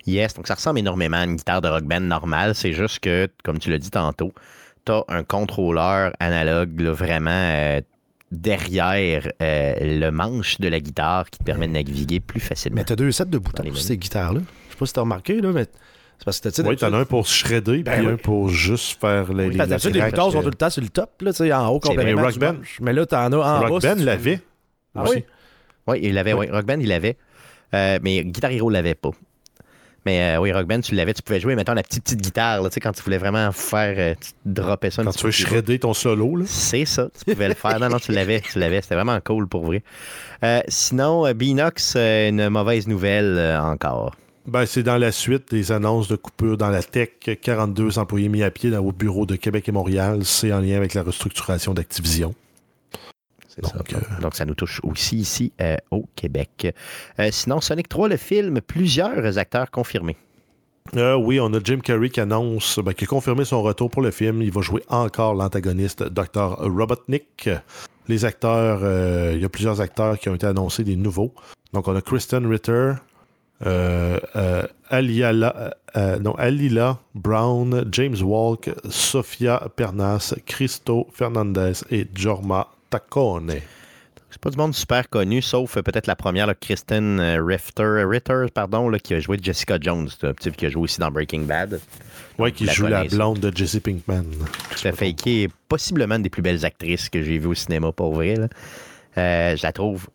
Yes, 0.06 0.34
donc 0.34 0.48
ça 0.48 0.56
ressemble 0.56 0.80
énormément 0.80 1.18
à 1.18 1.24
une 1.24 1.36
guitare 1.38 1.62
de 1.62 1.70
rock 1.70 1.84
band 1.84 2.02
normale. 2.02 2.56
C'est 2.56 2.74
juste 2.74 3.00
que, 3.00 3.30
comme 3.44 3.60
tu 3.60 3.70
l'as 3.70 3.78
dit 3.78 3.92
tantôt, 3.92 4.34
tu 4.86 4.92
as 4.92 5.04
un 5.08 5.24
contrôleur 5.24 6.14
analogue 6.20 6.80
là, 6.80 6.92
vraiment 6.92 7.32
euh, 7.32 7.82
derrière 8.32 9.32
euh, 9.42 9.76
le 9.80 10.10
manche 10.10 10.60
de 10.60 10.68
la 10.68 10.80
guitare 10.80 11.30
qui 11.30 11.40
te 11.40 11.44
permet 11.44 11.68
de 11.68 11.74
naviguer 11.74 12.20
plus 12.20 12.40
facilement. 12.40 12.78
Mais 12.78 12.84
t'as 12.84 12.96
deux 12.96 13.12
sets 13.12 13.26
de 13.26 13.38
boutons 13.38 13.64
les 13.64 13.72
sur 13.72 13.80
ces 13.82 13.98
guitares-là. 13.98 14.42
Je 14.68 14.74
sais 14.74 14.78
pas 14.78 14.86
si 14.86 14.94
t'as 14.94 15.02
remarqué, 15.02 15.42
là, 15.42 15.52
mais 15.52 15.66
c'est 16.18 16.26
parce 16.26 16.40
que 16.40 16.50
t'as 16.50 16.64
Oui, 16.64 16.76
t'en 16.76 16.94
as 16.94 16.98
un 16.98 17.06
pour 17.06 17.26
shredder 17.28 17.84
Ben 17.84 17.98
puis 17.98 18.08
oui. 18.08 18.14
un 18.14 18.18
pour 18.18 18.50
juste 18.50 19.00
faire 19.00 19.32
les, 19.34 19.50
les, 19.50 19.58
que 19.58 19.66
d'habitude, 19.66 19.94
les 19.94 20.00
tracks, 20.00 20.12
boutons 20.16 20.32
sont 20.32 20.40
euh, 20.40 20.44
tout 20.44 20.50
le 20.50 20.56
temps 20.56 20.70
sur 20.70 20.82
le 20.82 20.90
top, 20.90 21.22
là, 21.22 21.32
tu 21.32 21.38
sais, 21.38 21.54
en 21.54 21.68
haut 21.70 21.80
complètement. 21.80 22.22
Rock 22.24 22.38
Band. 22.38 22.56
Mais 22.82 22.94
là, 22.94 23.06
t'en 23.06 23.32
as 23.32 23.38
en 23.38 23.62
bas. 23.62 23.68
Rock 23.68 23.84
Band 23.84 23.96
veux. 23.96 24.06
l'avait. 24.06 24.42
Ah 24.96 25.06
oui? 25.10 25.24
Oui, 25.88 26.00
il 26.04 26.14
l'avait, 26.14 26.34
oui. 26.34 26.50
Rock 26.50 26.66
Band, 26.66 26.80
il 26.80 26.88
l'avait. 26.90 27.18
Euh, 27.74 28.00
mais 28.02 28.24
Guitar 28.24 28.52
Hero 28.52 28.70
l'avait 28.70 28.96
pas. 28.96 29.12
Mais 30.08 30.38
euh, 30.38 30.40
oui, 30.40 30.54
Rock 30.54 30.68
Band, 30.68 30.80
tu 30.80 30.96
l'avais, 30.96 31.14
tu 31.14 31.22
pouvais 31.22 31.42
jouer, 31.42 31.54
mettons, 31.56 31.74
la 31.74 31.84
petite 31.84 32.06
petite 32.06 32.22
guitare, 32.22 32.62
là, 32.62 32.70
tu 32.70 32.76
sais, 32.76 32.80
quand 32.80 32.94
tu 32.94 33.04
voulais 33.04 33.18
vraiment 33.18 33.52
faire, 33.52 33.94
euh, 33.98 34.16
tu 34.22 34.32
droppais 34.46 34.90
ça 34.90 35.04
Quand 35.04 35.12
tu 35.12 35.26
veux 35.26 35.32
shredder 35.32 35.80
ton 35.80 35.94
solo, 35.94 36.38
là. 36.38 36.46
C'est 36.48 36.86
ça, 36.86 37.10
tu 37.14 37.34
pouvais 37.34 37.50
le 37.50 37.56
faire. 37.56 37.78
Non, 37.78 37.90
non, 37.90 38.00
tu 38.00 38.14
l'avais, 38.14 38.40
tu 38.40 38.58
l'avais. 38.58 38.82
C'était 38.82 38.96
vraiment 38.96 39.20
cool 39.20 39.50
pour 39.50 39.66
vrai. 39.66 39.84
Euh, 40.46 40.62
sinon, 40.70 41.26
euh, 41.26 41.34
une 42.30 42.48
mauvaise 42.48 42.88
nouvelle 42.88 43.60
encore. 43.62 44.16
Ben, 44.46 44.66
c'est 44.66 44.84
dans 44.84 44.98
la 44.98 45.12
suite 45.12 45.52
des 45.52 45.74
annonces 45.74 46.08
de 46.08 46.16
coupure 46.16 46.56
dans 46.56 46.70
la 46.70 46.84
tech. 46.84 47.10
42 47.42 48.00
employés 48.00 48.30
mis 48.30 48.44
à 48.44 48.50
pied 48.50 48.70
dans 48.70 48.82
vos 48.82 48.94
bureaux 48.94 49.26
de 49.26 49.36
Québec 49.36 49.68
et 49.68 49.74
Montréal. 49.74 50.22
C'est 50.24 50.54
en 50.54 50.62
lien 50.62 50.78
avec 50.78 50.94
la 50.94 51.04
restructuration 51.04 51.74
d'Activision. 51.74 52.34
C'est 53.64 53.78
Donc, 53.78 53.90
ça. 53.90 53.98
euh, 53.98 54.22
Donc, 54.22 54.36
ça 54.36 54.46
nous 54.46 54.54
touche 54.54 54.80
aussi 54.84 55.18
ici 55.18 55.52
euh, 55.62 55.76
au 55.92 56.06
Québec. 56.16 56.74
Euh, 57.20 57.30
sinon, 57.32 57.62
Sonic 57.62 57.90
3, 57.90 58.08
le 58.10 58.18
film, 58.18 58.62
plusieurs 58.62 59.38
acteurs 59.38 59.70
confirmés. 59.72 60.18
Oui, 60.94 61.40
on 61.42 61.54
a 61.54 61.60
Jim 61.62 61.80
Carrey 61.84 62.10
qui 62.10 62.22
annonce, 62.22 62.80
ben, 62.80 62.94
qui 62.94 63.04
a 63.04 63.08
confirmé 63.08 63.44
son 63.44 63.62
retour 63.62 63.90
pour 63.90 64.02
le 64.02 64.12
film. 64.12 64.42
Il 64.42 64.52
va 64.52 64.62
jouer 64.62 64.84
encore 64.88 65.36
l'antagoniste 65.36 66.04
Dr. 66.04 66.60
Robotnik. 66.60 67.50
Les 68.08 68.24
acteurs, 68.24 68.80
il 69.34 69.42
y 69.42 69.44
a 69.46 69.50
plusieurs 69.50 69.82
acteurs 69.82 70.18
qui 70.18 70.30
ont 70.30 70.36
été 70.36 70.48
annoncés, 70.48 70.86
des 70.86 70.96
nouveaux. 70.96 71.34
Donc, 71.74 71.90
on 71.90 71.96
a 71.96 72.02
Kristen 72.02 72.46
Ritter, 72.48 72.94
euh, 73.66 74.20
euh, 74.36 74.64
Aliala, 74.90 75.76
euh, 75.96 76.20
non, 76.20 76.34
Alila 76.36 77.00
Brown, 77.16 77.86
James 77.92 78.16
Walk, 78.22 78.70
Sofia 78.90 79.68
Pernas, 79.76 80.36
Cristo 80.46 81.08
Fernandez 81.12 81.74
et 81.90 82.08
Jorma 82.14 82.68
C'est 84.30 84.42
pas 84.42 84.50
du 84.50 84.58
monde 84.58 84.76
super 84.76 85.10
connu, 85.10 85.42
sauf 85.42 85.78
euh, 85.78 85.82
peut-être 85.82 86.06
la 86.06 86.16
première, 86.16 86.48
là, 86.48 86.54
Kristen 86.54 87.20
euh, 87.20 87.42
Ritter, 87.44 88.04
Ritter 88.06 88.46
pardon, 88.54 88.90
là, 88.90 89.00
qui 89.00 89.14
a 89.14 89.20
joué 89.20 89.38
Jessica 89.42 89.78
Jones, 89.80 90.10
un 90.22 90.34
petit 90.34 90.52
qui 90.52 90.66
a 90.66 90.70
joué 90.70 90.84
aussi 90.84 91.00
dans 91.00 91.10
Breaking 91.10 91.44
Bad. 91.44 91.80
Donc, 92.38 92.54
qui 92.54 92.66
la 92.66 92.74
joue 92.74 92.88
la 92.88 93.06
blonde 93.06 93.40
de 93.40 93.56
Jesse 93.56 93.80
Pinkman. 93.80 94.26
Tout 94.76 94.88
à 94.88 94.92
fait, 94.92 95.14
qui 95.14 95.44
est 95.44 95.50
possiblement 95.70 96.16
une 96.16 96.24
des 96.24 96.30
plus 96.30 96.42
belles 96.42 96.66
actrices 96.66 97.10
que 97.10 97.24
j'ai 97.24 97.38
vues 97.38 97.48
au 97.48 97.54
cinéma, 97.54 97.92
pour 97.92 98.14
vrai. 98.14 98.36
là. 98.36 98.48
Euh, 99.18 99.56
je 99.56 99.64
la 99.64 99.72
trouve 99.72 100.08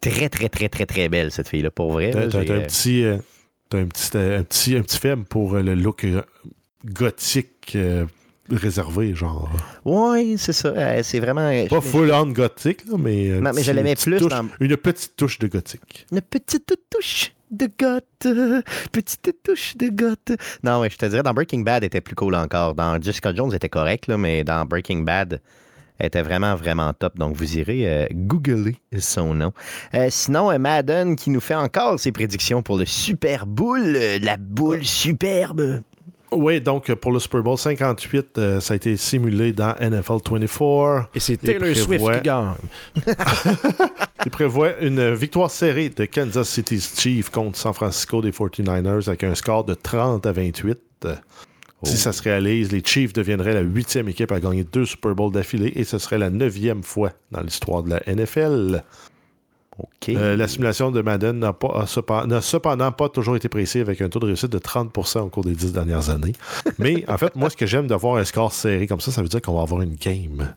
très, 0.00 0.28
très, 0.28 0.48
très, 0.48 0.68
très, 0.68 0.86
très 0.86 1.08
belle, 1.08 1.30
cette 1.30 1.48
fille-là, 1.48 1.70
pour 1.70 1.92
vrai. 1.92 2.10
T'as 2.12 2.38
un 2.38 2.42
euh, 2.42 2.66
petit, 2.66 3.04
euh, 3.04 3.16
un 3.72 3.86
petit, 3.86 4.16
un 4.16 4.42
petit, 4.42 4.76
un 4.76 4.82
petit 4.82 4.98
faible 4.98 5.24
pour 5.24 5.56
le 5.56 5.74
look 5.74 6.06
gothique 6.84 7.76
réservé, 8.50 9.14
genre. 9.14 9.50
Ouais, 9.84 10.34
c'est 10.38 10.52
ça. 10.52 10.68
euh, 10.68 11.00
c'est 11.02 11.20
vraiment. 11.20 11.50
Pas 11.68 11.76
je- 11.76 11.88
full 11.88 12.10
on 12.12 12.26
gothique, 12.26 12.84
là, 12.90 12.96
mais. 12.98 13.30
euh, 13.30 13.40
Non, 13.40 13.50
mais 13.54 13.62
je 13.62 13.72
l'aimais 13.72 13.94
plus 13.96 14.16
touche- 14.18 14.30
dans- 14.30 14.48
Une 14.60 14.76
petite 14.76 15.16
touche 15.16 15.38
de 15.38 15.46
gothique. 15.48 16.06
Une 16.12 16.20
petite 16.20 16.72
touche 16.90 17.32
de 17.50 17.68
goth. 17.78 18.62
Petite 18.92 19.36
touche 19.44 19.76
de 19.76 19.88
goth. 19.88 20.32
Non, 20.62 20.80
ouais, 20.80 20.90
je 20.90 20.96
te 20.96 21.06
dirais, 21.06 21.22
dans 21.22 21.32
Breaking 21.34 21.60
Bad, 21.60 21.82
elle 21.82 21.86
était 21.88 22.00
plus 22.00 22.14
cool 22.16 22.34
encore. 22.34 22.74
Dans 22.74 23.00
Jessica 23.00 23.34
Jones, 23.34 23.48
elle 23.50 23.56
était 23.56 23.68
correct, 23.68 24.06
là, 24.08 24.16
mais 24.18 24.42
dans 24.44 24.64
Breaking 24.66 25.00
Bad, 25.02 25.40
elle 25.98 26.06
était 26.06 26.22
vraiment, 26.22 26.54
vraiment 26.56 26.92
top. 26.92 27.16
Donc, 27.18 27.36
vous 27.36 27.56
irez 27.58 27.86
euh, 27.88 28.06
googler 28.12 28.76
son 28.98 29.32
nom. 29.34 29.52
Euh, 29.94 30.08
sinon, 30.10 30.50
euh, 30.50 30.58
Madden 30.58 31.14
qui 31.16 31.30
nous 31.30 31.40
fait 31.40 31.54
encore 31.54 31.98
ses 32.00 32.12
prédictions 32.12 32.62
pour 32.62 32.78
le 32.78 32.84
Super 32.84 33.46
Bowl, 33.46 33.80
euh, 33.96 34.18
la 34.20 34.36
boule 34.36 34.84
superbe. 34.84 35.82
Oui, 36.36 36.60
donc 36.60 36.90
euh, 36.90 36.96
pour 36.96 37.12
le 37.12 37.18
Super 37.18 37.42
Bowl 37.42 37.56
58, 37.56 38.38
euh, 38.38 38.60
ça 38.60 38.74
a 38.74 38.76
été 38.76 38.96
simulé 38.98 39.54
dans 39.54 39.74
NFL 39.80 40.18
24. 40.30 41.08
Et 41.14 41.20
c'est 41.20 41.38
Taylor 41.38 41.74
Swift 41.74 42.04
qui 42.12 42.20
gagne. 42.20 42.52
Il 44.26 44.30
prévoit 44.30 44.78
une 44.80 45.14
victoire 45.14 45.50
serrée 45.50 45.88
de 45.88 46.04
Kansas 46.04 46.48
City 46.48 46.78
Chiefs 46.78 47.30
contre 47.30 47.56
San 47.56 47.72
Francisco 47.72 48.20
des 48.20 48.32
49ers 48.32 49.08
avec 49.08 49.24
un 49.24 49.34
score 49.34 49.64
de 49.64 49.72
30 49.74 50.26
à 50.26 50.32
28. 50.32 50.78
Euh, 51.06 51.14
Si 51.84 51.96
ça 51.96 52.12
se 52.12 52.22
réalise, 52.22 52.70
les 52.70 52.82
Chiefs 52.84 53.14
deviendraient 53.14 53.54
la 53.54 53.60
huitième 53.60 54.08
équipe 54.08 54.32
à 54.32 54.40
gagner 54.40 54.64
deux 54.64 54.84
Super 54.84 55.14
Bowls 55.14 55.32
d'affilée 55.32 55.72
et 55.74 55.84
ce 55.84 55.98
serait 55.98 56.18
la 56.18 56.28
neuvième 56.30 56.82
fois 56.82 57.12
dans 57.30 57.40
l'histoire 57.40 57.82
de 57.82 57.90
la 57.90 58.02
NFL. 58.06 58.82
Euh, 60.08 60.36
la 60.36 60.48
simulation 60.48 60.90
de 60.90 61.02
Madden 61.02 61.38
n'a 61.38 61.52
pas- 61.52 61.84
cependant 61.86 62.92
pas 62.92 63.08
toujours 63.08 63.36
été 63.36 63.48
précise 63.48 63.80
avec 63.82 64.00
un 64.00 64.08
taux 64.08 64.18
de 64.20 64.26
réussite 64.26 64.50
de 64.50 64.58
30% 64.58 65.20
au 65.20 65.28
cours 65.28 65.44
des 65.44 65.52
dix 65.54 65.72
dernières 65.72 66.10
années. 66.10 66.32
Mais 66.78 67.04
en 67.08 67.18
fait, 67.18 67.34
moi, 67.36 67.50
ce 67.50 67.56
que 67.56 67.66
j'aime 67.66 67.86
d'avoir 67.86 68.16
un 68.16 68.24
score 68.24 68.52
serré 68.52 68.86
comme 68.86 69.00
ça, 69.00 69.10
ça 69.10 69.22
veut 69.22 69.28
dire 69.28 69.42
qu'on 69.42 69.54
va 69.56 69.62
avoir 69.62 69.82
une 69.82 69.96
game. 69.96 70.54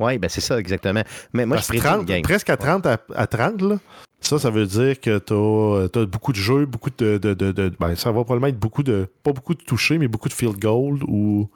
Oui, 0.00 0.18
ben 0.18 0.28
c'est 0.28 0.40
ça, 0.40 0.58
exactement. 0.58 1.02
Mais 1.32 1.46
moi, 1.46 1.56
Parce 1.56 1.68
je 1.68 1.72
que 1.74 1.78
prédis 1.78 1.92
une 1.94 1.98
30 2.00 2.06
game. 2.06 2.22
presque 2.22 2.50
à 2.50 2.56
30 2.56 2.86
à, 2.86 2.98
à 3.14 3.26
30, 3.26 3.60
là, 3.62 3.78
ça, 4.20 4.38
ça 4.38 4.50
veut 4.50 4.66
dire 4.66 4.98
que 5.00 5.18
tu 5.18 5.98
as, 5.98 6.06
beaucoup 6.06 6.32
de 6.32 6.36
jeux, 6.38 6.64
beaucoup 6.66 6.90
de. 6.96 7.18
de- 7.18 7.34
de- 7.34 7.52
de- 7.52 7.72
ben, 7.78 7.94
ça 7.94 8.10
va 8.10 8.24
probablement 8.24 8.46
être 8.48 8.58
beaucoup 8.58 8.82
de. 8.82 9.06
Pas 9.22 9.32
beaucoup 9.32 9.54
de 9.54 9.62
touchés, 9.62 9.98
mais 9.98 10.08
beaucoup 10.08 10.28
de 10.28 10.32
field 10.32 10.58
goal 10.58 11.00
ou 11.06 11.48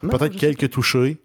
peut-être 0.00 0.36
quelques 0.36 0.70
touchés. 0.70 1.18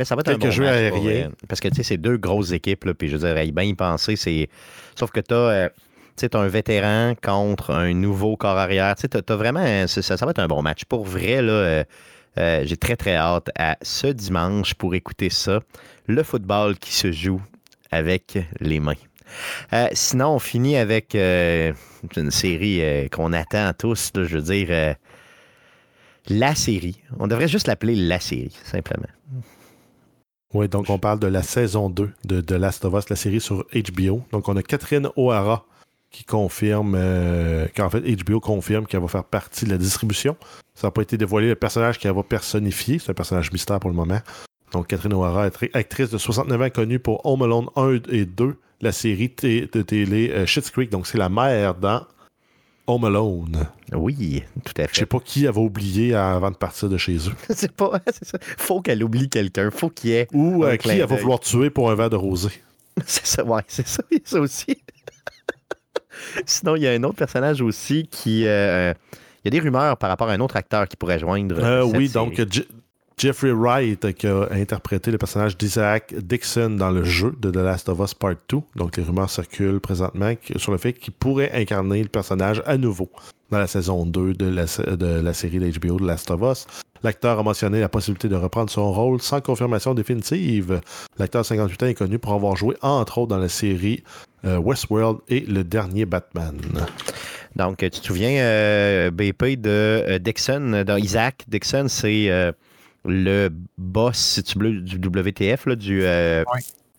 Mais 0.00 0.06
ça 0.06 0.16
va 0.16 0.20
être 0.20 0.28
un 0.30 0.38
bon 0.38 0.50
jeux 0.50 0.64
match, 0.64 0.88
pour 0.88 1.02
vrai. 1.02 1.28
Parce 1.46 1.60
que, 1.60 1.68
tu 1.68 1.74
sais, 1.74 1.82
c'est 1.82 1.98
deux 1.98 2.16
grosses 2.16 2.52
équipes, 2.52 2.86
là, 2.86 2.94
puis 2.94 3.08
je 3.08 3.18
veux 3.18 3.34
dire, 3.34 3.52
bien 3.52 3.64
y 3.64 3.74
penser, 3.74 4.16
c'est... 4.16 4.48
Sauf 4.98 5.10
que 5.10 5.20
tu 5.20 5.34
as, 5.34 6.38
un 6.40 6.48
vétéran 6.48 7.12
contre 7.22 7.72
un 7.72 7.92
nouveau 7.92 8.34
corps 8.38 8.56
arrière. 8.56 8.94
Tu 8.96 9.06
vraiment... 9.34 9.60
un- 9.60 9.86
c'est- 9.86 10.00
Ça, 10.00 10.16
ça 10.16 10.24
va 10.24 10.30
être 10.30 10.38
un 10.38 10.46
bon 10.48 10.62
match. 10.62 10.86
Pour 10.86 11.04
vrai, 11.04 11.42
là, 11.42 11.52
euh, 11.52 11.84
euh, 12.38 12.62
j'ai 12.64 12.78
très, 12.78 12.96
très 12.96 13.14
hâte 13.14 13.50
à 13.58 13.76
ce 13.82 14.06
dimanche 14.06 14.72
pour 14.72 14.94
écouter 14.94 15.28
ça. 15.28 15.60
Le 16.06 16.22
football 16.22 16.78
qui 16.78 16.94
se 16.94 17.12
joue 17.12 17.42
avec 17.90 18.38
les 18.58 18.80
mains. 18.80 18.94
Euh, 19.74 19.88
sinon, 19.92 20.30
on 20.36 20.38
finit 20.38 20.78
avec 20.78 21.14
euh, 21.14 21.74
une 22.16 22.30
série 22.30 22.80
euh, 22.80 23.08
qu'on 23.08 23.34
attend 23.34 23.70
tous, 23.78 24.12
là, 24.14 24.24
je 24.24 24.38
veux 24.38 24.44
dire... 24.44 24.68
euh, 24.70 24.94
la 26.30 26.54
série. 26.54 27.02
On 27.18 27.26
devrait 27.26 27.48
juste 27.48 27.66
l'appeler 27.66 27.96
la 27.96 28.18
série, 28.18 28.56
simplement. 28.64 29.08
Oui, 30.52 30.68
donc 30.68 30.90
on 30.90 30.98
parle 30.98 31.20
de 31.20 31.28
la 31.28 31.42
saison 31.42 31.90
2 31.90 32.10
de, 32.24 32.40
de 32.40 32.54
Last 32.56 32.84
of 32.84 32.94
Us, 32.94 33.08
la 33.08 33.16
série 33.16 33.40
sur 33.40 33.64
HBO. 33.72 34.22
Donc 34.32 34.48
on 34.48 34.56
a 34.56 34.62
Catherine 34.62 35.08
O'Hara 35.16 35.64
qui 36.10 36.24
confirme, 36.24 36.94
euh, 36.96 37.68
qu'en 37.76 37.88
fait 37.88 38.00
HBO 38.00 38.40
confirme 38.40 38.86
qu'elle 38.86 39.00
va 39.00 39.06
faire 39.06 39.24
partie 39.24 39.64
de 39.64 39.70
la 39.70 39.78
distribution. 39.78 40.36
Ça 40.74 40.88
n'a 40.88 40.90
pas 40.90 41.02
été 41.02 41.16
dévoilé 41.16 41.48
le 41.48 41.54
personnage 41.54 41.98
qu'elle 41.98 42.14
va 42.14 42.24
personnifier. 42.24 42.98
C'est 42.98 43.10
un 43.10 43.14
personnage 43.14 43.52
mystère 43.52 43.78
pour 43.78 43.90
le 43.90 43.96
moment. 43.96 44.20
Donc 44.72 44.88
Catherine 44.88 45.14
O'Hara, 45.14 45.46
est 45.46 45.76
actrice 45.76 46.10
de 46.10 46.18
69 46.18 46.62
ans 46.62 46.70
connue 46.70 46.98
pour 46.98 47.24
Home 47.26 47.42
Alone 47.42 47.68
1 47.76 48.00
et 48.10 48.24
2, 48.24 48.56
la 48.80 48.92
série 48.92 49.28
de 49.28 49.82
télé 49.82 50.30
euh, 50.30 50.46
Schitt's 50.46 50.70
Creek. 50.70 50.90
Donc 50.90 51.06
c'est 51.06 51.18
la 51.18 51.28
mère 51.28 51.76
dans 51.76 52.04
Home 52.90 53.04
Alone. 53.04 53.66
Oui, 53.92 54.42
tout 54.64 54.72
à 54.78 54.82
Je 54.84 54.88
fait. 54.88 54.94
sais 55.00 55.06
pas 55.06 55.18
qui 55.20 55.46
avait 55.46 55.58
oublié 55.60 56.14
avant 56.14 56.50
de 56.50 56.56
partir 56.56 56.88
de 56.88 56.96
chez 56.98 57.16
eux. 57.16 57.32
c'est 57.50 57.72
pas, 57.72 58.00
c'est 58.12 58.24
ça. 58.24 58.38
Faut 58.58 58.80
qu'elle 58.82 59.02
oublie 59.04 59.28
quelqu'un. 59.28 59.70
Faut 59.70 59.90
qu'il 59.90 60.10
y 60.10 60.12
ait. 60.14 60.28
Ou 60.32 60.64
euh, 60.64 60.76
qui 60.76 60.90
elle 60.90 61.04
va 61.06 61.16
vouloir 61.16 61.40
tuer 61.40 61.70
pour 61.70 61.90
un 61.90 61.94
verre 61.94 62.10
de 62.10 62.16
rosé. 62.16 62.50
C'est 63.06 63.24
ça, 63.26 63.44
ouais, 63.44 63.62
c'est 63.68 63.86
ça, 63.86 64.02
ça 64.24 64.40
aussi. 64.40 64.76
Sinon, 66.44 66.76
il 66.76 66.82
y 66.82 66.86
a 66.86 66.90
un 66.92 67.02
autre 67.04 67.16
personnage 67.16 67.62
aussi 67.62 68.06
qui. 68.10 68.46
euh, 68.46 68.92
il 69.42 69.46
y 69.46 69.48
a 69.48 69.50
des 69.52 69.60
rumeurs 69.60 69.96
par 69.96 70.10
rapport 70.10 70.28
à 70.28 70.32
un 70.32 70.40
autre 70.40 70.56
acteur 70.56 70.86
qui 70.86 70.96
pourrait 70.96 71.18
joindre. 71.18 71.56
Euh, 71.58 71.86
cette 71.86 71.96
oui, 71.96 72.08
série. 72.08 72.26
donc 72.36 72.52
Je- 72.52 72.62
Jeffrey 73.20 73.52
Wright 73.52 74.14
qui 74.14 74.26
a 74.26 74.48
interprété 74.50 75.10
le 75.10 75.18
personnage 75.18 75.58
d'Isaac 75.58 76.14
Dixon 76.22 76.70
dans 76.70 76.90
le 76.90 77.04
jeu 77.04 77.34
de 77.38 77.50
The 77.50 77.56
Last 77.56 77.90
of 77.90 78.00
Us 78.00 78.14
Part 78.14 78.36
2. 78.48 78.60
Donc 78.76 78.96
les 78.96 79.02
rumeurs 79.02 79.28
circulent 79.28 79.78
présentement 79.78 80.32
sur 80.56 80.72
le 80.72 80.78
fait 80.78 80.94
qu'il 80.94 81.12
pourrait 81.12 81.50
incarner 81.52 82.02
le 82.02 82.08
personnage 82.08 82.62
à 82.64 82.78
nouveau 82.78 83.10
dans 83.50 83.58
la 83.58 83.66
saison 83.66 84.06
2 84.06 84.32
de 84.32 84.46
la, 84.46 84.64
de 84.96 85.20
la 85.20 85.34
série 85.34 85.58
d'HBO 85.58 86.00
de 86.00 86.06
Last 86.06 86.30
of 86.30 86.40
Us. 86.40 86.66
L'acteur 87.02 87.38
a 87.38 87.42
mentionné 87.42 87.80
la 87.80 87.90
possibilité 87.90 88.28
de 88.28 88.36
reprendre 88.36 88.70
son 88.70 88.90
rôle 88.90 89.20
sans 89.20 89.42
confirmation 89.42 89.92
définitive. 89.92 90.80
L'acteur 91.18 91.42
de 91.42 91.46
58 91.46 91.82
ans 91.82 91.86
est 91.88 91.94
connu 91.94 92.18
pour 92.18 92.32
avoir 92.32 92.56
joué 92.56 92.74
entre 92.80 93.18
autres 93.18 93.28
dans 93.28 93.38
la 93.38 93.50
série 93.50 94.02
euh, 94.46 94.56
Westworld 94.56 95.18
et 95.28 95.40
le 95.40 95.62
dernier 95.62 96.06
Batman. 96.06 96.58
Donc, 97.54 97.78
tu 97.80 97.90
te 97.90 98.06
souviens, 98.06 98.40
euh, 98.40 99.10
BP 99.10 99.60
de 99.60 99.68
euh, 100.08 100.18
Dixon, 100.18 100.84
dans 100.86 100.96
Isaac 100.96 101.44
Dixon, 101.48 101.86
c'est 101.88 102.30
le 103.04 103.48
boss, 103.78 104.16
si 104.16 104.42
tu 104.42 104.58
veux, 104.58 104.72
du 104.80 104.96
WTF, 104.96 105.66
là, 105.66 105.76
du, 105.76 106.02
euh, 106.02 106.44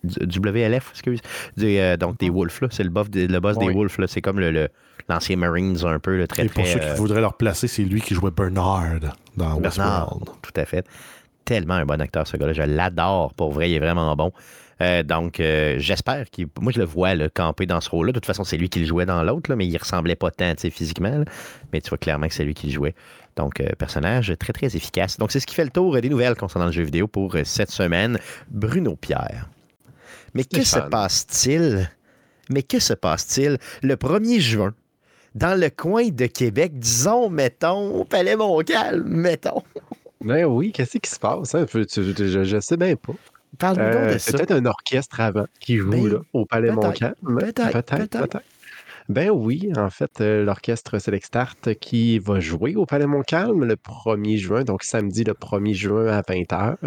du 0.04 0.40
WLF, 0.40 0.90
excuse. 0.92 1.20
Du, 1.58 1.78
euh, 1.78 1.98
donc 1.98 2.18
des 2.20 2.30
Wolves, 2.30 2.58
là. 2.62 2.68
C'est 2.72 2.84
le, 2.84 2.90
boss 2.90 3.10
des- 3.10 3.28
le 3.28 3.40
boss 3.40 3.58
des. 3.58 3.70
Wolves. 3.70 3.96
C'est 4.08 4.22
comme 4.22 4.40
le, 4.40 4.70
l'ancien 5.10 5.36
Marines, 5.36 5.78
un 5.86 6.00
peu, 6.00 6.18
le 6.18 6.28
très, 6.28 6.46
Et 6.46 6.50
pour 6.50 6.64
très, 6.64 6.74
ceux 6.74 6.80
euh, 6.82 6.92
qui 6.94 6.98
voudraient 7.00 7.22
le 7.22 7.28
replacer, 7.28 7.68
c'est 7.68 7.84
lui 7.84 8.02
qui 8.02 8.16
jouait 8.16 8.32
Bernard 8.32 9.00
dans 9.38 9.60
Bernard, 9.60 10.14
Westworld. 10.18 10.30
tout 10.42 10.54
à 10.56 10.66
fait. 10.66 10.86
Tellement 11.46 11.76
un 11.76 11.86
bon 11.86 12.00
acteur, 12.02 12.28
ce 12.28 12.38
gars-là. 12.38 12.54
Je 12.54 12.62
l'adore. 12.64 13.34
Pour 13.34 13.52
vrai, 13.52 13.70
il 13.70 13.76
est 13.76 13.80
vraiment 13.80 14.16
bon. 14.16 14.32
Euh, 14.82 15.04
donc, 15.04 15.40
euh, 15.40 15.76
j'espère 15.78 16.30
qu'il. 16.32 16.48
Moi, 16.60 16.72
je 16.72 16.80
le 16.80 16.86
vois 16.86 17.14
camper 17.30 17.68
dans 17.68 17.82
ce 17.82 17.90
rôle-là. 17.90 18.14
De 18.14 18.20
toute 18.20 18.26
façon, 18.26 18.44
c'est 18.44 18.58
lui 18.58 18.70
qui 18.70 18.80
le 18.80 18.86
jouait 18.86 19.06
dans 19.06 19.22
l'autre, 19.24 19.54
mais 19.54 19.68
il 19.68 19.78
ressemblait 19.78 20.16
pas 20.16 20.32
tant 20.32 20.54
physiquement. 20.72 21.20
là. 21.20 21.26
Mais 21.72 21.82
tu 21.82 21.90
vois 21.90 21.98
clairement 22.00 22.28
que 22.28 22.34
c'est 22.34 22.44
lui 22.44 22.56
qui 22.56 22.68
le 22.68 22.74
jouait. 22.74 22.96
Donc, 23.36 23.60
euh, 23.62 23.68
personnage 23.78 24.34
très, 24.40 24.54
très 24.54 24.76
efficace. 24.76 25.18
Donc, 25.18 25.32
c'est 25.32 25.40
ce 25.40 25.48
qui 25.48 25.56
fait 25.56 25.64
le 25.64 25.70
tour 25.72 25.96
euh, 25.96 26.02
des 26.02 26.10
nouvelles 26.10 26.36
concernant 26.36 26.66
le 26.68 26.72
jeu 26.72 26.84
vidéo 26.84 27.08
pour 27.08 27.36
euh, 27.36 27.44
cette 27.44 27.72
semaine. 27.72 28.20
Bruno 28.50 28.96
Pierre. 28.96 29.50
Mais 30.34 30.44
que 30.44 30.64
se 30.64 30.80
passe-t-il? 30.80 31.90
Mais 32.50 32.64
que 32.64 32.80
se 32.80 32.94
passe-t-il 32.94 33.58
le 33.82 33.96
1er 33.96 34.40
juin 34.40 34.74
dans 35.36 35.58
le 35.60 35.70
coin 35.70 36.10
de 36.10 36.26
Québec, 36.26 36.78
disons, 36.78 37.30
mettons, 37.30 38.02
au 38.02 38.06
Palais 38.06 38.36
Montcalm, 38.36 39.04
mettons? 39.08 39.64
Ben 40.24 40.46
oui, 40.46 40.72
qu'est-ce 40.72 41.00
qui 41.00 41.10
se 41.10 41.18
passe? 41.18 41.56
hein? 41.56 41.66
Je, 41.74 42.44
je 42.44 42.60
sais 42.60 42.78
bien 42.78 42.96
pas. 42.96 43.14
Parle-nous 43.58 43.82
Euh, 43.84 44.14
de 44.14 44.18
c'est 44.20 44.32
ça. 44.32 44.38
peut-être 44.38 44.52
un 44.52 44.66
orchestre 44.68 45.20
avant 45.20 45.46
qui 45.60 45.78
joue 45.78 45.90
Ben, 45.90 46.08
là, 46.14 46.20
au 46.34 46.46
Palais 46.46 46.70
Montcalm. 46.70 47.16
peut-être, 47.26 47.72
peut-être. 47.82 48.20
peut-être. 48.20 48.42
Ben 49.12 49.30
oui, 49.30 49.70
en 49.76 49.90
fait, 49.90 50.22
euh, 50.22 50.46
l'orchestre 50.46 50.98
Select 50.98 51.26
Start 51.26 51.74
qui 51.82 52.18
va 52.18 52.40
jouer 52.40 52.78
au 52.78 52.86
Palais 52.86 53.08
Montcalm 53.08 53.66
le 53.66 53.76
1er 53.76 54.38
juin, 54.38 54.64
donc 54.64 54.84
samedi 54.84 55.26
le 55.26 55.34
1er 55.34 55.74
juin 55.74 56.08
à 56.08 56.22
20h. 56.22 56.78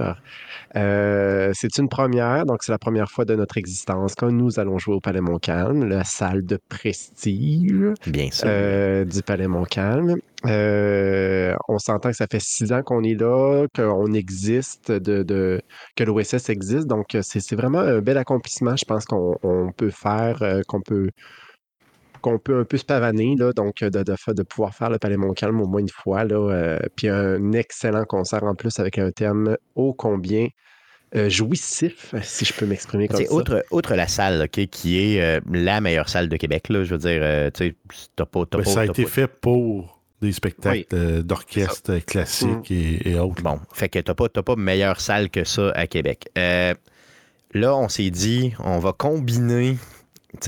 Euh, 0.74 1.50
c'est 1.52 1.76
une 1.76 1.90
première, 1.90 2.46
donc 2.46 2.62
c'est 2.62 2.72
la 2.72 2.78
première 2.78 3.10
fois 3.10 3.26
de 3.26 3.34
notre 3.34 3.58
existence 3.58 4.14
que 4.14 4.24
nous 4.24 4.58
allons 4.58 4.78
jouer 4.78 4.94
au 4.94 5.00
Palais 5.00 5.20
Montcalm, 5.20 5.84
la 5.86 6.02
salle 6.02 6.46
de 6.46 6.58
prestige 6.70 7.92
Bien 8.06 8.30
sûr. 8.30 8.46
euh, 8.48 9.04
du 9.04 9.20
Palais 9.22 9.46
Montcalm. 9.46 10.16
Euh, 10.46 11.54
on 11.68 11.78
s'entend 11.78 12.08
que 12.10 12.16
ça 12.16 12.26
fait 12.30 12.40
six 12.40 12.72
ans 12.72 12.82
qu'on 12.82 13.02
est 13.02 13.20
là, 13.20 13.66
qu'on 13.74 14.12
existe, 14.14 14.90
de, 14.90 15.22
de- 15.22 15.60
que 15.94 16.04
l'OSS 16.04 16.48
existe. 16.48 16.86
Donc, 16.86 17.18
c'est 17.20 17.54
vraiment 17.54 17.80
un 17.80 18.00
bel 18.00 18.16
accomplissement, 18.16 18.76
je 18.76 18.84
pense 18.86 19.04
qu'on 19.04 19.36
on 19.42 19.72
peut 19.72 19.90
faire, 19.90 20.42
qu'on 20.68 20.80
peut 20.80 21.10
qu'on 22.24 22.38
peut 22.38 22.58
un 22.58 22.64
peu 22.64 22.78
se 22.78 22.84
pavaner, 22.84 23.36
là, 23.38 23.52
donc 23.52 23.82
euh, 23.82 23.90
de, 23.90 24.02
de, 24.02 24.14
de 24.32 24.42
pouvoir 24.42 24.74
faire 24.74 24.88
le 24.88 24.98
Palais 24.98 25.18
Montcalm 25.18 25.60
au 25.60 25.66
moins 25.66 25.80
une 25.80 25.88
fois. 25.90 26.24
Là, 26.24 26.36
euh, 26.36 26.78
puis 26.96 27.08
un 27.08 27.52
excellent 27.52 28.04
concert 28.04 28.44
en 28.44 28.54
plus 28.54 28.78
avec 28.80 28.98
un 28.98 29.10
thème 29.10 29.56
ô 29.74 29.92
combien 29.92 30.48
euh, 31.14 31.28
jouissif, 31.28 32.14
si 32.22 32.44
je 32.44 32.52
peux 32.54 32.66
m'exprimer 32.66 33.06
comme 33.08 33.18
C'est 33.20 33.26
ça. 33.26 33.34
outre, 33.34 33.64
outre 33.70 33.94
la 33.94 34.08
salle, 34.08 34.42
OK, 34.42 34.66
qui 34.66 34.98
est 34.98 35.20
euh, 35.22 35.40
la 35.52 35.80
meilleure 35.80 36.08
salle 36.08 36.28
de 36.28 36.36
Québec, 36.36 36.68
là, 36.70 36.82
je 36.82 36.92
veux 36.94 36.98
dire, 36.98 37.20
euh, 37.22 37.50
tu 37.52 37.68
sais, 37.68 38.06
t'as 38.16 38.24
pas, 38.26 38.46
pas- 38.46 38.64
ça 38.64 38.80
a 38.80 38.84
été 38.86 39.04
fait 39.06 39.28
pour 39.28 40.00
des 40.22 40.32
spectacles 40.32 40.86
Oui. 40.92 41.22
d'orchestre 41.22 41.98
classiques 42.06 42.70
et, 42.70 43.10
et 43.10 43.18
autres. 43.18 43.42
Bon, 43.42 43.60
fait 43.72 43.88
que 43.90 43.98
t'as 43.98 44.14
pas, 44.14 44.28
t'as 44.28 44.42
pas 44.42 44.56
meilleure 44.56 45.00
salle 45.00 45.28
que 45.30 45.44
ça 45.44 45.70
à 45.72 45.86
Québec. 45.86 46.28
Euh, 46.38 46.72
là, 47.52 47.76
on 47.76 47.88
s'est 47.88 48.10
dit, 48.10 48.54
on 48.58 48.78
va 48.78 48.92
combiner 48.92 49.76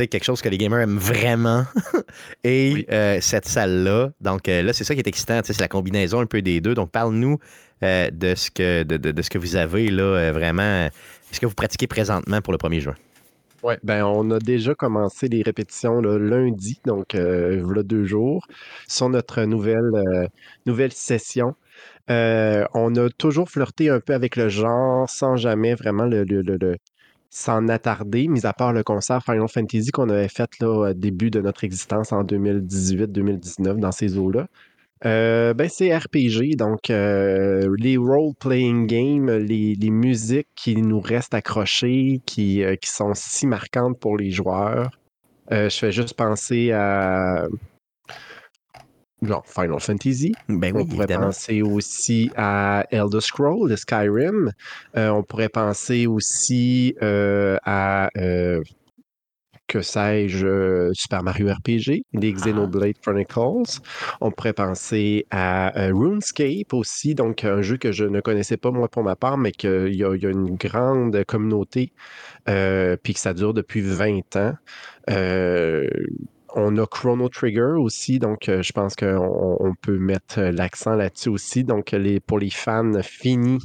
quelque 0.04 0.24
chose 0.24 0.42
que 0.42 0.48
les 0.48 0.58
gamers 0.58 0.80
aiment 0.80 0.98
vraiment 0.98 1.64
et 2.44 2.72
Oui. 2.74 2.86
euh, 2.90 3.18
cette 3.20 3.46
salle-là. 3.46 4.10
Donc 4.20 4.48
euh, 4.48 4.62
là, 4.62 4.72
c'est 4.72 4.84
ça 4.84 4.94
qui 4.94 5.00
est 5.00 5.08
excitant, 5.08 5.40
c'est 5.44 5.60
la 5.60 5.68
combinaison 5.68 6.20
un 6.20 6.26
peu 6.26 6.42
des 6.42 6.60
deux. 6.60 6.74
Donc 6.74 6.90
parle-nous 6.90 7.38
euh, 7.82 8.10
de, 8.10 8.34
ce 8.34 8.50
que, 8.50 8.82
de, 8.82 8.96
de- 8.96 9.12
de 9.12 9.22
ce 9.22 9.30
que 9.30 9.38
vous 9.38 9.56
avez 9.56 9.88
là, 9.88 10.32
vraiment. 10.32 10.88
Ce 11.32 11.40
que 11.40 11.46
vous 11.46 11.54
pratiquez 11.54 11.86
présentement 11.86 12.40
pour 12.40 12.52
le 12.52 12.58
1er 12.58 12.80
juin. 12.80 12.94
Ouais, 13.62 13.78
ben 13.82 14.04
on 14.04 14.30
a 14.30 14.38
déjà 14.38 14.74
commencé 14.74 15.28
les 15.28 15.42
répétitions 15.42 16.00
là, 16.00 16.18
lundi, 16.18 16.78
donc 16.84 17.16
voilà 17.16 17.82
deux 17.82 18.04
jours, 18.04 18.46
sur 18.86 19.08
notre 19.08 19.42
nouvelle, 19.42 19.90
nouvelle 20.66 20.92
session. 20.92 21.54
Euh, 22.10 22.64
on 22.74 22.94
a 22.96 23.08
toujours 23.10 23.50
flirté 23.50 23.90
un 23.90 24.00
peu 24.00 24.14
avec 24.14 24.36
le 24.36 24.48
genre 24.48 25.08
sans 25.10 25.36
jamais 25.36 25.74
vraiment 25.74 26.04
le, 26.04 26.24
le- 26.24 26.42
le- 26.42 26.56
le- 26.60 26.76
s'en 27.36 27.68
attarder, 27.68 28.28
mis 28.28 28.46
à 28.46 28.54
part 28.54 28.72
le 28.72 28.82
concert 28.82 29.22
Final 29.22 29.46
Fantasy 29.48 29.90
qu'on 29.90 30.08
avait 30.08 30.28
fait 30.28 30.62
au 30.62 30.94
début 30.94 31.30
de 31.30 31.42
notre 31.42 31.64
existence 31.64 32.10
en 32.10 32.24
2018-2019 32.24 33.78
dans 33.78 33.92
ces 33.92 34.16
eaux-là. 34.16 34.46
Euh, 35.04 35.52
ben, 35.52 35.68
c'est 35.68 35.94
RPG, 35.94 36.56
donc 36.56 36.88
euh, 36.88 37.76
les 37.78 37.98
role-playing 37.98 38.86
games, 38.86 39.30
les, 39.30 39.74
les 39.74 39.90
musiques 39.90 40.48
qui 40.56 40.76
nous 40.76 41.00
restent 41.00 41.34
accrochées, 41.34 42.22
qui, 42.24 42.64
euh, 42.64 42.76
qui 42.76 42.88
sont 42.88 43.12
si 43.14 43.46
marquantes 43.46 44.00
pour 44.00 44.16
les 44.16 44.30
joueurs. 44.30 44.90
Je 45.50 45.68
fais 45.68 45.92
juste 45.92 46.14
penser 46.14 46.72
à 46.72 47.46
genre 49.22 49.46
Final 49.46 49.80
Fantasy. 49.80 50.32
Ben 50.48 50.74
oui, 50.74 50.82
on 50.82 50.86
pourrait 50.86 51.04
évidemment. 51.04 51.26
penser 51.26 51.62
aussi 51.62 52.30
à 52.36 52.84
Elder 52.90 53.20
Scrolls, 53.20 53.70
de 53.70 53.76
Skyrim. 53.76 54.52
Euh, 54.96 55.08
on 55.10 55.22
pourrait 55.22 55.48
penser 55.48 56.06
aussi 56.06 56.94
euh, 57.02 57.56
à 57.64 58.10
euh, 58.18 58.62
que 59.68 59.82
sais-je, 59.82 60.90
Super 60.92 61.24
Mario 61.24 61.48
RPG, 61.52 62.04
les 62.12 62.32
Xenoblade 62.32 62.98
Chronicles. 63.02 63.80
On 64.20 64.30
pourrait 64.30 64.52
penser 64.52 65.26
à 65.32 65.72
RuneScape 65.74 66.72
aussi, 66.72 67.16
donc 67.16 67.42
un 67.42 67.62
jeu 67.62 67.76
que 67.76 67.90
je 67.90 68.04
ne 68.04 68.20
connaissais 68.20 68.56
pas 68.56 68.70
moi 68.70 68.88
pour 68.88 69.02
ma 69.02 69.16
part, 69.16 69.38
mais 69.38 69.50
qu'il 69.50 69.92
y, 69.92 69.98
y 69.98 70.04
a 70.04 70.30
une 70.30 70.54
grande 70.54 71.24
communauté, 71.24 71.92
puis 72.44 73.14
que 73.14 73.18
ça 73.18 73.34
dure 73.34 73.54
depuis 73.54 73.80
20 73.80 74.36
ans. 74.36 74.54
On 76.58 76.78
a 76.78 76.86
Chrono 76.86 77.28
Trigger 77.28 77.74
aussi, 77.76 78.18
donc 78.18 78.48
euh, 78.48 78.62
je 78.62 78.72
pense 78.72 78.96
qu'on 78.96 79.58
on 79.60 79.74
peut 79.74 79.98
mettre 79.98 80.38
euh, 80.38 80.52
l'accent 80.52 80.94
là-dessus 80.94 81.28
aussi. 81.28 81.64
Donc, 81.64 81.94
pour 82.26 82.38
les 82.38 82.50
fans 82.50 83.02
finis 83.02 83.58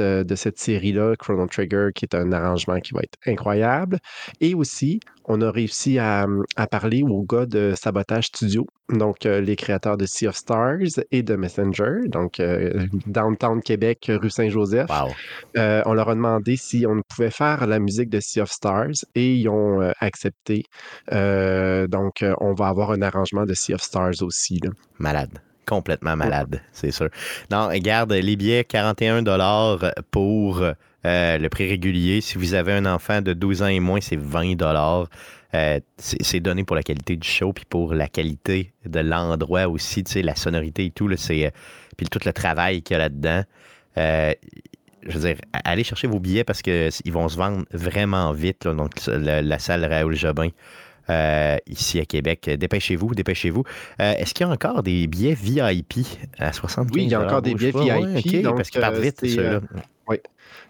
euh, 0.00 0.24
de 0.24 0.34
cette 0.34 0.58
série-là, 0.58 1.14
Chrono 1.16 1.46
Trigger, 1.46 1.90
qui 1.94 2.04
est 2.04 2.16
un 2.16 2.32
arrangement 2.32 2.80
qui 2.80 2.94
va 2.94 3.02
être 3.02 3.16
incroyable. 3.26 4.00
Et 4.40 4.54
aussi, 4.56 4.98
on 5.26 5.40
a 5.40 5.50
réussi 5.50 5.98
à, 5.98 6.26
à 6.56 6.66
parler 6.66 7.02
aux 7.02 7.22
gars 7.22 7.46
de 7.46 7.74
Sabotage 7.76 8.26
Studio, 8.26 8.66
donc 8.90 9.24
euh, 9.24 9.40
les 9.40 9.56
créateurs 9.56 9.96
de 9.96 10.06
Sea 10.06 10.28
of 10.28 10.36
Stars 10.36 11.00
et 11.10 11.22
de 11.22 11.36
Messenger, 11.36 12.08
donc 12.08 12.40
euh, 12.40 12.86
Downtown 13.06 13.62
Québec, 13.62 14.10
rue 14.10 14.30
Saint-Joseph. 14.30 14.88
Wow. 14.90 15.10
Euh, 15.56 15.82
on 15.86 15.94
leur 15.94 16.08
a 16.08 16.14
demandé 16.14 16.56
si 16.56 16.84
on 16.86 17.00
pouvait 17.08 17.30
faire 17.30 17.66
la 17.66 17.78
musique 17.78 18.10
de 18.10 18.20
Sea 18.20 18.42
of 18.42 18.50
Stars 18.50 19.04
et 19.14 19.34
ils 19.34 19.48
ont 19.48 19.80
accepté. 20.00 20.64
Donc, 21.10 22.24
on 22.40 22.54
va 22.54 22.68
avoir 22.68 22.90
un 22.92 23.02
arrangement 23.02 23.44
de 23.44 23.54
Sea 23.54 23.74
of 23.74 23.82
Stars 23.82 24.22
aussi. 24.22 24.58
là. 24.62 24.70
Malade. 24.98 25.38
Complètement 25.66 26.14
malade, 26.14 26.60
c'est 26.72 26.90
sûr. 26.90 27.08
Non, 27.50 27.68
regarde, 27.68 28.12
les 28.12 28.36
billets, 28.36 28.64
41 28.64 29.24
pour 30.10 30.62
euh, 31.06 31.38
le 31.38 31.48
prix 31.48 31.68
régulier. 31.68 32.20
Si 32.20 32.38
vous 32.38 32.54
avez 32.54 32.72
un 32.72 32.86
enfant 32.86 33.22
de 33.22 33.32
12 33.32 33.62
ans 33.62 33.66
et 33.66 33.80
moins, 33.80 34.00
c'est 34.00 34.16
20 34.16 34.54
euh, 35.54 35.78
c'est 35.98 36.40
donné 36.40 36.64
pour 36.64 36.74
la 36.74 36.82
qualité 36.82 37.16
du 37.16 37.28
show, 37.28 37.52
puis 37.52 37.64
pour 37.64 37.94
la 37.94 38.08
qualité 38.08 38.72
de 38.86 38.98
l'endroit 38.98 39.68
aussi, 39.68 40.02
tu 40.02 40.12
sais, 40.12 40.22
la 40.22 40.34
sonorité 40.34 40.86
et 40.86 40.90
tout, 40.90 41.06
là, 41.06 41.16
c'est, 41.16 41.46
euh, 41.46 41.50
puis 41.96 42.08
tout 42.08 42.18
le 42.24 42.32
travail 42.32 42.82
qu'il 42.82 42.94
y 42.94 42.96
a 42.96 42.98
là-dedans. 42.98 43.44
Euh, 43.96 44.32
je 45.06 45.18
veux 45.18 45.28
dire, 45.28 45.36
allez 45.64 45.84
chercher 45.84 46.08
vos 46.08 46.18
billets 46.18 46.44
parce 46.44 46.60
qu'ils 46.62 46.90
vont 47.12 47.28
se 47.28 47.36
vendre 47.36 47.64
vraiment 47.72 48.32
vite. 48.32 48.64
là. 48.64 48.74
donc, 48.74 48.92
la, 49.06 49.42
la 49.42 49.58
salle 49.60 49.84
Raoul 49.84 50.16
Jobin, 50.16 50.48
euh, 51.10 51.56
ici 51.66 52.00
à 52.00 52.06
Québec. 52.06 52.48
Dépêchez-vous, 52.48 53.14
dépêchez-vous. 53.14 53.64
Euh, 54.00 54.14
Est-ce 54.14 54.32
qu'il 54.34 54.46
y 54.46 54.48
a 54.48 54.52
encore 54.52 54.82
des 54.82 55.06
billets 55.06 55.34
VIP 55.34 56.06
à 56.38 56.52
75 56.52 56.96
Oui, 56.96 57.04
il 57.04 57.10
y 57.10 57.14
a 57.14 57.20
encore 57.20 57.42
des 57.42 57.54
billets? 57.54 57.70
VIP, 57.70 57.76
Ouais, 57.76 58.18
ok, 58.18 58.42
donc, 58.42 58.56
parce 58.56 58.70
qu'ils 58.70 58.80
partent 58.80 58.96
vite, 58.96 59.18
c'est, 59.20 59.60
ceux-là. 60.08 60.18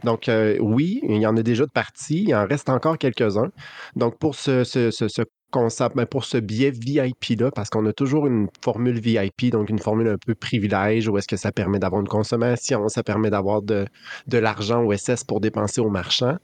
Donc, 0.04 0.28
euh, 0.28 0.56
oui, 0.60 1.00
il 1.08 1.16
y 1.20 1.26
en 1.26 1.36
a 1.36 1.42
déjà 1.42 1.64
de 1.66 1.70
partis. 1.70 2.24
Il 2.28 2.34
en 2.34 2.46
reste 2.46 2.68
encore 2.68 2.98
quelques-uns. 2.98 3.50
Donc, 3.96 4.18
pour 4.18 4.34
ce, 4.34 4.64
ce, 4.64 4.90
ce- 4.90 5.08
ce 5.08 5.22
concept, 5.50 5.96
ben, 5.96 6.06
pour 6.06 6.24
ce 6.24 6.36
billet 6.38 6.70
VIP-là, 6.72 7.50
parce 7.52 7.70
qu'on 7.70 7.86
a 7.86 7.92
toujours 7.92 8.26
une 8.26 8.48
formule 8.64 8.98
VIP, 9.00 9.50
donc 9.50 9.70
une 9.70 9.78
formule 9.78 10.08
un 10.08 10.18
peu 10.18 10.34
privilège, 10.34 11.08
où 11.08 11.16
est-ce 11.18 11.28
que 11.28 11.36
ça 11.36 11.52
permet 11.52 11.78
d'avoir 11.78 12.00
une 12.00 12.08
consommation, 12.08 12.88
ça 12.88 13.02
permet 13.04 13.30
d'avoir 13.30 13.62
de, 13.62 13.86
de 14.26 14.38
l'argent 14.38 14.82
au 14.84 14.92
SS 14.96 15.24
pour 15.24 15.40
dépenser 15.40 15.80
aux 15.80 15.90
marchands. 15.90 16.36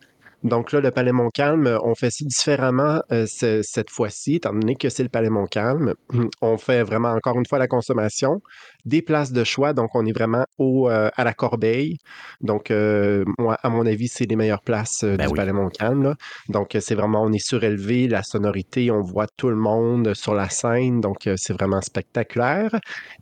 Donc 0.42 0.72
là, 0.72 0.80
le 0.80 0.90
Palais 0.90 1.12
Montcalm, 1.12 1.66
euh, 1.66 1.78
on 1.84 1.94
fait 1.94 2.10
ça 2.10 2.24
différemment 2.24 3.02
euh, 3.12 3.26
ce- 3.26 3.60
cette 3.62 3.90
fois-ci, 3.90 4.36
étant 4.36 4.52
donné 4.54 4.74
que 4.74 4.88
c'est 4.88 5.02
le 5.02 5.08
Palais 5.10 5.28
Montcalm. 5.30 5.94
On 6.40 6.56
fait 6.56 6.82
vraiment, 6.82 7.10
encore 7.10 7.38
une 7.38 7.46
fois, 7.46 7.58
la 7.58 7.68
consommation. 7.68 8.40
Des 8.86 9.02
places 9.02 9.32
de 9.32 9.44
choix, 9.44 9.74
donc 9.74 9.90
on 9.94 10.06
est 10.06 10.12
vraiment 10.12 10.46
au, 10.56 10.88
euh, 10.88 11.10
à 11.14 11.24
la 11.24 11.34
corbeille. 11.34 11.98
Donc, 12.40 12.70
euh, 12.70 13.24
moi, 13.38 13.58
à 13.62 13.68
mon 13.68 13.84
avis, 13.84 14.08
c'est 14.08 14.24
les 14.24 14.36
meilleures 14.36 14.62
places 14.62 15.04
Ben 15.04 15.18
du 15.18 15.26
oui. 15.28 15.36
Palais 15.36 15.52
Montcalm. 15.52 16.02
là. 16.02 16.14
Donc, 16.48 16.74
c'est 16.80 16.94
vraiment, 16.94 17.22
on 17.22 17.32
est 17.32 17.44
surélevé, 17.46 18.08
la 18.08 18.22
sonorité, 18.22 18.90
on 18.90 19.02
voit 19.02 19.26
tout 19.36 19.50
le 19.50 19.56
monde 19.56 20.14
sur 20.14 20.32
la 20.34 20.48
scène. 20.48 21.00
Donc, 21.02 21.28
c'est 21.36 21.52
vraiment 21.52 21.82
spectaculaire. 21.82 22.70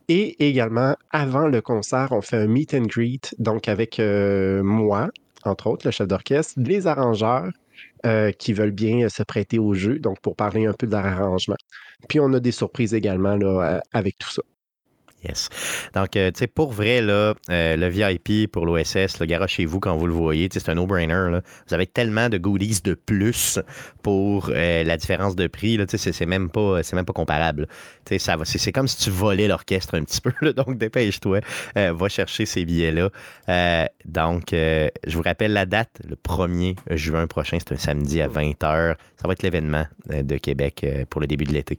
Et 0.08 0.48
également, 0.48 0.94
avant 1.10 1.48
le 1.48 1.60
concert, 1.60 2.08
on 2.12 2.20
fait 2.22 2.36
un 2.36 2.46
meet 2.46 2.74
and 2.74 2.82
greet, 2.86 3.34
donc 3.38 3.68
avec 3.68 3.98
euh, 3.98 4.62
moi, 4.62 5.08
entre 5.48 5.66
autres, 5.68 5.86
le 5.86 5.90
chef 5.90 6.06
d'orchestre, 6.08 6.54
les 6.58 6.86
arrangeurs 6.86 7.50
euh, 8.06 8.32
qui 8.32 8.52
veulent 8.52 8.70
bien 8.70 9.06
euh, 9.06 9.08
se 9.08 9.22
prêter 9.22 9.58
au 9.58 9.74
jeu, 9.74 9.98
donc 9.98 10.20
pour 10.20 10.36
parler 10.36 10.66
un 10.66 10.72
peu 10.72 10.86
de 10.86 10.92
leur 10.92 11.04
arrangement. 11.06 11.56
Puis 12.08 12.20
on 12.20 12.32
a 12.32 12.40
des 12.40 12.52
surprises 12.52 12.94
également 12.94 13.38
euh, 13.40 13.80
avec 13.92 14.18
tout 14.18 14.30
ça. 14.30 14.42
Yes. 15.24 15.48
Donc, 15.94 16.16
euh, 16.16 16.30
tu 16.30 16.38
sais, 16.38 16.46
pour 16.46 16.70
vrai, 16.70 17.02
là, 17.02 17.34
euh, 17.50 17.76
le 17.76 17.88
VIP 17.88 18.50
pour 18.50 18.64
l'OSS, 18.66 19.18
le 19.18 19.26
garage 19.26 19.50
chez 19.50 19.64
vous 19.64 19.80
quand 19.80 19.96
vous 19.96 20.06
le 20.06 20.12
voyez, 20.12 20.48
c'est 20.52 20.68
un 20.68 20.76
no-brainer. 20.76 21.40
Vous 21.66 21.74
avez 21.74 21.88
tellement 21.88 22.28
de 22.28 22.38
goodies 22.38 22.82
de 22.84 22.94
plus 22.94 23.58
pour 24.02 24.50
euh, 24.50 24.84
la 24.84 24.96
différence 24.96 25.34
de 25.34 25.48
prix. 25.48 25.78
C'est, 25.88 26.26
même 26.26 26.50
pas, 26.50 26.80
même 26.92 27.04
pas 27.04 27.12
comparable. 27.12 27.66
C'est, 28.06 28.72
comme 28.72 28.86
si 28.86 28.98
tu 28.98 29.10
volais 29.10 29.48
l'orchestre 29.48 29.96
un 29.96 30.04
petit 30.04 30.20
peu. 30.40 30.52
donc, 30.52 30.78
dépêche-toi. 30.78 31.40
Va 31.74 32.08
chercher 32.08 32.46
ces 32.46 32.64
billets-là. 32.64 33.10
Donc, 34.04 34.50
je 34.52 35.16
vous 35.16 35.22
rappelle 35.22 35.52
la 35.52 35.66
date, 35.66 36.00
le 36.08 36.14
1er 36.14 36.76
juin 36.90 37.26
prochain, 37.26 37.58
c'est 37.58 37.74
un 37.74 37.78
samedi 37.78 38.22
à 38.22 38.28
20h. 38.28 38.94
Ça 39.16 39.26
va 39.26 39.32
être 39.32 39.42
l'événement 39.42 39.86
de 40.08 40.36
Québec 40.36 40.86
pour 41.10 41.20
le 41.20 41.26
début 41.26 41.44
de 41.44 41.52
l'été. 41.52 41.76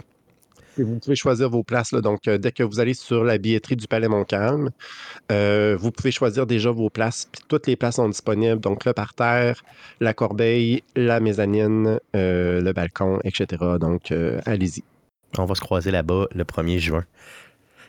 Et 0.78 0.84
vous 0.84 1.00
pouvez 1.00 1.16
choisir 1.16 1.50
vos 1.50 1.64
places. 1.64 1.92
là. 1.92 2.02
Donc, 2.02 2.28
euh, 2.28 2.38
dès 2.38 2.52
que 2.52 2.64
vous 2.64 2.80
allez 2.80 2.94
sur 2.94 3.24
la 3.24 3.38
billetterie 3.38 3.76
du 3.76 3.88
Palais 3.88 4.08
Montcalm, 4.08 4.70
euh, 5.32 5.76
vous 5.80 5.92
pouvez 5.92 6.12
choisir 6.12 6.46
déjà 6.46 6.72
vos 6.72 6.90
places. 6.90 7.28
Puis 7.32 7.42
toutes 7.48 7.68
les 7.68 7.76
places 7.76 7.96
sont 7.96 8.08
disponibles. 8.08 8.60
Donc, 8.60 8.86
le 8.86 8.94
parterre, 8.94 9.62
la 10.00 10.14
corbeille, 10.14 10.84
la 10.96 11.20
mezzanine, 11.20 12.00
euh, 12.16 12.62
le 12.62 12.74
balcon, 12.74 13.20
etc. 13.24 13.48
Donc, 13.80 14.12
euh, 14.12 14.40
allez-y. 14.46 14.84
On 15.38 15.46
va 15.46 15.56
se 15.56 15.62
croiser 15.62 15.92
là-bas 15.92 16.28
le 16.34 16.44
1er 16.44 16.80
juin. 16.80 17.04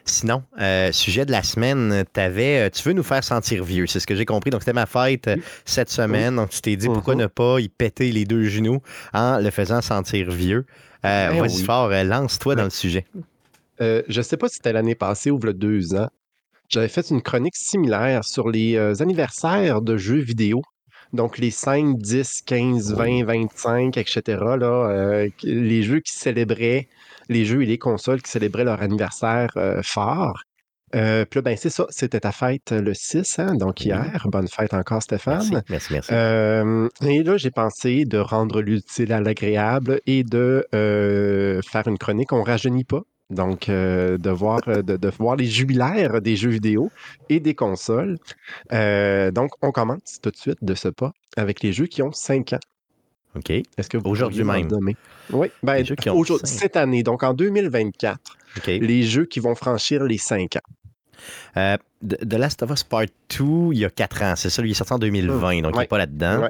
Sinon, 0.07 0.43
euh, 0.61 0.91
sujet 0.93 1.27
de 1.27 1.31
la 1.31 1.43
semaine, 1.43 2.05
t'avais, 2.13 2.67
euh, 2.67 2.71
tu 2.71 2.83
veux 2.83 2.95
nous 2.95 3.03
faire 3.03 3.23
sentir 3.23 3.63
vieux, 3.63 3.87
c'est 3.87 4.01
ce 4.01 4.07
que 4.07 4.17
j'ai 4.17 4.25
compris. 4.25 4.51
Donc, 4.51 4.63
c'était 4.63 4.73
ma 4.73 4.87
fête 4.87 5.31
cette 5.65 5.91
semaine. 5.91 6.37
Donc, 6.37 6.51
tu 6.51 6.61
t'es 6.63 6.75
dit 6.77 6.87
pourquoi 6.87 7.15
Mhm. 7.15 7.21
ne 7.21 7.27
pas 7.27 7.61
y 7.61 7.69
péter 7.69 8.11
les 8.11 8.25
deux 8.25 8.45
genoux 8.45 8.81
en 9.13 9.39
le 9.39 9.51
faisant 9.51 9.81
sentir 9.83 10.31
vieux? 10.31 10.65
Euh, 11.05 11.31
Ben 11.31 11.41
Vas-y 11.41 11.57
oui. 11.57 11.65
fort, 11.65 11.91
euh, 11.91 12.05
lance-toi 12.05 12.55
dans 12.55 12.65
le 12.65 12.71
sujet. 12.71 13.07
Euh, 13.81 14.03
je 14.09 14.19
ne 14.19 14.23
sais 14.23 14.37
pas 14.37 14.49
si 14.49 14.57
c'était 14.57 14.73
l'année 14.73 14.95
passée 14.95 15.31
ou 15.31 15.39
le 15.39 15.55
deux 15.55 15.95
ans. 15.95 16.09
J'avais 16.69 16.89
fait 16.89 17.09
une 17.11 17.23
chronique 17.23 17.57
similaire 17.57 18.25
sur 18.25 18.49
les 18.49 18.77
euh, 18.77 18.95
anniversaires 19.01 19.81
de 19.83 19.97
jeux 19.97 20.21
vidéo. 20.21 20.63
Donc, 21.13 21.39
les 21.39 21.51
5, 21.51 21.99
10, 21.99 22.43
15, 22.43 22.95
20, 22.95 23.25
25, 23.25 23.97
etc. 23.97 24.23
Là, 24.57 25.27
les 25.43 25.83
jeux 25.83 25.99
qui 25.99 26.13
célébraient, 26.13 26.87
les 27.29 27.45
jeux 27.45 27.63
et 27.63 27.67
les 27.67 27.79
consoles 27.79 28.23
qui 28.23 28.31
célébraient 28.31 28.63
leur 28.63 28.81
anniversaire 28.81 29.51
fort. 29.83 30.45
Euh, 30.95 31.25
puis 31.25 31.39
là, 31.39 31.43
ben, 31.43 31.57
c'est 31.57 31.71
ça, 31.71 31.87
c'était 31.91 32.21
ta 32.21 32.33
fête 32.33 32.73
le 32.73 32.95
6, 32.95 33.39
hein, 33.39 33.55
donc 33.55 33.85
hier. 33.85 34.27
Bonne 34.27 34.49
fête 34.49 34.75
encore, 34.75 35.03
Stéphane. 35.03 35.39
Merci, 35.51 35.65
merci, 35.69 35.93
merci. 35.93 36.11
Euh, 36.13 36.89
et 37.03 37.23
là, 37.23 37.37
j'ai 37.37 37.51
pensé 37.51 38.05
de 38.05 38.19
rendre 38.19 38.61
l'utile 38.61 39.13
à 39.13 39.21
l'agréable 39.21 40.01
et 40.07 40.25
de 40.25 40.67
euh, 40.75 41.61
faire 41.63 41.87
une 41.87 41.99
chronique. 41.99 42.33
On 42.33 42.43
rajeunit 42.43 42.85
pas. 42.85 43.03
Donc, 43.31 43.69
euh, 43.69 44.19
de, 44.19 44.31
voir, 44.31 44.61
euh, 44.67 44.83
de, 44.83 44.97
de 44.97 45.09
voir 45.17 45.37
les 45.37 45.47
jubilaires 45.47 46.21
des 46.21 46.35
jeux 46.35 46.51
vidéo 46.51 46.91
et 47.29 47.39
des 47.39 47.55
consoles. 47.55 48.19
Euh, 48.73 49.31
donc, 49.31 49.51
on 49.63 49.71
commence 49.71 50.19
tout 50.21 50.33
de 50.33 50.37
suite 50.37 50.59
de 50.63 50.75
ce 50.75 50.89
pas 50.89 51.13
avec 51.37 51.63
les 51.63 51.73
jeux 51.73 51.87
qui 51.87 52.03
ont 52.03 52.11
5 52.11 52.55
ans. 52.55 52.61
OK. 53.37 53.51
Est-ce 53.51 53.89
que 53.89 53.97
vous 53.97 54.11
Aujourd'hui 54.11 54.43
même. 54.43 54.69
Oui, 55.33 55.49
ben, 55.63 55.85
aujourd'hui- 56.13 56.49
cette 56.49 56.77
année, 56.77 57.05
donc 57.05 57.23
en 57.23 57.33
2024, 57.33 58.19
OK. 58.57 58.67
les 58.67 59.03
jeux 59.05 59.27
qui 59.27 59.39
vont 59.39 59.55
franchir 59.55 60.03
les 60.03 60.19
5 60.19 60.57
ans. 60.57 60.73
Euh, 61.57 61.77
The 62.09 62.35
Last 62.35 62.63
of 62.63 62.71
Us 62.71 62.83
Part 62.85 63.07
2, 63.39 63.45
il 63.73 63.79
y 63.79 63.85
a 63.85 63.91
4 63.91 64.23
ans. 64.23 64.35
C'est 64.37 64.51
ça, 64.51 64.63
lui, 64.63 64.71
il 64.71 64.73
est 64.73 64.75
sorti 64.75 64.93
en 64.93 64.99
2020, 64.99 65.33
donc 65.39 65.49
il 65.55 65.63
n'est 65.73 65.79
Ouais. 65.79 65.87
pas 65.87 65.99
là-dedans. 65.99 66.41
Ouais. 66.43 66.49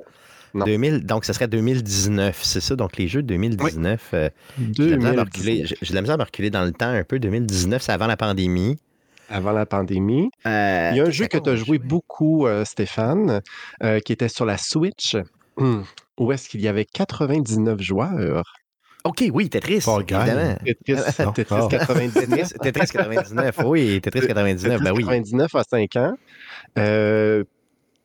Non. 0.53 0.65
2000, 0.65 1.07
donc, 1.07 1.25
ce 1.25 1.33
serait 1.33 1.47
2019, 1.47 2.41
c'est 2.43 2.61
ça. 2.61 2.75
Donc, 2.75 2.97
les 2.97 3.07
jeux 3.07 3.23
de 3.23 3.29
2019, 3.29 4.11
euh, 4.15 4.31
j'ai 4.59 4.85
de 4.87 4.91
la 4.91 4.97
misère 4.97 5.11
à 5.13 5.15
me 5.15 5.21
reculer- 5.21 5.45
2019, 5.59 5.69
j'ai 5.69 5.77
j'ai 5.87 5.91
de 5.91 5.95
la 5.95 6.01
misère 6.03 6.15
à 6.15 6.19
me 6.19 6.25
reculer 6.25 6.51
dans 6.51 6.65
le 6.65 6.73
temps 6.73 6.89
un 6.89 7.05
peu. 7.05 7.19
2019, 7.21 7.83
c'est 7.83 7.93
avant 7.93 8.07
la 8.09 8.17
pandémie. 8.17 8.77
avant 9.33 9.53
la 9.53 9.65
pandémie. 9.65 10.29
Euh, 10.47 10.91
Il 10.93 10.97
y 10.97 11.01
a 11.01 11.05
un 11.05 11.11
jeu 11.11 11.29
que 11.29 11.39
tu 11.39 11.49
as 11.51 11.55
joué 11.55 11.79
beaucoup, 11.79 12.49
euh, 12.49 12.65
Stéphane, 12.65 13.43
euh, 13.85 14.01
qui 14.01 14.13
était 14.13 14.29
sur 14.29 14.45
la 14.45 14.57
Switch, 14.59 15.17
hum, 15.57 15.85
où 16.19 16.33
est-ce 16.33 16.49
qu'il 16.49 16.61
y 16.61 16.67
avait 16.67 16.85
99 16.85 17.81
joueurs. 17.81 18.43
OK, 19.05 19.25
oui, 19.33 19.49
Tetris, 19.49 19.83
évidemment. 19.99 20.57
Tetris, 20.65 20.95
Non. 21.25 21.33
Tetris 21.33 21.55
Ah. 21.59 21.69
99. 21.71 22.27
Tetris, 22.27 22.59
Tetris 22.61 22.87
99, 22.93 23.59
oui, 23.65 24.01
Tetris 24.03 24.27
99, 24.27 24.83
ben 24.83 24.93
oui. 24.93 24.99
99 25.05 25.55
à 25.55 25.63
5 25.65 25.97
ans. 25.97 26.13
Euh, 26.79 27.45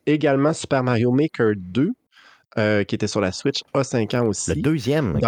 également 0.06 0.52
Super 0.52 0.82
Mario 0.82 1.10
Maker 1.12 1.52
2, 1.56 1.90
euh, 2.58 2.84
qui 2.84 2.94
était 2.94 3.06
sur 3.08 3.20
la 3.20 3.32
Switch, 3.32 3.60
a 3.74 3.84
5 3.84 4.14
ans 4.14 4.26
aussi. 4.26 4.54
Le 4.54 4.62
deuxième, 4.62 5.18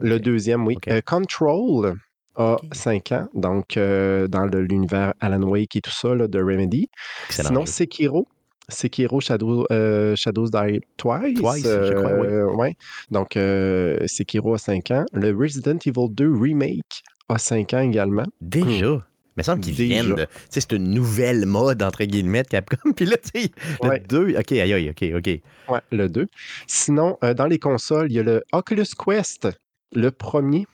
le 0.00 0.18
deuxième, 0.18 0.66
oui. 0.66 0.76
Euh, 0.88 1.00
Control 1.04 1.96
a 2.36 2.54
OK. 2.54 2.60
5 2.74 3.12
ans, 3.12 3.28
donc 3.34 3.76
euh, 3.76 4.26
dans 4.28 4.46
l'univers 4.46 5.12
Alan 5.20 5.42
Wake 5.42 5.76
et 5.76 5.80
tout 5.82 5.90
ça 5.90 6.14
là, 6.14 6.26
de 6.28 6.38
Remedy. 6.38 6.88
excellent. 7.26 7.48
Sinon, 7.48 7.60
jeu. 7.66 7.72
Sekiro. 7.72 8.26
Sekiro 8.72 9.20
Shadow, 9.20 9.66
euh, 9.70 10.16
Shadows 10.16 10.48
Die 10.50 10.80
Twice. 10.96 11.34
Twice, 11.38 11.62
je 11.64 11.92
crois, 11.94 12.12
oui. 12.14 12.26
euh, 12.26 12.46
ouais. 12.54 12.76
Donc, 13.10 13.36
euh, 13.36 13.98
Sekiro 14.06 14.54
a 14.54 14.58
5 14.58 14.90
ans. 14.90 15.04
Le 15.12 15.30
Resident 15.36 15.78
Evil 15.86 16.08
2 16.10 16.32
Remake 16.34 17.02
a 17.28 17.38
5 17.38 17.74
ans 17.74 17.80
également. 17.80 18.26
Déjà? 18.40 18.86
Il 19.34 19.38
me 19.38 19.42
semble 19.44 19.60
qu'ils 19.62 19.72
viennent 19.74 20.14
de. 20.14 20.26
C'est 20.50 20.72
une 20.72 20.90
nouvelle 20.92 21.46
mode, 21.46 21.82
entre 21.82 22.04
guillemets, 22.04 22.42
Capcom. 22.44 22.92
Puis 22.96 23.06
là, 23.06 23.16
tu 23.16 23.40
sais, 23.42 23.50
le 23.82 23.88
Ouais. 23.88 24.00
2. 24.06 24.36
OK, 24.38 24.52
aïe, 24.52 24.72
aïe, 24.74 24.90
OK, 24.90 25.04
OK. 25.16 25.26
Ouais, 25.72 25.80
le 25.90 26.08
2. 26.10 26.26
Sinon, 26.66 27.16
euh, 27.24 27.32
dans 27.32 27.46
les 27.46 27.58
consoles, 27.58 28.10
il 28.10 28.16
y 28.16 28.18
a 28.18 28.22
le 28.22 28.42
Oculus 28.52 28.84
Quest, 28.98 29.48
le 29.94 30.10
premier. 30.10 30.66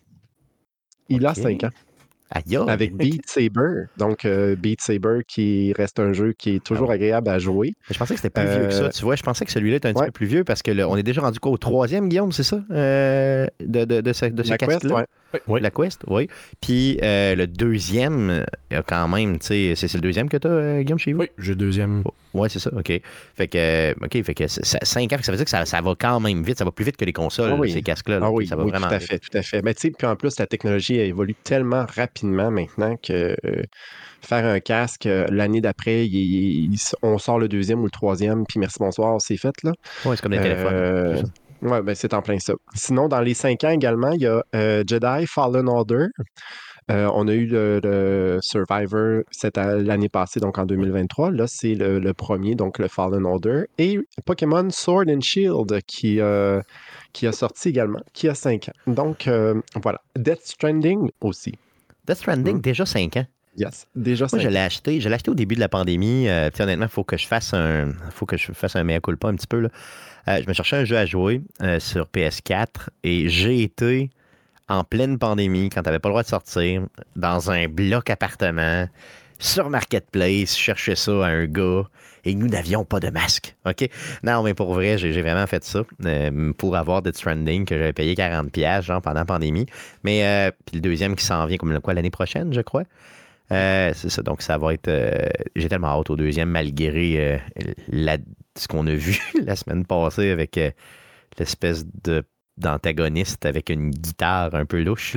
Il 1.09 1.24
a 1.26 1.30
Ok. 1.30 1.36
5 1.36 1.64
ans. 1.64 1.70
Aïe. 2.31 2.57
Avec 2.68 2.95
Beat 2.95 3.29
Saber. 3.29 3.85
Donc, 3.97 4.24
euh, 4.24 4.55
Beat 4.55 4.81
Saber 4.83 5.20
qui 5.26 5.72
reste 5.72 5.99
un 5.99 6.12
jeu 6.12 6.33
qui 6.33 6.57
est 6.57 6.62
toujours 6.64 6.91
agréable 6.91 7.29
à 7.31 7.39
jouer. 7.39 7.74
Je 7.91 7.97
pensais 7.99 8.14
que 8.14 8.20
c'était 8.20 8.31
plus 8.31 8.51
vieux 8.51 8.66
que 8.66 8.72
ça. 8.74 8.85
Euh, 8.85 8.91
Tu 8.91 9.03
vois, 9.03 9.16
je 9.16 9.22
pensais 9.22 9.45
que 9.47 9.51
celui-là 9.51 9.76
était 9.76 9.89
un 9.89 9.93
petit 9.95 10.05
peu 10.07 10.11
plus 10.12 10.26
vieux 10.26 10.45
parce 10.45 10.62
que 10.62 10.70
le- 10.70 10.87
on 10.87 10.97
est 10.97 11.03
déjà 11.03 11.22
rendu 11.22 11.39
quoi 11.41 11.53
au 11.53 11.57
troisième, 11.59 12.09
Guillaume, 12.09 12.33
c'est 12.33 12.43
ça? 12.43 12.61
Euh, 12.70 13.47
de, 13.61 13.85
de, 13.85 14.01
de 14.03 14.12
ce, 14.12 14.26
de 14.26 14.43
ce 14.43 14.49
Quest, 14.55 14.66
casque-là? 14.66 14.95
ouais. 14.95 15.07
Oui. 15.47 15.61
La 15.61 15.70
Quest, 15.70 16.03
oui. 16.07 16.26
Puis 16.62 16.99
euh, 17.03 17.35
le 17.35 17.47
deuxième, 17.47 18.31
euh, 18.31 18.45
il 18.70 18.74
y 18.74 18.76
a 18.79 18.83
quand 18.83 19.07
même, 19.09 19.39
tu 19.39 19.47
sais, 19.47 19.74
c'est 19.76 19.93
le 19.95 20.01
deuxième 20.01 20.29
que 20.31 20.39
tu 20.39 20.47
as, 20.49 20.83
Guillaume, 20.83 20.99
chez 20.99 21.12
vous? 21.12 21.20
Oui, 21.20 21.29
j'ai 21.39 21.51
le 21.51 21.57
deuxième. 21.57 22.03
Oui, 22.33 22.49
c'est 22.51 22.59
ça, 22.59 22.70
OK. 22.74 22.91
Fait 23.37 23.49
que, 23.49 23.59
euh, 23.59 23.95
OK, 24.03 24.22
fait 24.22 24.35
que 24.35 24.45
5 24.49 25.12
ans, 25.12 25.16
ça 25.20 25.31
veut 25.33 25.37
dire 25.37 25.45
que 25.45 25.51
ça, 25.51 25.66
ça 25.66 25.81
va 25.83 25.95
quand 25.99 26.18
même 26.20 26.43
vite, 26.43 26.57
ça 26.59 26.64
va 26.64 26.70
plus 26.70 26.85
vite 26.87 26.97
que 26.97 27.05
les 27.05 27.12
consoles, 27.12 27.51
Ah 27.53 27.57
oui. 27.57 27.70
ces 27.70 27.83
casques-là. 27.83 28.20
là, 28.20 28.26
Ah 28.26 28.31
oui, 28.31 28.47
ça 28.47 28.57
va 28.57 28.64
oui, 28.64 28.70
vraiment 28.70 28.89
tout 28.89 28.95
à 28.95 28.99
vite. 28.99 29.09
fait, 29.09 29.18
tout 29.18 29.37
à 29.37 29.43
fait. 29.43 29.61
Mais 29.62 29.74
tu 29.74 29.81
sais, 29.83 29.91
puis 29.91 30.07
en 30.07 30.16
plus, 30.16 30.39
la 30.39 30.47
technologie 30.47 30.95
évolue 30.99 31.35
tellement 31.35 31.85
rapidement 31.95 32.51
maintenant 32.51 32.97
que 32.97 33.37
euh, 33.45 33.62
faire 34.22 34.47
un 34.47 34.61
casque, 34.61 35.05
euh, 35.07 35.26
l'année 35.31 35.61
d'après, 35.61 36.09
on 37.03 37.18
sort 37.18 37.39
le 37.39 37.49
deuxième 37.49 37.81
ou 37.81 37.85
le 37.85 37.91
troisième, 37.91 38.45
puis 38.47 38.61
merci, 38.61 38.76
bonsoir, 38.81 39.20
c'est 39.20 39.37
fait, 39.37 39.55
là. 39.62 39.72
Ouais, 40.07 40.16
c'est 40.16 40.22
comme 40.22 40.33
des 40.33 40.41
téléphones. 40.41 41.31
Ouais, 41.63 41.83
ben 41.83 41.95
c'est 41.95 42.15
en 42.15 42.23
plein 42.23 42.39
ça. 42.39 42.55
Sinon, 42.75 43.09
dans 43.09 43.21
les 43.21 43.35
cinq 43.35 43.65
ans 43.65 43.71
également, 43.71 44.13
il 44.13 44.21
y 44.23 44.27
a 44.27 44.43
euh, 44.55 44.85
Jedi 44.87 45.27
Fallen 45.27 45.69
Order. 45.69 46.07
Euh, 46.91 47.11
on 47.13 47.29
a 47.29 47.35
eu 47.35 47.47
le, 47.47 47.81
le 47.83 48.39
Survivor 48.41 49.23
l'année 49.55 50.09
passée, 50.09 50.41
donc 50.41 50.57
en 50.57 50.65
2023. 50.65 51.33
Là, 51.33 51.47
c'est 51.47 51.75
le, 51.75 51.99
le 51.99 52.15
premier, 52.15 52.55
donc 52.55 52.79
le 52.79 52.89
Fallen 52.89 53.27
Order. 53.27 53.65
Et 53.77 53.99
Pokémon 54.25 54.69
Sword 54.71 55.05
and 55.09 55.21
Shield 55.21 55.81
qui, 55.87 56.21
euh, 56.21 56.63
qui 57.13 57.27
a 57.27 57.33
sorti 57.33 57.69
également, 57.69 58.01
qui 58.15 58.29
a 58.29 58.35
5 58.35 58.71
ans. 58.71 58.93
Donc, 58.93 59.29
voilà. 59.83 60.01
Death 60.17 60.41
Stranding 60.45 61.11
aussi. 61.21 61.53
Death 62.07 62.19
Stranding, 62.19 62.57
Mm. 62.57 62.61
déjà 62.63 62.87
5 62.87 63.17
ans. 63.19 63.27
Yes. 63.59 63.87
Déjà 63.95 64.25
Moi, 64.25 64.39
5 64.39 64.41
je 64.41 64.49
l'ai 64.49 64.61
acheté. 64.61 65.01
Je 65.01 65.09
l'ai 65.09 65.15
acheté 65.15 65.31
au 65.31 65.35
début 65.35 65.55
de 65.55 65.61
la 65.61 65.69
pandémie. 65.69 66.29
Euh, 66.29 66.51
puis 66.51 66.63
honnêtement, 66.63 66.87
il 66.87 66.91
faut 66.93 67.05
que 67.05 67.17
je 67.17 67.27
fasse 67.27 67.53
un. 67.53 67.93
faut 68.11 68.25
que 68.25 68.37
je 68.37 68.53
fasse 68.53 68.77
un 68.77 68.85
mea 68.85 69.01
culpa 69.01 69.29
un 69.29 69.35
petit 69.35 69.47
peu. 69.47 69.61
Là. 69.61 69.69
Euh, 70.29 70.41
je 70.43 70.49
me 70.49 70.53
cherchais 70.53 70.77
un 70.77 70.85
jeu 70.85 70.97
à 70.97 71.07
jouer 71.07 71.43
euh, 71.63 71.81
sur 71.81 72.07
PS4 72.07 72.67
et 73.03 73.29
j'ai 73.29 73.63
été 73.63 74.11
en 74.69 74.85
pleine 74.85 75.19
pandémie, 75.19 75.71
quand 75.71 75.83
tu 75.83 75.87
n'avais 75.87 75.99
pas 75.99 76.09
le 76.09 76.13
droit 76.13 76.23
de 76.23 76.29
sortir, 76.29 76.87
dans 77.17 77.51
un 77.51 77.69
bloc 77.69 78.11
appartement. 78.11 78.87
sur 79.39 79.71
Marketplace, 79.71 80.57
je 80.57 80.63
cherchais 80.63 80.97
ça 80.97 81.27
à 81.27 81.31
un 81.31 81.47
gars 81.47 81.85
et 82.25 82.35
nous 82.35 82.49
n'avions 82.49 82.85
pas 82.85 83.01
de 83.01 83.09
masque. 83.09 83.57
OK? 83.67 83.89
Non, 84.23 84.43
mais 84.43 84.55
pour 84.55 84.75
vrai, 84.75 84.99
j'ai 84.99 85.23
vraiment 85.23 85.47
fait 85.47 85.65
ça 85.65 85.83
euh, 86.05 86.53
pour 86.53 86.77
avoir 86.77 87.03
Death 87.03 87.17
Stranding 87.17 87.65
que 87.65 87.77
j'avais 87.77 87.93
payé 87.93 88.15
40$ 88.15 88.83
genre 88.83 89.01
pendant 89.01 89.21
la 89.21 89.25
pandémie. 89.25 89.67
Mais 90.05 90.25
euh, 90.25 90.51
puis 90.67 90.77
le 90.77 90.81
deuxième 90.83 91.17
qui 91.17 91.25
s'en 91.25 91.47
vient 91.47 91.57
comme 91.57 91.79
quoi 91.81 91.95
l'année 91.95 92.11
prochaine, 92.11 92.53
je 92.53 92.61
crois. 92.61 92.85
Euh, 93.53 93.92
c'est 93.94 94.11
ça, 94.11 94.22
donc 94.22 94.42
ça 94.42 94.59
va 94.59 94.74
être. 94.74 94.88
euh, 94.88 95.26
J'ai 95.57 95.68
tellement 95.68 95.88
hâte 95.99 96.11
au 96.11 96.16
deuxième, 96.16 96.51
malgré 96.51 97.34
euh, 97.34 97.38
la- 97.88 98.18
ce 98.57 98.68
qu'on 98.68 98.86
a 98.86 98.94
vu 98.94 99.18
la 99.44 99.57
semaine 99.57 99.86
passée 99.86 100.30
avec 100.30 100.59
l'espèce 101.38 101.84
de 102.05 102.24
d'antagoniste 102.59 103.46
avec 103.46 103.70
une 103.70 103.90
guitare 103.90 104.53
un 104.57 104.64
peu 104.66 104.82
louche, 104.82 105.16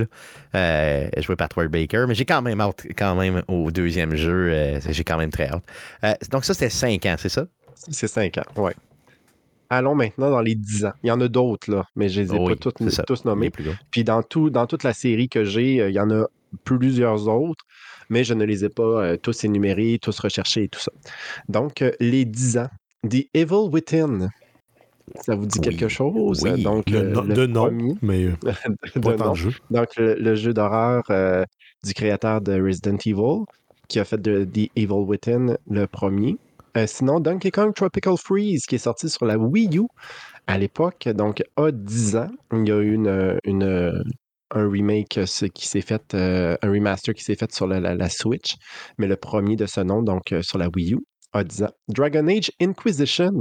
là, 0.53 1.09
joué 1.21 1.35
par 1.35 1.49
Troy 1.49 1.67
Baker. 1.69 2.05
Mais 2.07 2.13
j'ai 2.13 2.23
quand 2.25 2.43
même 2.43 2.61
hâte 2.61 2.85
quand 2.95 3.15
même 3.15 3.41
au 3.47 3.71
deuxième 3.71 4.15
jeu. 4.15 4.79
j'ai 4.87 5.03
quand 5.03 5.17
même 5.17 5.31
très 5.31 5.49
hâte. 5.49 6.29
Donc 6.29 6.45
ça, 6.45 6.53
c'était 6.53 6.69
5 6.69 7.03
ans, 7.07 7.15
c'est 7.17 7.29
ça? 7.29 7.47
C'est 7.73 8.07
5 8.07 8.37
ans, 8.37 8.61
ouais. 8.61 8.75
Allons 9.71 9.95
maintenant 9.95 10.29
dans 10.29 10.41
les 10.41 10.53
10 10.53 10.85
ans. 10.85 10.91
Il 11.01 11.07
y 11.07 11.11
en 11.11 11.19
a 11.19 11.27
d'autres, 11.27 11.71
là, 11.71 11.85
mais 11.95 12.09
je 12.09 12.21
les 12.21 12.27
ai 12.35 12.37
Oui, 12.37 12.53
pas 12.53 12.55
toutes- 12.71 13.05
tous 13.07 13.25
nommés. 13.25 13.49
plus. 13.49 13.65
Puis 13.89 14.03
dans, 14.03 14.21
tout, 14.21 14.49
dans 14.51 14.67
toute 14.67 14.83
la 14.83 14.93
série 14.93 15.27
que 15.29 15.43
j'ai, 15.43 15.77
il 15.77 15.93
y 15.95 15.99
en 15.99 16.11
a 16.11 16.25
plusieurs 16.63 17.27
autres, 17.27 17.65
mais 18.11 18.23
je 18.23 18.33
ne 18.35 18.43
les 18.45 18.63
ai 18.65 18.69
pas 18.69 18.83
euh, 18.83 19.17
tous 19.17 19.43
énumérés, 19.45 19.97
tous 20.01 20.19
recherchés 20.19 20.63
et 20.65 20.67
tout 20.69 20.79
ça. 20.81 20.91
Donc, 21.49 21.81
euh, 21.81 21.91
les 21.99 22.25
10 22.25 22.57
ans. 22.59 22.69
The 23.09 23.25
Evil 23.33 23.69
Within. 23.71 24.29
Ça 25.25 25.33
vous 25.35 25.45
dit 25.47 25.59
Oui, 25.59 25.65
quelque 25.75 25.87
chose? 25.87 26.41
oui. 26.43 26.61
Donc, 26.61 26.89
Le, 26.89 26.97
euh, 26.99 27.09
no- 27.11 27.23
le 27.23 27.33
de 27.33 27.45
nom, 27.47 27.65
premier- 27.65 27.95
mais 28.03 28.25
euh, 28.25 28.33
de 28.95 28.99
pas 28.99 29.13
tant 29.15 29.25
nom. 29.27 29.33
jeu. 29.35 29.51
Donc, 29.71 29.95
le, 29.97 30.13
le 30.15 30.35
jeu 30.35 30.53
d'horreur 30.53 31.03
euh, 31.09 31.43
du 31.83 31.93
créateur 31.93 32.41
de 32.41 32.61
Resident 32.61 32.97
Evil, 33.05 33.45
qui 33.87 33.99
a 33.99 34.05
fait 34.05 34.21
de 34.21 34.43
The 34.45 34.69
Evil 34.75 34.91
Within 35.07 35.57
le 35.69 35.87
premier. 35.87 36.37
Euh, 36.77 36.85
sinon, 36.87 37.19
Donkey 37.19 37.49
Kong 37.51 37.73
Tropical 37.73 38.15
Freeze, 38.17 38.65
qui 38.65 38.75
est 38.75 38.85
sorti 38.89 39.09
sur 39.09 39.25
la 39.25 39.37
Wii 39.37 39.77
U 39.79 39.87
à 40.47 40.57
l'époque, 40.57 41.09
donc 41.15 41.43
a 41.57 41.71
10 41.71 42.15
ans. 42.15 42.29
Il 42.53 42.67
y 42.67 42.71
a 42.71 42.77
eu 42.77 42.93
une, 42.93 43.39
une- 43.43 44.03
un 44.51 44.69
remake 44.69 45.17
euh, 45.17 45.25
qui 45.53 45.67
s'est 45.67 45.81
fait, 45.81 46.13
euh, 46.13 46.55
un 46.61 46.69
remaster 46.71 47.13
qui 47.13 47.23
s'est 47.23 47.35
fait 47.35 47.51
sur 47.53 47.67
la, 47.67 47.79
la- 47.79 47.95
la 47.95 48.09
Switch, 48.09 48.55
mais 48.97 49.07
le 49.07 49.15
premier 49.15 49.55
de 49.55 49.65
ce 49.65 49.81
nom, 49.81 50.01
donc 50.03 50.31
euh, 50.31 50.41
sur 50.41 50.57
la 50.57 50.67
Wii 50.75 50.93
U, 50.93 50.99
a 51.33 51.43
10 51.43 51.63
ans. 51.63 51.71
Dragon 51.87 52.27
Age 52.27 52.51
Inquisition 52.61 53.31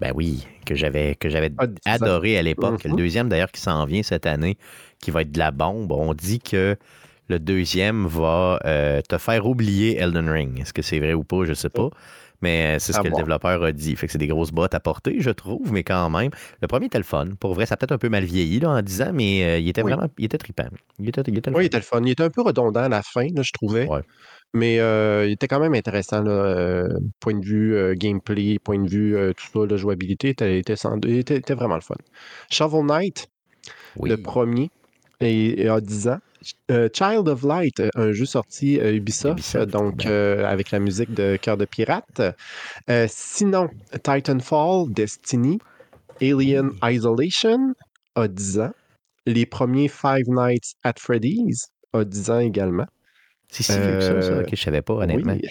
Ben 0.00 0.12
oui, 0.14 0.46
que 0.66 0.74
j'avais 0.74 1.14
que 1.14 1.28
j'avais 1.28 1.50
a 1.58 1.66
10 1.66 1.74
ans. 1.74 1.92
adoré 1.92 2.38
à 2.38 2.42
l'époque. 2.42 2.84
Le 2.84 2.90
deuxième, 2.96 3.28
d'ailleurs, 3.28 3.50
qui 3.50 3.60
s'en 3.60 3.84
vient 3.86 4.02
cette 4.02 4.26
année, 4.26 4.58
qui 5.00 5.10
va 5.10 5.22
être 5.22 5.32
de 5.32 5.38
la 5.38 5.50
bombe. 5.50 5.90
On 5.92 6.12
dit 6.14 6.38
que 6.40 6.76
le 7.28 7.38
deuxième 7.38 8.06
va 8.06 8.58
euh, 8.64 9.00
te 9.08 9.18
faire 9.18 9.46
oublier 9.46 9.96
Elden 9.98 10.28
Ring. 10.30 10.60
Est-ce 10.60 10.72
que 10.72 10.82
c'est 10.82 10.98
vrai 10.98 11.14
ou 11.14 11.24
pas? 11.24 11.44
Je 11.44 11.54
sais 11.54 11.68
pas. 11.70 11.88
Mais 12.40 12.76
euh, 12.76 12.78
c'est 12.78 12.92
ce 12.92 12.98
À 12.98 13.02
que 13.02 13.08
le 13.08 13.14
développeur 13.16 13.62
a 13.64 13.72
dit. 13.72 13.96
Fait 13.96 14.06
que 14.06 14.12
c'est 14.12 14.18
des 14.18 14.28
grosses 14.28 14.52
bottes 14.52 14.74
à 14.74 14.80
porter, 14.80 15.16
je 15.20 15.30
trouve, 15.30 15.72
mais 15.72 15.82
quand 15.82 16.08
même. 16.10 16.30
Le 16.62 16.68
premier 16.68 16.86
était 16.86 16.98
le 16.98 17.04
fun. 17.04 17.26
Pour 17.40 17.54
vrai, 17.54 17.66
ça 17.66 17.74
a 17.74 17.76
peut-être 17.76 17.92
un 17.92 17.98
peu 17.98 18.08
mal 18.08 18.24
vieilli 18.24 18.60
là, 18.60 18.70
en 18.70 18.82
10 18.82 19.02
ans, 19.02 19.10
mais 19.12 19.44
euh, 19.44 19.58
il 19.58 19.68
était 19.68 19.82
Oui. 19.82 19.90
vraiment 19.92 20.08
il 20.18 20.24
était 20.26 20.38
trippant. 20.38 20.68
Il 21.00 21.08
était, 21.08 21.22
il 21.26 21.36
était 21.36 21.50
Oui, 21.50 21.64
il 21.64 21.66
était 21.66 21.78
le 21.78 21.82
fun. 21.82 22.00
Il 22.04 22.10
était 22.10 22.22
un 22.22 22.30
peu 22.30 22.42
redondant 22.42 22.80
à 22.84 22.88
la 22.88 23.02
fin, 23.02 23.26
là, 23.34 23.42
je 23.42 23.50
trouvais. 23.52 23.86
Ouais. 23.88 24.02
Mais 24.54 24.78
euh, 24.78 25.26
il 25.26 25.32
était 25.32 25.48
quand 25.48 25.60
même 25.60 25.74
intéressant, 25.74 26.22
là, 26.22 26.30
euh, 26.30 26.88
point 27.20 27.34
de 27.34 27.44
vue 27.44 27.74
euh, 27.76 27.94
gameplay, 27.96 28.58
point 28.58 28.78
de 28.78 28.88
vue 28.88 29.16
tout 29.36 29.46
ça, 29.52 29.66
la 29.68 29.76
jouabilité, 29.76 30.28
était, 30.30 30.58
était, 30.58 30.76
sans- 30.76 30.96
était- 31.00 31.36
était 31.36 31.54
vraiment 31.54 31.74
le 31.74 31.80
fun. 31.82 31.96
Shovel 32.50 32.86
Knight, 32.86 33.26
Oui. 33.96 34.08
le 34.10 34.16
premier, 34.16 34.70
et, 35.20 35.62
et 35.62 35.68
a 35.68 35.80
10 35.80 36.08
ans. 36.08 36.18
Euh, 36.70 36.88
Child 36.92 37.28
of 37.28 37.42
Light, 37.42 37.80
euh, 37.80 37.90
un 37.94 38.12
jeu 38.12 38.24
sorti 38.24 38.78
euh, 38.78 38.92
Ubisoft, 38.94 39.38
Ubisoft, 39.38 39.70
donc 39.70 40.06
euh, 40.06 40.44
avec 40.44 40.70
la 40.70 40.78
musique 40.78 41.12
de 41.12 41.36
Cœur 41.36 41.56
de 41.56 41.64
Pirate. 41.64 42.20
Sinon, 43.08 43.68
Titanfall, 44.02 44.90
Destiny, 44.92 45.58
Alien 46.20 46.70
Isolation, 46.82 47.74
a 48.14 48.28
10 48.28 48.60
ans. 48.60 48.72
Les 49.26 49.46
premiers 49.46 49.88
Five 49.88 50.28
Nights 50.28 50.74
at 50.84 50.94
Freddy's, 50.98 51.68
a 51.92 52.04
10 52.04 52.30
ans 52.30 52.38
également. 52.38 52.86
C'est 53.50 53.62
si 53.62 53.72
vieux 53.72 53.98
que 53.98 54.00
ça, 54.00 54.22
ça. 54.22 54.38
Ok, 54.40 54.48
je 54.50 54.56
savais 54.62 54.82
pas, 54.82 54.94
honnêtement. 54.94 55.34
Oui. 55.34 55.48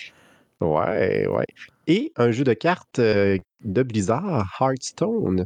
Ouais, 0.59 1.27
ouais. 1.27 1.45
Et 1.88 2.11
un 2.15 2.31
jeu 2.31 2.43
de 2.43 2.53
cartes 2.53 2.99
de 2.99 3.39
Blizzard, 3.83 4.57
Hearthstone, 4.59 5.45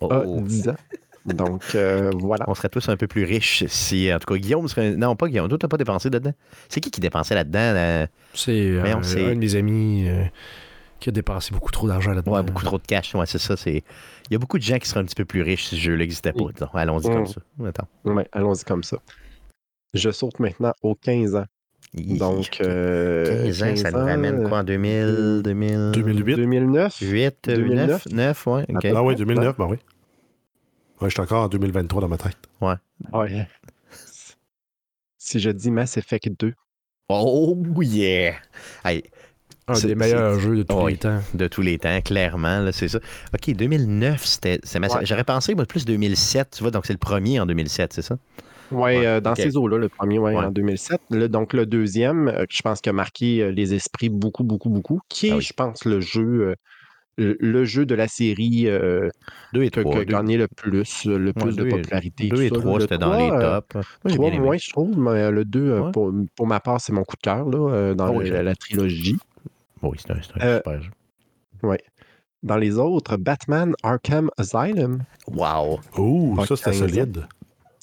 Oh. 0.00 0.12
a 0.12 0.24
10 0.26 0.68
ans. 0.68 0.76
Donc, 1.26 1.62
euh, 1.74 2.10
voilà. 2.14 2.44
On 2.48 2.54
serait 2.54 2.68
tous 2.68 2.88
un 2.88 2.96
peu 2.96 3.06
plus 3.06 3.24
riches 3.24 3.64
si, 3.66 4.12
en 4.12 4.18
tout 4.18 4.32
cas, 4.32 4.38
Guillaume 4.38 4.68
serait. 4.68 4.96
Non, 4.96 5.16
pas 5.16 5.28
Guillaume. 5.28 5.48
Toi, 5.48 5.58
t'as 5.58 5.68
pas 5.68 5.76
dépensé 5.76 6.08
là-dedans. 6.10 6.32
C'est 6.68 6.80
qui 6.80 6.90
qui 6.90 7.00
dépensait 7.00 7.34
là-dedans? 7.34 7.72
là? 7.74 8.06
C'est 8.34 8.52
euh, 8.52 9.02
c'est- 9.02 9.24
un 9.24 9.34
de 9.34 9.38
mes 9.40 9.54
amis 9.56 10.04
euh, 10.08 10.24
qui 11.00 11.08
a 11.08 11.12
dépensé 11.12 11.52
beaucoup 11.52 11.72
trop 11.72 11.88
d'argent 11.88 12.12
là-dedans. 12.12 12.32
Ouais, 12.36 12.42
beaucoup 12.42 12.64
trop 12.64 12.78
de 12.78 12.86
cash. 12.86 13.14
Ouais, 13.14 13.26
c'est 13.26 13.38
ça. 13.38 13.56
C'est... 13.56 13.82
Il 14.30 14.32
y 14.32 14.36
a 14.36 14.38
beaucoup 14.38 14.58
de 14.58 14.62
gens 14.62 14.78
qui 14.78 14.88
seraient 14.88 15.00
un 15.00 15.04
petit 15.04 15.14
peu 15.16 15.24
plus 15.24 15.42
riches 15.42 15.64
si 15.66 15.76
ce 15.76 15.80
jeu-là 15.80 15.98
n'existait 15.98 16.32
pas. 16.32 16.44
Oui. 16.44 16.52
Allons-y 16.74 17.02
comme 17.08 17.22
Mm. 17.22 17.26
ça. 17.26 17.40
Attends. 17.66 17.88
Ouais, 18.04 18.28
allons-y 18.32 18.64
comme 18.64 18.82
ça. 18.84 18.98
Je 19.94 20.10
saute 20.10 20.38
maintenant 20.40 20.72
aux 20.82 20.94
15 20.94 21.34
ans. 21.34 21.44
Donc, 21.94 22.58
euh, 22.60 23.44
15 23.46 23.62
ans, 23.62 23.76
ça 23.76 23.90
nous 23.90 23.98
ramène 23.98 24.48
quoi 24.48 24.58
en 24.58 24.64
2000, 24.64 25.40
2000... 25.42 25.90
2008. 25.94 26.36
2009. 26.36 26.98
8, 27.00 27.36
2009? 27.46 27.88
9, 27.88 28.06
9, 28.12 28.46
ouais, 28.46 28.64
ok. 28.68 28.84
Ah 28.94 29.02
oui, 29.02 29.16
2009, 29.16 29.56
ben 29.56 29.66
oui. 29.70 29.76
Ouais, 31.00 31.08
je 31.08 31.14
suis 31.14 31.20
encore 31.20 31.44
en 31.44 31.48
2023 31.48 32.00
dans 32.00 32.08
ma 32.08 32.16
tête. 32.18 32.36
Ouais. 32.60 33.46
Si 35.18 35.40
je 35.40 35.50
dis 35.50 35.70
Mass 35.70 35.96
Effect 35.96 36.30
2, 36.40 36.54
Oh 37.08 37.56
yeah! 37.80 38.34
Hey, 38.84 39.04
Un 39.68 39.74
C'est- 39.74 39.88
des 39.88 39.94
meilleurs 39.96 40.38
jeux 40.38 40.56
de 40.58 40.62
tous 40.62 40.76
Oui. 40.82 40.92
les 40.92 40.98
temps. 40.98 41.20
de 41.34 41.48
tous 41.48 41.60
les 41.62 41.78
temps, 41.78 42.00
clairement, 42.00 42.60
là, 42.60 42.70
c'est 42.72 42.86
ça. 42.88 42.98
OK, 43.34 43.50
2009, 43.54 44.24
c'était... 44.24 44.60
Ouais. 44.78 44.88
J'aurais 45.04 45.24
pensé, 45.24 45.54
moi, 45.56 45.66
plus 45.66 45.84
2007, 45.84 46.50
tu 46.56 46.62
vois, 46.62 46.70
donc 46.70 46.86
c'est 46.86 46.92
le 46.92 46.98
premier 47.00 47.40
en 47.40 47.46
2007, 47.46 47.92
c'est 47.92 48.02
ça? 48.02 48.16
Ouais, 48.70 48.98
Ouais, 48.98 49.06
euh, 49.06 49.20
dans 49.20 49.34
ces 49.34 49.56
eaux-là, 49.56 49.78
le 49.78 49.88
premier, 49.88 50.18
ouais, 50.18 50.34
Ouais. 50.36 50.44
en 50.44 50.50
2007. 50.52 51.00
Le- 51.10 51.28
donc, 51.28 51.52
le 51.52 51.66
deuxième, 51.66 52.28
euh, 52.28 52.44
je 52.48 52.62
pense 52.62 52.80
qu'il 52.80 52.90
a 52.90 52.92
marqué 52.92 53.42
euh, 53.42 53.50
les 53.50 53.74
esprits 53.74 54.08
beaucoup, 54.08 54.44
beaucoup, 54.44 54.70
beaucoup, 54.70 55.00
qui 55.08 55.28
est, 55.28 55.32
Ah 55.32 55.36
oui. 55.36 55.42
je 55.42 55.52
pense, 55.52 55.84
le 55.84 56.00
jeu, 56.00 56.48
euh, 56.50 56.54
le, 57.18 57.64
jeu 57.64 57.86
de 57.86 57.94
la 57.94 58.08
série 58.08 58.64
euh, 58.68 59.08
2 59.54 59.62
et 59.62 59.70
qui 59.70 59.78
a 59.78 59.82
3. 59.82 59.94
qui 59.94 60.00
a 60.00 60.04
gagné 60.04 60.36
le 60.36 60.48
plus, 60.48 61.06
euh, 61.06 61.16
le 61.18 61.32
plus 61.32 61.56
de 61.56 61.64
popularité. 61.64 62.28
2 62.28 62.42
et 62.42 62.48
tout 62.50 62.56
ça, 62.56 62.60
3, 62.62 62.74
Le 62.74 62.80
c'était 62.82 62.98
dans 62.98 63.16
les 63.16 63.30
euh, 63.30 63.60
tops. 63.60 63.74
Moi, 63.74 63.82
j'ai 64.06 64.14
Trois 64.14 64.28
bien 64.30 64.36
aimé. 64.38 64.44
moins, 64.46 64.56
je 64.58 64.70
trouve, 64.70 64.98
mais 64.98 65.10
euh, 65.22 65.30
le 65.30 65.44
2, 65.44 65.80
Ouais. 65.80 65.92
pour, 65.92 66.12
pour 66.36 66.46
ma 66.46 66.60
part, 66.60 66.80
c'est 66.80 66.92
mon 66.92 67.04
coup 67.04 67.16
de 67.16 67.22
cœur 67.22 67.48
là, 67.48 67.58
euh, 67.72 67.94
dans 67.94 68.06
Ah 68.06 68.12
oui, 68.12 68.28
la, 68.30 68.42
la 68.42 68.54
trilogie. 68.54 69.16
Oui, 69.82 69.96
c'est 70.00 70.10
un, 70.12 70.16
c'est 70.22 70.42
un 70.42 70.46
Euh, 70.46 70.56
super 70.58 70.82
jeu. 70.82 70.90
Ouais. 71.62 71.80
Dans 72.42 72.56
les 72.58 72.78
autres, 72.78 73.16
Batman 73.16 73.74
Arkham 73.82 74.30
Asylum. 74.36 75.02
Wow! 75.26 75.80
Ouh, 75.98 76.36
ça, 76.46 76.54
c'était 76.56 76.70
15 76.70 76.82
ans. 76.82 76.86
solide. 76.88 77.26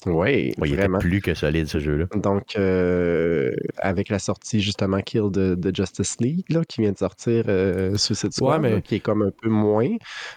Oui, 0.06 0.54
Ouais, 0.58 0.68
il 0.68 0.74
était 0.74 0.88
plus 1.00 1.20
que 1.20 1.34
solide, 1.34 1.66
ce 1.66 1.78
jeu-là. 1.78 2.06
Donc, 2.14 2.56
euh, 2.56 3.52
avec 3.78 4.08
la 4.08 4.18
sortie 4.18 4.60
justement 4.60 5.00
Kill 5.00 5.30
de, 5.30 5.54
de 5.54 5.74
Justice 5.74 6.16
League, 6.20 6.44
là, 6.50 6.62
qui 6.68 6.82
vient 6.82 6.92
de 6.92 6.98
sortir 6.98 7.44
euh, 7.48 7.96
Suicide 7.96 8.32
Squad, 8.32 8.52
Ouais, 8.54 8.58
mais- 8.68 8.74
là, 8.76 8.80
qui 8.80 8.96
est 8.96 9.00
comme 9.00 9.22
un 9.22 9.30
peu 9.42 9.48
moins, 9.48 9.88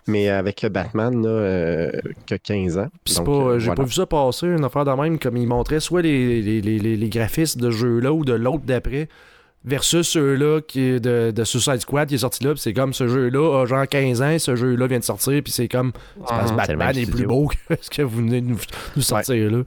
mais 0.08 0.30
avec 0.30 0.66
Batman, 0.72 1.22
là, 1.22 1.30
euh, 1.30 1.92
qui 2.26 2.34
a 2.34 2.38
15 2.40 2.78
ans. 2.78 2.88
Puis 3.04 3.14
c'est 3.14 3.24
Donc, 3.24 3.26
pas, 3.28 3.32
euh, 3.52 3.60
j'ai 3.60 3.66
voilà. 3.66 3.82
pas 3.82 3.88
vu 3.88 3.94
ça 3.94 4.06
passer, 4.06 4.48
une 4.48 4.64
affaire 4.64 4.86
de 4.86 4.92
même, 4.92 5.20
comme 5.20 5.38
il 5.38 5.48
montrait 5.48 5.80
soit 5.80 6.02
les, 6.02 6.42
les, 6.42 6.62
les, 6.62 6.80
les, 6.80 6.96
les 6.96 7.10
graphismes 7.10 7.60
de 7.62 7.72
ce 7.72 7.76
jeu-là 7.78 8.14
ou 8.14 8.24
de 8.26 8.34
l'autre 8.34 8.64
d'après, 8.66 9.10
versus 9.68 10.08
ceux-là 10.08 10.62
qui 10.62 11.00
de, 11.00 11.32
de 11.36 11.44
Suicide 11.44 11.80
Squad 11.82 12.08
qui 12.08 12.16
est 12.16 12.20
sorti 12.20 12.44
là, 12.44 12.54
c'est 12.56 12.74
comme 12.74 12.94
ce 12.94 13.08
jeu-là 13.08 13.62
a 13.62 13.66
genre 13.66 13.88
15 13.88 14.22
ans, 14.22 14.40
ce 14.40 14.56
jeu-là 14.56 14.88
vient 14.88 15.00
de 15.00 15.04
sortir, 15.04 15.44
puis 15.44 15.52
c'est 15.52 15.68
comme 15.68 15.92
c'est 16.28 16.34
Mhm. 16.34 16.48
C'est 16.48 16.56
Batman 16.56 16.98
est 16.98 17.12
plus 17.12 17.28
beau 17.28 17.48
que 17.70 17.76
ce 17.82 17.90
que 17.90 18.02
vous 18.02 18.18
venez 18.18 18.42
de 18.42 18.48
nous, 18.48 18.60
nous 18.96 19.02
sortir 19.02 19.52
là. 19.52 19.64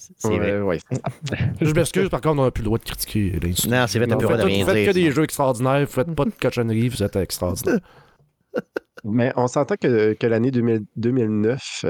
C'est 0.00 0.28
Ouais, 0.28 0.38
vrai. 0.38 0.60
ouais. 0.62 0.78
Je 1.60 1.72
m'excuse, 1.72 2.08
par 2.08 2.22
contre, 2.22 2.40
on 2.40 2.44
n'a 2.44 2.50
plus 2.50 2.62
le 2.62 2.66
droit 2.66 2.78
de 2.78 2.84
critiquer 2.84 3.38
l'industrie. 3.42 3.68
Non, 3.68 3.84
c'est 3.86 3.98
vrai, 3.98 4.08
t'as 4.08 4.16
plus 4.16 4.22
le 4.26 4.28
droit 4.28 4.36
de 4.38 4.42
Faites, 4.42 4.52
rien 4.54 4.64
faites 4.64 4.74
dire. 4.76 4.88
que 4.88 4.94
des 4.94 5.10
jeux 5.10 5.24
extraordinaires, 5.24 5.86
faites 5.86 6.14
pas 6.14 6.24
de 6.24 6.30
cochonneries, 6.40 6.88
vous 6.88 7.02
êtes 7.02 7.16
extraordinaire. 7.16 7.78
Mais 9.04 9.32
on 9.36 9.46
s'entend 9.46 9.76
que, 9.76 10.14
que 10.14 10.26
l'année 10.26 10.50
2000 10.50 10.80
2009 10.96 11.84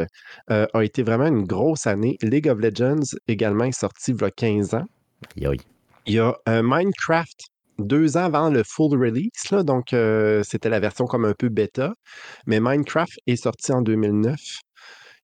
euh, 0.51 0.67
a 0.75 0.85
été 0.85 1.03
vraiment 1.05 1.27
une 1.27 1.45
grosse 1.45 1.87
année. 1.87 2.19
League 2.23 2.49
of 2.49 2.59
Legends 2.59 3.17
également 3.29 3.65
est 3.65 3.73
sorti 3.73 4.11
il 4.11 4.21
y 4.21 4.25
a 4.25 4.31
15 4.31 4.75
ans. 4.75 4.85
Aïe. 5.43 5.59
Il 6.09 6.15
y 6.15 6.19
a 6.19 6.35
euh, 6.49 6.63
Minecraft 6.65 7.39
deux 7.79 8.17
ans 8.17 8.25
avant 8.25 8.51
le 8.51 8.63
full 8.65 8.99
release, 8.99 9.51
là, 9.53 9.63
donc 9.63 9.93
euh, 9.93 10.43
c'était 10.45 10.69
la 10.69 10.81
version 10.81 11.05
comme 11.07 11.25
un 11.25 11.35
peu 11.35 11.49
bêta. 11.49 11.93
Mais 12.47 12.59
Minecraft 12.61 13.13
est 13.27 13.37
sorti 13.37 13.73
en 13.73 13.83
2009. 13.83 14.35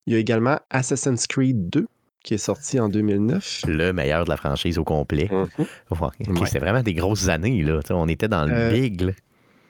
Il 0.07 0.13
y 0.13 0.15
a 0.15 0.19
également 0.19 0.59
Assassin's 0.69 1.27
Creed 1.27 1.69
2 1.69 1.85
qui 2.23 2.33
est 2.35 2.37
sorti 2.39 2.79
en 2.79 2.87
2009. 2.89 3.61
Le 3.67 3.91
meilleur 3.91 4.23
de 4.25 4.29
la 4.29 4.37
franchise 4.37 4.77
au 4.77 4.83
complet. 4.83 5.27
Mhm. 5.31 5.47
Ouais, 5.91 5.97
Ouais. 6.29 6.45
C'était 6.45 6.59
vraiment 6.59 6.81
des 6.81 6.93
grosses 6.93 7.27
années, 7.27 7.61
là. 7.61 7.79
On 7.91 8.07
était 8.07 8.27
dans 8.27 8.45
le 8.45 8.53
Euh, 8.53 8.71
big, 8.71 9.01
là. 9.01 9.11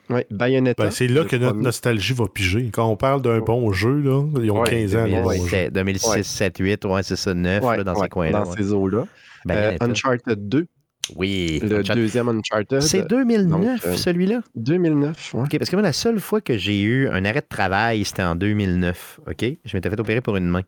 Ouais, 0.08 0.26
Bayonetta. 0.30 0.84
Ben, 0.84 0.90
c'est 0.92 1.08
là 1.08 1.24
que 1.24 1.34
notre 1.34 1.52
premier. 1.52 1.64
nostalgie 1.64 2.12
va 2.14 2.26
piger. 2.32 2.70
Quand 2.72 2.86
on 2.88 2.96
parle 2.96 3.20
d'un 3.22 3.40
bon 3.40 3.72
jeu, 3.72 3.98
là, 4.00 4.22
ils 4.40 4.50
ont 4.52 4.60
Ouais, 4.60 4.70
15 4.70 4.94
ans. 4.96 5.04
les 5.04 5.20
bons 5.20 5.30
jeux. 5.32 5.38
2007, 5.70 5.72
2006, 5.72 6.08
Ouais. 6.10 6.22
7, 6.22 6.58
8, 6.58 6.84
ouais, 6.84 7.02
c'est 7.02 7.16
ça, 7.16 7.34
9, 7.34 7.64
Ouais, 7.64 7.76
là, 7.78 7.84
dans 7.84 7.94
ouais, 7.94 8.02
ces 8.02 8.08
coins-là. 8.08 8.40
dans 8.44 8.50
ouais. 8.50 8.56
ces 8.56 8.72
eaux-là. 8.72 9.04
Euh. 9.50 9.76
Uncharted 9.80 10.48
2 10.48 10.66
Oui. 11.14 11.60
Le 11.62 11.78
Uncharted. 11.78 12.02
deuxième 12.02 12.28
Uncharted. 12.28 12.80
C'est 12.80 13.06
2009, 13.08 13.50
Donc, 13.50 13.86
euh, 13.86 13.96
celui-là? 13.96 14.40
2009, 14.56 15.34
ouais. 15.34 15.42
OK, 15.42 15.58
parce 15.58 15.70
que 15.70 15.76
moi, 15.76 15.82
la 15.82 15.92
seule 15.92 16.18
fois 16.18 16.40
que 16.40 16.56
j'ai 16.58 16.80
eu 16.82 17.08
un 17.08 17.24
arrêt 17.24 17.40
de 17.40 17.46
travail, 17.48 18.04
c'était 18.04 18.22
en 18.22 18.34
2009. 18.34 19.20
OK? 19.28 19.44
Je 19.64 19.76
m'étais 19.76 19.90
fait 19.90 20.00
opérer 20.00 20.20
pour 20.20 20.36
une 20.36 20.48
main. 20.48 20.62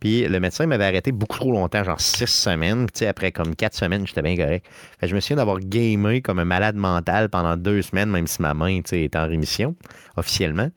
Puis 0.00 0.26
le 0.26 0.40
médecin 0.40 0.66
m'avait 0.66 0.84
arrêté 0.84 1.12
beaucoup 1.12 1.38
trop 1.38 1.52
longtemps, 1.52 1.84
genre 1.84 2.00
six 2.00 2.26
semaines. 2.26 2.86
Puis, 2.92 3.06
après 3.06 3.32
comme 3.32 3.54
quatre 3.54 3.74
semaines, 3.76 4.06
j'étais 4.06 4.22
bien 4.22 4.36
correct. 4.36 4.66
Fait 5.00 5.08
je 5.08 5.14
me 5.14 5.20
souviens 5.20 5.36
d'avoir 5.36 5.60
gamé 5.60 6.20
comme 6.22 6.38
un 6.38 6.44
malade 6.44 6.76
mental 6.76 7.28
pendant 7.28 7.56
deux 7.56 7.82
semaines, 7.82 8.10
même 8.10 8.26
si 8.26 8.42
ma 8.42 8.54
main, 8.54 8.78
était 8.78 9.10
en 9.16 9.26
rémission, 9.26 9.74
officiellement. 10.16 10.70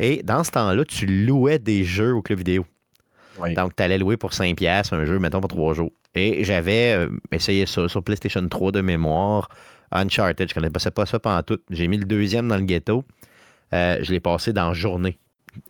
Et 0.00 0.22
dans 0.22 0.44
ce 0.44 0.50
temps-là, 0.52 0.84
tu 0.84 1.06
louais 1.06 1.58
des 1.58 1.84
jeux 1.84 2.14
au 2.14 2.22
club 2.22 2.38
vidéo. 2.38 2.64
Donc, 3.54 3.76
tu 3.76 3.82
allais 3.82 3.98
louer 3.98 4.16
pour 4.16 4.30
5$ 4.30 4.54
piastres 4.54 4.94
un 4.94 5.04
jeu, 5.04 5.18
mettons, 5.18 5.40
pour 5.40 5.48
trois 5.48 5.74
jours. 5.74 5.92
Et 6.14 6.44
j'avais 6.44 6.94
euh, 6.94 7.08
essayé 7.32 7.66
ça 7.66 7.88
sur 7.88 8.02
PlayStation 8.02 8.46
3 8.46 8.72
de 8.72 8.80
mémoire. 8.80 9.48
Uncharted, 9.92 10.48
je 10.48 10.58
ne 10.58 10.68
connaissais 10.68 10.90
pas 10.90 11.06
ça 11.06 11.18
pendant 11.18 11.42
tout. 11.42 11.60
J'ai 11.70 11.88
mis 11.88 11.96
le 11.96 12.04
deuxième 12.04 12.48
dans 12.48 12.56
le 12.56 12.64
ghetto. 12.64 13.04
Euh, 13.72 13.98
je 14.02 14.12
l'ai 14.12 14.20
passé 14.20 14.52
dans 14.52 14.74
journée. 14.74 15.18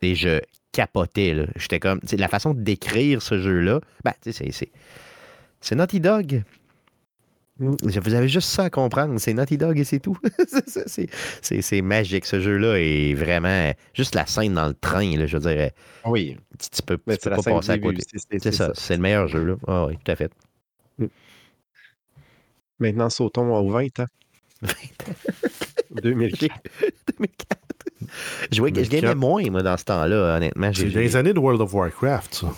Et 0.02 0.14
je 0.14 0.40
capotais. 0.72 1.46
J'étais 1.56 1.80
comme. 1.80 2.00
La 2.16 2.28
façon 2.28 2.54
de 2.54 2.60
décrire 2.60 3.22
ce 3.22 3.38
jeu-là, 3.38 3.80
ben, 4.04 4.12
c'est. 4.22 4.70
C'est 5.60 5.74
Naughty 5.74 6.00
Dog. 6.00 6.44
Mm. 7.60 7.74
Vous 7.82 8.14
avez 8.14 8.28
juste 8.28 8.48
ça 8.50 8.64
à 8.64 8.70
comprendre. 8.70 9.18
C'est 9.18 9.34
Naughty 9.34 9.58
Dog 9.58 9.78
et 9.78 9.84
c'est 9.84 9.98
tout. 9.98 10.16
C'est- 11.42 11.82
magique. 11.82 12.24
Ce 12.26 12.40
jeu-là 12.40 12.76
est 12.78 13.14
vraiment. 13.14 13.72
Juste 13.94 14.14
la 14.14 14.26
scène 14.26 14.54
dans 14.54 14.68
le 14.68 14.74
train, 14.74 15.16
là, 15.16 15.26
je 15.26 15.36
veux 15.36 15.50
dire, 15.54 15.70
Oui, 16.06 16.36
tu, 16.58 16.70
tu 16.70 16.82
peux, 16.82 16.98
mais 17.06 17.16
tu 17.16 17.22
c'est 17.22 17.24
peux 17.24 17.30
la 17.30 17.36
pas 17.36 17.42
scène 17.42 17.54
passer 17.54 17.70
à 17.72 17.78
côté. 17.78 18.02
c'est- 18.40 18.50
ça, 18.52 18.70
c'est 18.74 18.94
le 18.96 19.02
meilleur 19.02 19.26
jeu. 19.28 19.44
Là. 19.44 19.54
Ah 19.66 19.86
oui, 19.86 19.98
tout 20.04 20.10
à 20.12 20.16
fait. 20.16 20.32
Maintenant, 22.78 23.10
sautons 23.10 23.52
au 23.56 23.68
20 23.70 24.00
ans. 24.00 24.06
2004. 26.02 26.54
2004. 27.18 27.58
Je, 28.50 28.56
jouais- 28.56 28.68
je 28.70 28.74
gamais 28.88 28.88
2004. 29.14 29.16
moins, 29.16 29.50
moi, 29.50 29.62
dans 29.62 29.76
ce 29.76 29.84
temps-là, 29.84 30.36
honnêtement. 30.36 30.70
C'est 30.72 30.88
J'ai- 30.88 31.00
des 31.00 31.16
années 31.16 31.32
de 31.32 31.38
World 31.40 31.60
of 31.60 31.74
Warcraft, 31.74 32.34
ça. 32.34 32.52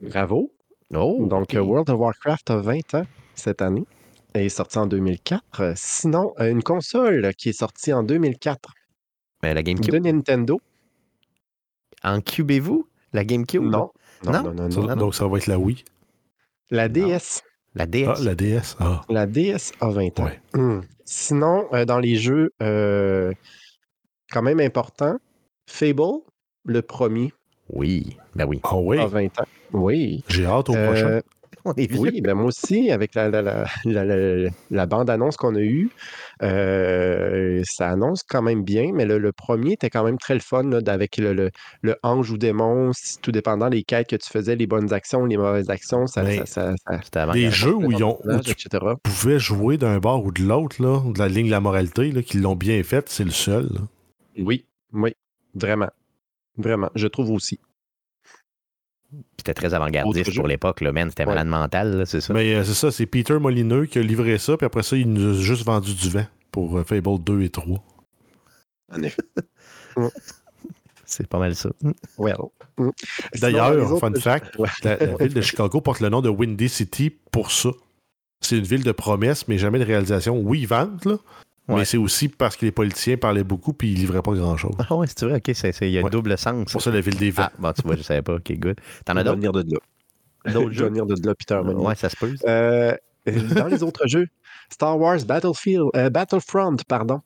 Bravo. 0.00 0.50
Oh, 0.94 1.26
Donc, 1.28 1.54
euh, 1.54 1.60
World 1.60 1.90
of 1.90 1.98
Warcraft 2.00 2.50
a 2.50 2.56
20 2.56 2.94
ans 2.94 3.04
cette 3.34 3.60
année 3.62 3.84
est 4.34 4.48
sorti 4.48 4.78
en 4.78 4.86
2004. 4.86 5.60
Euh, 5.60 5.72
Sinon, 5.76 6.32
euh, 6.40 6.50
une 6.50 6.62
console 6.62 7.34
qui 7.36 7.50
est 7.50 7.52
sortie 7.58 7.92
en 7.92 8.02
2004 8.02 8.72
Mais 9.42 9.54
la 9.54 9.62
GameCube. 9.62 9.92
de 9.94 9.98
Nintendo. 9.98 10.60
En 12.02 12.20
cubez-vous 12.20 12.86
La 13.12 13.24
GameCube? 13.24 13.62
Non. 13.62 13.90
Non, 14.24 14.32
Non? 14.32 14.42
non, 14.42 14.52
non, 14.54 14.70
Ça- 14.70 14.80
non. 14.80 14.96
donc, 14.96 15.14
ça 15.14 15.26
va 15.26 15.38
être 15.38 15.46
la 15.46 15.58
Wii. 15.58 15.84
La 16.70 16.88
DS. 16.88 17.42
La 17.74 17.86
DS. 17.86 18.06
Ah, 18.08 18.14
la 18.22 18.34
DS. 18.34 18.76
Ah. 18.80 19.00
La 19.08 19.26
DS 19.26 19.72
a 19.80 19.90
20 19.90 20.20
ans. 20.20 20.24
Ouais. 20.24 20.40
Hum. 20.54 20.82
Sinon, 21.04 21.66
euh, 21.72 21.84
dans 21.84 21.98
les 21.98 22.16
jeux 22.16 22.50
euh, 22.62 23.32
quand 24.30 24.42
même 24.42 24.60
importants, 24.60 25.16
Fable, 25.66 26.20
le 26.64 26.82
premier, 26.82 27.32
Oui, 27.68 28.16
ben 28.34 28.44
oui. 28.46 28.60
Ah 28.64 28.76
oui, 28.76 28.98
a 28.98 29.06
20 29.06 29.40
ans. 29.40 29.44
Oui. 29.72 30.24
j'ai 30.28 30.44
hâte 30.46 30.68
au 30.68 30.74
Euh, 30.74 30.86
prochain. 30.86 31.20
On 31.64 31.74
est 31.74 31.90
vieux. 31.90 32.00
Oui, 32.00 32.20
ben 32.20 32.34
moi 32.34 32.46
aussi, 32.46 32.90
avec 32.90 33.14
la, 33.14 33.28
la, 33.28 33.42
la, 33.42 33.64
la- 33.84 34.04
la- 34.04 34.50
la 34.70 34.86
bande-annonce 34.86 35.36
qu'on 35.36 35.54
a 35.56 35.60
eue, 35.60 35.90
euh, 36.42 37.62
ça 37.64 37.88
annonce 37.90 38.22
quand 38.22 38.42
même 38.42 38.62
bien, 38.64 38.92
mais 38.94 39.04
le, 39.04 39.18
le 39.18 39.32
premier 39.32 39.72
était 39.72 39.90
quand 39.90 40.04
même 40.04 40.18
très 40.18 40.34
le 40.34 40.40
fun, 40.40 40.62
là, 40.64 40.80
avec 40.86 41.16
le, 41.18 41.32
le, 41.32 41.50
le 41.82 41.96
ange 42.02 42.30
ou 42.30 42.38
démon, 42.38 42.92
tout 43.22 43.32
dépendant 43.32 43.68
des 43.68 43.82
quêtes 43.82 44.08
que 44.08 44.16
tu 44.16 44.28
faisais, 44.30 44.56
les 44.56 44.66
bonnes 44.66 44.92
actions, 44.92 45.24
les 45.26 45.36
mauvaises 45.36 45.70
actions, 45.70 46.06
ça, 46.06 46.22
Mais 46.22 46.44
ça, 46.46 46.74
avant. 47.14 47.32
Des 47.32 47.50
jeux 47.50 47.74
où, 47.74 47.90
ils 47.92 48.02
ont, 48.04 48.18
où 48.24 48.40
tu 48.40 48.50
etc. 48.52 48.84
pouvais 49.02 49.38
jouer 49.38 49.76
d'un 49.76 49.98
bord 49.98 50.24
ou 50.24 50.32
de 50.32 50.42
l'autre, 50.42 50.82
là, 50.82 51.02
de 51.12 51.18
la 51.18 51.28
ligne 51.28 51.46
de 51.46 51.50
la 51.50 51.60
moralité, 51.60 52.10
là, 52.12 52.22
qui 52.22 52.38
l'ont 52.38 52.56
bien 52.56 52.82
faite, 52.82 53.08
c'est 53.08 53.24
le 53.24 53.30
seul. 53.30 53.64
là. 53.64 53.80
Oui, 54.38 54.64
oui, 54.92 55.12
vraiment. 55.54 55.90
Vraiment, 56.56 56.90
je 56.94 57.06
trouve 57.06 57.30
aussi. 57.30 57.58
C'était 59.38 59.54
très 59.54 59.74
avant-gardiste 59.74 60.34
pour 60.36 60.46
l'époque, 60.46 60.80
là, 60.82 60.92
man. 60.92 61.08
C'était 61.10 61.22
Ouais. 61.24 61.30
malade 61.30 61.46
mental, 61.48 61.96
là, 61.98 62.06
c'est 62.06 62.20
ça. 62.20 62.32
Mais 62.34 62.54
euh, 62.54 62.64
c'est 62.64 62.74
ça, 62.74 62.90
c'est 62.90 63.06
Peter 63.06 63.38
Molineux 63.38 63.86
qui 63.86 63.98
a 63.98 64.02
livré 64.02 64.38
ça, 64.38 64.56
puis 64.56 64.66
après 64.66 64.82
ça, 64.82 64.96
il 64.96 65.12
nous 65.12 65.30
a 65.30 65.40
juste 65.40 65.64
vendu 65.64 65.94
du 65.94 66.08
vent 66.10 66.26
pour 66.52 66.78
euh, 66.78 66.84
Fable 66.84 67.18
2 67.22 67.42
et 67.42 67.50
3. 67.50 67.82
En 68.92 69.02
effet. 69.02 69.22
C'est 71.04 71.26
pas 71.26 71.38
mal 71.40 71.56
ça. 71.56 71.70
Well. 72.18 72.36
D'ailleurs, 73.40 73.98
fun 73.98 74.12
autres- 74.12 74.20
fact, 74.20 74.56
Ouais. 74.58 74.68
la, 74.84 74.96
la 74.96 75.16
ville 75.16 75.34
de 75.34 75.40
Chicago 75.40 75.80
porte 75.80 76.00
le 76.00 76.08
nom 76.08 76.20
de 76.22 76.28
Windy 76.28 76.68
City 76.68 77.10
pour 77.32 77.50
ça. 77.50 77.70
C'est 78.40 78.56
une 78.58 78.64
ville 78.64 78.84
de 78.84 78.92
promesses, 78.92 79.48
mais 79.48 79.58
jamais 79.58 79.80
de 79.80 79.84
réalisation. 79.84 80.38
Oui, 80.38 80.60
ils 80.60 80.66
vendent, 80.68 81.04
là, 81.04 81.16
Ouais. 81.68 81.76
mais 81.76 81.84
c'est 81.84 81.98
aussi 81.98 82.28
parce 82.28 82.56
que 82.56 82.64
les 82.66 82.72
politiciens 82.72 83.16
parlaient 83.16 83.44
beaucoup 83.44 83.72
puis 83.72 83.92
ils 83.92 83.98
livraient 83.98 84.22
pas 84.22 84.32
grand-chose. 84.32 84.72
Ah 84.78 84.94
ouais, 84.96 85.06
c'est 85.06 85.24
vrai, 85.24 85.36
ok, 85.36 85.48
il 85.82 85.90
y 85.90 85.98
a 85.98 86.02
Ouais. 86.02 86.10
double 86.10 86.36
sens. 86.36 86.64
C'est 86.66 86.72
pour 86.72 86.82
ça 86.82 86.90
la 86.90 87.00
ville 87.00 87.16
des 87.16 87.30
vents. 87.30 87.44
Ah, 87.46 87.52
bon, 87.58 87.72
tu 87.72 87.82
vois, 87.82 87.96
je 87.96 88.02
savais 88.02 88.22
pas. 88.22 88.34
Ok, 88.34 88.52
good. 88.58 88.76
T'en 89.04 89.16
as 89.16 89.22
d'autres? 89.22 89.36
venir 89.36 89.52
de 89.52 89.62
là. 89.62 89.78
D'autres 90.52 90.72
jeux? 90.72 90.86
venir 90.86 91.06
de 91.06 91.14
là, 91.26 91.34
Peter 91.34 91.60
Molineux. 91.62 91.80
Ouais, 91.86 91.94
ça 91.94 92.08
se 92.08 92.16
peut. 92.16 92.34
Euh, 92.48 92.96
dans 93.54 93.66
les 93.66 93.82
autres 93.82 94.08
jeux, 94.08 94.26
Star 94.70 94.98
Wars 94.98 95.18
Battlefield, 95.24 95.90
euh, 95.94 96.10
Battlefront, 96.10 96.76
pardon, 96.88 97.20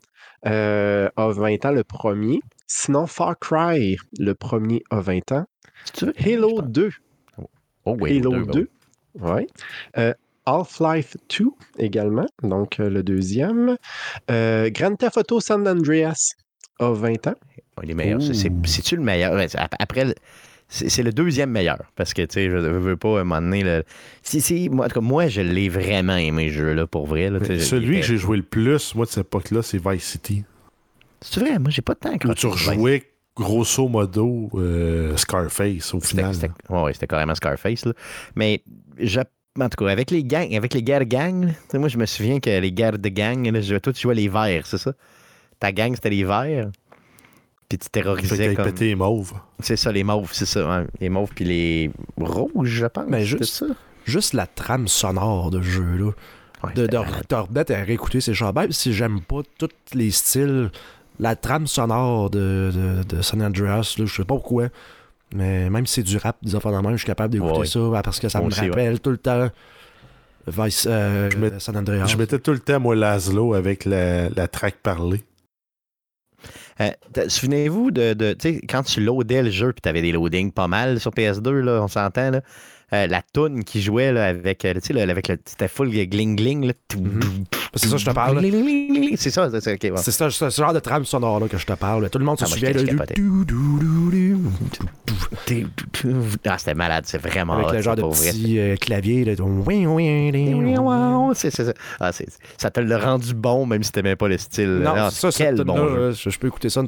euh, 0.46 1.08
a 1.16 1.28
20 1.30 1.64
ans 1.64 1.70
le 1.70 1.84
premier. 1.84 2.40
Sinon, 2.66 3.06
Far 3.06 3.38
Cry, 3.38 3.96
le 4.18 4.34
premier 4.34 4.82
a 4.90 5.00
20 5.00 5.32
ans. 5.32 5.46
Tu 5.94 6.06
veux? 6.06 6.12
Halo 6.18 6.60
2, 6.62 6.90
Oh, 7.86 7.96
oui, 8.00 8.18
Halo 8.18 8.30
deux, 8.46 8.52
2, 8.52 8.70
ouais. 9.20 9.46
Euh, 9.98 10.14
Half-Life 10.46 11.16
2 11.38 11.46
également, 11.78 12.26
donc 12.42 12.78
euh, 12.80 12.90
le 12.90 13.02
deuxième. 13.02 13.76
Euh, 14.30 14.70
Grand 14.70 14.94
Theft 14.96 15.16
Auto 15.16 15.40
San 15.40 15.66
Andreas 15.66 16.32
a 16.80 16.90
20 16.92 17.26
ans. 17.28 17.34
Il 17.82 17.90
est 17.90 17.94
meilleur. 17.94 18.22
C'est- 18.22 18.34
c'est- 18.34 18.50
Ouh. 18.50 18.62
C'est-tu 18.64 18.96
le 18.96 19.02
meilleur? 19.02 19.32
Après, 19.78 20.04
le- 20.04 20.14
c'est 20.68 20.88
c'est 20.88 21.02
le 21.02 21.12
deuxième 21.12 21.50
meilleur. 21.50 21.78
Parce 21.96 22.14
que, 22.14 22.22
tu 22.22 22.34
sais, 22.34 22.50
je 22.50 22.56
veux, 22.56 22.78
veux 22.78 22.96
pas, 22.96 23.18
à 23.18 23.20
un 23.20 23.24
moment 23.24 23.40
donné, 23.40 23.62
le- 23.62 23.84
si, 24.22 24.40
si, 24.40 24.68
moi, 24.68 24.86
en 24.86 24.88
tout 24.88 24.94
cas, 24.96 25.00
moi, 25.00 25.26
je 25.28 25.40
l'ai 25.40 25.68
vraiment 25.68 26.16
aimé, 26.16 26.48
ce 26.50 26.54
jeu-là, 26.58 26.86
pour 26.86 27.06
vrai. 27.06 27.30
Là, 27.30 27.38
Celui 27.58 28.00
que 28.00 28.06
j'ai 28.06 28.16
joué 28.16 28.36
le 28.36 28.42
plus, 28.42 28.94
moi, 28.94 29.06
de 29.06 29.10
cette 29.10 29.26
époque-là, 29.26 29.62
c'est 29.62 29.78
Vice 29.84 30.04
City. 30.04 30.44
C'est 31.20 31.40
vrai, 31.40 31.58
moi, 31.58 31.70
j'ai 31.70 31.82
pas 31.82 31.94
de 31.94 31.98
temps. 32.00 32.16
Quand 32.18 32.34
tu 32.34 32.46
rejouais 32.46 33.02
grosso 33.36 33.88
modo 33.88 34.48
euh, 34.54 35.16
Scarface 35.16 35.92
au 35.94 35.98
C'était 36.00 36.06
final. 36.18 36.34
c'était- 36.34 36.50
ouais, 36.70 36.82
ouais, 36.82 36.92
c'était 36.92 37.08
carrément 37.08 37.34
Scarface. 37.34 37.84
Là. 37.84 37.92
Mais 38.36 38.62
je- 38.98 39.18
en 39.60 39.68
tout 39.68 39.84
cas, 39.84 39.90
avec 39.92 40.10
les 40.10 40.24
gangs, 40.24 40.54
avec 40.54 40.74
les 40.74 40.82
guerres 40.82 41.00
de 41.00 41.04
gang, 41.04 41.44
là, 41.44 41.50
tu 41.52 41.56
sais, 41.70 41.78
moi 41.78 41.88
je 41.88 41.96
me 41.98 42.06
souviens 42.06 42.40
que 42.40 42.50
les 42.50 42.72
guerres 42.72 42.98
de 42.98 43.08
gang, 43.08 43.46
là, 43.50 43.60
je, 43.60 43.76
toi 43.76 43.92
tu 43.92 44.00
jouais 44.02 44.14
les 44.14 44.28
verts, 44.28 44.66
c'est 44.66 44.78
ça? 44.78 44.92
Ta 45.60 45.70
gang 45.72 45.94
c'était 45.94 46.10
les 46.10 46.24
verts? 46.24 46.70
Puis 47.68 47.78
tu 47.78 47.88
terrorisais 47.88 48.54
comme. 48.54 48.66
pété 48.66 48.86
les 48.86 48.94
mauves. 48.94 49.32
C'est 49.60 49.76
ça, 49.76 49.90
les 49.92 50.04
mauves, 50.04 50.30
c'est 50.32 50.44
ça. 50.46 50.84
Les 51.00 51.08
mauves 51.08 51.30
puis 51.34 51.44
les 51.44 51.90
rouges, 52.18 52.68
je 52.68 52.86
pense. 52.86 53.06
Ben, 53.08 53.24
c'était 53.24 53.38
juste- 53.44 53.54
ça? 53.54 53.66
Juste 54.04 54.34
la 54.34 54.46
trame 54.46 54.86
sonore 54.86 55.50
de 55.50 55.62
ce 55.62 55.66
jeu-là. 55.68 56.10
Ouais, 56.62 56.72
de, 56.74 56.82
c'était 56.82 56.96
de, 56.96 56.98
malade. 56.98 57.24
de 57.28 57.34
remettre 57.36 57.72
à 57.72 57.76
réécouter 57.78 58.20
ces 58.20 58.34
chants. 58.34 58.52
Même 58.52 58.70
si 58.72 58.92
j'aime 58.92 59.20
pas 59.22 59.40
tous 59.56 59.68
les 59.94 60.10
styles, 60.10 60.70
la 61.18 61.36
trame 61.36 61.66
sonore 61.66 62.28
de, 62.28 62.70
de, 62.74 63.16
de 63.16 63.22
San 63.22 63.40
Andreas, 63.42 63.94
là, 63.98 64.04
je 64.04 64.12
sais 64.14 64.24
pas 64.24 64.34
pourquoi. 64.34 64.68
Mais 65.34 65.68
même 65.70 65.86
si 65.86 65.94
c'est 65.94 66.02
du 66.02 66.16
rap, 66.16 66.36
des 66.42 66.54
affaires 66.54 66.82
même, 66.82 66.92
je 66.92 66.98
suis 66.98 67.06
capable 67.06 67.32
d'écouter 67.32 67.60
Ouais. 67.60 67.66
ça 67.66 67.80
ah, 67.94 68.02
parce 68.02 68.20
que 68.20 68.28
ça 68.28 68.38
Moi 68.38 68.48
me 68.48 68.52
aussi, 68.52 68.60
ouais. 68.62 68.68
rappelle 68.68 69.00
tout 69.00 69.10
le 69.10 69.18
temps 69.18 69.48
Vice, 70.46 70.86
euh, 70.88 71.30
Je 71.30 71.58
San 71.58 71.76
Andreas. 71.76 72.06
Je 72.06 72.16
mettais 72.16 72.38
tout 72.38 72.52
le 72.52 72.58
temps, 72.58 72.78
moi, 72.78 72.94
Laszlo 72.94 73.54
avec 73.54 73.84
la, 73.84 74.28
la 74.28 74.46
track 74.48 74.76
parlée. 74.82 75.22
Euh, 76.80 76.90
Souvenez-vous 77.28 77.90
de, 77.90 78.12
de 78.14 78.32
tu 78.34 78.54
sais, 78.54 78.60
quand 78.68 78.82
tu 78.82 79.00
loadais 79.00 79.42
le 79.42 79.50
jeu, 79.50 79.72
puis 79.72 79.80
tu 79.80 79.88
avais 79.88 80.02
des 80.02 80.12
loadings 80.12 80.52
pas 80.52 80.66
mal 80.68 81.00
sur 81.00 81.12
PS2, 81.12 81.50
là, 81.60 81.80
on 81.82 81.88
s'entend, 81.88 82.30
là. 82.30 82.40
Euh, 82.92 83.06
la 83.06 83.22
toune 83.22 83.64
qui 83.64 83.80
jouait 83.80 84.12
là, 84.12 84.26
avec, 84.26 84.58
tu 84.58 84.68
sais, 84.82 84.92
là, 84.92 85.02
avec 85.02 85.28
le, 85.28 85.38
c'était 85.46 85.68
full 85.68 85.90
gling 85.90 86.36
gling. 86.36 86.66
Là. 86.66 86.72
Mhm. 86.96 87.44
C'est 87.76 87.86
ça 87.88 87.92
que 87.96 88.00
je 88.00 88.06
te 88.06 88.10
parle. 88.10 88.40
C'est 89.16 89.30
ça, 89.30 89.50
c'est 89.50 89.60
ça, 89.60 89.72
ok, 89.72 89.78
ouais. 89.82 89.90
C'est 89.96 90.10
ce, 90.12 90.30
ce- 90.30 90.50
genre 90.50 90.72
de 90.72 90.80
trame 90.80 91.04
sonore 91.04 91.40
là, 91.40 91.48
que 91.48 91.58
je 91.58 91.66
te 91.66 91.72
parle. 91.72 92.08
Tout 92.10 92.18
le 92.18 92.24
monde 92.24 92.38
se 92.38 92.44
Ah, 92.44 92.46
souvient 92.48 92.70
Ah, 96.46 96.58
c'était 96.58 96.74
malade, 96.74 97.04
c'est 97.06 97.18
vraiment 97.18 97.54
avec 97.54 97.68
hot, 97.68 97.72
le 97.72 97.80
genre 97.82 97.96
ça, 97.96 98.02
de 98.02 98.30
petit 98.32 98.58
euh, 98.58 98.76
clavier. 98.76 99.24
Là. 99.24 99.34
C'est- 101.34 101.50
ça. 101.50 101.72
Ah, 102.00 102.10
ça 102.58 102.70
te 102.70 102.80
l'a 102.80 102.98
rendu 102.98 103.34
bon, 103.34 103.66
même 103.66 103.82
si 103.82 103.92
t'aimais 103.92 104.16
pas 104.16 104.28
le 104.28 104.38
style. 104.38 104.80
Non, 104.84 104.92
Ah, 104.96 105.10
ça, 105.10 105.30
jeu. 105.76 105.92
euh, 105.98 106.12
je 106.12 106.38
peux 106.38 106.46
écouter 106.48 106.68
ça 106.70 106.82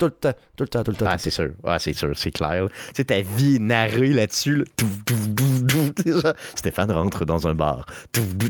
Tout 0.00 0.06
le 0.06 0.10
temps, 0.12 0.32
tout 0.56 0.64
le 0.64 0.68
temps, 0.68 0.82
tout 0.82 0.90
le 0.92 0.96
temps. 0.96 1.06
Ah, 1.08 1.18
c'est 1.18 1.28
sûr. 1.30 1.50
Ah, 1.62 1.78
c'est 1.78 1.92
sûr, 1.92 2.10
c'est 2.16 2.30
clair. 2.30 2.66
Tu 2.70 2.74
sais, 2.96 3.04
ta 3.04 3.20
vie 3.20 3.56
est 3.56 3.58
narrée 3.58 4.08
là-dessus. 4.14 4.56
là. 4.56 4.64
Stéphane 6.54 6.90
rentre 6.90 7.24
dans 7.26 7.46
un 7.46 7.54
bar. 7.54 7.84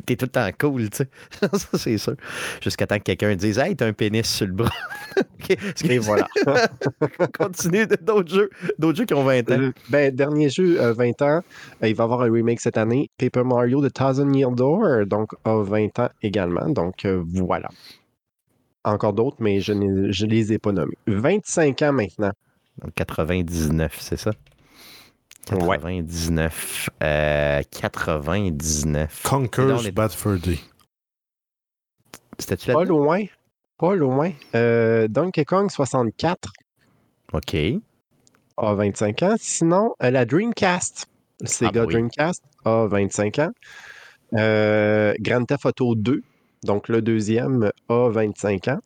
T'es 0.07 0.17
tout 0.17 0.27
le 0.27 0.31
temps 0.31 0.49
cool, 0.59 0.89
tu 0.91 0.99
sais. 0.99 1.09
Ça, 1.59 1.69
c'est 1.77 1.99
sûr. 1.99 2.15
Jusqu'à 2.63 2.87
temps 2.87 2.99
que 2.99 3.03
quelqu'un 3.03 3.35
dise 3.35 3.59
Hey, 3.59 3.75
t'as 3.75 3.87
un 3.87 3.93
pénis 3.93 4.27
sur 4.27 4.47
le 4.47 4.53
bras. 4.53 4.71
OK. 5.19 5.57
Et 5.91 5.99
voilà. 5.99 6.29
Continue 7.39 7.87
de- 7.87 7.97
d'autres 8.01 8.33
jeux. 8.33 8.51
D'autres 8.79 8.99
jeux 8.99 9.05
qui 9.05 9.15
ont 9.15 9.25
20 9.25 9.51
ans. 9.51 9.59
Euh, 9.59 9.73
ben, 9.89 10.15
dernier 10.15 10.49
jeu, 10.51 10.81
euh, 10.81 10.93
20 10.93 11.21
ans. 11.23 11.41
Euh, 11.83 11.89
il 11.89 11.95
va 11.97 12.03
y 12.03 12.05
avoir 12.05 12.23
un 12.23 12.31
remake 12.33 12.61
cette 12.61 12.79
année. 12.79 13.11
Paper 13.19 13.43
Mario 13.45 13.87
The 13.87 13.93
Thousand 13.93 14.33
Year 14.33 14.51
Door, 14.53 15.07
donc 15.07 15.31
a 15.45 15.57
20 15.63 15.99
ans 15.99 16.09
également. 16.23 16.69
Donc 16.69 17.05
euh, 17.05 17.23
voilà. 17.27 17.69
Encore 18.85 19.13
d'autres, 19.13 19.37
mais 19.41 19.61
je 19.61 19.73
ne 19.73 20.27
les 20.27 20.53
ai 20.53 20.59
pas 20.59 20.73
nommés. 20.73 20.97
25 21.07 21.83
ans 21.83 21.93
maintenant. 21.93 22.33
Donc, 22.79 22.95
99, 22.95 23.99
c'est 24.01 24.17
ça? 24.17 24.31
Ouais. 25.53 25.77
99. 25.79 26.89
Euh, 27.03 27.63
99. 27.71 29.23
Là, 29.25 29.31
on 29.33 29.41
Conquers 29.41 29.87
est- 29.87 29.93
Bad 29.93 30.13
Fur 30.13 30.39
Day. 30.39 30.59
C'était-tu 32.39 32.73
Pas 32.73 32.81
là 32.81 32.89
loin. 32.89 33.25
Pas 33.79 33.95
loin. 33.95 34.33
Euh, 34.55 35.09
Donkey 35.09 35.45
Kong 35.45 35.71
64 35.71 36.53
OK. 37.33 37.57
a 38.57 38.75
25 38.75 39.23
ans. 39.23 39.35
Sinon, 39.39 39.95
euh, 40.03 40.11
la 40.11 40.25
Dreamcast. 40.25 41.07
Sega 41.45 41.85
oui. 41.85 41.95
Dreamcast 41.95 42.43
a 42.65 42.87
25 42.87 43.39
ans. 43.41 43.51
Euh, 44.35 45.15
Grand 45.21 45.45
Theft 45.45 45.67
Auto 45.67 45.95
2, 45.95 46.23
donc 46.65 46.89
le 46.89 47.03
deuxième, 47.03 47.71
a 47.89 48.09
25 48.11 48.69
ans. 48.69 48.79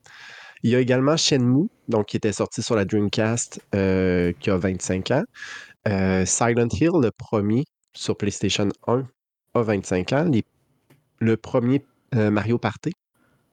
Il 0.62 0.70
y 0.70 0.76
a 0.76 0.80
également 0.80 1.16
Shenmue, 1.16 1.68
donc 1.88 2.06
qui 2.06 2.16
était 2.16 2.32
sorti 2.32 2.62
sur 2.62 2.74
la 2.74 2.84
Dreamcast, 2.84 3.60
euh, 3.74 4.32
qui 4.40 4.50
a 4.50 4.56
25 4.56 5.10
ans. 5.10 5.24
Euh, 5.88 6.24
Silent 6.24 6.68
Hill, 6.72 6.90
le 7.02 7.10
premier 7.10 7.64
sur 7.92 8.16
PlayStation 8.16 8.68
1, 8.86 9.04
a 9.54 9.62
25 9.62 10.12
ans. 10.14 10.24
Les- 10.24 10.44
le 11.18 11.36
premier 11.36 11.84
euh, 12.14 12.30
Mario 12.30 12.58
Party 12.58 12.92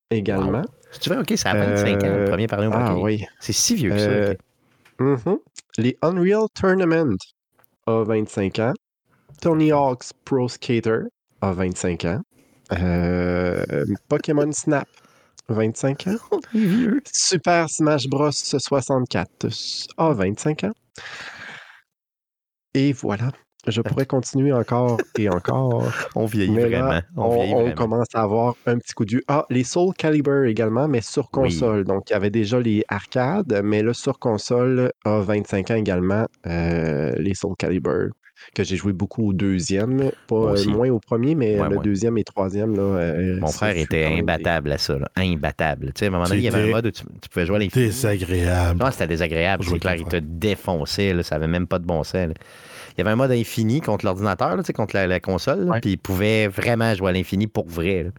également. 0.09 0.61
Si 0.91 0.99
tu 0.99 1.09
veux, 1.09 1.19
OK, 1.19 1.33
ça 1.35 1.51
a 1.51 1.53
25 1.55 2.03
ans, 2.03 2.07
le 2.17 2.25
premier 2.25 2.47
par 2.47 2.59
exemple. 2.59 2.77
Ah 2.79 2.95
oui. 2.97 3.25
C'est 3.39 3.53
si 3.53 3.75
vieux 3.75 3.89
que 3.91 3.97
ça. 4.29 4.33
Mhm. 4.99 5.37
Les 5.77 5.97
Unreal 6.01 6.45
Tournament 6.53 7.15
a 7.87 8.03
25 8.03 8.59
ans. 8.59 8.73
Tony 9.41 9.71
Hawk's 9.71 10.11
Pro 10.25 10.47
Skater 10.47 10.99
a 11.41 11.51
25 11.53 12.05
ans. 12.05 12.21
Euh, 12.73 13.85
Pokémon 14.07 14.51
Snap, 14.51 14.87
25 15.49 16.07
ans. 16.07 16.39
Super 17.11 17.69
Smash 17.69 18.07
Bros. 18.07 18.31
64 18.31 19.47
a 19.97 20.13
25 20.13 20.63
ans. 20.65 20.71
Et 22.73 22.93
voilà. 22.93 23.31
Je 23.67 23.79
pourrais 23.81 24.07
continuer 24.07 24.51
encore 24.53 24.99
et 25.19 25.29
encore. 25.29 25.83
On 26.15 26.25
vieillit 26.25 26.51
Mais 26.51 26.65
vraiment. 26.65 26.99
on, 27.15 27.25
on, 27.25 27.29
vieillit 27.35 27.53
on 27.53 27.59
vraiment. 27.61 27.75
commence 27.75 28.07
à 28.15 28.21
avoir 28.23 28.55
un 28.65 28.79
petit 28.79 28.93
coup 28.93 29.05
de 29.05 29.11
vue. 29.11 29.23
Ah, 29.27 29.45
les 29.51 29.63
Soul 29.63 29.93
Calibur 29.93 30.45
également, 30.45 30.87
mais 30.87 31.01
sur 31.01 31.25
Oui. 31.25 31.29
console. 31.43 31.83
Donc, 31.83 32.09
il 32.09 32.13
y 32.13 32.15
avait 32.15 32.31
déjà 32.31 32.59
les 32.59 32.83
arcades, 32.87 33.61
mais 33.63 33.83
là, 33.83 33.93
sur 33.93 34.17
console, 34.17 34.91
a 35.05 35.19
25 35.19 35.69
ans 35.69 35.75
également, 35.75 36.25
euh, 36.47 37.13
les 37.17 37.35
Soul 37.35 37.55
Calibur, 37.55 38.07
que 38.53 38.63
j'ai 38.63 38.75
joué 38.75 38.93
beaucoup 38.93 39.29
au 39.29 39.33
deuxième. 39.33 40.11
Pas, 40.27 40.35
euh, 40.35 40.65
moins 40.67 40.89
au 40.89 40.99
premier, 40.99 41.35
mais 41.35 41.59
Ouais, 41.59 41.69
le 41.69 41.77
ouais. 41.77 41.83
deuxième 41.83 42.17
et 42.17 42.23
troisième, 42.23 42.75
là. 42.75 42.81
euh, 42.81 43.39
Mon 43.39 43.47
frère 43.47 43.77
était 43.77 44.09
des- 44.09 44.19
imbattable 44.19 44.71
à 44.71 44.77
ça. 44.77 44.97
Là. 44.97 45.07
Imbattable. 45.15 45.87
Tu 45.93 45.99
sais, 45.99 46.05
à 46.05 46.07
un 46.09 46.11
moment 46.11 46.23
donné, 46.25 46.37
il 46.37 46.43
y 46.43 46.47
avait 46.47 46.69
un 46.69 46.71
mode 46.71 46.85
où 46.87 46.91
tu, 46.91 47.03
tu 47.21 47.29
pouvais 47.29 47.45
jouer 47.45 47.55
à 47.55 47.59
l'infini. 47.59 47.85
Désagréable. 47.85 48.79
Non, 48.83 48.91
c'était 48.91 49.07
désagréable. 49.07 49.63
C'est 49.67 49.79
clair, 49.79 49.95
il 49.95 50.05
te 50.05 50.17
défonçait. 50.17 51.13
Là, 51.13 51.23
ça 51.23 51.35
avait 51.35 51.47
même 51.47 51.67
pas 51.67 51.79
de 51.79 51.85
bon 51.85 52.03
sens. 52.03 52.13
là. 52.27 52.33
Il 52.93 52.97
y 52.97 53.01
avait 53.01 53.11
un 53.11 53.15
mode 53.15 53.31
infini 53.31 53.79
contre 53.79 54.03
l'ordinateur, 54.05 54.49
là, 54.55 54.63
tu 54.63 54.67
sais, 54.67 54.73
contre 54.73 54.95
la, 54.97 55.07
la 55.07 55.19
console. 55.21 55.65
là, 55.65 55.71
Ouais. 55.73 55.79
Puis 55.79 55.91
il 55.91 55.97
pouvait 55.97 56.47
vraiment 56.47 56.93
jouer 56.93 57.09
à 57.09 57.13
l'infini 57.13 57.47
pour 57.47 57.67
vrai. 57.67 58.03
là. 58.03 58.09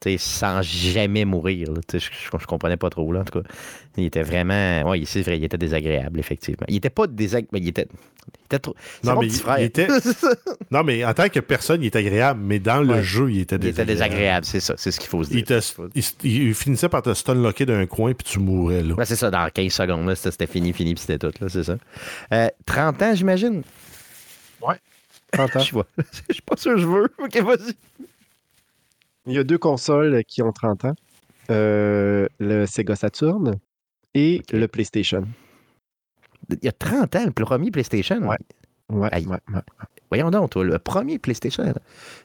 Tu 0.00 0.10
sais, 0.10 0.18
sans 0.18 0.62
jamais 0.62 1.24
mourir. 1.24 1.70
Je, 1.92 1.98
je, 1.98 2.08
je 2.38 2.46
comprenais 2.46 2.76
pas 2.76 2.88
trop. 2.90 3.10
Là, 3.12 3.20
en 3.20 3.24
tout 3.24 3.40
cas, 3.40 3.48
il 3.96 4.04
était 4.04 4.22
vraiment. 4.22 4.88
Oui, 4.88 5.04
c'est 5.04 5.22
vrai, 5.22 5.36
il 5.38 5.42
était 5.44 5.58
désagréable, 5.58 6.20
effectivement. 6.20 6.64
Il 6.68 6.76
était 6.76 6.90
pas 6.90 7.08
désagréable, 7.08 7.58
il 7.58 7.68
était. 7.68 7.88
Il 8.40 8.44
était 8.46 8.58
trop. 8.58 8.74
Non, 9.04 9.14
mon 9.14 9.20
mais 9.22 9.26
petit 9.28 9.36
il- 9.36 9.40
frère. 9.42 9.58
il 9.58 9.64
était- 9.64 9.88
Non, 10.70 10.82
mais 10.84 11.04
en 11.04 11.14
tant 11.14 11.28
que 11.28 11.40
personne, 11.40 11.82
il 11.82 11.86
est 11.86 11.96
agréable, 11.96 12.40
mais 12.42 12.58
dans 12.58 12.80
le 12.82 12.94
Ouais. 12.94 13.02
jeu, 13.02 13.30
il 13.30 13.40
était 13.40 13.56
Il 13.56 13.66
était 13.66 13.84
désagréable. 13.84 13.86
désagréable, 14.10 14.46
c'est 14.46 14.60
ça. 14.60 14.74
C'est 14.76 14.90
ce 14.90 15.00
qu'il 15.00 15.08
faut 15.08 15.22
se 15.24 15.30
dire. 15.30 15.38
Il, 15.38 15.44
te- 15.44 15.60
il- 16.26 16.42
il 16.48 16.54
finissait 16.54 16.88
par 16.88 17.02
te 17.02 17.12
stunlocker 17.14 17.66
d'un 17.66 17.86
coin, 17.86 18.12
puis 18.14 18.26
tu 18.32 18.38
mourrais, 18.38 18.82
là. 18.82 18.94
Ouais, 18.94 19.04
c'est 19.06 19.16
ça, 19.16 19.30
dans 19.30 19.48
15 19.50 19.72
secondes, 19.72 20.06
là, 20.06 20.14
c'était 20.16 20.46
fini, 20.46 20.72
fini, 20.72 20.94
puis 20.94 21.00
c'était 21.06 21.18
tout, 21.18 21.32
là, 21.40 21.48
c'est 21.48 21.64
ça. 21.64 21.76
Euh, 22.32 22.48
30 22.66 23.02
ans, 23.02 23.14
j'imagine? 23.14 23.62
30 25.30 25.56
ans. 25.56 25.60
Je 25.60 25.72
vois. 25.72 25.86
Je 26.28 26.32
suis 26.34 26.42
pas 26.42 26.56
sûr 26.56 26.72
que 26.74 26.80
je 26.80 26.86
veux. 26.86 27.08
OK, 27.18 27.36
vas-y. 27.42 27.74
Il 29.26 29.34
y 29.34 29.38
a 29.38 29.44
deux 29.44 29.58
consoles 29.58 30.24
qui 30.24 30.40
ont 30.42 30.52
30 30.52 30.86
ans. 30.86 30.94
Euh, 31.50 32.26
le 32.38 32.64
Sega 32.64 32.96
Saturn 32.96 33.58
et 34.14 34.40
le 34.52 34.66
PlayStation. 34.68 35.26
Il 36.50 36.58
y 36.62 36.68
a 36.68 36.72
30 36.72 37.16
ans, 37.16 37.24
le 37.26 37.32
premier 37.32 37.70
PlayStation. 37.70 38.18
Ouais. 38.26 38.36
Ouais, 38.90 39.08
Aïe. 39.12 39.26
ouais, 39.26 39.38
ouais. 39.54 39.60
Voyons 40.10 40.30
donc, 40.30 40.50
toi, 40.50 40.64
le 40.64 40.78
premier 40.78 41.18
PlayStation. 41.18 41.74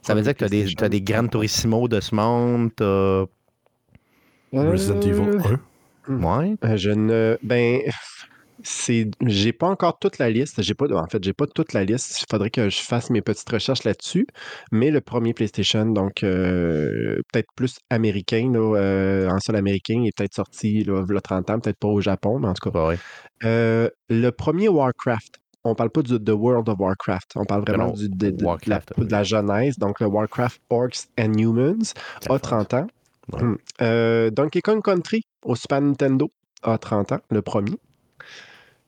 Ça 0.02 0.16
veut 0.16 0.22
dire 0.22 0.34
que 0.34 0.40
tu 0.40 0.44
as 0.46 0.50
des, 0.50 0.58
PlayStation. 0.60 0.78
t'as 0.80 0.90
des 0.90 1.02
Gran 1.02 1.28
Turismo 1.28 1.88
de 1.88 2.00
ce 2.00 2.16
monde, 2.16 2.72
t'as... 2.76 3.26
Resident 4.54 5.02
Evil 5.02 5.42
1. 6.08 6.14
Ouais. 6.16 6.56
Euh, 6.64 6.78
Je 6.78 6.92
ne. 6.92 7.38
Ben. 7.44 7.82
C'est, 8.64 9.10
j'ai 9.26 9.52
pas 9.54 9.68
encore 9.68 10.00
toute 10.00 10.18
la 10.20 10.30
liste. 10.30 10.62
J'ai 10.62 10.74
pas, 10.74 10.86
en 10.94 11.06
fait, 11.08 11.24
j'ai 11.24 11.34
pas 11.34 11.46
toute 11.48 11.74
la 11.74 11.84
liste. 11.84 12.22
Il 12.22 12.26
faudrait 12.32 12.50
que 12.50 12.70
je 12.70 12.80
fasse 12.80 13.10
mes 13.10 13.22
petites 13.22 13.50
recherches 13.50 13.84
là-dessus. 13.84 14.26
Mais 14.72 14.90
le 14.90 15.02
premier 15.02 15.34
PlayStation, 15.34 15.86
donc 15.86 16.24
euh, 16.24 17.18
peut-être 17.32 17.50
plus 17.56 17.78
américain, 17.90 18.50
là, 18.54 18.78
euh, 18.78 19.30
en 19.30 19.40
sol 19.40 19.56
américain, 19.58 20.00
il 20.04 20.08
est 20.08 20.16
peut-être 20.18 20.34
sorti 20.34 20.84
là, 20.86 21.04
il 21.08 21.14
y 21.14 21.18
a 21.18 21.22
30 21.22 21.50
ans, 21.50 21.60
peut-être 21.60 21.78
pas 21.78 21.90
au 21.90 22.00
Japon, 22.02 22.40
mais 22.40 22.48
en 22.48 22.54
tout 22.54 22.70
cas. 22.72 22.88
Ouais. 22.88 22.98
Euh, 23.44 23.90
le 24.10 24.30
premier 24.32 24.70
Warcraft, 24.70 25.36
on 25.66 25.76
parle 25.76 25.90
pas 25.90 26.02
du 26.02 26.18
The 26.18 26.30
World 26.30 26.70
of 26.70 26.80
Warcraft, 26.80 27.32
on 27.36 27.46
parle 27.46 27.64
vraiment 27.66 27.92
du, 27.92 28.08
de, 28.10 28.16
de- 28.16 28.32
de 28.32 28.42
la, 28.44 28.50
Warcraft, 28.50 29.00
de 29.00 29.12
la 29.12 29.24
genèse, 29.24 29.78
donc 29.78 30.00
le 30.00 30.08
Warcraft 30.08 30.62
Orcs 30.70 31.08
and 31.20 31.34
Humans 31.38 31.94
a 32.30 32.34
fait 32.34 32.40
30 32.40 32.74
ans. 32.76 32.88
Ouais. 33.32 33.42
Hum. 33.42 34.30
Donkey 34.32 34.62
Kong 34.62 34.82
Country 34.82 35.22
au 35.44 35.56
Super 35.56 35.82
Nintendo 35.82 36.32
a 36.62 36.78
30 36.78 37.12
ans, 37.14 37.20
le 37.30 37.42
premier. 37.42 37.74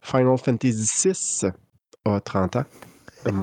Final 0.06 0.38
Fantasy 0.38 1.10
VI 1.10 1.48
a 2.06 2.20
30 2.20 2.56
ans. 2.58 2.66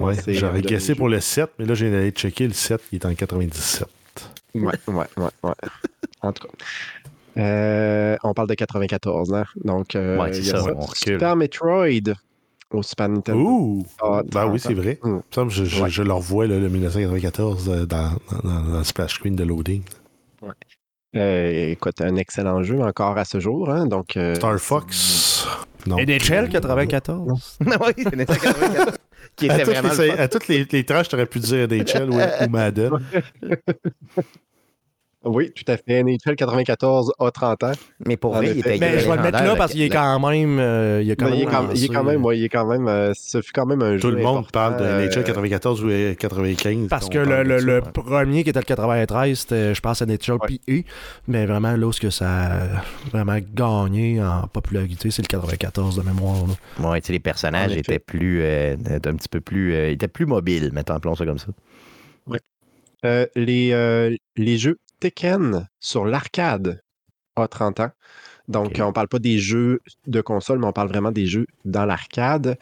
Ouais, 0.01 0.15
J'aurais 0.29 0.63
guessé 0.63 0.95
pour 0.95 1.09
le 1.09 1.21
7, 1.21 1.51
mais 1.59 1.65
là, 1.65 1.75
j'ai 1.75 1.95
allé 1.95 2.11
checker 2.13 2.47
le 2.47 2.53
7, 2.55 2.81
il 2.93 2.97
est 2.97 3.07
en 3.07 3.15
97. 3.15 3.89
jeux. 4.55 4.61
Ouais, 4.61 4.73
ouais, 4.87 5.07
ouais, 5.17 5.29
ouais. 5.43 5.53
En 6.21 6.33
tout 6.33 6.47
cas. 6.47 6.55
Euh, 7.41 8.17
on 8.23 8.35
parle 8.35 8.49
de 8.49 8.55
94 8.55 9.33
ans. 9.33 9.45
Donc, 9.65 9.97
euh, 9.97 10.19
Ouais, 10.21 10.31
il 10.37 10.45
y 10.47 10.51
a 10.51 10.59
ça, 10.59 10.63
ça. 10.65 10.73
on 10.77 10.81
recule. 10.81 11.15
Super 11.15 11.35
Metroid 11.35 12.13
au 12.71 12.83
Super 12.83 13.09
Nintendo. 13.09 13.41
Ouh! 13.41 13.87
Ah, 14.03 14.23
Ben 14.31 14.47
oui, 14.47 14.61
30 14.61 14.61
c'est 14.61 14.75
vrai. 14.75 14.99
Mm. 15.03 15.19
Je, 15.49 15.65
je, 15.65 15.83
Ouais. 15.83 15.91
je 15.91 16.03
le 16.03 16.13
revois, 16.13 16.47
là, 16.47 16.59
le 16.59 16.69
1994, 16.69 17.69
euh, 17.69 17.87
dans, 17.87 18.13
dans, 18.45 18.61
dans 18.71 18.79
le 18.79 18.85
splash 18.85 19.15
screen 19.15 19.35
de 19.35 19.43
loading. 19.45 19.83
Euh, 21.17 21.71
écoute, 21.71 22.01
un 22.01 22.17
excellent 22.17 22.63
jeu 22.63 22.81
encore 22.83 23.19
à 23.19 23.25
ce 23.25 23.41
jour. 23.41 23.69
Hein, 23.71 23.87
donc, 23.87 24.17
Star 24.35 24.59
Fox. 24.59 25.47
Non. 25.87 25.97
NHL 25.97 26.49
94. 26.49 27.59
oui, 27.61 27.67
c'est 27.97 28.17
Nintendo 28.17 28.41
84. 28.41 28.99
Qui 29.37 29.49
À 29.49 29.55
était 29.55 29.65
toutes, 29.65 29.75
vraiment 29.75 30.03
les, 30.03 30.11
à 30.11 30.29
toutes 30.29 30.49
les, 30.49 30.67
les 30.71 30.85
tranches, 30.85 31.09
t'aurais 31.09 31.27
pu 31.27 31.39
dire 31.39 31.67
NHL 31.69 32.11
ou, 32.11 32.21
ou 32.21 32.49
Madden. 32.51 32.93
Oui, 35.25 35.53
tout 35.53 35.65
à 35.71 35.77
fait. 35.77 36.03
NHL 36.03 36.35
94 36.37 37.13
a 37.19 37.31
30 37.31 37.63
ans. 37.63 37.73
Mais 38.07 38.17
pour 38.17 38.35
vrai, 38.35 38.49
il 38.51 38.59
était 38.59 38.77
Ben, 38.79 38.99
je 38.99 39.09
vais 39.09 39.17
le 39.17 39.23
mettre 39.23 39.43
là 39.45 39.55
parce 39.55 39.71
qu'il 39.73 39.83
est 39.83 39.89
quand 39.89 40.19
même. 40.19 40.59
euh, 40.59 41.01
il, 41.05 41.11
a 41.13 41.15
quand 41.17 41.27
Mais 41.31 41.37
il, 41.37 41.43
est 41.43 41.45
même 41.45 41.55
quand, 41.55 41.69
il 41.75 41.85
est 41.85 41.89
quand 41.89 42.03
même, 42.05 42.15
lancé. 42.17 42.27
ouais, 42.27 42.39
il 42.39 42.45
est 42.45 42.49
quand 42.49 42.67
même, 42.67 42.89
euh, 42.89 43.13
ce 43.15 43.41
fut 43.41 43.53
quand 43.53 43.65
même 43.67 43.83
un 43.83 43.93
Tout 43.99 44.11
jeu. 44.11 44.17
le 44.17 44.23
monde 44.23 44.51
parle 44.51 44.79
de 44.79 44.85
euh, 44.85 45.07
NHL 45.09 45.23
94 45.23 45.85
ou 45.85 45.89
95. 46.19 46.89
Parce 46.89 47.09
que 47.09 47.19
le, 47.19 47.25
parle 47.27 47.45
de 47.45 47.49
le- 47.53 47.59
ça, 47.61 47.65
le 47.67 47.75
ouais. 47.75 47.81
premier 47.95 48.43
qui 48.43 48.51
était 48.51 48.59
le 48.59 48.65
93, 48.65 49.39
c'était, 49.39 49.75
je 49.75 49.81
pense, 49.81 50.03
à 50.03 50.07
Nature 50.07 50.39
Ouais. 50.43 50.59
PE. 50.67 50.89
Mais 51.29 51.47
vraiment, 51.47 51.77
là 51.77 51.87
où 51.87 51.93
ce 51.93 52.01
que 52.01 52.11
ça 52.11 52.29
a 52.29 52.83
vraiment 53.13 53.39
gagné 53.55 54.21
en 54.21 54.49
popularité, 54.49 55.13
c'est 55.13 55.23
le 55.23 55.29
94 55.29 55.97
de 55.97 56.03
mémoire. 56.03 56.37
Ouais, 56.81 57.01
tu 57.01 57.07
sais, 57.07 57.13
les 57.13 57.21
personnages 57.21 57.77
étaient 57.77 58.01
plus, 58.01 58.41
euh, 58.43 58.75
un 58.91 59.15
petit 59.15 59.29
peu 59.29 59.41
plus, 59.41 59.73
euh, 59.75 59.91
étaient 59.93 60.09
plus 60.09 60.27
mobiles, 60.27 60.71
mettons, 60.73 60.95
appelons 60.95 61.15
ça 61.15 61.25
comme 61.25 61.39
ça. 61.39 61.47
euh, 63.05 63.27
les, 63.35 63.73
euh, 63.73 64.15
les 64.37 64.59
jeux 64.59 64.79
Tekken 65.03 65.69
sur 65.81 66.05
l'arcade 66.05 66.81
a 67.35 67.49
30 67.49 67.81
ans. 67.81 67.91
Donc, 68.47 68.81
on 68.81 68.93
parle 68.93 69.09
pas 69.09 69.19
des 69.19 69.39
jeux 69.39 69.81
de 70.07 70.21
console, 70.21 70.61
mais 70.61 70.67
on 70.67 70.73
parle 70.73 70.89
vraiment 70.89 71.11
des 71.11 71.27
jeux 71.27 71.47
dans 71.65 71.85
l'arcade. 71.85 72.57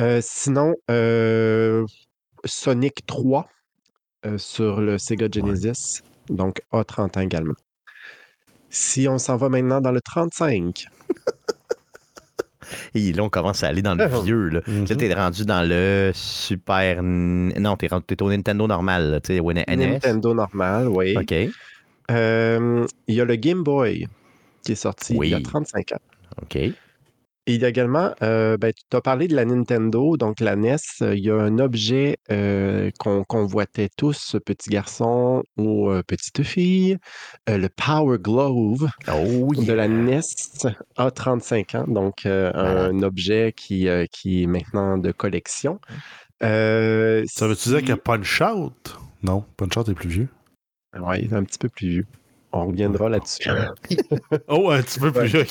Euh, 0.00 0.20
sinon, 0.20 0.74
euh, 0.90 1.86
Sonic 2.44 3.06
3 3.06 3.48
euh, 4.26 4.38
sur 4.38 4.80
le 4.80 4.98
Sega 4.98 5.28
Genesis, 5.32 6.02
donc 6.28 6.62
a 6.72 6.82
30 6.82 7.16
ans 7.16 7.20
également. 7.20 7.54
Si 8.70 9.06
on 9.08 9.18
s'en 9.18 9.36
va 9.36 9.48
maintenant 9.48 9.80
dans 9.80 9.92
le 9.92 10.00
35, 10.00 10.86
Et 12.94 13.12
là, 13.12 13.22
on 13.22 13.28
commence 13.28 13.62
à 13.62 13.68
aller 13.68 13.82
dans 13.82 13.94
le 13.94 14.06
vieux. 14.22 14.48
Là. 14.48 14.60
Là, 14.66 14.96
t'es 14.96 15.14
rendu 15.14 15.44
dans 15.44 15.68
le 15.68 16.10
Super... 16.14 17.02
Non, 17.02 17.76
t'es 17.76 17.86
rendu- 17.88 18.06
t'es 18.06 18.20
au 18.22 18.30
Nintendo 18.30 18.66
normal, 18.66 19.10
là, 19.10 19.20
tu 19.20 19.34
sais, 19.34 19.40
au 19.40 19.52
NES. 19.52 19.64
Nintendo 19.68 20.34
normal, 20.34 20.88
oui. 20.88 21.16
OK. 21.16 21.34
Euh, 22.10 22.86
il 23.08 23.14
y 23.14 23.20
a 23.20 23.24
le 23.24 23.36
Game 23.36 23.62
Boy 23.62 24.06
qui 24.64 24.72
est 24.72 24.76
sorti 24.76 25.14
il 25.14 25.28
y 25.28 25.34
a 25.34 25.38
Oui. 25.38 25.42
35 25.42 25.92
ans. 25.92 26.00
OK. 26.42 26.56
Et 27.46 27.56
il 27.56 27.60
y 27.60 27.64
a 27.66 27.68
également, 27.68 28.14
euh, 28.22 28.56
ben, 28.56 28.72
tu 28.90 28.96
as 28.96 29.02
parlé 29.02 29.28
de 29.28 29.36
la 29.36 29.44
Nintendo, 29.44 30.16
donc 30.16 30.40
la 30.40 30.56
NES, 30.56 30.76
euh, 31.02 31.14
il 31.14 31.24
y 31.24 31.30
a 31.30 31.34
un 31.34 31.58
objet 31.58 32.16
euh, 32.32 32.90
qu'on 32.98 33.22
convoitait 33.22 33.90
tous, 33.94 34.36
petit 34.46 34.70
garçon 34.70 35.42
ou 35.58 35.90
euh, 35.90 36.02
petite 36.02 36.42
fille, 36.42 36.96
euh, 37.50 37.58
le 37.58 37.68
Power 37.68 38.16
Glove 38.18 38.88
Oh, 39.12 39.50
de 39.54 39.72
la 39.74 39.88
NES 39.88 40.20
a 40.96 41.10
35 41.10 41.74
ans, 41.74 41.84
donc 41.86 42.24
euh, 42.24 42.50
un 42.54 43.02
objet 43.02 43.52
qui, 43.54 43.88
euh, 43.88 44.06
qui 44.10 44.44
est 44.44 44.46
maintenant 44.46 44.96
de 44.96 45.12
collection. 45.12 45.80
Euh, 46.42 47.24
Ça 47.26 47.46
veut-tu 47.46 47.68
dire 47.68 47.78
si- 47.80 47.84
que 47.84 47.92
Punch 47.92 48.40
Out? 48.40 48.96
Non, 49.22 49.44
Punch 49.58 49.76
Out 49.76 49.88
est 49.90 49.94
plus 49.94 50.08
vieux. 50.08 50.28
Ouais, 51.00 51.22
il 51.22 51.32
est 51.32 51.36
un 51.36 51.44
petit 51.44 51.58
peu 51.58 51.68
plus 51.68 51.88
vieux. 51.88 52.06
On 52.52 52.66
reviendra 52.66 53.08
là-dessus. 53.08 53.48
Oh, 54.48 54.70
un 54.70 54.80
petit 54.82 55.00
peu 55.00 55.10
plus 55.12 55.26
vieux. 55.26 55.44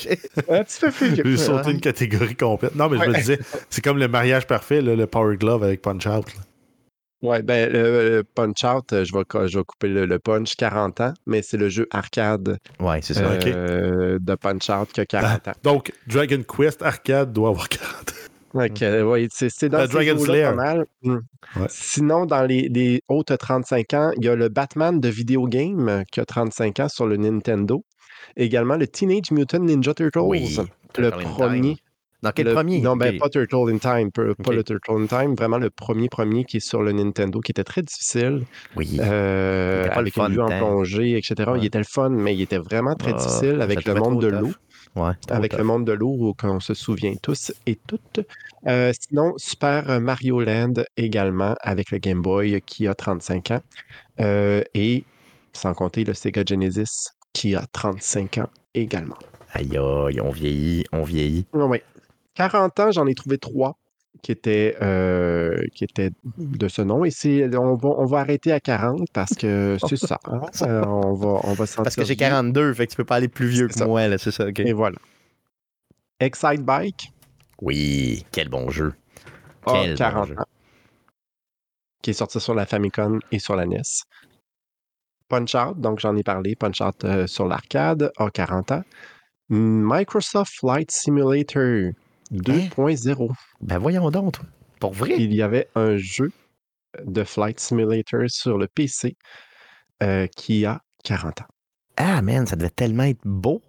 un 0.50 0.64
petit 0.64 0.80
peu 0.80 0.92
plus 0.92 1.10
vieux. 1.10 1.24
J'ai 1.26 1.38
sauté 1.38 1.72
une 1.72 1.82
catégorie 1.82 2.36
complète. 2.36 2.76
Non, 2.76 2.90
mais 2.90 2.98
je 3.04 3.10
me 3.10 3.16
disais, 3.16 3.40
c'est 3.70 3.84
comme 3.84 3.98
le 3.98 4.08
mariage 4.08 4.48
parfait, 4.48 4.82
là, 4.82 4.96
le 4.96 5.06
Power 5.08 5.36
Glove 5.38 5.64
avec 5.64 5.82
Punch 5.82 6.06
Out. 6.08 6.34
là. 6.34 6.42
Ouais, 7.22 7.42
ben, 7.42 7.72
le, 7.72 8.18
le 8.18 8.24
Punch 8.24 8.64
Out, 8.66 8.92
euh, 8.92 9.06
je 9.06 9.14
vais, 9.14 9.24
je 9.48 9.58
vais 9.58 9.64
couper 9.64 9.88
le, 9.88 10.06
le 10.06 10.20
punch 10.20 10.56
40 10.58 11.00
ans, 11.00 11.14
mais 11.26 11.42
c'est 11.42 11.56
le 11.56 11.70
jeu 11.70 11.88
arcade 11.92 12.58
Ouais, 12.82 13.00
c'est 13.02 13.14
ça. 13.14 13.34
ok. 13.34 13.48
euh, 13.48 14.18
de 14.20 14.36
Punch 14.36 14.70
Out 14.70 14.92
qui 14.92 15.00
a 15.00 15.06
40 15.06 15.48
ans. 15.48 15.54
Donc, 15.64 15.94
Dragon 16.08 16.42
Quest 16.44 16.82
Arcade 16.82 17.32
doit 17.32 17.48
avoir 17.50 17.70
40 17.70 17.94
ans. 17.94 18.14
Ok, 18.54 18.84
c'est 19.32 19.50
c'est 19.50 19.70
dans 19.70 19.80
Euh, 19.80 19.88
ces 19.88 19.94
Dragon 19.94 20.14
eaux-là 20.14 20.26
Slayer. 20.26 20.44
pas 20.44 20.54
mal. 20.54 20.86
Mm. 21.04 21.14
Ouais. 21.56 21.66
Sinon, 21.70 22.26
dans 22.26 22.44
les, 22.44 22.70
les 22.70 23.02
hautes 23.08 23.36
35 23.38 23.94
ans, 23.94 24.12
il 24.18 24.26
y 24.26 24.30
a 24.30 24.36
le 24.36 24.50
Batman 24.50 25.00
de 25.00 25.10
vidéo 25.10 25.48
game 25.48 25.90
euh, 25.90 26.04
qui 26.12 26.20
a 26.20 26.26
35 26.26 26.80
ans 26.80 26.90
sur 26.90 27.08
le 27.08 27.18
Nintendo. 27.18 27.84
Également 28.38 28.76
le 28.78 28.88
Teenage 28.88 29.32
Mutant 29.32 29.60
Ninja 29.60 29.94
Turtles. 29.94 30.20
Oui, 30.20 30.58
le 30.98 31.10
premier. 31.12 31.62
Time. 31.62 31.76
Dans 32.22 32.32
quel 32.32 32.46
le- 32.48 32.54
premier? 32.54 32.80
Non, 32.80 32.96
ben 32.96 33.18
pas 33.18 33.28
Turtle 33.28 33.70
in 33.70 33.78
Time, 33.80 34.10
pas, 34.10 34.54
le 34.54 34.64
Turtle 34.64 34.94
in 35.02 35.08
Time, 35.08 35.36
vraiment 35.36 35.58
le 35.58 35.70
premier 35.70 36.08
premier 36.08 36.46
qui 36.46 36.58
est 36.58 36.60
sur 36.62 36.82
le 36.82 36.94
Nintendo, 36.94 37.42
qui 37.42 37.52
était 37.52 37.66
très 37.66 37.82
difficile. 37.82 38.44
Oui. 38.78 38.98
Euh, 39.02 39.90
avec 39.92 40.16
une 40.16 40.28
vue 40.30 40.40
en 40.42 40.48
plongée, 40.48 41.18
etc. 41.18 41.50
Ouais. 41.52 41.60
Il 41.60 41.66
était 41.66 41.80
le 41.80 41.84
fun, 41.84 42.10
mais 42.12 42.34
il 42.34 42.42
était 42.42 42.60
vraiment 42.60 42.96
très 42.96 43.12
Ah, 43.14 43.18
difficile 43.18 43.62
avec 43.62 43.84
le 43.86 43.96
monde 43.96 44.22
de 44.22 44.28
l'eau. 44.28 44.52
Ouais, 44.96 45.14
Avec 45.30 45.58
le 45.58 45.64
monde 45.64 45.86
de 45.86 45.94
l'eau 45.94 46.36
qu'on 46.38 46.60
se 46.60 46.76
souvient 46.76 47.16
tous 47.16 47.52
et 47.66 47.76
toutes. 47.88 48.20
Euh, 48.68 48.92
sinon, 49.00 49.34
Super 49.38 50.00
Mario 50.00 50.42
Land 50.42 50.74
également 50.98 51.56
avec 51.62 51.90
le 51.90 51.98
Game 51.98 52.22
Boy 52.22 52.62
qui 52.62 52.88
a 52.88 52.94
35 52.94 53.52
ans. 53.52 53.62
Euh, 54.20 54.62
et 54.76 55.04
sans 55.52 55.74
compter 55.74 56.04
le 56.04 56.14
Sega 56.14 56.44
Genesis 56.46 57.10
qui 57.34 57.56
a 57.56 57.66
35 57.72 58.38
ans 58.38 58.50
également. 58.76 59.18
Aïe, 59.54 59.78
aïe, 59.78 60.22
on 60.22 60.30
vieillit, 60.30 60.84
on 60.92 61.04
vieillit. 61.04 61.46
Oui. 61.54 61.80
40 62.36 62.80
ans, 62.80 62.92
j'en 62.92 63.08
ai 63.08 63.16
trouvé 63.16 63.38
trois 63.38 63.78
qui 64.22 64.32
étaient, 64.32 64.76
euh, 64.82 65.58
qui 65.74 65.84
étaient 65.84 66.12
de 66.38 66.68
ce 66.68 66.82
nom. 66.82 67.04
Et 67.06 67.12
on, 67.58 67.76
va, 67.76 67.90
on 67.90 68.06
va 68.06 68.20
arrêter 68.20 68.52
à 68.52 68.60
40 68.60 69.08
parce 69.12 69.34
que 69.36 69.78
c'est 69.90 69.98
ça. 69.98 70.20
hein. 70.26 70.42
Euh, 70.62 70.84
on 70.86 71.14
va, 71.14 71.40
on 71.44 71.54
va 71.54 71.66
Parce 71.76 71.96
que 71.96 72.04
j'ai 72.04 72.14
sortir. 72.16 72.30
42, 72.30 72.74
fait 72.74 72.86
que 72.88 72.92
tu 72.92 72.98
peux 72.98 73.06
pas 73.06 73.16
aller 73.16 73.28
plus 73.28 73.48
vieux 73.48 73.68
que 73.68 73.74
ça. 73.74 73.86
moi, 73.86 74.08
là, 74.08 74.18
c'est 74.18 74.32
ça. 74.32 74.46
Et 74.56 74.74
voilà. 74.74 74.98
Excite 76.20 76.64
Bike, 76.64 77.12
Oui, 77.62 78.26
quel 78.32 78.48
bon 78.50 78.70
jeu. 78.70 78.94
a 79.66 79.72
Quel 79.74 79.90
bon 79.92 79.98
40 79.98 80.28
jeu. 80.30 80.34
ans. 80.40 80.46
Qui 82.02 82.10
est 82.12 82.14
sorti 82.14 82.40
sur 82.40 82.54
la 82.54 82.66
Famicom 82.66 83.20
et 83.32 83.40
sur 83.40 83.56
la 83.56 83.66
NES. 83.66 83.82
Punch 85.30 85.56
Out, 85.56 85.80
donc 85.80 86.00
j'en 86.00 86.16
ai 86.16 86.24
parlé. 86.24 86.56
Punch 86.56 86.82
Out 86.82 87.04
euh, 87.06 87.28
sur 87.28 87.48
l'arcade, 87.48 88.12
a 88.18 88.30
40 88.30 88.72
ans. 88.74 88.84
Microsoft 89.50 90.54
Flight 90.60 90.92
Simulator 90.92 91.92
2.0. 92.34 93.30
Ben 93.62 93.78
voyons 93.78 94.10
donc. 94.12 94.36
Pour 94.80 94.94
vrai? 94.94 95.16
il 95.18 95.34
y 95.34 95.42
avait 95.42 95.70
un 95.76 95.98
jeu 95.98 96.32
de 97.06 97.24
Flight 97.24 97.60
Simulator 97.60 98.24
sur 98.28 98.58
le 98.58 98.68
PC 98.68 99.16
euh, 100.02 100.28
qui 100.28 100.66
a 100.66 100.82
40 101.04 101.42
ans. 101.42 101.46
Ah, 101.98 102.22
man, 102.22 102.46
ça 102.48 102.56
devait 102.56 102.70
tellement 102.70 103.04
être 103.04 103.22
beau. 103.24 103.62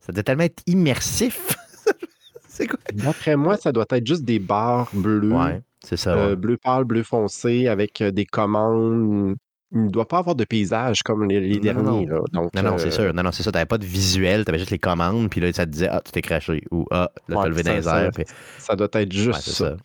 Ça 0.00 0.12
devait 0.12 0.22
tellement 0.22 0.44
être 0.44 0.62
immersif. 0.66 1.56
c'est 2.48 2.66
quoi? 2.66 2.78
D'après 2.92 3.36
moi, 3.36 3.56
ça 3.56 3.72
doit 3.72 3.86
être 3.90 4.06
juste 4.06 4.24
des 4.24 4.38
barres 4.38 4.90
bleues, 4.92 5.32
Ouais, 5.32 5.62
c'est 5.82 5.96
ça. 5.96 6.14
euh, 6.14 6.36
bleu 6.36 6.56
pâle, 6.56 6.84
bleu 6.84 7.02
foncé, 7.02 7.68
avec 7.68 8.00
euh, 8.00 8.10
des 8.10 8.26
commandes. 8.26 9.34
Il 9.74 9.84
ne 9.86 9.88
doit 9.90 10.06
pas 10.06 10.18
avoir 10.18 10.36
de 10.36 10.44
paysage 10.44 11.02
comme 11.02 11.28
les, 11.28 11.40
les 11.40 11.56
Non, 11.56 11.60
derniers. 11.82 12.06
non. 12.06 12.14
là. 12.16 12.20
Donc, 12.32 12.54
Non, 12.54 12.62
non, 12.62 12.74
euh, 12.74 12.78
c'est 12.78 12.90
sûr. 12.92 13.12
Non, 13.12 13.22
non, 13.24 13.32
c'est 13.32 13.42
ça. 13.42 13.50
T'avais 13.52 13.66
pas 13.66 13.78
de 13.78 13.84
visuel, 13.84 14.44
t'avais 14.44 14.58
juste 14.58 14.70
les 14.70 14.78
commandes, 14.78 15.28
puis 15.30 15.40
là, 15.40 15.52
ça 15.52 15.66
te 15.66 15.70
disait, 15.70 15.88
ah, 15.90 16.00
tu 16.04 16.12
t'es 16.12 16.22
craché, 16.22 16.62
ou 16.70 16.86
ah, 16.92 17.10
là, 17.28 17.40
Ouais, 17.40 17.48
levé 17.48 17.62
dans 17.64 17.74
les 17.74 17.82
ça- 17.82 18.04
airs, 18.04 18.10
puis 18.14 18.24
Ça 18.58 18.76
doit 18.76 18.88
être 18.92 19.12
juste 19.12 19.28
ouais, 19.34 19.40
c'est 19.42 19.50
ça. 19.50 19.70
ça. 19.70 19.76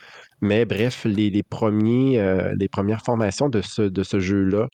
Mais 0.42 0.64
bref, 0.66 1.04
les, 1.06 1.30
les 1.30 1.44
premiers, 1.44 2.20
euh, 2.22 2.54
les 2.58 2.70
premières 2.70 3.02
formations 3.04 3.50
de 3.50 3.62
ce, 3.62 3.82
de 3.82 4.04
ce 4.04 4.20
jeu-là, 4.20 4.68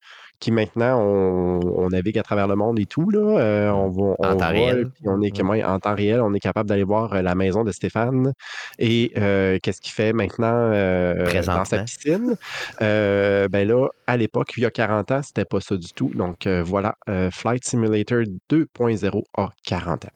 maintenant, 0.52 1.00
on, 1.02 1.60
on 1.78 1.90
navigue 1.90 2.18
à 2.18 2.24
travers 2.24 2.48
le 2.48 2.56
monde 2.56 2.80
et 2.80 2.86
tout, 2.86 3.10
là, 3.10 3.40
euh, 3.40 3.70
on 3.72 3.90
va, 3.90 4.16
on 4.20 4.26
En 4.26 4.38
temps 4.38 4.50
réel. 4.50 4.90
on 5.06 5.22
est, 5.22 5.42
ouais, 5.42 5.64
en 5.64 5.80
temps 5.80 5.96
réel, 5.96 6.22
on 6.22 6.34
est 6.34 6.40
capable 6.40 6.70
d'aller 6.70 6.84
voir 6.84 7.14
euh, 7.14 7.22
la 7.22 7.36
maison 7.36 7.64
de 7.64 7.72
Stéphane 7.72 8.34
et 8.80 9.12
euh, 9.18 9.58
qu'est-ce 9.62 9.82
qu'il 9.82 9.94
fait 9.94 10.14
maintenant 10.14 10.70
dans 10.72 11.66
sa 11.66 11.80
piscine. 11.84 12.36
Ben 12.80 13.68
là, 13.68 13.88
à 14.08 14.18
l'époque, 14.18 14.54
il 14.58 14.64
y 14.64 14.66
a 14.66 14.72
40 14.72 15.12
ans, 15.12 15.22
c'était 15.24 15.46
pas 15.46 15.60
ça 15.60 15.78
du 15.78 15.92
tout. 15.94 16.12
Donc 16.16 16.48
voilà, 16.48 16.96
Flight 17.32 17.66
Simulator 17.66 18.24
2.0 18.50 19.24
a 19.38 19.50
40 19.66 20.06
ans. 20.06 20.10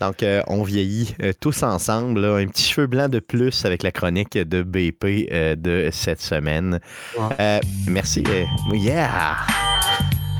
Donc, 0.00 0.22
euh, 0.22 0.42
on 0.46 0.62
vieillit 0.62 1.14
euh, 1.22 1.32
tous 1.38 1.62
ensemble. 1.62 2.20
là. 2.20 2.36
un 2.36 2.46
petit 2.46 2.64
cheveu 2.64 2.86
blanc 2.86 3.08
de 3.08 3.18
plus 3.20 3.64
avec 3.64 3.82
la 3.82 3.90
chronique 3.92 4.36
de 4.38 4.62
BP 4.62 5.28
euh, 5.32 5.54
de 5.56 5.88
cette 5.92 6.20
semaine. 6.20 6.80
Ouais. 7.18 7.24
Euh, 7.40 7.60
merci. 7.86 8.22
euh, 8.28 8.44
yeah! 8.76 9.36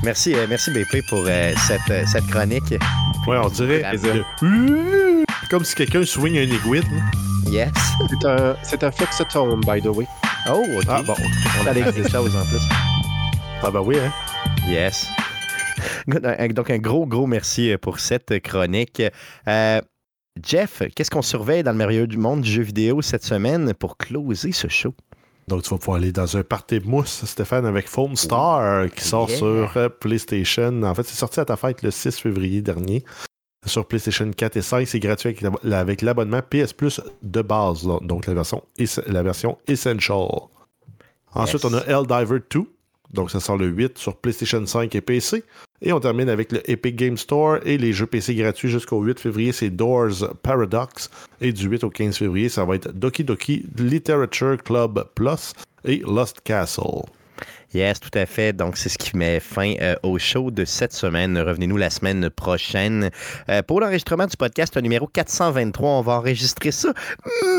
Merci, 0.03 0.33
euh, 0.33 0.45
merci 0.47 0.71
BP 0.71 1.05
pour 1.09 1.23
euh, 1.27 1.53
cette, 1.67 1.81
euh, 1.89 2.03
cette 2.05 2.25
chronique. 2.27 2.71
Ouais, 3.27 3.37
on 3.37 3.49
dirait. 3.49 3.83
Comme 5.49 5.65
si 5.65 5.75
quelqu'un 5.75 6.05
swing 6.05 6.37
un 6.37 6.41
aiguille. 6.43 6.79
hein. 6.79 7.11
Yes. 7.51 7.71
C'est 8.09 8.27
un, 8.27 8.55
c'est 8.63 8.83
un 8.83 8.91
fluxotone, 8.91 9.59
by 9.61 9.81
the 9.81 9.87
way. 9.87 10.05
Oh, 10.49 10.63
OK. 10.77 10.83
Ah, 10.87 11.01
bon. 11.05 11.15
On 11.61 11.67
a 11.67 11.73
des 11.73 11.83
choses 12.09 12.35
en 12.35 12.45
plus. 12.45 12.61
Ah, 13.63 13.71
ben 13.71 13.81
oui, 13.81 13.97
hein. 13.99 14.11
Yes. 14.69 15.07
Donc, 16.07 16.69
un 16.69 16.77
gros, 16.79 17.05
gros 17.05 17.27
merci 17.27 17.71
euh, 17.71 17.77
pour 17.77 17.99
cette 17.99 18.39
chronique. 18.41 19.01
Euh, 19.47 19.81
Jeff, 20.43 20.83
qu'est-ce 20.95 21.11
qu'on 21.11 21.21
surveille 21.21 21.63
dans 21.63 21.71
le 21.71 21.77
merveilleux 21.77 22.07
du 22.07 22.17
monde 22.17 22.41
du 22.41 22.49
jeu 22.51 22.61
vidéo 22.63 23.01
cette 23.01 23.23
semaine 23.23 23.73
pour 23.73 23.97
closer 23.97 24.51
ce 24.51 24.67
show? 24.67 24.93
Donc, 25.47 25.63
tu 25.63 25.69
vas 25.71 25.77
pouvoir 25.77 25.97
aller 25.97 26.11
dans 26.11 26.37
un 26.37 26.43
party 26.43 26.79
mousse, 26.85 27.25
Stéphane, 27.25 27.65
avec 27.65 27.87
Foam 27.89 28.15
Star, 28.15 28.59
euh, 28.59 28.87
qui 28.87 29.03
sort 29.03 29.27
Yeah. 29.29 29.37
sur 29.37 29.91
PlayStation. 29.99 30.83
En 30.83 30.93
fait, 30.93 31.03
c'est 31.03 31.17
sorti 31.17 31.39
à 31.39 31.45
ta 31.45 31.55
fête 31.57 31.81
le 31.81 31.89
6 31.91 32.19
février 32.19 32.61
dernier. 32.61 33.03
Sur 33.65 33.85
PlayStation 33.87 34.29
4 34.31 34.55
et 34.57 34.61
5, 34.61 34.87
c'est 34.87 34.99
gratuit 34.99 35.29
avec, 35.29 35.41
l'ab- 35.41 35.57
avec 35.73 36.01
l'abonnement 36.01 36.41
PS 36.47 36.71
Plus 36.71 37.01
de 37.23 37.41
base, 37.41 37.85
donc 38.01 38.25
la 38.27 38.33
version, 38.35 38.63
la 39.07 39.21
version 39.23 39.57
Essential. 39.67 40.27
Ensuite, 41.33 41.63
Yes. 41.63 41.73
on 41.73 41.77
a 41.77 41.81
Helldiver 41.85 42.39
2, 42.49 42.61
donc 43.13 43.31
ça 43.31 43.39
sort 43.39 43.57
le 43.57 43.67
8 43.67 43.97
sur 43.97 44.15
PlayStation 44.15 44.65
5 44.65 44.93
et 44.95 45.01
PC. 45.01 45.43
Et 45.81 45.93
on 45.93 45.99
termine 45.99 46.29
avec 46.29 46.51
le 46.51 46.69
Epic 46.69 46.95
Game 46.95 47.17
Store 47.17 47.59
et 47.65 47.77
les 47.77 47.93
jeux 47.93 48.05
PC 48.05 48.35
gratuits 48.35 48.69
jusqu'au 48.69 49.01
8 49.01 49.19
février, 49.19 49.51
c'est 49.51 49.69
Doors 49.69 50.35
Paradox. 50.43 51.09
Et 51.41 51.53
du 51.53 51.67
8 51.67 51.83
au 51.85 51.89
15 51.89 52.17
février, 52.17 52.49
ça 52.49 52.65
va 52.65 52.75
être 52.75 52.91
Doki 52.91 53.23
Doki 53.23 53.65
Literature 53.77 54.57
Club 54.63 55.05
Plus 55.15 55.53
et 55.85 56.01
Lost 56.05 56.41
Castle. 56.43 57.03
Yes, 57.73 57.99
tout 57.99 58.09
à 58.15 58.25
fait. 58.25 58.51
Donc, 58.51 58.77
c'est 58.77 58.89
ce 58.89 58.97
qui 58.97 59.15
met 59.15 59.39
fin 59.39 59.75
euh, 59.79 59.95
au 60.01 60.17
show 60.17 60.49
de 60.49 60.65
cette 60.65 60.93
semaine. 60.93 61.37
Revenez-nous 61.37 61.77
la 61.77 61.91
semaine 61.91 62.29
prochaine. 62.31 63.11
Euh, 63.47 63.61
pour 63.61 63.79
l'enregistrement 63.79 64.25
du 64.25 64.35
podcast 64.37 64.75
numéro 64.77 65.05
423, 65.05 65.89
on 65.89 66.01
va 66.01 66.13
enregistrer 66.13 66.71
ça 66.71 66.93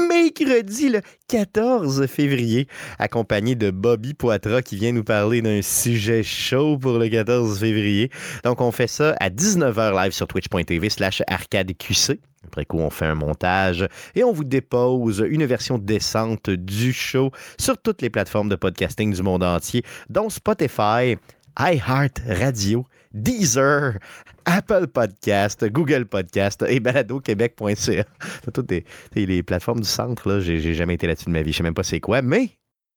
mercredi 0.09 0.89
le 0.89 1.01
14 1.29 2.07
février, 2.07 2.67
accompagné 2.99 3.55
de 3.55 3.71
Bobby 3.71 4.15
Poitras 4.15 4.63
qui 4.63 4.77
vient 4.77 4.93
nous 4.93 5.05
parler 5.05 5.43
d'un 5.43 5.63
sujet 5.63 6.25
chaud 6.25 6.77
pour 6.77 6.99
le 6.99 7.09
14 7.09 7.61
février. 7.61 8.11
Donc, 8.43 8.61
on 8.61 8.73
fait 8.73 8.89
ça 8.89 9.15
à 9.21 9.31
19h 9.31 10.03
live 10.03 10.13
sur 10.13 10.27
twitch.tv 10.27 10.91
slash 10.91 11.23
arcadeqc. 11.29 12.19
Après 12.51 12.65
coup, 12.65 12.79
on 12.79 12.91
fait 12.91 13.07
un 13.07 13.15
montage 13.15 13.87
et 14.17 14.25
on 14.25 14.33
vous 14.33 14.43
dépose 14.43 15.25
une 15.31 15.45
version 15.45 15.79
décente 15.79 16.51
du 16.51 16.93
show 16.93 17.31
sur 17.61 17.79
toutes 17.79 18.03
les 18.03 18.11
plateformes 18.11 18.49
de 18.49 18.57
podcasting 18.57 19.15
du 19.15 19.23
monde 19.23 19.45
entier, 19.45 19.85
dont 20.09 20.29
Spotify, 20.29 21.17
iHeart 21.57 22.21
Radio, 22.27 22.85
Deezer, 23.15 23.99
Apple 24.47 24.89
Podcast, 24.89 25.65
Google 25.65 26.07
Podcast 26.07 26.65
et 26.69 26.81
baladoquebec.ca. 26.81 28.05
Toutes 28.53 28.73
les, 28.73 28.85
les 29.15 29.43
plateformes 29.45 29.81
du 29.81 29.89
centre, 29.89 30.29
là, 30.29 30.41
j'ai 30.41 30.75
jamais 30.75 30.95
été 30.95 31.07
là-dessus 31.07 31.27
de 31.27 31.31
ma 31.31 31.43
vie. 31.43 31.53
Je 31.53 31.59
sais 31.59 31.63
même 31.63 31.75
pas 31.75 31.85
c'est 31.85 32.01
quoi, 32.01 32.21
mais 32.21 32.51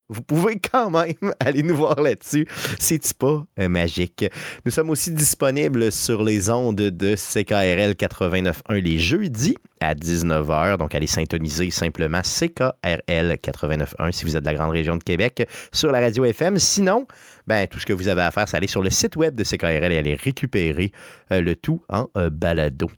vous 0.10 0.22
pouvez 0.22 0.60
quand 0.60 0.90
même 0.90 1.34
aller 1.40 1.64
nous 1.64 1.76
voir 1.76 2.02
là-dessus. 2.02 2.48
C'est 2.80 3.14
pas 3.14 3.46
euh, 3.60 3.70
magique. 3.70 4.26
Nous 4.66 4.72
sommes 4.72 4.90
aussi 4.90 5.12
disponibles 5.12 5.92
sur 5.92 6.24
les 6.24 6.50
ondes 6.50 6.76
de 6.76 7.16
CKRL 7.16 7.94
89.1 7.94 8.82
les 8.82 9.00
jeudis 9.00 9.56
à 9.84 9.93
19h. 9.93 10.77
Donc, 10.77 10.95
allez 10.95 11.07
syntoniser 11.07 11.69
simplement 11.72 12.22
CKRL 12.22 13.38
89.1 13.41 14.11
si 14.11 14.26
vous 14.26 14.35
êtes 14.35 14.43
de 14.43 14.49
la 14.49 14.55
grande 14.55 14.72
région 14.72 14.95
de 14.95 15.03
Québec 15.03 15.47
sur 15.72 15.91
la 15.91 15.99
radio 15.99 16.26
FM. 16.26 16.57
Sinon, 16.57 17.05
ben, 17.47 17.68
tout 17.68 17.80
ce 17.80 17.85
que 17.85 17.93
vous 17.93 18.07
avez 18.07 18.22
à 18.22 18.31
faire, 18.31 18.47
c'est 18.47 18.57
aller 18.57 18.68
sur 18.68 18.81
le 18.81 18.89
site 18.89 19.15
web 19.15 19.35
de 19.35 19.43
CKRL 19.43 19.91
et 19.91 19.97
aller 19.97 20.15
récupérer 20.15 20.91
euh, 21.31 21.41
le 21.41 21.55
tout 21.55 21.81
en 21.89 22.07
euh, 22.18 22.30
balado. 22.30 22.89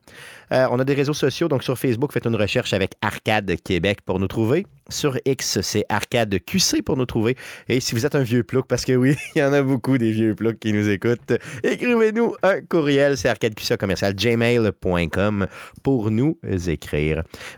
Euh, 0.51 0.67
on 0.69 0.79
a 0.79 0.83
des 0.83 0.93
réseaux 0.93 1.13
sociaux, 1.13 1.47
donc 1.47 1.63
sur 1.63 1.77
Facebook, 1.77 2.11
faites 2.11 2.25
une 2.25 2.35
recherche 2.35 2.73
avec 2.73 2.93
Arcade 3.01 3.55
Québec 3.63 3.99
pour 4.05 4.19
nous 4.19 4.27
trouver. 4.27 4.67
Sur 4.89 5.17
X, 5.25 5.61
c'est 5.61 5.83
Arcade 5.89 6.37
QC 6.45 6.83
pour 6.83 6.95
nous 6.95 7.07
trouver. 7.07 7.35
Et 7.67 7.79
si 7.79 7.95
vous 7.95 8.05
êtes 8.05 8.13
un 8.13 8.21
vieux 8.21 8.43
plouc, 8.43 8.67
parce 8.67 8.85
que 8.85 8.93
oui, 8.93 9.15
il 9.35 9.39
y 9.39 9.43
en 9.43 9.51
a 9.51 9.63
beaucoup 9.63 9.97
des 9.97 10.11
vieux 10.11 10.35
ploucs 10.35 10.59
qui 10.59 10.73
nous 10.73 10.87
écoutent, 10.89 11.33
écrivez-nous 11.63 12.35
un 12.43 12.61
courriel, 12.61 13.17
c'est 13.17 13.29
arcadeqc 13.29 13.77
commercial 13.77 14.13
gmail.com 14.13 15.47
pour 15.81 16.11
nous 16.11 16.37
écrire. 16.43 16.74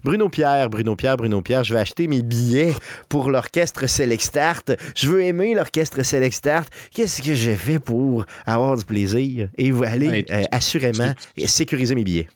Bruno 0.03 0.29
Pierre, 0.29 0.69
Bruno 0.69 0.95
Pierre, 0.95 1.17
Bruno 1.17 1.41
Pierre, 1.41 1.63
je 1.63 1.73
vais 1.73 1.79
acheter 1.79 2.07
mes 2.07 2.21
billets 2.21 2.73
pour 3.09 3.29
l'orchestre 3.29 3.87
Select 3.87 4.23
Start. 4.23 4.71
Je 4.95 5.07
veux 5.07 5.23
aimer 5.23 5.53
l'orchestre 5.53 6.03
Select 6.03 6.35
Start. 6.35 6.69
Qu'est-ce 6.93 7.21
que 7.21 7.33
j'ai 7.33 7.55
fait 7.55 7.79
pour 7.79 8.25
avoir 8.45 8.77
du 8.77 8.85
plaisir? 8.85 9.49
Et 9.57 9.71
vous 9.71 9.83
allez 9.83 10.25
euh, 10.29 10.43
assurément 10.51 11.13
sécuriser 11.45 11.95
mes 11.95 12.03
billets? 12.03 12.27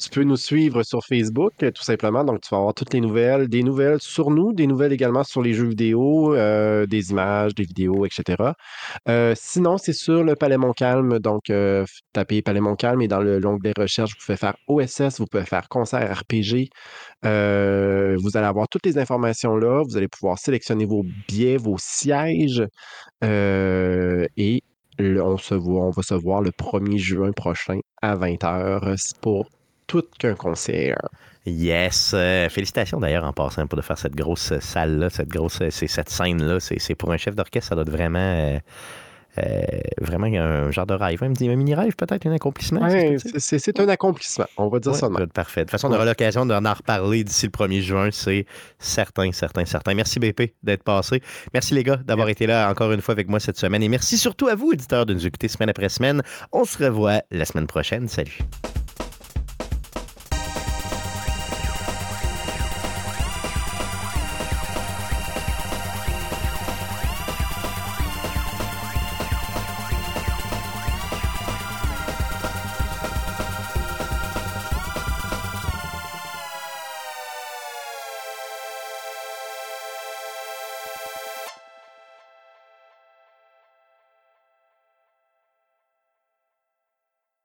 Tu 0.00 0.10
peux 0.10 0.24
nous 0.24 0.36
suivre 0.36 0.82
sur 0.82 1.04
Facebook, 1.04 1.52
euh, 1.62 1.70
tout 1.70 1.84
simplement. 1.84 2.24
Donc, 2.24 2.40
tu 2.40 2.48
vas 2.50 2.58
avoir 2.58 2.74
toutes 2.74 2.92
les 2.92 3.00
nouvelles, 3.00 3.46
des 3.48 3.62
nouvelles 3.62 4.00
sur 4.00 4.30
nous, 4.30 4.52
des 4.52 4.66
nouvelles 4.66 4.92
également 4.92 5.22
sur 5.22 5.40
les 5.40 5.52
jeux 5.52 5.68
vidéo, 5.68 6.34
euh, 6.34 6.84
des 6.86 7.12
images, 7.12 7.54
des 7.54 7.62
vidéos, 7.62 8.04
etc. 8.04 8.54
Euh, 9.08 9.34
sinon, 9.36 9.78
c'est 9.78 9.92
sur 9.92 10.24
le 10.24 10.34
Palais 10.34 10.56
Montcalm. 10.56 11.20
Donc, 11.20 11.52
tapez 12.12 12.42
Palais 12.42 12.60
Montcalm 12.60 13.02
et 13.02 13.08
dans 13.08 13.20
le 13.20 13.38
l'onglet 13.38 13.72
recherche, 13.76 14.10
vous 14.12 14.26
pouvez 14.26 14.36
faire 14.36 14.56
OSS, 14.66 15.20
vous 15.20 15.26
pouvez 15.26 15.44
faire 15.44 15.68
concert 15.68 16.18
RPG. 16.18 16.70
Vous 17.22 18.36
allez 18.36 18.46
avoir 18.46 18.68
toutes 18.68 18.86
les 18.86 18.98
informations 18.98 19.56
là. 19.56 19.82
Vous 19.84 19.96
allez 19.96 20.08
pouvoir 20.08 20.38
sélectionner 20.38 20.86
vos 20.86 21.04
billets, 21.28 21.56
vos 21.56 21.76
sièges. 21.78 22.64
Et 23.22 24.62
on, 24.98 25.38
se 25.38 25.54
voit, 25.54 25.82
on 25.82 25.90
va 25.90 26.02
se 26.02 26.14
voir 26.14 26.42
le 26.42 26.50
1er 26.50 26.98
juin 26.98 27.32
prochain 27.32 27.78
à 28.02 28.16
20h 28.16 28.96
pour 29.20 29.48
tout 29.86 30.04
qu'un 30.18 30.34
concert. 30.34 30.98
Yes. 31.46 32.12
Euh, 32.14 32.48
félicitations 32.48 32.98
d'ailleurs 33.00 33.24
en 33.24 33.32
passant 33.32 33.66
pour 33.66 33.76
de 33.76 33.82
faire 33.82 33.98
cette 33.98 34.14
grosse 34.16 34.58
salle-là, 34.60 35.10
cette 35.10 35.28
grosse, 35.28 35.60
euh, 35.60 35.68
cette 35.70 36.08
scène-là. 36.08 36.58
C'est 36.60 36.94
pour 36.94 37.12
un 37.12 37.18
chef 37.18 37.34
d'orchestre, 37.34 37.68
ça 37.68 37.74
doit 37.74 37.82
être 37.82 37.90
vraiment, 37.90 38.18
euh, 38.18 38.58
euh, 39.38 39.60
vraiment 40.00 40.26
un 40.26 40.70
genre 40.70 40.86
de 40.86 40.94
rêve. 40.94 41.22
Un, 41.22 41.28
mini-rêve, 41.28 41.96
peut-être, 41.96 42.24
un 42.26 42.32
accomplissement. 42.32 42.80
Ouais, 42.80 43.18
c'est- 43.36 43.78
un 43.78 43.88
accomplissement, 43.88 44.46
on 44.56 44.68
va 44.68 44.78
dire 44.78 44.92
Ouais, 44.92 44.98
ça 44.98 45.08
good, 45.08 45.32
parfait. 45.34 45.60
De 45.60 45.64
toute 45.64 45.72
façon, 45.72 45.88
on 45.88 45.92
aura 45.94 46.06
l'occasion 46.06 46.46
d'en 46.46 46.64
en 46.64 46.72
reparler 46.72 47.24
d'ici 47.24 47.44
le 47.46 47.50
1er 47.52 47.82
juin, 47.82 48.08
c'est 48.10 48.46
certain, 48.78 49.30
certain, 49.32 49.66
certain. 49.66 49.92
Merci 49.92 50.20
BP 50.20 50.54
d'être 50.62 50.82
passé. 50.84 51.20
Merci 51.52 51.74
les 51.74 51.82
gars 51.82 51.96
d'avoir 51.96 52.30
été 52.30 52.46
là 52.46 52.70
encore 52.70 52.90
une 52.92 53.02
fois 53.02 53.12
avec 53.12 53.28
moi 53.28 53.38
cette 53.40 53.58
semaine. 53.58 53.82
Et 53.82 53.88
merci 53.90 54.16
surtout 54.16 54.48
à 54.48 54.54
vous, 54.54 54.72
éditeurs, 54.72 55.04
de 55.04 55.12
nous 55.12 55.26
écouter 55.26 55.48
semaine 55.48 55.68
après 55.68 55.90
semaine. 55.90 56.22
On 56.52 56.64
se 56.64 56.82
revoit 56.82 57.20
la 57.30 57.44
semaine 57.44 57.66
prochaine. 57.66 58.08
Salut. 58.08 58.38